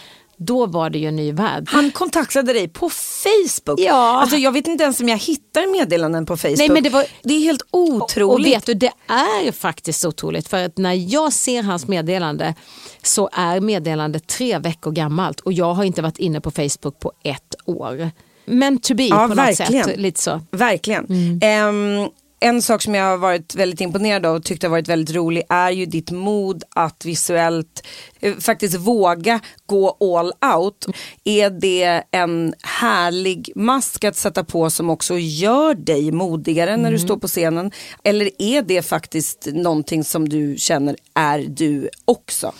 Då 0.45 0.65
var 0.65 0.89
det 0.89 0.99
ju 0.99 1.07
en 1.07 1.15
ny 1.15 1.31
värld. 1.31 1.63
Han 1.67 1.91
kontaktade 1.91 2.53
dig 2.53 2.67
på 2.67 2.89
Facebook. 2.89 3.79
Ja. 3.79 4.21
Alltså, 4.21 4.35
jag 4.37 4.51
vet 4.51 4.67
inte 4.67 4.83
ens 4.83 4.99
om 4.99 5.09
jag 5.09 5.17
hittar 5.17 5.71
meddelanden 5.71 6.25
på 6.25 6.37
Facebook. 6.37 6.57
Nej, 6.57 6.69
men 6.69 6.83
det 6.83 6.89
var- 6.89 7.05
det 7.23 7.33
är 7.33 7.39
helt 7.39 7.61
otroligt. 7.71 8.39
Och 8.39 8.45
vet 8.45 8.65
du, 8.65 8.73
det 8.73 8.91
är 9.07 9.51
faktiskt 9.51 10.05
otroligt 10.05 10.47
för 10.47 10.65
att 10.65 10.77
när 10.77 11.13
jag 11.13 11.33
ser 11.33 11.63
hans 11.63 11.87
meddelande 11.87 12.55
så 13.03 13.29
är 13.33 13.59
meddelandet 13.59 14.27
tre 14.27 14.57
veckor 14.59 14.91
gammalt 14.91 15.39
och 15.39 15.53
jag 15.53 15.73
har 15.73 15.83
inte 15.83 16.01
varit 16.01 16.17
inne 16.17 16.41
på 16.41 16.51
Facebook 16.51 16.99
på 16.99 17.11
ett 17.23 17.55
år. 17.65 18.11
Men 18.45 18.77
to 18.77 18.93
be 18.95 19.03
Ja, 19.03 19.15
på 19.15 19.27
något 19.27 19.37
verkligen. 19.37 19.83
sätt. 19.83 19.97
Lite 19.99 20.21
så. 20.21 20.41
Verkligen. 20.51 21.05
Mm. 21.05 21.39
Ehm, 21.43 22.09
en 22.43 22.61
sak 22.61 22.81
som 22.81 22.95
jag 22.95 23.03
har 23.05 23.17
varit 23.17 23.55
väldigt 23.55 23.81
imponerad 23.81 24.25
av 24.25 24.35
och 24.35 24.43
tyckt 24.43 24.63
har 24.63 24.69
varit 24.69 24.87
väldigt 24.87 25.15
rolig 25.15 25.43
är 25.49 25.71
ju 25.71 25.85
ditt 25.85 26.11
mod 26.11 26.63
att 26.69 27.05
visuellt 27.05 27.87
eh, 28.19 28.35
faktiskt 28.35 28.75
våga 28.75 29.39
gå 29.65 29.97
all 30.15 30.33
out. 30.55 30.85
Är 31.23 31.49
det 31.49 32.03
en 32.11 32.53
härlig 32.63 33.51
mask 33.55 34.03
att 34.03 34.15
sätta 34.15 34.43
på 34.43 34.69
som 34.69 34.89
också 34.89 35.17
gör 35.17 35.73
dig 35.73 36.11
modigare 36.11 36.77
när 36.77 36.89
du 36.91 36.95
Mm. 36.95 37.07
står 37.07 37.17
på 37.17 37.27
scenen? 37.27 37.71
Eller 38.03 38.29
är 38.37 38.61
det 38.61 38.81
faktiskt 38.81 39.47
någonting 39.53 40.03
som 40.03 40.29
du 40.29 40.55
känner 40.57 40.95
är 41.15 41.39
du 41.39 41.89
också? 42.05 42.53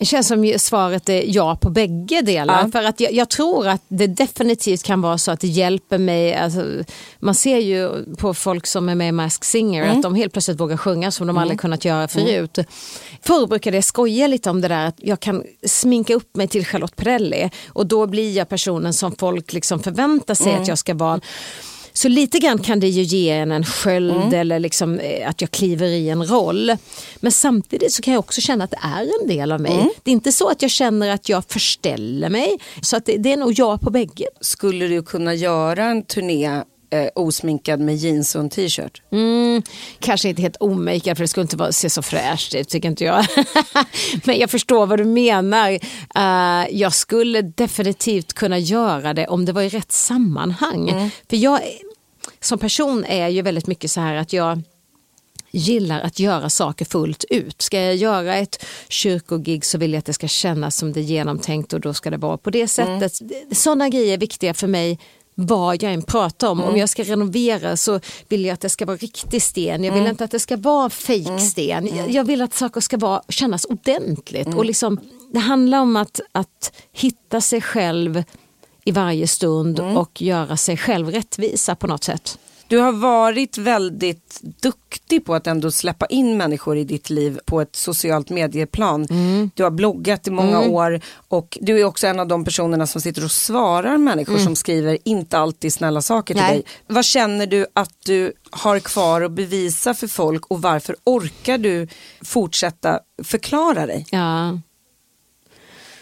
Det 0.00 0.06
känns 0.06 0.28
som 0.28 0.54
svaret 0.58 1.08
är 1.08 1.24
ja 1.26 1.56
på 1.56 1.70
bägge 1.70 2.20
delar. 2.20 2.62
Ja. 2.64 2.70
För 2.72 2.82
att 2.88 3.00
jag, 3.00 3.12
jag 3.12 3.28
tror 3.28 3.68
att 3.68 3.82
det 3.88 4.06
definitivt 4.06 4.82
kan 4.82 5.00
vara 5.00 5.18
så 5.18 5.30
att 5.30 5.40
det 5.40 5.46
hjälper 5.48 5.98
mig. 5.98 6.34
Alltså, 6.34 6.64
man 7.18 7.34
ser 7.34 7.58
ju 7.58 7.90
på 8.16 8.34
folk 8.34 8.66
som 8.66 8.88
är 8.88 8.94
med 8.94 9.08
i 9.08 9.12
Mask 9.12 9.44
Singer 9.44 9.84
Mm. 9.84 9.96
att 9.96 10.02
de 10.02 10.14
helt 10.14 10.32
plötsligt 10.32 10.60
vågar 10.60 10.76
sjunga 10.76 11.10
som 11.10 11.26
de 11.26 11.38
aldrig 11.38 11.60
kunnat 11.60 11.84
göra 11.84 12.08
förut. 12.08 12.58
Förr 13.22 13.46
brukade 13.46 13.76
jag 13.76 13.84
skoja 13.84 14.26
lite 14.26 14.50
om 14.50 14.60
det 14.60 14.68
där 14.68 14.86
att 14.86 14.96
jag 14.98 15.20
kan 15.20 15.44
sminka 15.66 16.14
upp 16.14 16.36
mig 16.36 16.48
till 16.48 16.66
Charlotte 16.66 16.96
Perrelli 16.96 17.50
och 17.68 17.86
då 17.86 18.06
blir 18.06 18.36
jag 18.36 18.48
personen 18.48 18.92
som 18.94 19.16
folk 19.16 19.52
liksom 19.52 19.80
förväntar 19.82 20.34
sig 20.34 20.48
Mm. 20.50 20.62
att 20.62 20.68
jag 20.68 20.78
ska 20.78 20.94
vara. 20.94 21.20
Så 21.92 22.08
lite 22.08 22.38
grann 22.38 22.58
kan 22.58 22.80
det 22.80 22.88
ju 22.88 23.02
ge 23.02 23.30
en 23.30 23.52
en 23.52 23.64
sköld 23.64 24.10
Mm. 24.16 24.34
eller 24.34 24.58
liksom, 24.58 24.98
eh, 24.98 25.28
att 25.28 25.40
jag 25.40 25.50
kliver 25.50 25.86
i 25.86 26.08
en 26.08 26.26
roll. 26.26 26.72
Men 27.20 27.32
samtidigt 27.32 27.92
så 27.92 28.02
kan 28.02 28.14
jag 28.14 28.18
också 28.20 28.40
känna 28.40 28.64
att 28.64 28.70
det 28.70 28.80
är 28.82 29.22
en 29.22 29.28
del 29.28 29.52
av 29.52 29.60
mig. 29.60 29.72
Mm. 29.72 29.88
Det 30.02 30.10
är 30.10 30.12
inte 30.12 30.32
så 30.32 30.48
att 30.48 30.62
jag 30.62 30.70
känner 30.70 31.08
att 31.10 31.28
jag 31.28 31.44
förställer 31.48 32.28
mig. 32.28 32.58
Så 32.82 32.96
att 32.96 33.06
det, 33.06 33.16
det 33.16 33.32
är 33.32 33.36
nog 33.36 33.52
jag 33.58 33.80
på 33.80 33.90
bägge. 33.90 34.26
Skulle 34.40 34.86
du 34.86 35.02
kunna 35.02 35.34
göra 35.34 35.84
en 35.84 36.02
turné 36.02 36.62
eh, 36.90 37.08
osminkad 37.14 37.80
med 37.80 37.96
jeans 37.96 38.34
och 38.34 38.40
en 38.40 38.50
t-shirt? 38.50 39.02
Mm, 39.12 39.62
kanske 39.98 40.28
inte 40.28 40.42
helt 40.42 40.56
omakead 40.60 41.16
för 41.16 41.24
det 41.24 41.28
skulle 41.28 41.42
inte 41.42 41.56
vara, 41.56 41.72
se 41.72 41.90
så 41.90 42.02
fräscht 42.02 42.54
ut 42.54 42.68
tycker 42.68 42.88
inte 42.88 43.04
jag. 43.04 43.26
Men 44.24 44.38
jag 44.38 44.50
förstår 44.50 44.86
vad 44.86 44.98
du 44.98 45.04
menar. 45.04 45.70
Eh, 46.14 46.68
jag 46.70 46.94
skulle 46.94 47.42
definitivt 47.42 48.32
kunna 48.32 48.58
göra 48.58 49.14
det 49.14 49.26
om 49.26 49.44
det 49.44 49.52
var 49.52 49.62
i 49.62 49.68
rätt 49.68 49.92
sammanhang. 49.92 51.10
För 51.30 51.36
jag 51.36 51.60
som 52.40 52.58
person 52.58 53.04
är 53.04 53.28
ju 53.28 53.42
väldigt 53.42 53.66
mycket 53.66 53.90
så 53.90 54.00
här 54.00 54.14
att 54.14 54.32
jag 54.32 54.62
gillar 55.50 56.00
att 56.00 56.18
göra 56.18 56.50
saker 56.50 56.84
fullt 56.84 57.24
ut. 57.30 57.62
Ska 57.62 57.80
jag 57.80 57.96
göra 57.96 58.36
ett 58.36 58.64
kyrkogig 58.88 59.64
så 59.64 59.78
vill 59.78 59.92
jag 59.92 59.98
att 59.98 60.04
det 60.04 60.12
ska 60.12 60.28
kännas 60.28 60.76
som 60.76 60.92
det 60.92 61.00
är 61.00 61.04
genomtänkt 61.04 61.72
och 61.72 61.80
då 61.80 61.94
ska 61.94 62.10
det 62.10 62.16
vara 62.16 62.36
på 62.36 62.50
det 62.50 62.68
sättet. 62.68 63.20
Sådana 63.52 63.88
grejer 63.88 64.14
är 64.14 64.18
viktiga 64.18 64.54
för 64.54 64.66
mig 64.66 64.98
vad 65.46 65.82
jag 65.82 65.92
än 65.92 66.02
pratar 66.02 66.48
om. 66.48 66.60
Om 66.60 66.76
jag 66.76 66.88
ska 66.88 67.02
renovera 67.02 67.76
så 67.76 68.00
vill 68.28 68.44
jag 68.44 68.54
att 68.54 68.60
det 68.60 68.68
ska 68.68 68.86
vara 68.86 68.96
riktig 68.96 69.42
sten. 69.42 69.84
Jag 69.84 69.94
vill 69.94 70.06
inte 70.06 70.24
att 70.24 70.30
det 70.30 70.40
ska 70.40 70.56
vara 70.56 70.90
fejksten. 70.90 71.96
Jag, 71.96 72.10
jag 72.10 72.24
vill 72.24 72.42
att 72.42 72.54
saker 72.54 72.80
ska 72.80 72.96
vara, 72.96 73.22
kännas 73.28 73.64
ordentligt. 73.64 74.54
Och 74.54 74.64
liksom, 74.64 75.00
det 75.32 75.38
handlar 75.38 75.80
om 75.80 75.96
att, 75.96 76.20
att 76.32 76.72
hitta 76.92 77.40
sig 77.40 77.60
själv 77.60 78.24
i 78.84 78.90
varje 78.90 79.26
stund 79.26 79.80
och 79.80 80.22
göra 80.22 80.56
sig 80.56 80.76
själv 80.76 81.10
rättvisa 81.10 81.74
på 81.74 81.86
något 81.86 82.04
sätt. 82.04 82.38
Du 82.70 82.78
har 82.78 82.92
varit 82.92 83.58
väldigt 83.58 84.40
duktig 84.42 85.24
på 85.24 85.34
att 85.34 85.46
ändå 85.46 85.70
släppa 85.70 86.06
in 86.06 86.36
människor 86.36 86.76
i 86.76 86.84
ditt 86.84 87.10
liv 87.10 87.38
på 87.44 87.60
ett 87.60 87.76
socialt 87.76 88.30
medieplan. 88.30 89.06
Mm. 89.10 89.50
Du 89.54 89.62
har 89.62 89.70
bloggat 89.70 90.26
i 90.26 90.30
många 90.30 90.60
år 90.60 91.00
och 91.28 91.58
du 91.60 91.80
är 91.80 91.84
också 91.84 92.06
en 92.06 92.20
av 92.20 92.28
de 92.28 92.44
personerna 92.44 92.86
som 92.86 93.00
sitter 93.00 93.24
och 93.24 93.30
svarar 93.30 93.98
människor 93.98 94.38
som 94.38 94.56
skriver 94.56 94.98
inte 95.04 95.38
alltid 95.38 95.72
snälla 95.72 96.02
saker 96.02 96.34
till 96.34 96.42
Mm. 96.42 96.52
Nej. 96.54 96.62
dig. 96.62 96.94
Vad 96.94 97.04
känner 97.04 97.46
du 97.46 97.66
att 97.72 97.94
du 98.04 98.32
har 98.50 98.78
kvar 98.78 99.20
att 99.22 99.32
bevisa 99.32 99.94
för 99.94 100.06
folk 100.06 100.46
och 100.46 100.62
varför 100.62 100.96
orkar 101.04 101.58
du 101.58 101.88
fortsätta 102.24 103.00
förklara 103.24 103.86
dig? 103.86 104.06
Ja. 104.10 104.58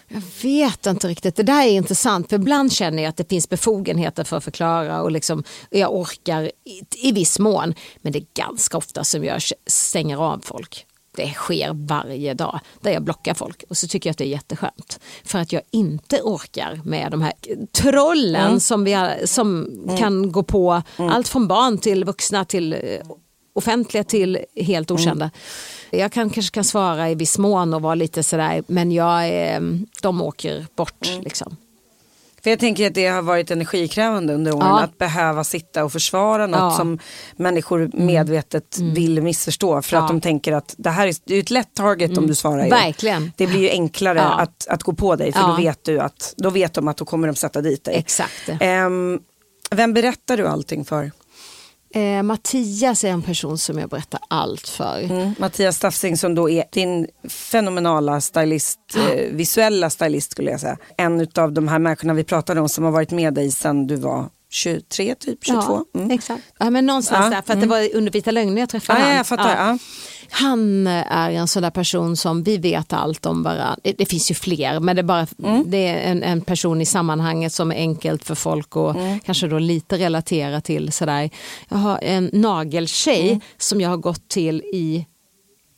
Jag 0.08 0.22
vet 0.42 0.86
inte 0.86 1.08
riktigt. 1.08 1.36
Det 1.36 1.42
där 1.42 1.62
är 1.62 1.70
intressant. 1.70 2.28
För 2.28 2.36
ibland 2.36 2.72
känner 2.72 3.02
jag 3.02 3.10
att 3.10 3.16
det 3.16 3.28
finns 3.28 3.48
befogenheter 3.48 4.24
för 4.24 4.36
att 4.36 4.44
förklara 4.44 5.02
och 5.02 5.10
liksom, 5.10 5.44
jag 5.70 5.94
orkar 5.94 6.42
i, 6.42 7.08
i 7.08 7.12
viss 7.12 7.38
mån. 7.38 7.74
Men 8.02 8.12
det 8.12 8.18
är 8.18 8.26
ganska 8.34 8.78
ofta 8.78 9.04
som 9.04 9.24
jag 9.24 9.42
stänger 9.66 10.16
av 10.16 10.40
folk. 10.44 10.86
Det 11.16 11.32
sker 11.32 11.70
varje 11.74 12.34
dag 12.34 12.60
där 12.80 12.90
jag 12.90 13.02
blockar 13.02 13.34
folk 13.34 13.64
och 13.68 13.76
så 13.76 13.88
tycker 13.88 14.08
jag 14.08 14.12
att 14.12 14.18
det 14.18 14.24
är 14.24 14.28
jätteskönt. 14.28 15.00
För 15.24 15.38
att 15.38 15.52
jag 15.52 15.62
inte 15.70 16.20
orkar 16.22 16.80
med 16.84 17.10
de 17.10 17.22
här 17.22 17.32
trollen 17.72 18.60
som, 18.60 18.84
vi 18.84 19.22
som 19.24 19.68
kan 19.98 20.32
gå 20.32 20.42
på 20.42 20.82
allt 20.96 21.28
från 21.28 21.48
barn 21.48 21.78
till 21.78 22.04
vuxna 22.04 22.44
till 22.44 22.72
eh, 22.72 22.78
offentliga 23.58 24.04
till 24.04 24.38
helt 24.56 24.90
okända. 24.90 25.30
Jag 25.90 26.12
kan, 26.12 26.30
kanske 26.30 26.54
kan 26.54 26.64
svara 26.64 27.10
i 27.10 27.14
viss 27.14 27.38
mån 27.38 27.74
och 27.74 27.82
vara 27.82 27.94
lite 27.94 28.22
sådär 28.22 28.62
men 28.66 28.92
jag, 28.92 29.28
är- 29.28 29.78
de 30.02 30.22
åker 30.22 30.66
bort. 30.76 31.06
Liksom. 31.22 31.56
För 32.42 32.50
jag 32.50 32.58
tänker 32.58 32.86
att 32.86 32.94
det 32.94 33.06
har 33.06 33.22
varit 33.22 33.50
energikrävande 33.50 34.34
under 34.34 34.52
åren 34.54 34.66
Ja. 34.68 34.80
att 34.80 34.98
behöva 34.98 35.44
sitta 35.44 35.84
och 35.84 35.92
försvara 35.92 36.46
något 36.46 36.58
Ja. 36.58 36.64
Mm. 36.66 36.76
som 36.76 36.98
människor 37.36 37.90
medvetet 37.94 38.78
vill 38.78 39.22
missförstå 39.22 39.82
för 39.82 39.96
att 39.96 40.02
Ja. 40.02 40.08
de 40.08 40.20
tänker 40.20 40.52
att 40.52 40.74
det 40.78 40.90
här 40.90 41.06
är, 41.06 41.14
det 41.24 41.34
är 41.34 41.40
ett 41.40 41.50
lätt 41.50 41.74
target 41.74 42.18
om 42.18 42.26
du 42.26 42.34
svarar. 42.34 42.64
ju. 42.64 42.70
Verkligen. 42.70 43.32
Det 43.36 43.46
blir 43.46 43.60
ju 43.60 43.68
enklare 43.70 44.20
att, 44.22 44.66
att 44.68 44.82
gå 44.82 44.92
på 44.92 45.16
dig 45.16 45.32
för 45.32 45.48
då 45.48 45.56
vet 45.56 45.84
du 45.84 46.00
att 46.00 46.34
då 46.36 46.50
vet 46.50 46.74
de 46.74 46.88
att 46.88 46.96
då 46.96 47.04
kommer 47.04 47.26
de 47.28 47.34
sätta 47.36 47.60
dit 47.60 47.84
dig. 47.84 47.94
Exakt. 47.94 48.48
Ehm, 48.60 49.20
vem 49.70 49.94
berättar 49.94 50.36
du 50.36 50.46
allting 50.48 50.84
för? 50.84 51.10
Eh, 51.90 52.22
Mattias 52.22 53.04
är 53.04 53.08
en 53.08 53.22
person 53.22 53.58
som 53.58 53.78
jag 53.78 53.90
berättar 53.90 54.20
allt 54.28 54.68
för. 54.68 55.02
Mm. 55.02 55.34
Mattias 55.38 55.76
Staffsing 55.76 56.16
som 56.16 56.34
då 56.34 56.50
är 56.50 56.64
din 56.72 57.06
fenomenala 57.28 58.20
stylist, 58.20 58.78
eh, 58.96 59.32
visuella 59.32 59.90
stylist 59.90 60.32
skulle 60.32 60.50
jag 60.50 60.60
säga. 60.60 60.76
En 60.96 61.26
av 61.34 61.52
de 61.52 61.68
här 61.68 61.78
människorna 61.78 62.14
vi 62.14 62.24
pratade 62.24 62.60
om 62.60 62.68
som 62.68 62.84
har 62.84 62.90
varit 62.90 63.10
med 63.10 63.34
dig 63.34 63.50
sedan 63.50 63.86
du 63.86 63.96
var 63.96 64.28
23, 64.50 65.14
typ 65.14 65.44
22. 65.44 65.62
Ja, 65.92 66.00
Mm. 66.00 66.10
exakt. 66.10 66.42
Ja, 66.58 66.70
men 66.70 66.86
någonstans 66.86 67.24
Ja, 67.24 67.30
där, 67.30 67.42
för 67.42 67.52
att 67.54 67.60
det 67.60 67.66
var 67.66 67.94
under 67.96 68.12
Vita 68.12 68.30
lögner 68.30 68.60
jag 68.62 68.68
träffade 68.68 69.24
Ja, 69.28 69.54
ja. 69.58 69.78
Han 70.30 70.86
eh, 70.86 71.12
är 71.16 71.30
en 71.30 71.48
sån 71.48 71.62
där 71.62 71.70
person 71.70 72.16
som 72.16 72.42
vi 72.42 72.56
vet 72.56 72.92
allt 72.92 73.26
om 73.26 73.42
varandra. 73.42 73.76
Det, 73.82 73.92
det 73.98 74.06
finns 74.06 74.30
ju 74.30 74.34
fler 74.34 74.80
men 74.80 74.96
det 74.96 75.00
är, 75.00 75.04
bara, 75.04 75.26
Mm. 75.44 75.70
det 75.70 75.76
är 75.88 76.10
en, 76.10 76.22
en 76.22 76.40
person 76.40 76.80
i 76.80 76.86
sammanhanget 76.86 77.52
som 77.52 77.70
är 77.72 77.76
enkelt 77.76 78.24
för 78.24 78.34
folk 78.34 78.76
och 78.76 78.90
Mm. 78.96 79.20
kanske 79.20 79.46
då 79.46 79.58
lite 79.58 79.96
relatera 79.98 80.60
till. 80.60 80.92
Sådär. 80.92 81.30
Jag 81.68 81.78
har 81.78 81.98
en 82.02 82.30
nageltjej 82.32 83.28
Mm. 83.28 83.40
som 83.58 83.80
jag 83.80 83.88
har 83.90 83.96
gått 83.96 84.28
till 84.28 84.60
i 84.72 85.06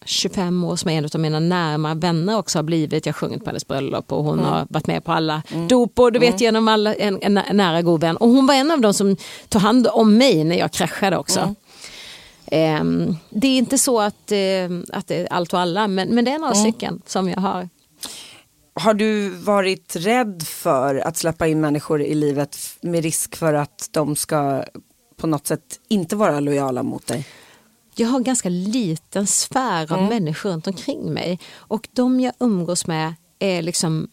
25 0.05 0.65
år 0.65 0.77
som 0.77 0.91
är 0.91 0.99
en 0.99 1.05
av 1.15 1.21
mina 1.21 1.41
närmare 1.41 1.95
vänner 1.95 2.39
också 2.39 2.59
har 2.59 2.63
blivit. 2.63 3.07
Jag 3.07 3.13
har 3.13 3.19
sjungit 3.19 3.45
på 3.45 3.47
hennes 3.51 3.67
bröllop 3.67 4.13
och 4.13 4.25
hon 4.25 4.39
Mm. 4.39 4.51
har 4.51 4.67
varit 4.71 4.87
med 4.87 5.05
på 5.05 5.13
alla 5.13 5.43
dop 5.69 5.99
och 5.99 6.13
du 6.13 6.19
vet 6.19 6.41
genom 6.41 6.69
alla, 6.69 6.95
en, 6.95 7.19
en, 7.23 7.35
nära 7.57 7.83
god 7.83 8.01
vän. 8.01 8.17
Och 8.17 8.29
hon 8.29 8.47
var 8.47 8.55
en 8.55 8.71
av 8.71 8.81
dem 8.81 8.95
som 8.95 9.17
tog 9.49 9.63
hand 9.63 9.87
om 9.93 10.17
mig 10.19 10.45
när 10.45 10.57
jag 10.59 10.73
kraschade 10.73 11.17
också. 11.17 11.41
Mm. 11.41 11.55
Ehm, 12.47 13.17
det 13.31 13.47
är 13.47 13.59
inte 13.59 13.79
så 13.79 14.01
att, 14.01 14.33
ehm, 14.33 14.85
att 14.93 15.07
det 15.09 15.17
är 15.17 15.33
allt 15.33 15.53
och 15.53 15.61
alla 15.61 15.89
men, 15.89 16.09
men 16.09 16.25
det 16.25 16.31
är 16.31 16.39
några 16.39 16.55
stycken 16.55 17.03
som 17.07 17.29
jag 17.29 17.41
har. 17.41 17.69
Har 18.75 18.95
du 18.95 19.29
varit 19.29 19.97
rädd 19.97 20.43
för 20.47 20.95
att 20.95 21.17
släppa 21.17 21.47
in 21.47 21.61
människor 21.61 22.03
i 22.03 22.15
livet 22.15 22.59
med 22.81 23.03
risk 23.03 23.37
för 23.37 23.55
att 23.55 23.89
de 23.91 24.17
ska 24.17 24.65
på 25.17 25.27
något 25.27 25.47
sätt 25.47 25.81
inte 25.89 26.17
vara 26.17 26.41
lojala 26.41 26.83
mot 26.83 27.07
dig? 27.07 27.27
Jag 28.01 28.09
har 28.09 28.17
en 28.19 28.25
ganska 28.25 28.49
liten 28.49 29.27
sfär 29.27 29.93
av 29.93 29.99
Mm. 29.99 30.07
människor 30.09 30.51
runt 30.51 30.67
omkring 30.67 31.13
mig 31.13 31.39
och 31.57 31.89
de 31.93 32.21
jag 32.21 32.33
umgås 32.41 32.87
med 32.87 33.15
är 33.39 33.63
liksom 33.63 34.09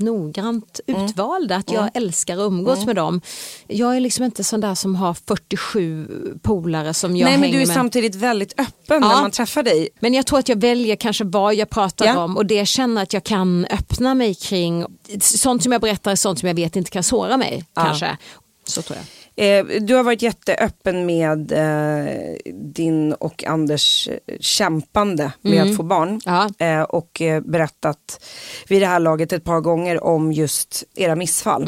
noggrant 0.00 0.80
Mm. 0.86 1.04
utvalda, 1.04 1.56
att 1.56 1.70
jag 1.72 1.90
älskar 1.94 2.34
att 2.34 2.40
umgås 2.46 2.86
med 2.86 2.96
dem. 2.96 3.20
Jag 3.66 3.96
är 3.96 4.00
liksom 4.00 4.24
inte 4.24 4.44
sån 4.44 4.60
där 4.60 4.74
som 4.74 4.96
har 4.96 5.14
47 5.14 6.08
polare 6.42 6.94
som 6.94 7.16
jag 7.16 7.24
Nej 7.24 7.34
men 7.34 7.42
hänger 7.42 7.56
du 7.58 7.62
är 7.62 7.66
med. 7.66 7.74
samtidigt 7.74 8.14
väldigt 8.14 8.60
öppen 8.60 9.00
när 9.00 9.08
Ja. 9.10 9.20
man 9.20 9.30
träffar 9.30 9.62
dig. 9.62 9.88
Men 10.00 10.14
jag 10.14 10.26
tror 10.26 10.38
att 10.38 10.48
jag 10.48 10.60
väljer 10.60 10.96
kanske 10.96 11.24
vad 11.24 11.54
jag 11.54 11.70
pratar 11.70 12.06
Ja. 12.06 12.24
om 12.24 12.36
och 12.36 12.46
det 12.46 12.54
jag 12.54 12.66
känner 12.66 13.02
att 13.02 13.12
jag 13.12 13.24
kan 13.24 13.64
öppna 13.70 14.14
mig 14.14 14.34
kring. 14.34 14.84
Sånt 15.20 15.62
som 15.62 15.72
jag 15.72 15.80
berättar 15.80 16.10
är 16.10 16.16
sånt 16.16 16.38
som 16.38 16.46
jag 16.48 16.54
vet 16.56 16.76
inte 16.76 16.90
kan 16.90 17.02
såra 17.02 17.36
mig 17.36 17.64
kanske. 17.74 18.16
Så 18.66 18.82
tror 18.82 18.96
jag. 18.98 19.06
Eh, 19.38 19.64
du 19.80 19.94
har 19.94 20.02
varit 20.02 20.22
jätteöppen 20.22 21.06
med 21.06 21.52
eh, 21.52 22.12
din 22.54 23.12
och 23.12 23.44
Anders 23.44 24.08
kämpande 24.40 25.32
med 25.42 25.62
att 25.62 25.76
få 25.76 25.82
barn. 25.82 26.20
Eh, 26.58 26.82
och 26.82 27.22
eh, 27.22 27.40
berättat 27.40 28.24
vid 28.68 28.82
det 28.82 28.86
här 28.86 28.98
laget 29.00 29.32
ett 29.32 29.44
par 29.44 29.60
gånger 29.60 30.04
om 30.04 30.32
just 30.32 30.84
era 30.96 31.16
missfall. 31.16 31.64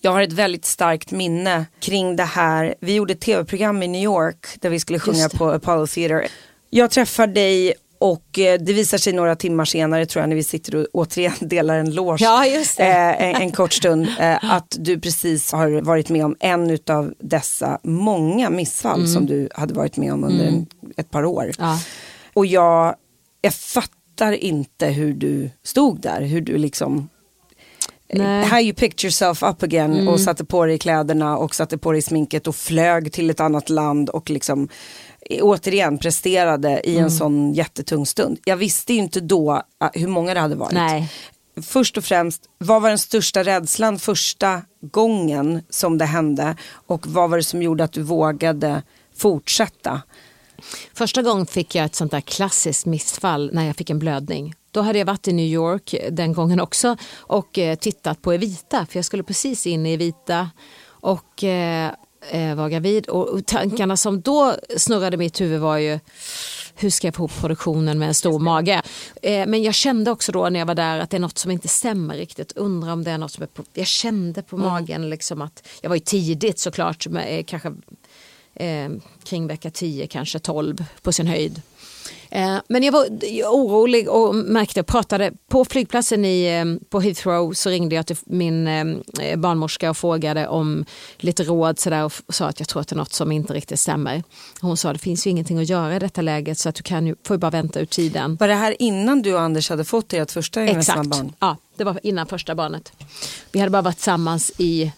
Jag 0.00 0.10
har 0.12 0.22
ett 0.22 0.32
väldigt 0.32 0.64
starkt 0.64 1.10
minne 1.10 1.66
kring 1.80 2.16
det 2.16 2.24
här. 2.24 2.74
Vi 2.80 2.94
gjorde 2.94 3.12
ett 3.12 3.20
tv-program 3.20 3.82
i 3.82 3.88
New 3.88 4.02
York 4.02 4.46
där 4.60 4.70
vi 4.70 4.80
skulle 4.80 4.98
sjunga 4.98 5.28
på 5.28 5.50
Apollo 5.50 5.86
Theater. 5.86 6.26
Jag 6.70 6.90
träffar 6.90 7.26
dig 7.26 7.74
och 7.98 8.38
eh, 8.38 8.60
det 8.60 8.72
visar 8.72 8.98
sig 8.98 9.12
några 9.12 9.36
timmar 9.36 9.64
senare 9.64 10.06
tror 10.06 10.22
jag 10.22 10.28
när 10.28 10.36
vi 10.36 10.42
sitter 10.42 10.76
och 10.76 10.86
återigen 10.92 11.32
delar 11.40 11.78
en 11.78 11.94
loge 11.94 12.22
Ja, 12.24 12.46
eh, 12.46 13.22
en, 13.22 13.34
en 13.34 13.52
kort 13.52 13.72
stund 13.72 14.08
eh, 14.18 14.54
att 14.54 14.76
du 14.78 15.00
precis 15.00 15.52
har 15.52 15.80
varit 15.80 16.08
med 16.08 16.24
om 16.24 16.36
en 16.40 16.78
av 16.90 17.14
dessa 17.18 17.78
många 17.82 18.50
missfall 18.50 19.08
som 19.08 19.26
du 19.26 19.48
hade 19.54 19.74
varit 19.74 19.96
med 19.96 20.12
om 20.12 20.24
under 20.24 20.44
en, 20.44 20.66
ett 20.96 21.10
par 21.10 21.24
år. 21.24 21.52
Ja. 21.58 21.78
Och 22.34 22.46
jag, 22.46 22.94
jag 23.40 23.54
fattar 23.54 24.32
inte 24.32 24.86
hur 24.86 25.12
du 25.12 25.50
stod 25.62 26.00
där, 26.00 26.20
hur 26.20 26.40
du 26.40 26.58
liksom 26.58 27.08
Nej. 28.12 28.44
How 28.44 28.60
you 28.60 28.72
picked 28.72 29.04
yourself 29.04 29.42
up 29.42 29.62
again 29.62 30.08
och 30.08 30.20
satte 30.20 30.44
på 30.44 30.66
dig 30.66 30.78
kläderna 30.78 31.36
och 31.36 31.54
satte 31.54 31.78
på 31.78 31.92
dig 31.92 32.02
sminket 32.02 32.46
och 32.46 32.56
flög 32.56 33.12
till 33.12 33.30
ett 33.30 33.40
annat 33.40 33.70
land 33.70 34.08
och 34.08 34.30
liksom 34.30 34.62
eh, 34.62 35.05
återigen 35.30 35.98
presterade 35.98 36.80
i 36.84 36.98
en 36.98 37.10
sån 37.10 37.52
jättetung 37.52 38.06
stund. 38.06 38.38
Jag 38.44 38.56
visste 38.56 38.92
ju 38.92 38.98
inte 38.98 39.20
då 39.20 39.62
eh, 39.82 39.88
hur 39.92 40.08
många 40.08 40.34
det 40.34 40.40
hade 40.40 40.54
varit. 40.54 40.74
Nej. 40.74 41.12
Först 41.62 41.96
och 41.96 42.04
främst, 42.04 42.42
vad 42.58 42.82
var 42.82 42.88
den 42.88 42.98
största 42.98 43.42
rädslan 43.42 43.98
första 43.98 44.62
gången 44.80 45.62
som 45.70 45.98
det 45.98 46.04
hände 46.04 46.56
och 46.70 47.06
vad 47.06 47.30
var 47.30 47.36
det 47.36 47.44
som 47.44 47.62
gjorde 47.62 47.84
att 47.84 47.92
du 47.92 48.02
vågade 48.02 48.82
fortsätta? 49.16 50.02
Första 50.94 51.22
gången 51.22 51.46
fick 51.46 51.74
jag 51.74 51.84
ett 51.84 51.94
sånt 51.94 52.10
där 52.10 52.20
klassiskt 52.20 52.86
missfall 52.86 53.50
när 53.52 53.66
jag 53.66 53.76
fick 53.76 53.90
en 53.90 53.98
blödning. 53.98 54.54
Då 54.70 54.80
hade 54.80 54.98
jag 54.98 55.06
varit 55.06 55.28
i 55.28 55.32
New 55.32 55.46
York 55.46 55.94
den 56.10 56.32
gången 56.32 56.60
också 56.60 56.96
och 57.16 57.58
eh, 57.58 57.76
tittat 57.76 58.22
på 58.22 58.32
Evita 58.32 58.86
för 58.86 58.98
jag 58.98 59.04
skulle 59.04 59.22
precis 59.22 59.66
in 59.66 59.86
i 59.86 59.92
Evita 59.92 60.50
och 60.86 61.44
eh, 61.44 61.86
eh, 61.86 61.92
var 62.56 62.68
gravid 62.68 63.08
och, 63.08 63.46
tankarna 63.46 63.96
som 63.96 64.20
då 64.20 64.54
snurrade 64.76 65.14
i 65.14 65.18
mitt 65.18 65.40
huvud 65.40 65.60
var 65.60 65.78
ju 65.78 65.98
hur 66.78 66.90
ska 66.90 67.06
jag 67.06 67.14
få 67.14 67.28
produktionen 67.28 67.98
med 67.98 68.08
en 68.08 68.14
stor 68.14 68.38
mage? 68.38 68.82
Eh, 69.22 69.46
men 69.46 69.62
jag 69.62 69.74
kände 69.74 70.10
också 70.10 70.32
då 70.32 70.48
när 70.48 70.58
jag 70.58 70.66
var 70.66 70.74
där 70.74 70.98
att 70.98 71.10
det 71.10 71.16
är 71.16 71.20
något 71.20 71.38
som 71.38 71.50
inte 71.50 71.68
stämmer 71.68 72.16
riktigt. 72.16 72.52
Undrar 72.52 72.92
om 72.92 73.04
det 73.04 73.10
är 73.10 73.18
något 73.18 73.32
som 73.32 73.42
är 73.42 73.46
på, 73.46 73.64
jag 73.74 73.86
kände 73.86 74.42
på 74.42 74.56
magen 74.56 75.10
liksom 75.10 75.42
att 75.42 75.68
jag 75.82 75.88
var 75.88 75.96
ju 75.96 76.00
tidigt 76.00 76.58
såklart, 76.58 77.06
med, 77.06 77.38
eh, 77.38 77.44
kanske 77.44 77.72
eh, 78.54 78.90
kring 79.24 79.46
vecka 79.46 79.70
10, 79.70 80.06
kanske 80.06 80.38
12 80.38 80.84
på 81.02 81.12
sin 81.12 81.26
höjd. 81.26 81.62
Eh, 82.30 82.56
men 82.68 82.82
jag 82.82 82.92
var 82.92 83.06
orolig 83.50 84.08
och 84.08 84.34
märkte, 84.34 84.78
jag 84.78 84.86
pratade 84.86 85.32
på 85.48 85.64
flygplatsen 85.64 86.24
i, 86.24 86.44
eh, 86.46 86.88
på 86.88 87.00
Heathrow 87.00 87.52
så 87.52 87.70
ringde 87.70 87.94
jag 87.94 88.06
till 88.06 88.16
min 88.26 88.66
eh, 88.66 89.36
barnmorska 89.36 89.90
och 89.90 89.96
frågade 89.96 90.48
om 90.48 90.84
lite 91.18 91.44
råd 91.44 91.78
sådär, 91.78 92.04
och 92.04 92.12
sa 92.28 92.46
att 92.46 92.60
jag 92.60 92.68
tror 92.68 92.80
att 92.80 92.88
det 92.88 92.94
är 92.94 92.96
något 92.98 93.12
som 93.12 93.32
inte 93.32 93.54
riktigt 93.54 93.80
stämmer. 93.80 94.22
Hon 94.60 94.76
sa 94.76 94.92
det 94.92 94.98
finns 94.98 95.26
ju 95.26 95.30
ingenting 95.30 95.58
att 95.58 95.68
göra 95.68 95.96
i 95.96 95.98
detta 95.98 96.22
läget 96.22 96.58
så 96.58 96.68
att 96.68 96.74
du 96.74 96.82
kan 96.82 97.06
ju, 97.06 97.14
får 97.24 97.34
ju 97.34 97.38
bara 97.38 97.50
vänta 97.50 97.80
ut 97.80 97.90
tiden. 97.90 98.36
Var 98.36 98.48
det 98.48 98.54
här 98.54 98.76
innan 98.78 99.22
du 99.22 99.34
och 99.34 99.40
Anders 99.40 99.70
hade 99.70 99.84
fått 99.84 100.12
ert 100.12 100.30
första 100.30 100.64
gemensamma 100.64 101.00
Exakt, 101.00 101.18
barn? 101.18 101.32
ja 101.38 101.56
det 101.76 101.84
var 101.84 102.00
innan 102.02 102.26
första 102.26 102.54
barnet. 102.54 102.92
Vi 103.52 103.60
hade 103.60 103.70
bara 103.70 103.82
varit 103.82 103.96
tillsammans 103.96 104.52
i 104.58 104.92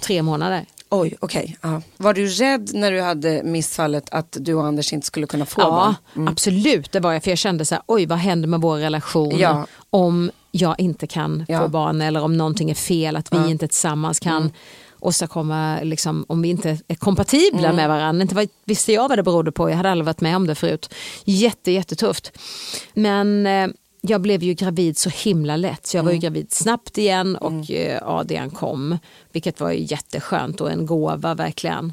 tre 0.00 0.22
månader. 0.22 0.66
Oj, 0.90 1.14
okej. 1.20 1.56
ja. 1.62 1.82
Var 1.96 2.14
du 2.14 2.26
rädd 2.26 2.70
när 2.74 2.92
du 2.92 3.00
hade 3.00 3.42
missfallet 3.44 4.08
att 4.10 4.36
du 4.40 4.54
och 4.54 4.66
Anders 4.66 4.92
inte 4.92 5.06
skulle 5.06 5.26
kunna 5.26 5.46
få 5.46 5.60
Ja, 5.60 5.94
barn? 6.14 6.28
absolut. 6.28 6.92
Det 6.92 7.00
var 7.00 7.12
jag. 7.12 7.22
För 7.24 7.30
jag 7.30 7.38
kände 7.38 7.64
så 7.64 7.74
här, 7.74 7.84
oj 7.86 8.06
vad 8.06 8.18
händer 8.18 8.48
med 8.48 8.60
vår 8.60 8.76
relation 8.78 9.38
Ja. 9.38 9.66
om 9.90 10.30
jag 10.50 10.80
inte 10.80 11.06
kan 11.06 11.44
Ja. 11.48 11.60
få 11.62 11.68
barn 11.68 12.00
eller 12.00 12.22
om 12.22 12.36
någonting 12.36 12.70
är 12.70 12.74
fel, 12.74 13.16
att 13.16 13.32
vi 13.32 13.50
inte 13.50 13.68
tillsammans 13.68 14.20
kan. 14.20 14.50
åstadkomma, 15.00 15.78
liksom, 15.82 16.24
om 16.28 16.42
vi 16.42 16.48
inte 16.48 16.78
är 16.88 16.94
kompatibla 16.94 17.72
med 17.72 17.88
varandra. 17.88 18.22
Inte 18.22 18.34
vad, 18.34 18.48
visste 18.64 18.92
jag 18.92 19.08
vad 19.08 19.18
det 19.18 19.22
berodde 19.22 19.52
på, 19.52 19.70
jag 19.70 19.76
hade 19.76 19.90
aldrig 19.90 20.06
varit 20.06 20.20
med 20.20 20.36
om 20.36 20.46
det 20.46 20.54
förut. 20.54 20.94
Jätte, 21.24 21.70
jättetufft. 21.72 22.38
Men 22.94 23.46
eh, 23.46 23.68
jag 24.00 24.20
blev 24.20 24.42
ju 24.42 24.54
gravid 24.54 24.98
så 24.98 25.10
himla 25.10 25.56
lätt. 25.56 25.86
Så 25.86 25.96
jag 25.96 26.04
var 26.04 26.12
ju 26.12 26.18
gravid 26.18 26.52
snabbt 26.52 26.98
igen 26.98 27.36
och 27.36 27.70
eh, 27.70 28.08
ADn 28.08 28.50
kom. 28.50 28.98
Vilket 29.32 29.60
var 29.60 29.70
ju 29.70 29.86
jätteskönt 29.90 30.60
och 30.60 30.70
en 30.70 30.86
gåva 30.86 31.34
verkligen. 31.34 31.92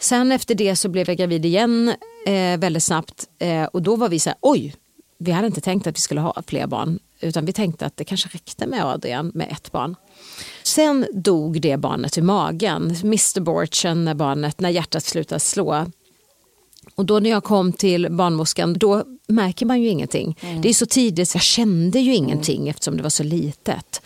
Sen 0.00 0.32
efter 0.32 0.54
det 0.54 0.76
så 0.76 0.88
blev 0.88 1.08
jag 1.08 1.18
gravid 1.18 1.44
igen 1.44 1.94
eh, 2.26 2.58
väldigt 2.58 2.82
snabbt 2.82 3.28
eh, 3.38 3.64
och 3.64 3.82
då 3.82 3.96
var 3.96 4.08
vi 4.08 4.18
så 4.18 4.30
här, 4.30 4.38
oj, 4.40 4.74
vi 5.18 5.32
hade 5.32 5.46
inte 5.46 5.60
tänkt 5.60 5.86
att 5.86 5.96
vi 5.96 6.00
skulle 6.00 6.20
ha 6.20 6.42
fler 6.46 6.66
barn 6.66 6.98
utan 7.20 7.44
vi 7.44 7.52
tänkte 7.52 7.86
att 7.86 7.96
det 7.96 8.04
kanske 8.04 8.28
räckte 8.28 8.66
med 8.66 8.84
Adrian 8.84 9.30
med 9.34 9.48
ett 9.52 9.72
barn. 9.72 9.96
Sen 10.62 11.06
dog 11.12 11.60
det 11.60 11.76
barnet 11.76 12.18
i 12.18 12.22
magen, 12.22 12.96
Mr 13.02 13.40
Borchen, 13.40 14.04
när, 14.04 14.14
barnet, 14.14 14.60
när 14.60 14.70
hjärtat 14.70 15.04
slutade 15.04 15.40
slå. 15.40 15.86
Och 16.94 17.06
då 17.06 17.18
när 17.18 17.30
jag 17.30 17.44
kom 17.44 17.72
till 17.72 18.08
barnmorskan, 18.10 18.74
då 18.74 19.04
märker 19.28 19.66
man 19.66 19.82
ju 19.82 19.88
ingenting. 19.88 20.38
Det 20.62 20.68
är 20.68 20.74
så 20.74 20.86
tidigt, 20.86 21.28
så 21.28 21.36
jag 21.36 21.42
kände 21.42 22.00
ju 22.00 22.14
ingenting 22.14 22.68
eftersom 22.68 22.96
det 22.96 23.02
var 23.02 23.10
så 23.10 23.22
litet. 23.22 24.02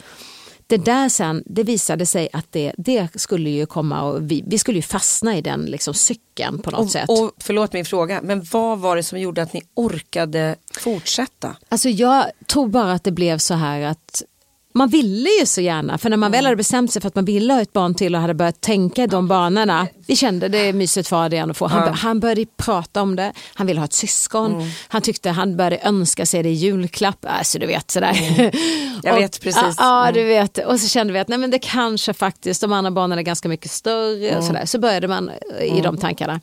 Det 0.68 0.76
där 0.76 1.08
sen, 1.08 1.42
det 1.46 1.62
visade 1.62 2.06
sig 2.06 2.28
att 2.32 2.46
det, 2.50 2.72
det 2.78 3.08
skulle 3.14 3.50
ju 3.50 3.66
komma 3.66 4.02
och 4.02 4.30
vi, 4.30 4.44
vi 4.46 4.58
skulle 4.58 4.78
ju 4.78 4.82
fastna 4.82 5.36
i 5.36 5.42
den 5.42 5.60
liksom 5.60 5.94
cykeln 5.94 6.62
på 6.62 6.70
något 6.70 6.90
sätt. 6.90 7.08
Och, 7.08 7.22
och 7.22 7.32
förlåt 7.38 7.72
min 7.72 7.84
fråga, 7.84 8.20
men 8.22 8.46
vad 8.52 8.78
var 8.78 8.96
det 8.96 9.02
som 9.02 9.20
gjorde 9.20 9.42
att 9.42 9.52
ni 9.52 9.62
orkade 9.74 10.56
fortsätta? 10.78 11.56
Alltså 11.68 11.88
jag 11.88 12.24
tror 12.46 12.68
bara 12.68 12.92
att 12.92 13.04
det 13.04 13.12
blev 13.12 13.38
så 13.38 13.54
här 13.54 13.80
att 13.80 14.22
man 14.76 14.88
ville 14.88 15.28
ju 15.40 15.46
så 15.46 15.60
gärna, 15.60 15.98
för 15.98 16.10
när 16.10 16.16
man 16.16 16.32
väl 16.32 16.44
hade 16.44 16.56
bestämt 16.56 16.92
sig 16.92 17.02
för 17.02 17.08
att 17.08 17.14
man 17.14 17.24
ville 17.24 17.52
ha 17.54 17.60
ett 17.60 17.72
barn 17.72 17.94
till 17.94 18.14
och 18.14 18.20
hade 18.20 18.34
börjat 18.34 18.60
tänka 18.60 19.04
i 19.04 19.06
de 19.06 19.28
banorna. 19.28 19.86
Vi 20.06 20.16
kände 20.16 20.48
det 20.48 20.58
är 20.58 20.72
mysigt 20.72 21.08
för 21.08 21.24
Adrian 21.24 21.50
att 21.50 21.56
få. 21.56 21.66
Han, 21.66 21.94
han 21.94 22.20
började 22.20 22.46
prata 22.56 23.02
om 23.02 23.16
det, 23.16 23.32
han 23.54 23.66
ville 23.66 23.80
ha 23.80 23.84
ett 23.84 23.92
syskon, 23.92 24.70
han 24.88 25.02
tyckte 25.02 25.30
han 25.30 25.56
började 25.56 25.78
önska 25.82 26.26
sig 26.26 26.42
det 26.42 26.48
i 26.48 26.52
julklapp. 26.52 27.26
Alltså 27.28 27.58
du 27.58 27.66
vet 27.66 27.90
sådär. 27.90 28.16
Jag 29.02 29.14
Och- 29.14 29.20
vet 29.20 29.40
precis. 29.42 29.74
Ja, 29.78 30.10
du 30.14 30.24
vet. 30.24 30.58
Och 30.58 30.80
så 30.80 30.88
kände 30.88 31.12
vi 31.12 31.18
att 31.18 31.28
nej, 31.28 31.38
men 31.38 31.50
det 31.50 31.58
kanske 31.58 32.12
faktiskt, 32.14 32.60
de 32.60 32.72
andra 32.72 32.90
barnen 32.90 33.18
är 33.18 33.22
ganska 33.22 33.48
mycket 33.48 33.70
större. 33.70 34.36
Och 34.38 34.44
sådär. 34.44 34.66
Så 34.66 34.78
började 34.78 35.08
man 35.08 35.30
eh, 35.60 35.78
i 35.78 35.80
de 35.80 35.96
tankarna. 35.96 36.40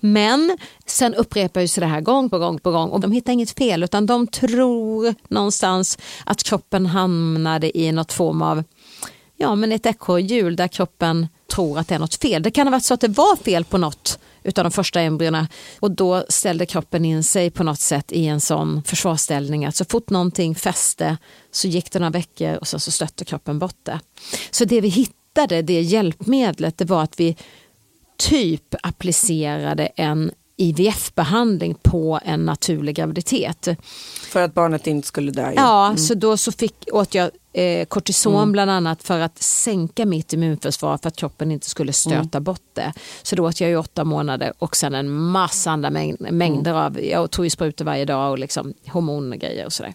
Men 0.00 0.58
sen 0.86 1.14
upprepar 1.14 1.60
ju 1.60 1.68
sig 1.68 1.80
det 1.80 1.86
här 1.86 2.00
gång 2.00 2.30
på 2.30 2.38
gång 2.38 2.58
på 2.58 2.70
gång 2.70 2.90
och 2.90 3.00
de 3.00 3.12
hittar 3.12 3.32
inget 3.32 3.50
fel 3.50 3.82
utan 3.84 4.06
de 4.06 4.26
tror 4.26 5.14
någonstans 5.28 5.98
att 6.24 6.42
kroppen 6.42 6.86
hamnade 6.86 7.67
i 7.74 7.92
något 7.92 8.12
form 8.12 8.42
av 8.42 8.64
ja, 9.36 9.54
men 9.54 9.72
ett 9.72 9.86
ekorrhjul 9.86 10.56
där 10.56 10.68
kroppen 10.68 11.26
tror 11.52 11.78
att 11.78 11.88
det 11.88 11.94
är 11.94 11.98
något 11.98 12.14
fel. 12.14 12.42
Det 12.42 12.50
kan 12.50 12.66
ha 12.66 12.72
varit 12.72 12.84
så 12.84 12.94
att 12.94 13.00
det 13.00 13.08
var 13.08 13.36
fel 13.36 13.64
på 13.64 13.78
något 13.78 14.18
utav 14.42 14.64
de 14.64 14.70
första 14.70 15.00
embryona 15.00 15.48
och 15.80 15.90
då 15.90 16.24
ställde 16.28 16.66
kroppen 16.66 17.04
in 17.04 17.24
sig 17.24 17.50
på 17.50 17.64
något 17.64 17.80
sätt 17.80 18.12
i 18.12 18.26
en 18.26 18.40
sån 18.40 18.82
försvarsställning 18.82 19.64
att 19.64 19.76
så 19.76 19.84
fort 19.84 20.10
någonting 20.10 20.54
fäste 20.54 21.16
så 21.50 21.68
gick 21.68 21.92
det 21.92 21.98
några 21.98 22.10
veckor 22.10 22.56
och 22.56 22.68
sen 22.68 22.80
så 22.80 22.90
stötte 22.90 23.24
kroppen 23.24 23.58
bort 23.58 23.78
det. 23.82 24.00
Så 24.50 24.64
det 24.64 24.80
vi 24.80 24.88
hittade, 24.88 25.62
det 25.62 25.80
hjälpmedlet, 25.80 26.78
det 26.78 26.84
var 26.84 27.02
att 27.02 27.20
vi 27.20 27.36
typ 28.18 28.74
applicerade 28.82 29.86
en 29.86 30.30
IVF-behandling 30.58 31.74
på 31.82 32.20
en 32.24 32.44
naturlig 32.46 32.96
graviditet. 32.96 33.68
För 34.28 34.42
att 34.42 34.54
barnet 34.54 34.86
inte 34.86 35.08
skulle 35.08 35.30
dö. 35.30 35.52
Ja, 35.56 35.94
så 35.96 36.14
då 36.14 36.36
så 36.36 36.52
fick, 36.52 36.74
åt 36.92 37.14
jag 37.14 37.30
eh, 37.52 37.84
kortison 37.84 38.52
bland 38.52 38.70
annat 38.70 39.02
för 39.02 39.18
att 39.20 39.42
sänka 39.42 40.06
mitt 40.06 40.32
immunförsvar 40.32 40.98
för 40.98 41.08
att 41.08 41.16
kroppen 41.16 41.50
inte 41.52 41.70
skulle 41.70 41.92
stöta 41.92 42.40
bort 42.40 42.62
det. 42.74 42.92
Så 43.22 43.36
då 43.36 43.44
åt 43.48 43.60
jag 43.60 43.70
i 43.70 43.76
åtta 43.76 44.04
månader 44.04 44.52
och 44.58 44.76
sen 44.76 44.94
en 44.94 45.10
massa 45.10 45.70
andra 45.70 45.90
mäng- 45.90 46.30
mängder 46.32 46.72
av, 46.74 47.00
jag 47.04 47.30
tog 47.30 47.46
ju 47.46 47.50
sprutor 47.50 47.84
varje 47.84 48.04
dag 48.04 48.30
och 48.30 48.38
liksom 48.38 48.74
hormongrejer 48.86 49.66
och 49.66 49.72
sådär. 49.72 49.94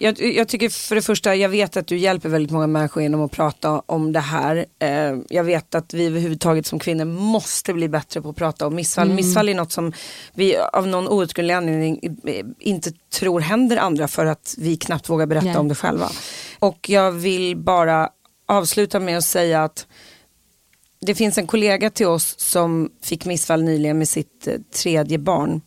Jag, 0.00 0.20
jag 0.20 0.48
tycker 0.48 0.68
för 0.68 0.94
det 0.94 1.02
första, 1.02 1.34
jag 1.34 1.48
vet 1.48 1.76
att 1.76 1.86
du 1.86 1.96
hjälper 1.96 2.28
väldigt 2.28 2.52
många 2.52 2.66
människor 2.66 3.02
genom 3.02 3.22
att 3.22 3.30
prata 3.30 3.82
om 3.86 4.12
det 4.12 4.20
här. 4.20 4.66
Eh, 4.78 5.16
jag 5.28 5.44
vet 5.44 5.74
att 5.74 5.94
vi 5.94 6.06
överhuvudtaget 6.06 6.66
som 6.66 6.78
kvinnor 6.78 7.04
måste 7.04 7.74
bli 7.74 7.88
bättre 7.88 8.22
på 8.22 8.28
att 8.28 8.36
prata 8.36 8.66
om 8.66 8.74
missfall. 8.74 9.10
Missfall 9.10 9.48
är 9.48 9.54
något 9.54 9.72
som 9.72 9.92
vi 10.34 10.56
av 10.72 10.86
någon 10.86 11.08
outgrundlig 11.08 11.54
anledning 11.54 12.00
eh, 12.26 12.46
inte 12.58 12.92
tror 13.12 13.40
händer 13.40 13.76
andra 13.76 14.08
för 14.08 14.26
att 14.26 14.54
vi 14.58 14.76
knappt 14.76 15.08
vågar 15.08 15.26
berätta 15.26 15.46
Nej. 15.46 15.56
om 15.56 15.68
det 15.68 15.74
själva. 15.74 16.10
Och 16.58 16.90
jag 16.90 17.12
vill 17.12 17.56
bara 17.56 18.08
avsluta 18.48 19.00
med 19.00 19.18
att 19.18 19.24
säga 19.24 19.64
att 19.64 19.86
det 21.00 21.14
finns 21.14 21.38
en 21.38 21.46
kollega 21.46 21.90
till 21.90 22.06
oss 22.06 22.34
som 22.38 22.90
fick 23.02 23.24
missfall 23.24 23.62
nyligen 23.62 23.98
med 23.98 24.08
sitt 24.08 24.46
eh, 24.46 24.54
tredje 24.82 25.18
barn 25.18 25.60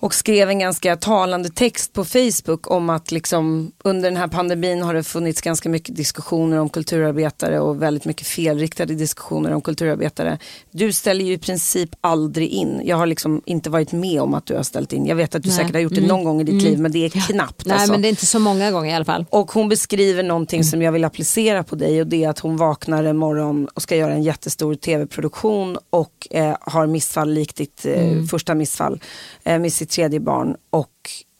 och 0.00 0.14
skrev 0.14 0.48
en 0.48 0.58
ganska 0.58 0.96
talande 0.96 1.48
text 1.48 1.92
på 1.92 2.04
Facebook 2.04 2.70
om 2.70 2.90
att 2.90 3.12
liksom 3.12 3.72
under 3.84 4.10
den 4.10 4.16
här 4.16 4.28
pandemin 4.28 4.82
har 4.82 4.94
det 4.94 5.02
funnits 5.02 5.40
ganska 5.40 5.68
mycket 5.68 5.96
diskussioner 5.96 6.58
om 6.58 6.68
kulturarbetare 6.68 7.60
och 7.60 7.82
väldigt 7.82 8.04
mycket 8.04 8.26
felriktade 8.26 8.94
diskussioner 8.94 9.52
om 9.54 9.60
kulturarbetare. 9.60 10.38
Du 10.70 10.92
ställer 10.92 11.24
ju 11.24 11.32
i 11.32 11.38
princip 11.38 11.90
aldrig 12.00 12.48
in. 12.48 12.80
Jag 12.84 12.96
har 12.96 13.06
liksom 13.06 13.42
inte 13.44 13.70
varit 13.70 13.92
med 13.92 14.20
om 14.20 14.34
att 14.34 14.46
du 14.46 14.56
har 14.56 14.62
ställt 14.62 14.92
in. 14.92 15.06
Jag 15.06 15.16
vet 15.16 15.34
att 15.34 15.42
du 15.42 15.48
Nej. 15.48 15.58
säkert 15.58 15.72
har 15.72 15.80
gjort 15.80 15.94
det 15.94 16.06
någon 16.06 16.24
gång 16.24 16.40
i 16.40 16.44
ditt 16.44 16.62
liv 16.62 16.78
men 16.78 16.92
det 16.92 17.04
är 17.04 17.08
knappt. 17.08 17.66
Nej 17.66 17.74
alltså. 17.74 17.92
men 17.92 18.02
det 18.02 18.08
är 18.08 18.10
inte 18.10 18.26
så 18.26 18.38
många 18.38 18.70
gånger 18.70 18.90
i 18.90 18.94
alla 18.94 19.04
fall. 19.04 19.26
Och 19.30 19.52
hon 19.52 19.68
beskriver 19.68 20.22
någonting 20.22 20.64
som 20.64 20.82
jag 20.82 20.92
vill 20.92 21.04
applicera 21.04 21.62
på 21.62 21.76
dig 21.76 22.00
och 22.00 22.06
det 22.06 22.24
är 22.24 22.28
att 22.28 22.38
hon 22.38 22.56
vaknar 22.56 23.04
en 23.04 23.16
morgon 23.16 23.68
och 23.74 23.82
ska 23.82 23.96
göra 23.96 24.12
en 24.12 24.22
jättestor 24.22 24.74
tv-produktion 24.74 25.78
och 25.90 26.28
eh, 26.30 26.56
har 26.60 26.86
missfall 26.86 27.30
likt 27.30 27.56
ditt 27.56 27.86
eh, 27.86 28.24
första 28.30 28.54
missfall 28.54 29.00
med 29.48 29.72
sitt 29.72 29.90
tredje 29.90 30.20
barn. 30.20 30.56
Och 30.70 30.90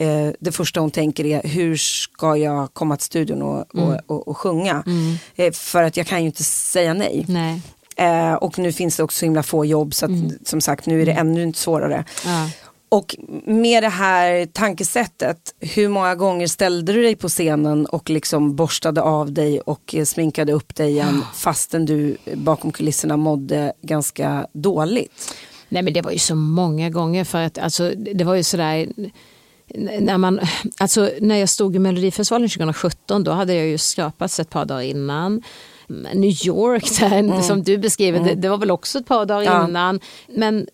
eh, 0.06 0.32
det 0.40 0.52
första 0.52 0.80
hon 0.80 0.90
tänker 0.90 1.26
är 1.26 1.48
hur 1.48 1.76
ska 1.76 2.36
jag 2.36 2.74
komma 2.74 2.96
till 2.96 3.06
studion 3.06 3.42
och, 3.42 3.74
och, 3.74 3.96
och, 4.06 4.28
och 4.28 4.36
sjunga? 4.36 4.84
Eh, 5.36 5.52
för 5.52 5.82
att 5.82 5.96
jag 5.96 6.06
kan 6.06 6.20
ju 6.20 6.26
inte 6.26 6.44
säga 6.44 6.94
nej. 6.94 7.24
Nej. 7.28 7.60
Eh, 7.96 8.34
och 8.34 8.58
nu 8.58 8.72
finns 8.72 8.96
det 8.96 9.02
också 9.02 9.18
så 9.18 9.24
himla 9.24 9.42
få 9.42 9.64
jobb 9.64 9.94
så 9.94 10.06
att, 10.06 10.12
som 10.44 10.60
sagt 10.60 10.86
nu 10.86 11.02
är 11.02 11.06
det 11.06 11.12
ännu 11.12 11.52
svårare. 11.52 12.04
Ja. 12.24 12.50
Och 12.90 13.16
med 13.46 13.82
det 13.82 13.88
här 13.88 14.46
tankesättet, 14.46 15.54
hur 15.60 15.88
många 15.88 16.14
gånger 16.14 16.46
ställde 16.46 16.92
du 16.92 17.02
dig 17.02 17.16
på 17.16 17.28
scenen 17.28 17.86
och 17.86 18.10
liksom 18.10 18.56
borstade 18.56 19.02
av 19.02 19.32
dig 19.32 19.60
och 19.60 19.94
eh, 19.94 20.04
sminkade 20.04 20.52
upp 20.52 20.74
dig 20.74 20.90
igen 20.90 21.24
fastän 21.34 21.86
du 21.86 22.16
bakom 22.34 22.72
kulisserna 22.72 23.16
mådde 23.16 23.72
ganska 23.82 24.46
dåligt? 24.52 25.34
Nej 25.68 25.82
men 25.82 25.92
det 25.92 26.02
var 26.02 26.10
ju 26.10 26.18
så 26.18 26.34
många 26.34 26.90
gånger 26.90 27.24
för 27.24 27.38
att 27.42 27.58
alltså, 27.58 27.92
det 27.96 28.24
var 28.24 28.34
ju 28.34 28.42
sådär 28.42 28.86
när, 30.00 30.18
man, 30.18 30.40
alltså, 30.78 31.10
när 31.20 31.36
jag 31.36 31.48
stod 31.48 31.76
i 31.76 31.78
Melodifestivalen 31.78 32.48
2017 32.48 33.24
då 33.24 33.30
hade 33.30 33.54
jag 33.54 33.66
ju 33.66 33.78
skrapats 33.78 34.40
ett 34.40 34.50
par 34.50 34.64
dagar 34.64 34.82
innan. 34.82 35.42
New 36.14 36.46
York 36.46 36.98
där, 37.00 37.42
som 37.42 37.62
du 37.62 37.78
beskriver, 37.78 38.20
det, 38.20 38.34
det 38.34 38.48
var 38.48 38.58
väl 38.58 38.70
också 38.70 38.98
ett 38.98 39.06
par 39.06 39.26
dagar 39.26 39.42
Ja. 39.52 39.68
innan. 39.68 40.00
Men 40.28 40.66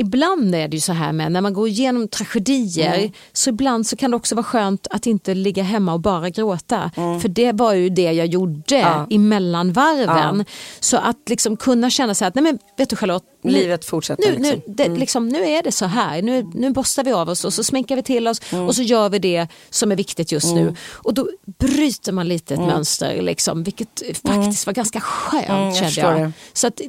ibland 0.00 0.54
är 0.54 0.68
det 0.68 0.76
ju 0.76 0.80
så 0.80 0.92
här 0.92 1.12
med 1.12 1.32
när 1.32 1.40
man 1.40 1.52
går 1.52 1.68
igenom 1.68 2.08
tragedier 2.08 3.12
så 3.32 3.50
ibland 3.50 3.86
så 3.86 3.96
kan 3.96 4.10
det 4.10 4.16
också 4.16 4.34
vara 4.34 4.44
skönt 4.44 4.86
att 4.90 5.06
inte 5.06 5.34
ligga 5.34 5.62
hemma 5.62 5.92
och 5.92 6.00
bara 6.00 6.30
gråta. 6.30 6.90
För 6.94 7.28
det 7.28 7.52
var 7.52 7.72
ju 7.74 7.88
det 7.88 8.12
jag 8.12 8.26
gjorde 8.26 8.78
Ja. 8.78 9.06
i 9.10 9.18
mellanvarven. 9.18 10.44
Så 10.80 10.96
att 10.96 11.16
liksom 11.28 11.56
kunna 11.56 11.90
känna 11.90 12.14
här 12.20 12.28
att 12.28 12.34
nej 12.34 12.44
men 12.44 12.58
vet 12.76 12.90
du 12.90 12.96
Charlotte, 12.96 13.24
nu- 13.42 13.52
Livet 13.52 13.84
fortsätter. 13.84 14.32
nu, 14.32 14.38
nu, 14.38 14.50
liksom. 14.54 14.74
det, 14.76 14.88
liksom, 14.88 15.28
nu 15.28 15.44
är 15.48 15.62
det 15.62 15.72
så 15.72 15.84
här, 15.86 16.22
nu, 16.22 16.46
nu 16.54 16.70
borstar 16.70 17.04
vi 17.04 17.12
av 17.12 17.28
oss 17.28 17.44
och 17.44 17.52
så 17.52 17.64
sminkar 17.64 17.96
vi 17.96 18.02
till 18.02 18.28
oss 18.28 18.40
och 18.68 18.74
så 18.76 18.82
gör 18.82 19.08
vi 19.08 19.18
det 19.18 19.46
som 19.70 19.92
är 19.92 19.96
viktigt 19.96 20.32
just 20.32 20.54
nu. 20.54 20.74
Och 20.92 21.14
då 21.14 21.28
bryter 21.58 22.12
man 22.12 22.28
lite 22.28 22.54
ett 22.54 22.60
mönster, 22.60 23.22
liksom, 23.22 23.62
vilket 23.62 24.02
faktiskt 24.26 24.66
var 24.66 24.72
ganska 24.72 25.00
skönt 25.00 25.48
Mm, 25.48 25.64
jag 25.64 25.92
kände 25.92 26.00
jag. 26.20 26.20
det. 26.28 26.32
Så 26.52 26.66
att, 26.66 26.80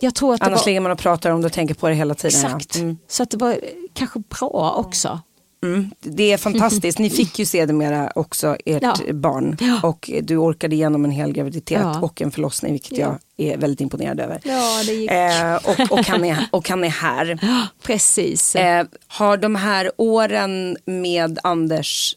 jag 0.00 0.14
tror 0.14 0.34
att 0.34 0.42
Annars 0.42 0.58
var... 0.60 0.66
ligger 0.66 0.80
man 0.80 0.92
och 0.92 0.98
pratar 0.98 1.30
om 1.30 1.40
det 1.40 1.46
och 1.46 1.52
tänker 1.52 1.74
på 1.74 1.88
det 1.88 1.94
hela 1.94 2.14
tiden. 2.14 2.40
ja. 2.40 2.46
Exakt, 2.56 2.76
Mm. 2.76 2.98
så 3.08 3.22
att 3.22 3.30
det 3.30 3.36
var 3.36 3.56
kanske 3.94 4.18
bra 4.18 4.74
också. 4.78 5.20
Mm. 5.64 5.90
Det 6.00 6.32
är 6.32 6.36
fantastiskt. 6.38 6.98
Ni 6.98 7.10
fick 7.10 7.38
ju 7.38 7.44
sedermera 7.46 8.12
också 8.14 8.56
ert 8.64 8.82
Ja. 8.82 8.96
barn 9.12 9.56
Ja. 9.60 9.80
och 9.88 10.10
du 10.22 10.36
orkade 10.36 10.74
igenom 10.74 11.04
en 11.04 11.10
hel 11.10 11.32
graviditet 11.32 11.80
Ja. 11.82 12.00
och 12.00 12.22
en 12.22 12.30
förlossning 12.30 12.72
vilket 12.72 12.98
Ja. 12.98 13.18
jag 13.36 13.48
är 13.52 13.56
väldigt 13.58 13.80
imponerad 13.80 14.20
över. 14.20 14.40
Ja, 14.44 14.82
det 14.86 14.92
gick. 14.92 15.10
Eh, 15.10 15.54
och, 15.54 15.92
och, 15.98 16.06
han 16.06 16.24
är, 16.24 16.46
och 16.50 16.68
han 16.68 16.84
är 16.84 16.88
här. 16.88 17.38
Precis. 17.82 18.56
Eh, 18.56 18.86
har 19.06 19.36
de 19.36 19.54
här 19.54 19.90
åren 19.96 20.76
med 20.86 21.38
Anders 21.42 22.16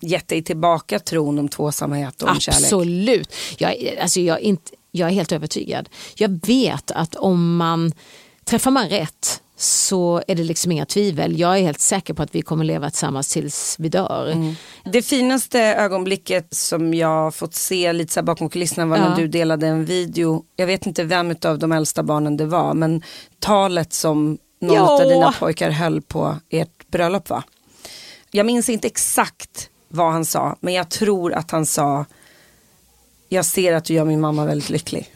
gett 0.00 0.28
dig 0.28 0.42
tillbaka 0.42 0.98
tron 0.98 1.38
om 1.38 1.48
tvåsamhet 1.48 2.22
och 2.22 2.28
om 2.30 2.40
kärlek? 2.40 2.62
Absolut. 2.62 3.34
Jag, 3.58 3.74
alltså 4.00 4.20
jag, 4.20 4.40
inte, 4.40 4.70
jag 4.96 5.08
är 5.08 5.12
helt 5.14 5.32
övertygad. 5.32 5.88
Jag 6.14 6.46
vet 6.46 6.90
att 6.90 7.14
om 7.14 7.56
man 7.56 7.92
träffar 8.44 8.70
man 8.70 8.88
rätt 8.88 9.42
så 9.58 10.22
är 10.28 10.34
det 10.34 10.44
liksom 10.44 10.72
inga 10.72 10.86
tvivel. 10.86 11.38
Jag 11.38 11.58
är 11.58 11.62
helt 11.62 11.80
säker 11.80 12.14
på 12.14 12.22
att 12.22 12.34
vi 12.34 12.42
kommer 12.42 12.64
leva 12.64 12.90
tillsammans 12.90 13.28
tills 13.28 13.76
vi 13.78 13.88
dör. 13.88 14.30
Mm. 14.32 14.54
Det 14.84 15.02
finaste 15.02 15.60
ögonblicket 15.60 16.54
som 16.54 16.94
jag 16.94 17.34
fått 17.34 17.54
se 17.54 17.92
lite 17.92 18.12
så 18.12 18.22
bakom 18.22 18.48
kulisserna 18.48 18.86
var 18.86 18.96
Ja. 18.96 19.08
när 19.08 19.16
du 19.16 19.28
delade 19.28 19.66
en 19.66 19.84
video. 19.84 20.44
Jag 20.56 20.66
vet 20.66 20.86
inte 20.86 21.04
vem 21.04 21.34
av 21.44 21.58
de 21.58 21.72
äldsta 21.72 22.02
barnen 22.02 22.36
det 22.36 22.46
var 22.46 22.74
men 22.74 23.02
talet 23.40 23.92
som 23.92 24.38
någon 24.60 24.74
Ja. 24.76 25.02
av 25.02 25.08
dina 25.08 25.32
pojkar 25.32 25.70
höll 25.70 26.02
på 26.02 26.36
ert 26.50 26.90
bröllop 26.90 27.28
va? 27.30 27.42
Jag 28.30 28.46
minns 28.46 28.68
inte 28.68 28.86
exakt 28.86 29.70
vad 29.88 30.12
han 30.12 30.24
sa 30.24 30.56
men 30.60 30.74
jag 30.74 30.88
tror 30.88 31.32
att 31.32 31.50
han 31.50 31.66
sa 31.66 32.04
jag 33.28 33.44
ser 33.44 33.72
att 33.72 33.84
du 33.84 33.94
gör 33.94 34.04
min 34.04 34.20
mamma 34.20 34.44
väldigt 34.44 34.70
lycklig. 34.70 35.12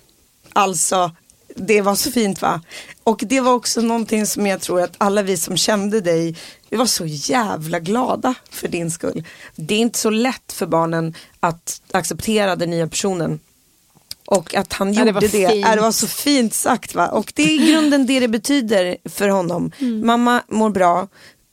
Alltså, 0.53 1.11
det 1.57 1.81
var 1.81 1.95
så 1.95 2.11
fint 2.11 2.43
va? 2.43 2.63
Och 3.05 3.23
det 3.27 3.41
var 3.41 3.53
också 3.53 3.81
någonting 3.81 4.27
som 4.27 4.47
jag 4.47 4.61
tror 4.61 4.83
att 4.83 4.95
alla 4.99 5.23
vi 5.23 5.37
som 5.37 5.57
kände 5.57 6.01
dig, 6.01 6.37
vi 6.69 6.77
var 6.77 6.87
så 6.87 7.07
jävla 7.07 7.81
glada 7.81 8.35
för 8.51 8.69
din 8.69 8.91
skull. 8.91 9.25
Det 9.57 9.75
är 9.75 9.79
inte 9.79 9.99
så 9.99 10.11
lätt 10.11 10.53
för 10.53 10.67
barnen 10.67 11.15
att 11.41 11.83
acceptera 11.91 12.57
den 12.57 12.71
nya 12.71 12.89
personen. 12.89 13.41
Och 14.27 14.55
att 14.55 14.73
han 14.73 14.95
Ja, 14.95 15.05
det 15.05 15.11
gjorde 15.11 15.21
det, 15.21 15.49
fint. 15.51 15.67
Ja, 15.67 15.75
det 15.75 15.81
var 15.81 15.93
så 15.93 16.07
fint 16.07 16.55
sagt 16.55 16.95
va. 16.95 17.09
Och 17.09 17.33
det 17.37 17.43
är 17.43 17.63
i 17.63 17.73
grunden 17.73 18.07
det 18.07 18.21
det 18.21 18.29
betyder 18.29 18.97
för 19.05 19.29
honom. 19.29 19.73
Mm. 19.79 20.07
Mamma 20.07 20.43
mår 20.49 20.71
bra, 20.71 21.09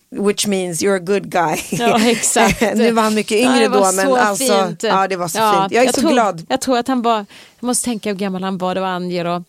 which 0.09 0.47
means 0.47 0.81
you're 0.83 0.95
a 0.95 0.99
good 0.99 1.29
guy. 1.29 1.57
Ja, 1.71 2.09
exakt. 2.09 2.61
nu 2.75 2.91
var 2.91 3.03
han 3.03 3.13
mycket 3.15 3.41
Ja, 3.41 3.55
yngre 3.55 3.67
var 3.67 3.77
då 3.77 3.91
men 3.95 4.05
så 4.05 4.15
alltså, 4.15 4.65
fint. 4.65 4.83
ja 4.83 5.07
det 5.07 5.15
var 5.15 5.27
så 5.27 5.37
Ja, 5.37 5.61
fint. 5.61 5.73
Jag 5.73 5.85
är 5.85 5.91
så 5.93 6.01
tror, 6.01 6.11
glad. 6.11 6.45
Jag 6.49 6.61
tror 6.61 6.77
att 6.77 6.87
han 6.87 7.01
var, 7.01 7.15
jag 7.59 7.67
måste 7.67 7.85
tänka 7.85 8.09
hur 8.09 8.15
gammal 8.17 8.43
han 8.43 8.57
var, 8.57 8.75
det 8.75 8.81
var 8.81 8.87
Angelo, 8.87 9.43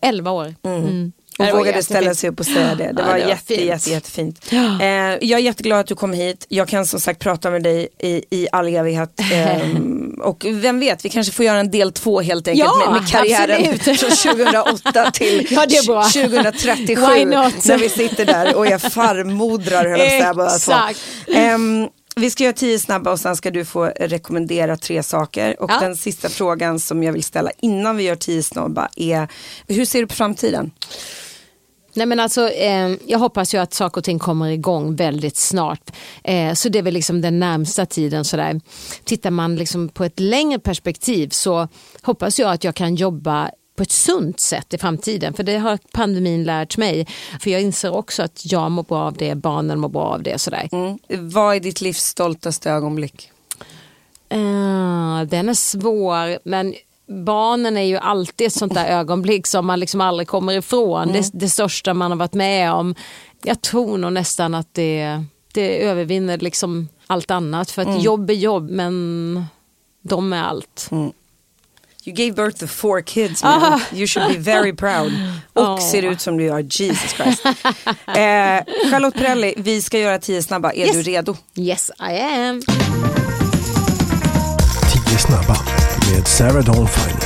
11 0.00 0.30
år. 0.30 0.54
Mm. 0.62 1.12
Och 1.38 1.44
Det 1.46 1.52
vågade 1.52 1.82
ställa 1.82 2.14
sig 2.14 2.30
upp 2.30 2.40
och 2.40 2.46
säga 2.46 2.74
det. 2.74 2.92
Det 2.92 2.94
Ja, 3.02 3.06
var, 3.06 3.14
det 3.18 3.22
var 3.24 3.28
jätte, 3.30 3.44
fint. 3.54 3.60
jätte, 3.60 3.90
jättefint. 3.90 4.46
Ja. 4.50 4.82
Eh, 4.82 4.88
jag 5.20 5.22
är 5.22 5.38
jätteglad 5.38 5.80
att 5.80 5.86
du 5.86 5.94
kom 5.94 6.12
hit. 6.12 6.46
Jag 6.48 6.68
kan 6.68 6.86
som 6.86 7.00
sagt 7.00 7.20
prata 7.20 7.50
med 7.50 7.62
dig 7.62 7.88
i, 7.98 8.24
i 8.30 8.48
all 8.52 8.68
evighet. 8.68 9.20
Ehm, 9.32 10.20
och 10.22 10.46
vem 10.48 10.80
vet, 10.80 11.04
vi 11.04 11.08
kanske 11.08 11.32
får 11.32 11.44
göra 11.44 11.58
en 11.60 11.70
del 11.70 11.92
två 11.92 12.20
helt 12.20 12.48
enkelt 12.48 12.68
Ja, 12.68 12.90
med, 12.92 13.00
med 13.02 13.10
karriären 13.10 13.70
absolut. 13.80 14.00
från 14.22 14.34
2008 14.34 15.10
till 15.14 15.46
Ja, 15.50 15.66
det 15.68 15.76
är 15.76 15.86
bra. 15.86 16.02
2037. 16.04 17.02
Why 17.14 17.24
not? 17.24 17.64
När 17.64 17.78
vi 17.78 17.88
sitter 17.88 18.26
där 18.26 18.54
och 18.56 18.66
är 18.66 18.78
farmodrar 18.78 19.88
höll 19.88 19.98
jag 19.98 19.98
på 19.98 20.04
att 20.04 20.10
säga 20.10 20.34
båda 20.34 20.48
två. 20.48 20.54
Exakt. 20.56 21.00
Ehm, 21.34 21.88
vi 22.16 22.30
ska 22.30 22.44
göra 22.44 22.52
tio 22.54 22.78
snabba 22.78 23.10
och 23.12 23.20
sen 23.20 23.36
ska 23.36 23.50
du 23.50 23.64
få 23.64 23.84
rekommendera 23.84 24.76
tre 24.76 25.02
saker. 25.02 25.62
Och 25.62 25.70
Ja. 25.70 25.78
den 25.80 25.96
sista 25.96 26.28
frågan 26.28 26.80
som 26.80 27.02
jag 27.02 27.12
vill 27.12 27.22
ställa 27.22 27.50
innan 27.60 27.96
vi 27.96 28.02
gör 28.04 28.16
tio 28.16 28.42
snabba 28.42 28.88
är, 28.96 29.28
hur 29.68 29.84
ser 29.84 30.00
du 30.00 30.06
på 30.06 30.14
framtiden? 30.14 30.70
Nej, 31.98 32.06
men 32.06 32.20
alltså, 32.20 32.48
eh, 32.48 32.90
jag 33.06 33.18
hoppas 33.18 33.54
ju 33.54 33.58
att 33.58 33.74
saker 33.74 34.00
och 34.00 34.04
ting 34.04 34.18
kommer 34.18 34.48
igång 34.48 34.96
väldigt 34.96 35.36
snart. 35.36 35.90
Eh, 36.24 36.54
så 36.54 36.68
det 36.68 36.78
är 36.78 36.82
väl 36.82 36.94
liksom 36.94 37.20
den 37.20 37.38
närmsta 37.38 37.86
tiden. 37.86 38.24
Sådär. 38.24 38.60
Tittar 39.04 39.30
man 39.30 39.56
liksom 39.56 39.88
på 39.88 40.04
ett 40.04 40.20
längre 40.20 40.58
perspektiv 40.58 41.28
så 41.28 41.68
hoppas 42.02 42.38
jag 42.38 42.50
att 42.50 42.64
jag 42.64 42.74
kan 42.74 42.94
jobba 42.94 43.50
på 43.76 43.82
ett 43.82 43.90
sunt 43.90 44.40
sätt 44.40 44.74
i 44.74 44.78
framtiden. 44.78 45.34
För 45.34 45.42
det 45.42 45.58
har 45.58 45.78
pandemin 45.92 46.44
lärt 46.44 46.76
mig. 46.76 47.06
För 47.40 47.50
jag 47.50 47.60
inser 47.60 47.94
också 47.94 48.22
att 48.22 48.52
jag 48.52 48.70
mår 48.70 48.82
bra 48.82 48.98
av 48.98 49.16
det, 49.16 49.34
barnen 49.34 49.80
mår 49.80 49.88
bra 49.88 50.04
av 50.04 50.22
det. 50.22 50.38
Sådär. 50.38 50.68
Mm. 50.72 50.98
Vad 51.30 51.56
är 51.56 51.60
ditt 51.60 51.80
livs 51.80 52.04
stoltaste 52.04 52.70
ögonblick? 52.70 53.30
Eh, 54.28 55.22
den 55.28 55.48
är 55.48 55.54
svår 55.54 56.48
men 56.48 56.74
barnen 57.08 57.76
är 57.76 57.82
ju 57.82 57.96
alltid 57.96 58.46
ett 58.46 58.52
sånt 58.52 58.74
där 58.74 58.86
ögonblick 58.98 59.46
som 59.46 59.66
man 59.66 59.80
liksom 59.80 60.00
aldrig 60.00 60.28
kommer 60.28 60.52
ifrån. 60.58 61.12
Det, 61.12 61.30
det 61.32 61.48
största 61.48 61.94
man 61.94 62.10
har 62.10 62.18
varit 62.18 62.34
med 62.34 62.72
om. 62.72 62.94
Jag 63.44 63.62
tror 63.62 63.98
nog 63.98 64.12
nästan 64.12 64.54
att 64.54 64.68
det, 64.74 65.24
det 65.52 65.82
övervinner 65.84 66.38
liksom 66.38 66.88
allt 67.06 67.30
annat. 67.30 67.70
För 67.70 67.82
att 67.82 68.02
jobb 68.02 68.30
är 68.30 68.34
jobb 68.34 68.70
men 68.70 69.44
de 70.02 70.32
är 70.32 70.42
allt. 70.42 70.88
You 72.04 72.14
gave 72.16 72.32
birth 72.32 72.58
to 72.60 72.66
four 72.66 73.00
kids 73.02 73.42
man. 73.44 73.80
You 73.92 74.06
should 74.06 74.28
be 74.32 74.38
very 74.38 74.72
proud. 74.72 75.12
Och 75.52 75.62
Ah. 75.68 75.78
ser 75.78 76.02
ut 76.02 76.20
som 76.20 76.36
du 76.36 76.44
gör, 76.44 76.58
Jesus 76.58 77.10
Christ. 77.12 77.44
eh, 77.46 77.52
Charlotte 78.90 79.14
Perrelli, 79.14 79.54
vi 79.56 79.82
ska 79.82 79.98
göra 79.98 80.18
tio 80.18 80.42
snabba. 80.42 80.72
Är 80.72 80.86
Yes. 80.86 80.92
du 80.96 81.02
redo? 81.02 81.36
Yes 81.56 81.90
I 82.00 82.18
am. 82.20 82.62
10 85.06 85.18
snabba 85.18 85.56
med 86.14 86.28
Sarah 86.28 86.64
Dawn 86.64 86.88
Finer. 86.88 87.20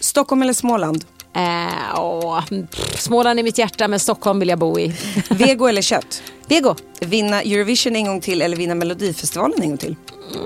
Stockholm 0.00 0.42
eller 0.42 0.52
Småland? 0.52 1.04
Eh, 1.36 2.00
åh, 2.00 2.44
pff, 2.46 3.00
Småland 3.00 3.38
är 3.38 3.42
mitt 3.42 3.58
hjärta 3.58 3.88
men 3.88 4.00
Stockholm 4.00 4.38
vill 4.38 4.48
jag 4.48 4.58
bo 4.58 4.78
i. 4.78 4.94
Vego 5.30 5.66
eller 5.66 5.82
kött? 5.82 6.22
Vego. 6.48 6.76
Vinna 7.00 7.42
Eurovision 7.42 7.96
en 7.96 8.04
gång 8.06 8.20
till 8.20 8.42
eller 8.42 8.56
vinna 8.56 8.74
Melodifestivalen 8.74 9.62
en 9.62 9.68
gång 9.68 9.78
till? 9.78 9.96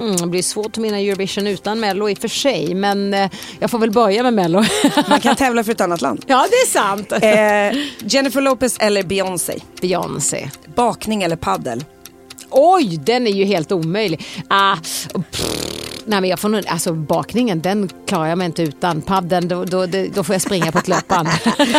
Mm, 0.00 0.16
det 0.16 0.26
blir 0.26 0.42
svårt 0.42 0.66
att 0.66 0.78
vinna 0.84 0.98
Eurovision 1.00 1.46
utan 1.46 1.80
Mello 1.80 2.08
i 2.10 2.14
och 2.14 2.18
för 2.18 2.28
sig 2.28 2.74
men 2.74 3.14
eh, 3.14 3.30
jag 3.58 3.70
får 3.70 3.78
väl 3.78 3.90
börja 3.90 4.22
med 4.22 4.34
Mello. 4.34 4.64
Man 5.08 5.20
kan 5.20 5.36
tävla 5.36 5.64
för 5.64 5.72
ett 5.72 5.80
annat 5.80 6.00
land. 6.00 6.24
ja 6.26 6.46
det 6.50 6.56
är 6.56 6.66
sant. 6.70 7.12
Eh, 7.12 8.08
Jennifer 8.08 8.40
Lopez 8.40 8.76
eller 8.78 9.02
Beyoncé? 9.02 9.58
Beyoncé. 9.80 10.50
Bakning 10.74 11.22
eller 11.22 11.36
paddel? 11.36 11.84
Oj, 12.58 12.96
den 12.96 13.26
är 13.26 13.30
ju 13.30 13.44
helt 13.44 13.72
omöjlig. 13.72 14.26
Ah, 14.48 14.76
nej 16.04 16.20
men 16.20 16.30
jag 16.30 16.38
får 16.38 16.48
nog, 16.48 16.66
alltså 16.66 16.92
bakningen 16.92 17.60
den 17.60 17.90
klarar 18.06 18.26
jag 18.26 18.38
mig 18.38 18.46
inte 18.46 18.62
utan. 18.62 19.02
Padden, 19.02 19.48
då, 19.48 19.64
då, 19.64 19.86
då, 20.14 20.24
får 20.24 20.34
jag 20.34 20.42
springa 20.42 20.72
på 20.72 20.78
ett 20.78 20.88
löpband. 20.88 21.28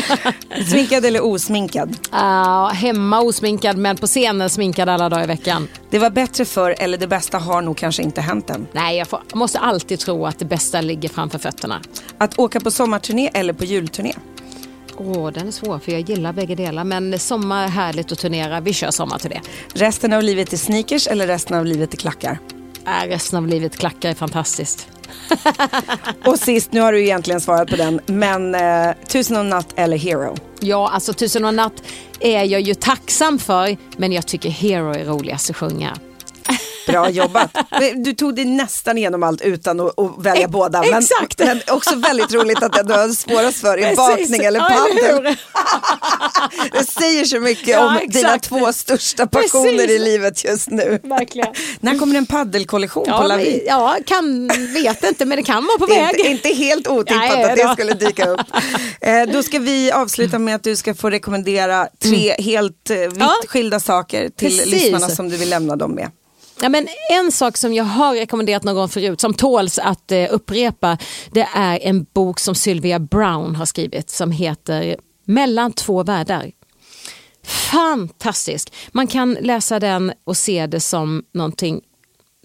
Sminkad 0.70 1.06
eller 1.06 1.26
osminkad? 1.26 1.96
Ah, 2.10 2.68
hemma 2.68 3.22
osminkad 3.22 3.78
men 3.78 3.98
på 3.98 4.08
scenen 4.08 4.50
sminkad 4.50 4.90
alla 4.90 5.10
dagar 5.10 5.24
i 5.24 5.28
veckan. 5.28 5.68
Det 5.90 6.00
var 6.00 6.10
bättre 6.10 6.46
för 6.46 6.76
eller 6.80 6.98
det 6.98 7.08
bästa 7.08 7.38
har 7.38 7.62
nog 7.62 7.78
kanske 7.78 8.04
inte 8.04 8.22
hänt 8.22 8.50
än. 8.50 8.68
Nej, 8.72 8.98
jag, 8.98 9.08
får, 9.08 9.22
jag 9.30 9.38
måste 9.38 9.60
alltid 9.60 10.00
tro 10.00 10.26
att 10.26 10.40
det 10.40 10.46
bästa 10.46 10.82
ligger 10.82 11.10
framför 11.10 11.40
fötterna. 11.40 11.82
Att 12.18 12.40
åka 12.40 12.60
på 12.60 12.72
sommarturné 12.72 13.30
eller 13.34 13.54
på 13.54 13.66
julturné? 13.66 14.14
Åh, 15.00 15.32
den 15.32 15.48
är 15.48 15.52
svår 15.52 15.80
för 15.80 15.92
jag 15.92 16.02
gillar 16.02 16.34
bägge 16.34 16.56
delar. 16.56 16.84
Men 16.84 17.20
sommar 17.20 17.64
är 17.64 17.68
härligt 17.68 18.12
att 18.12 18.20
turnera. 18.20 18.60
Vi 18.60 18.74
kör 18.74 18.92
sommar 18.92 19.18
till 19.18 19.30
det. 19.30 19.42
Resten 19.74 20.14
av 20.14 20.24
livet 20.24 20.54
i 20.54 20.58
sneakers 20.58 21.08
eller 21.08 21.28
resten 21.28 21.58
av 21.58 21.66
livet 21.66 21.94
i 21.94 21.98
klackar? 21.98 22.40
Äh, 22.86 23.08
resten 23.08 23.38
av 23.38 23.48
livet 23.48 23.78
klackar 23.78 24.10
är 24.10 24.14
fantastiskt. 24.14 24.88
Och 26.26 26.40
sist, 26.40 26.72
nu 26.72 26.82
har 26.82 26.92
du 26.92 27.04
egentligen 27.04 27.42
svarat 27.42 27.70
på 27.70 27.76
den, 27.76 28.00
men 28.06 28.56
eh, 28.56 28.92
Tusen 29.08 29.38
och 29.38 29.46
natt 29.46 29.74
eller 29.76 29.98
Hero? 29.98 30.36
Ja, 30.60 30.90
alltså 30.90 31.14
Tusen 31.14 31.46
och 31.46 31.54
natt 31.54 31.84
är 32.20 32.44
jag 32.44 32.62
ju 32.62 32.74
tacksam 32.74 33.40
för. 33.40 33.78
Men 33.98 34.12
jag 34.12 34.28
tycker 34.28 34.50
Hero 34.50 34.94
är 34.94 35.06
roligast 35.06 35.50
att 35.50 35.56
sjunga. 35.56 35.98
Bra 36.88 37.10
jobbat. 37.10 37.58
Du 37.96 38.14
tog 38.14 38.36
dig 38.36 38.46
nästan 38.46 38.98
igenom 38.98 39.24
allt 39.24 39.42
utan 39.42 39.80
att, 39.80 40.00
att 40.00 40.12
välja 40.26 40.42
Ex- 40.44 40.52
båda. 40.52 40.82
Men, 40.82 41.00
exakt. 41.00 41.40
men 41.40 41.62
också 41.72 41.96
väldigt 41.96 42.34
roligt 42.34 42.64
att 42.64 42.88
du 42.88 42.94
har 42.94 43.10
svårast 43.10 43.58
för 43.62 43.78
Precis. 43.78 43.98
bakning 43.98 44.44
eller 44.44 44.60
paddel. 44.60 45.36
det 46.72 46.84
säger 46.92 47.26
så 47.26 47.40
mycket 47.40 47.68
Ja, 47.68 47.88
om 47.88 47.96
exakt. 47.98 48.14
dina 48.14 48.38
två 48.40 48.74
största 48.74 49.28
passioner 49.28 49.72
Precis. 49.78 49.92
i 49.92 50.00
livet 50.00 50.44
just 50.46 50.70
nu. 50.70 51.00
Verkligen. 51.04 51.48
När 51.80 51.98
kommer 51.98 52.14
det 52.14 52.18
en 52.18 52.26
paddelkollektion 52.26 53.04
på 53.06 53.10
Ja, 53.12 53.20
men, 53.20 53.28
Lavi? 53.28 53.64
ja, 53.68 53.98
kan, 54.06 54.48
vet 54.74 55.04
inte 55.04 55.26
men 55.26 55.38
det 55.38 55.44
kan 55.44 55.66
vara 55.66 55.78
på 55.78 55.86
Det 55.86 55.96
är 56.00 56.06
väg. 56.06 56.16
inte, 56.20 56.30
inte 56.48 56.64
helt 56.64 56.88
otippat 56.88 57.18
Nej, 57.18 57.44
att 57.44 57.56
det 57.58 57.64
då. 57.64 57.74
skulle 57.74 57.94
dyka 57.94 58.30
upp. 58.30 58.40
Eh, 59.02 59.22
då 59.34 59.44
ska 59.44 59.60
vi 59.60 59.92
avsluta 59.92 60.40
med 60.40 60.56
att 60.56 60.64
du 60.64 60.76
ska 60.76 60.94
få 60.96 61.10
rekommendera 61.10 61.88
tre 62.04 62.36
helt 62.40 62.90
eh, 62.90 62.96
vitt 62.98 63.08
Mm. 63.18 63.18
Ja. 63.20 63.34
skilda 63.48 63.80
saker 63.80 64.30
till 64.30 64.58
Precis. 64.58 64.66
lyssnarna 64.66 65.10
som 65.10 65.30
du 65.30 65.38
vill 65.38 65.50
lämna 65.50 65.76
dem 65.76 65.92
med. 65.92 66.10
Ja, 66.62 66.70
men 66.70 66.88
en 67.12 67.32
sak 67.32 67.58
som 67.58 67.74
jag 67.74 67.84
har 67.84 68.16
rekommenderat 68.16 68.64
någon 68.64 68.76
gång 68.76 68.90
förut 68.90 69.22
som 69.22 69.34
tåls 69.34 69.80
att 69.80 70.12
eh, 70.12 70.28
upprepa 70.30 70.98
det 71.32 71.48
är 71.54 71.80
en 71.82 72.06
bok 72.14 72.40
som 72.40 72.56
Sylvia 72.56 73.00
Brown 73.00 73.56
har 73.56 73.66
skrivit 73.66 74.10
som 74.10 74.32
heter 74.32 74.98
Mellan 75.26 75.74
två 75.74 76.04
världar. 76.04 76.52
Fantastisk. 77.44 78.74
Man 78.92 79.08
kan 79.08 79.38
läsa 79.42 79.80
den 79.80 80.14
och 80.24 80.38
se 80.38 80.68
det 80.68 80.80
som 80.80 81.24
någonting 81.34 81.82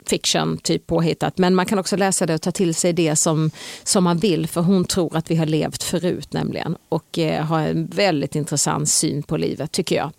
fiction, 0.06 0.58
typ 0.58 0.86
påhittat. 0.86 1.38
Men 1.38 1.54
man 1.54 1.66
kan 1.66 1.78
också 1.78 1.96
läsa 1.96 2.26
det 2.26 2.34
och 2.34 2.42
ta 2.42 2.52
till 2.52 2.74
sig 2.74 2.92
det 2.92 3.16
som, 3.16 3.50
som 3.82 4.04
man 4.04 4.18
vill. 4.18 4.46
För 4.46 4.60
hon 4.60 4.84
tror 4.84 5.16
att 5.16 5.30
vi 5.30 5.36
har 5.36 5.46
levt 5.46 5.82
förut 5.82 6.32
nämligen. 6.32 6.76
Och 6.88 7.18
eh, 7.18 7.44
har 7.44 7.60
en 7.60 7.86
väldigt 7.86 8.34
intressant 8.34 8.88
syn 8.88 9.22
på 9.22 9.36
livet 9.36 9.72
tycker 9.72 9.96
jag. 9.96 10.10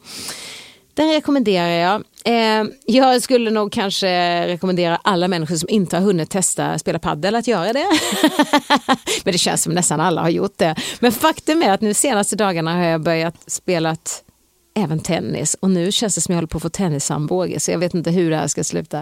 Den 0.94 1.10
rekommenderar 1.10 1.70
jag. 1.70 2.04
Eh, 2.26 2.64
jag 2.86 3.22
skulle 3.22 3.52
nog 3.52 3.72
kanske 3.72 4.48
rekommendera 4.48 5.00
alla 5.04 5.28
människor 5.28 5.56
som 5.56 5.70
inte 5.70 5.98
har 5.98 6.04
hunnit 6.04 6.30
testa 6.30 6.80
spela 6.80 7.00
paddel 7.00 7.36
att 7.36 7.48
göra 7.48 7.74
det. 7.74 7.88
Men 9.24 9.32
det 9.32 9.38
känns 9.38 9.64
som 9.64 9.74
nästan 9.74 10.02
alla 10.02 10.22
har 10.22 10.30
gjort 10.30 10.58
det. 10.58 10.76
Men 11.00 11.12
faktum 11.12 11.64
är 11.64 11.72
att 11.72 11.82
nu 11.82 11.94
senaste 11.94 12.36
dagarna 12.36 12.76
har 12.76 12.84
jag 12.84 13.02
börjat 13.02 13.36
spela 13.48 13.96
även 14.76 15.00
tennis 15.00 15.56
och 15.60 15.70
nu 15.70 15.92
känns 15.92 16.16
det 16.16 16.22
som 16.22 16.32
jag 16.32 16.38
håller 16.38 16.48
på 16.48 16.58
att 16.58 16.64
få 16.64 16.70
tennisarmbåge 16.70 17.60
så 17.60 17.72
jag 17.72 17.80
vet 17.80 17.94
inte 17.94 18.12
hur 18.12 18.30
det 18.30 18.38
här 18.38 18.48
ska 18.48 18.64
sluta. 18.64 19.00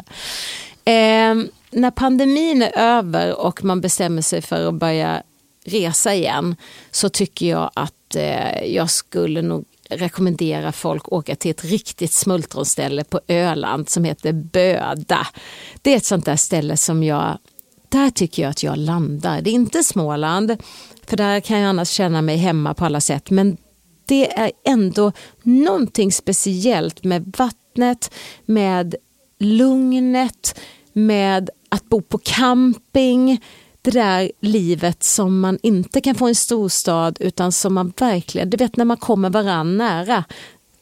Eh, 0.85 1.35
när 1.71 1.91
pandemin 1.91 2.61
är 2.61 2.71
över 2.77 3.39
och 3.39 3.63
man 3.63 3.81
bestämmer 3.81 4.21
sig 4.21 4.41
för 4.41 4.67
att 4.67 4.73
börja 4.73 5.23
resa 5.65 6.13
igen 6.13 6.55
så 6.91 7.09
tycker 7.09 7.49
jag 7.49 7.71
att 7.73 8.15
eh, 8.15 8.63
jag 8.63 8.89
skulle 8.89 9.41
nog 9.41 9.65
rekommendera 9.91 10.71
folk 10.71 11.03
att 11.05 11.11
åka 11.11 11.35
till 11.35 11.51
ett 11.51 11.63
riktigt 11.65 12.11
smultronställe 12.11 13.03
på 13.03 13.21
Öland 13.27 13.89
som 13.89 14.03
heter 14.03 14.33
Böda. 14.33 15.27
Det 15.81 15.93
är 15.93 15.97
ett 15.97 16.05
sånt 16.05 16.25
där 16.25 16.35
ställe 16.35 16.77
som 16.77 17.03
jag, 17.03 17.37
där 17.89 18.09
tycker 18.09 18.41
jag 18.41 18.49
att 18.49 18.63
jag 18.63 18.77
landar. 18.77 19.41
Det 19.41 19.49
är 19.49 19.53
inte 19.53 19.83
Småland, 19.83 20.57
för 21.05 21.17
där 21.17 21.39
kan 21.39 21.59
jag 21.59 21.69
annars 21.69 21.89
känna 21.89 22.21
mig 22.21 22.37
hemma 22.37 22.73
på 22.73 22.85
alla 22.85 23.01
sätt. 23.01 23.29
Men 23.29 23.57
det 24.05 24.39
är 24.39 24.51
ändå 24.65 25.11
någonting 25.43 26.11
speciellt 26.11 27.03
med 27.03 27.33
vattnet, 27.37 28.13
med 28.45 28.95
lugnet, 29.39 30.59
med 30.93 31.49
att 31.69 31.89
bo 31.89 32.01
på 32.01 32.17
camping. 32.17 33.43
Det 33.81 33.91
där 33.91 34.31
livet 34.39 35.03
som 35.03 35.39
man 35.39 35.59
inte 35.63 36.01
kan 36.01 36.15
få 36.15 36.27
i 36.27 36.31
en 36.31 36.35
storstad 36.35 37.17
utan 37.19 37.51
som 37.51 37.73
man 37.73 37.93
verkligen, 37.97 38.49
du 38.49 38.57
vet 38.57 38.77
när 38.77 38.85
man 38.85 38.97
kommer 38.97 39.29
varann 39.29 39.77
nära. 39.77 40.23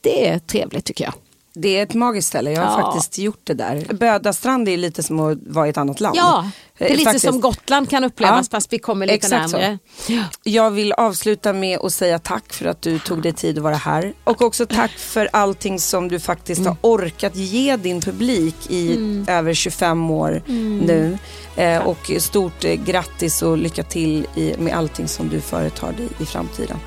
Det 0.01 0.27
är 0.27 0.39
trevligt 0.39 0.85
tycker 0.85 1.03
jag. 1.03 1.13
Det 1.53 1.77
är 1.79 1.83
ett 1.83 1.93
magiskt 1.93 2.27
ställe, 2.27 2.51
jag 2.51 2.61
har 2.61 2.79
Ja. 2.81 2.85
faktiskt 2.91 3.17
gjort 3.17 3.39
det 3.43 3.53
där. 3.53 3.93
Bödastrand 3.93 4.69
är 4.69 4.77
lite 4.77 5.03
som 5.03 5.19
att 5.19 5.37
vara 5.47 5.67
i 5.67 5.69
ett 5.69 5.77
annat 5.77 5.99
land. 5.99 6.15
Ja, 6.17 6.51
det 6.77 6.85
är 6.85 6.89
Eh, 6.89 6.91
lite 6.91 7.03
faktiskt. 7.03 7.25
som 7.25 7.41
Gotland 7.41 7.89
kan 7.89 8.03
upplevas 8.03 8.47
Ja, 8.51 8.57
fast 8.57 8.73
vi 8.73 8.79
kommer 8.79 9.05
lite 9.05 9.15
exakt 9.15 9.51
närmare. 9.53 9.77
Ja. 10.07 10.23
Jag 10.43 10.71
vill 10.71 10.93
avsluta 10.93 11.53
med 11.53 11.79
att 11.79 11.93
säga 11.93 12.19
tack 12.19 12.53
för 12.53 12.65
att 12.65 12.81
du 12.81 12.99
tog 12.99 13.21
dig 13.21 13.33
tid 13.33 13.57
att 13.57 13.63
vara 13.63 13.75
här. 13.75 14.13
Och 14.23 14.41
också 14.41 14.65
tack 14.65 14.91
för 14.91 15.29
allting 15.33 15.79
som 15.79 16.07
du 16.07 16.19
faktiskt 16.19 16.65
har 16.65 16.75
orkat 16.81 17.35
ge 17.35 17.75
din 17.75 18.01
publik 18.01 18.55
i 18.69 18.97
över 19.27 19.53
25 19.53 20.11
år 20.11 20.41
nu. 20.85 21.17
Eh, 21.55 21.87
och 21.87 22.11
stort 22.19 22.65
eh, 22.65 22.73
grattis 22.73 23.41
och 23.41 23.57
lycka 23.57 23.83
till 23.83 24.27
i, 24.35 24.53
med 24.57 24.77
allting 24.77 25.07
som 25.07 25.29
du 25.29 25.41
företar 25.41 25.91
dig 25.91 26.07
i 26.19 26.25
framtiden. 26.25 26.77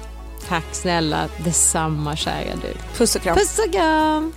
Tack 0.49 0.65
snälla, 0.73 1.29
detsamma 1.45 2.17
kära 2.17 2.57
du. 2.63 2.75
Puss 2.99 3.17
och 3.17 3.23
kram. 3.23 3.37
Puss 3.37 3.59
och 3.59 3.73
kram. 3.73 4.33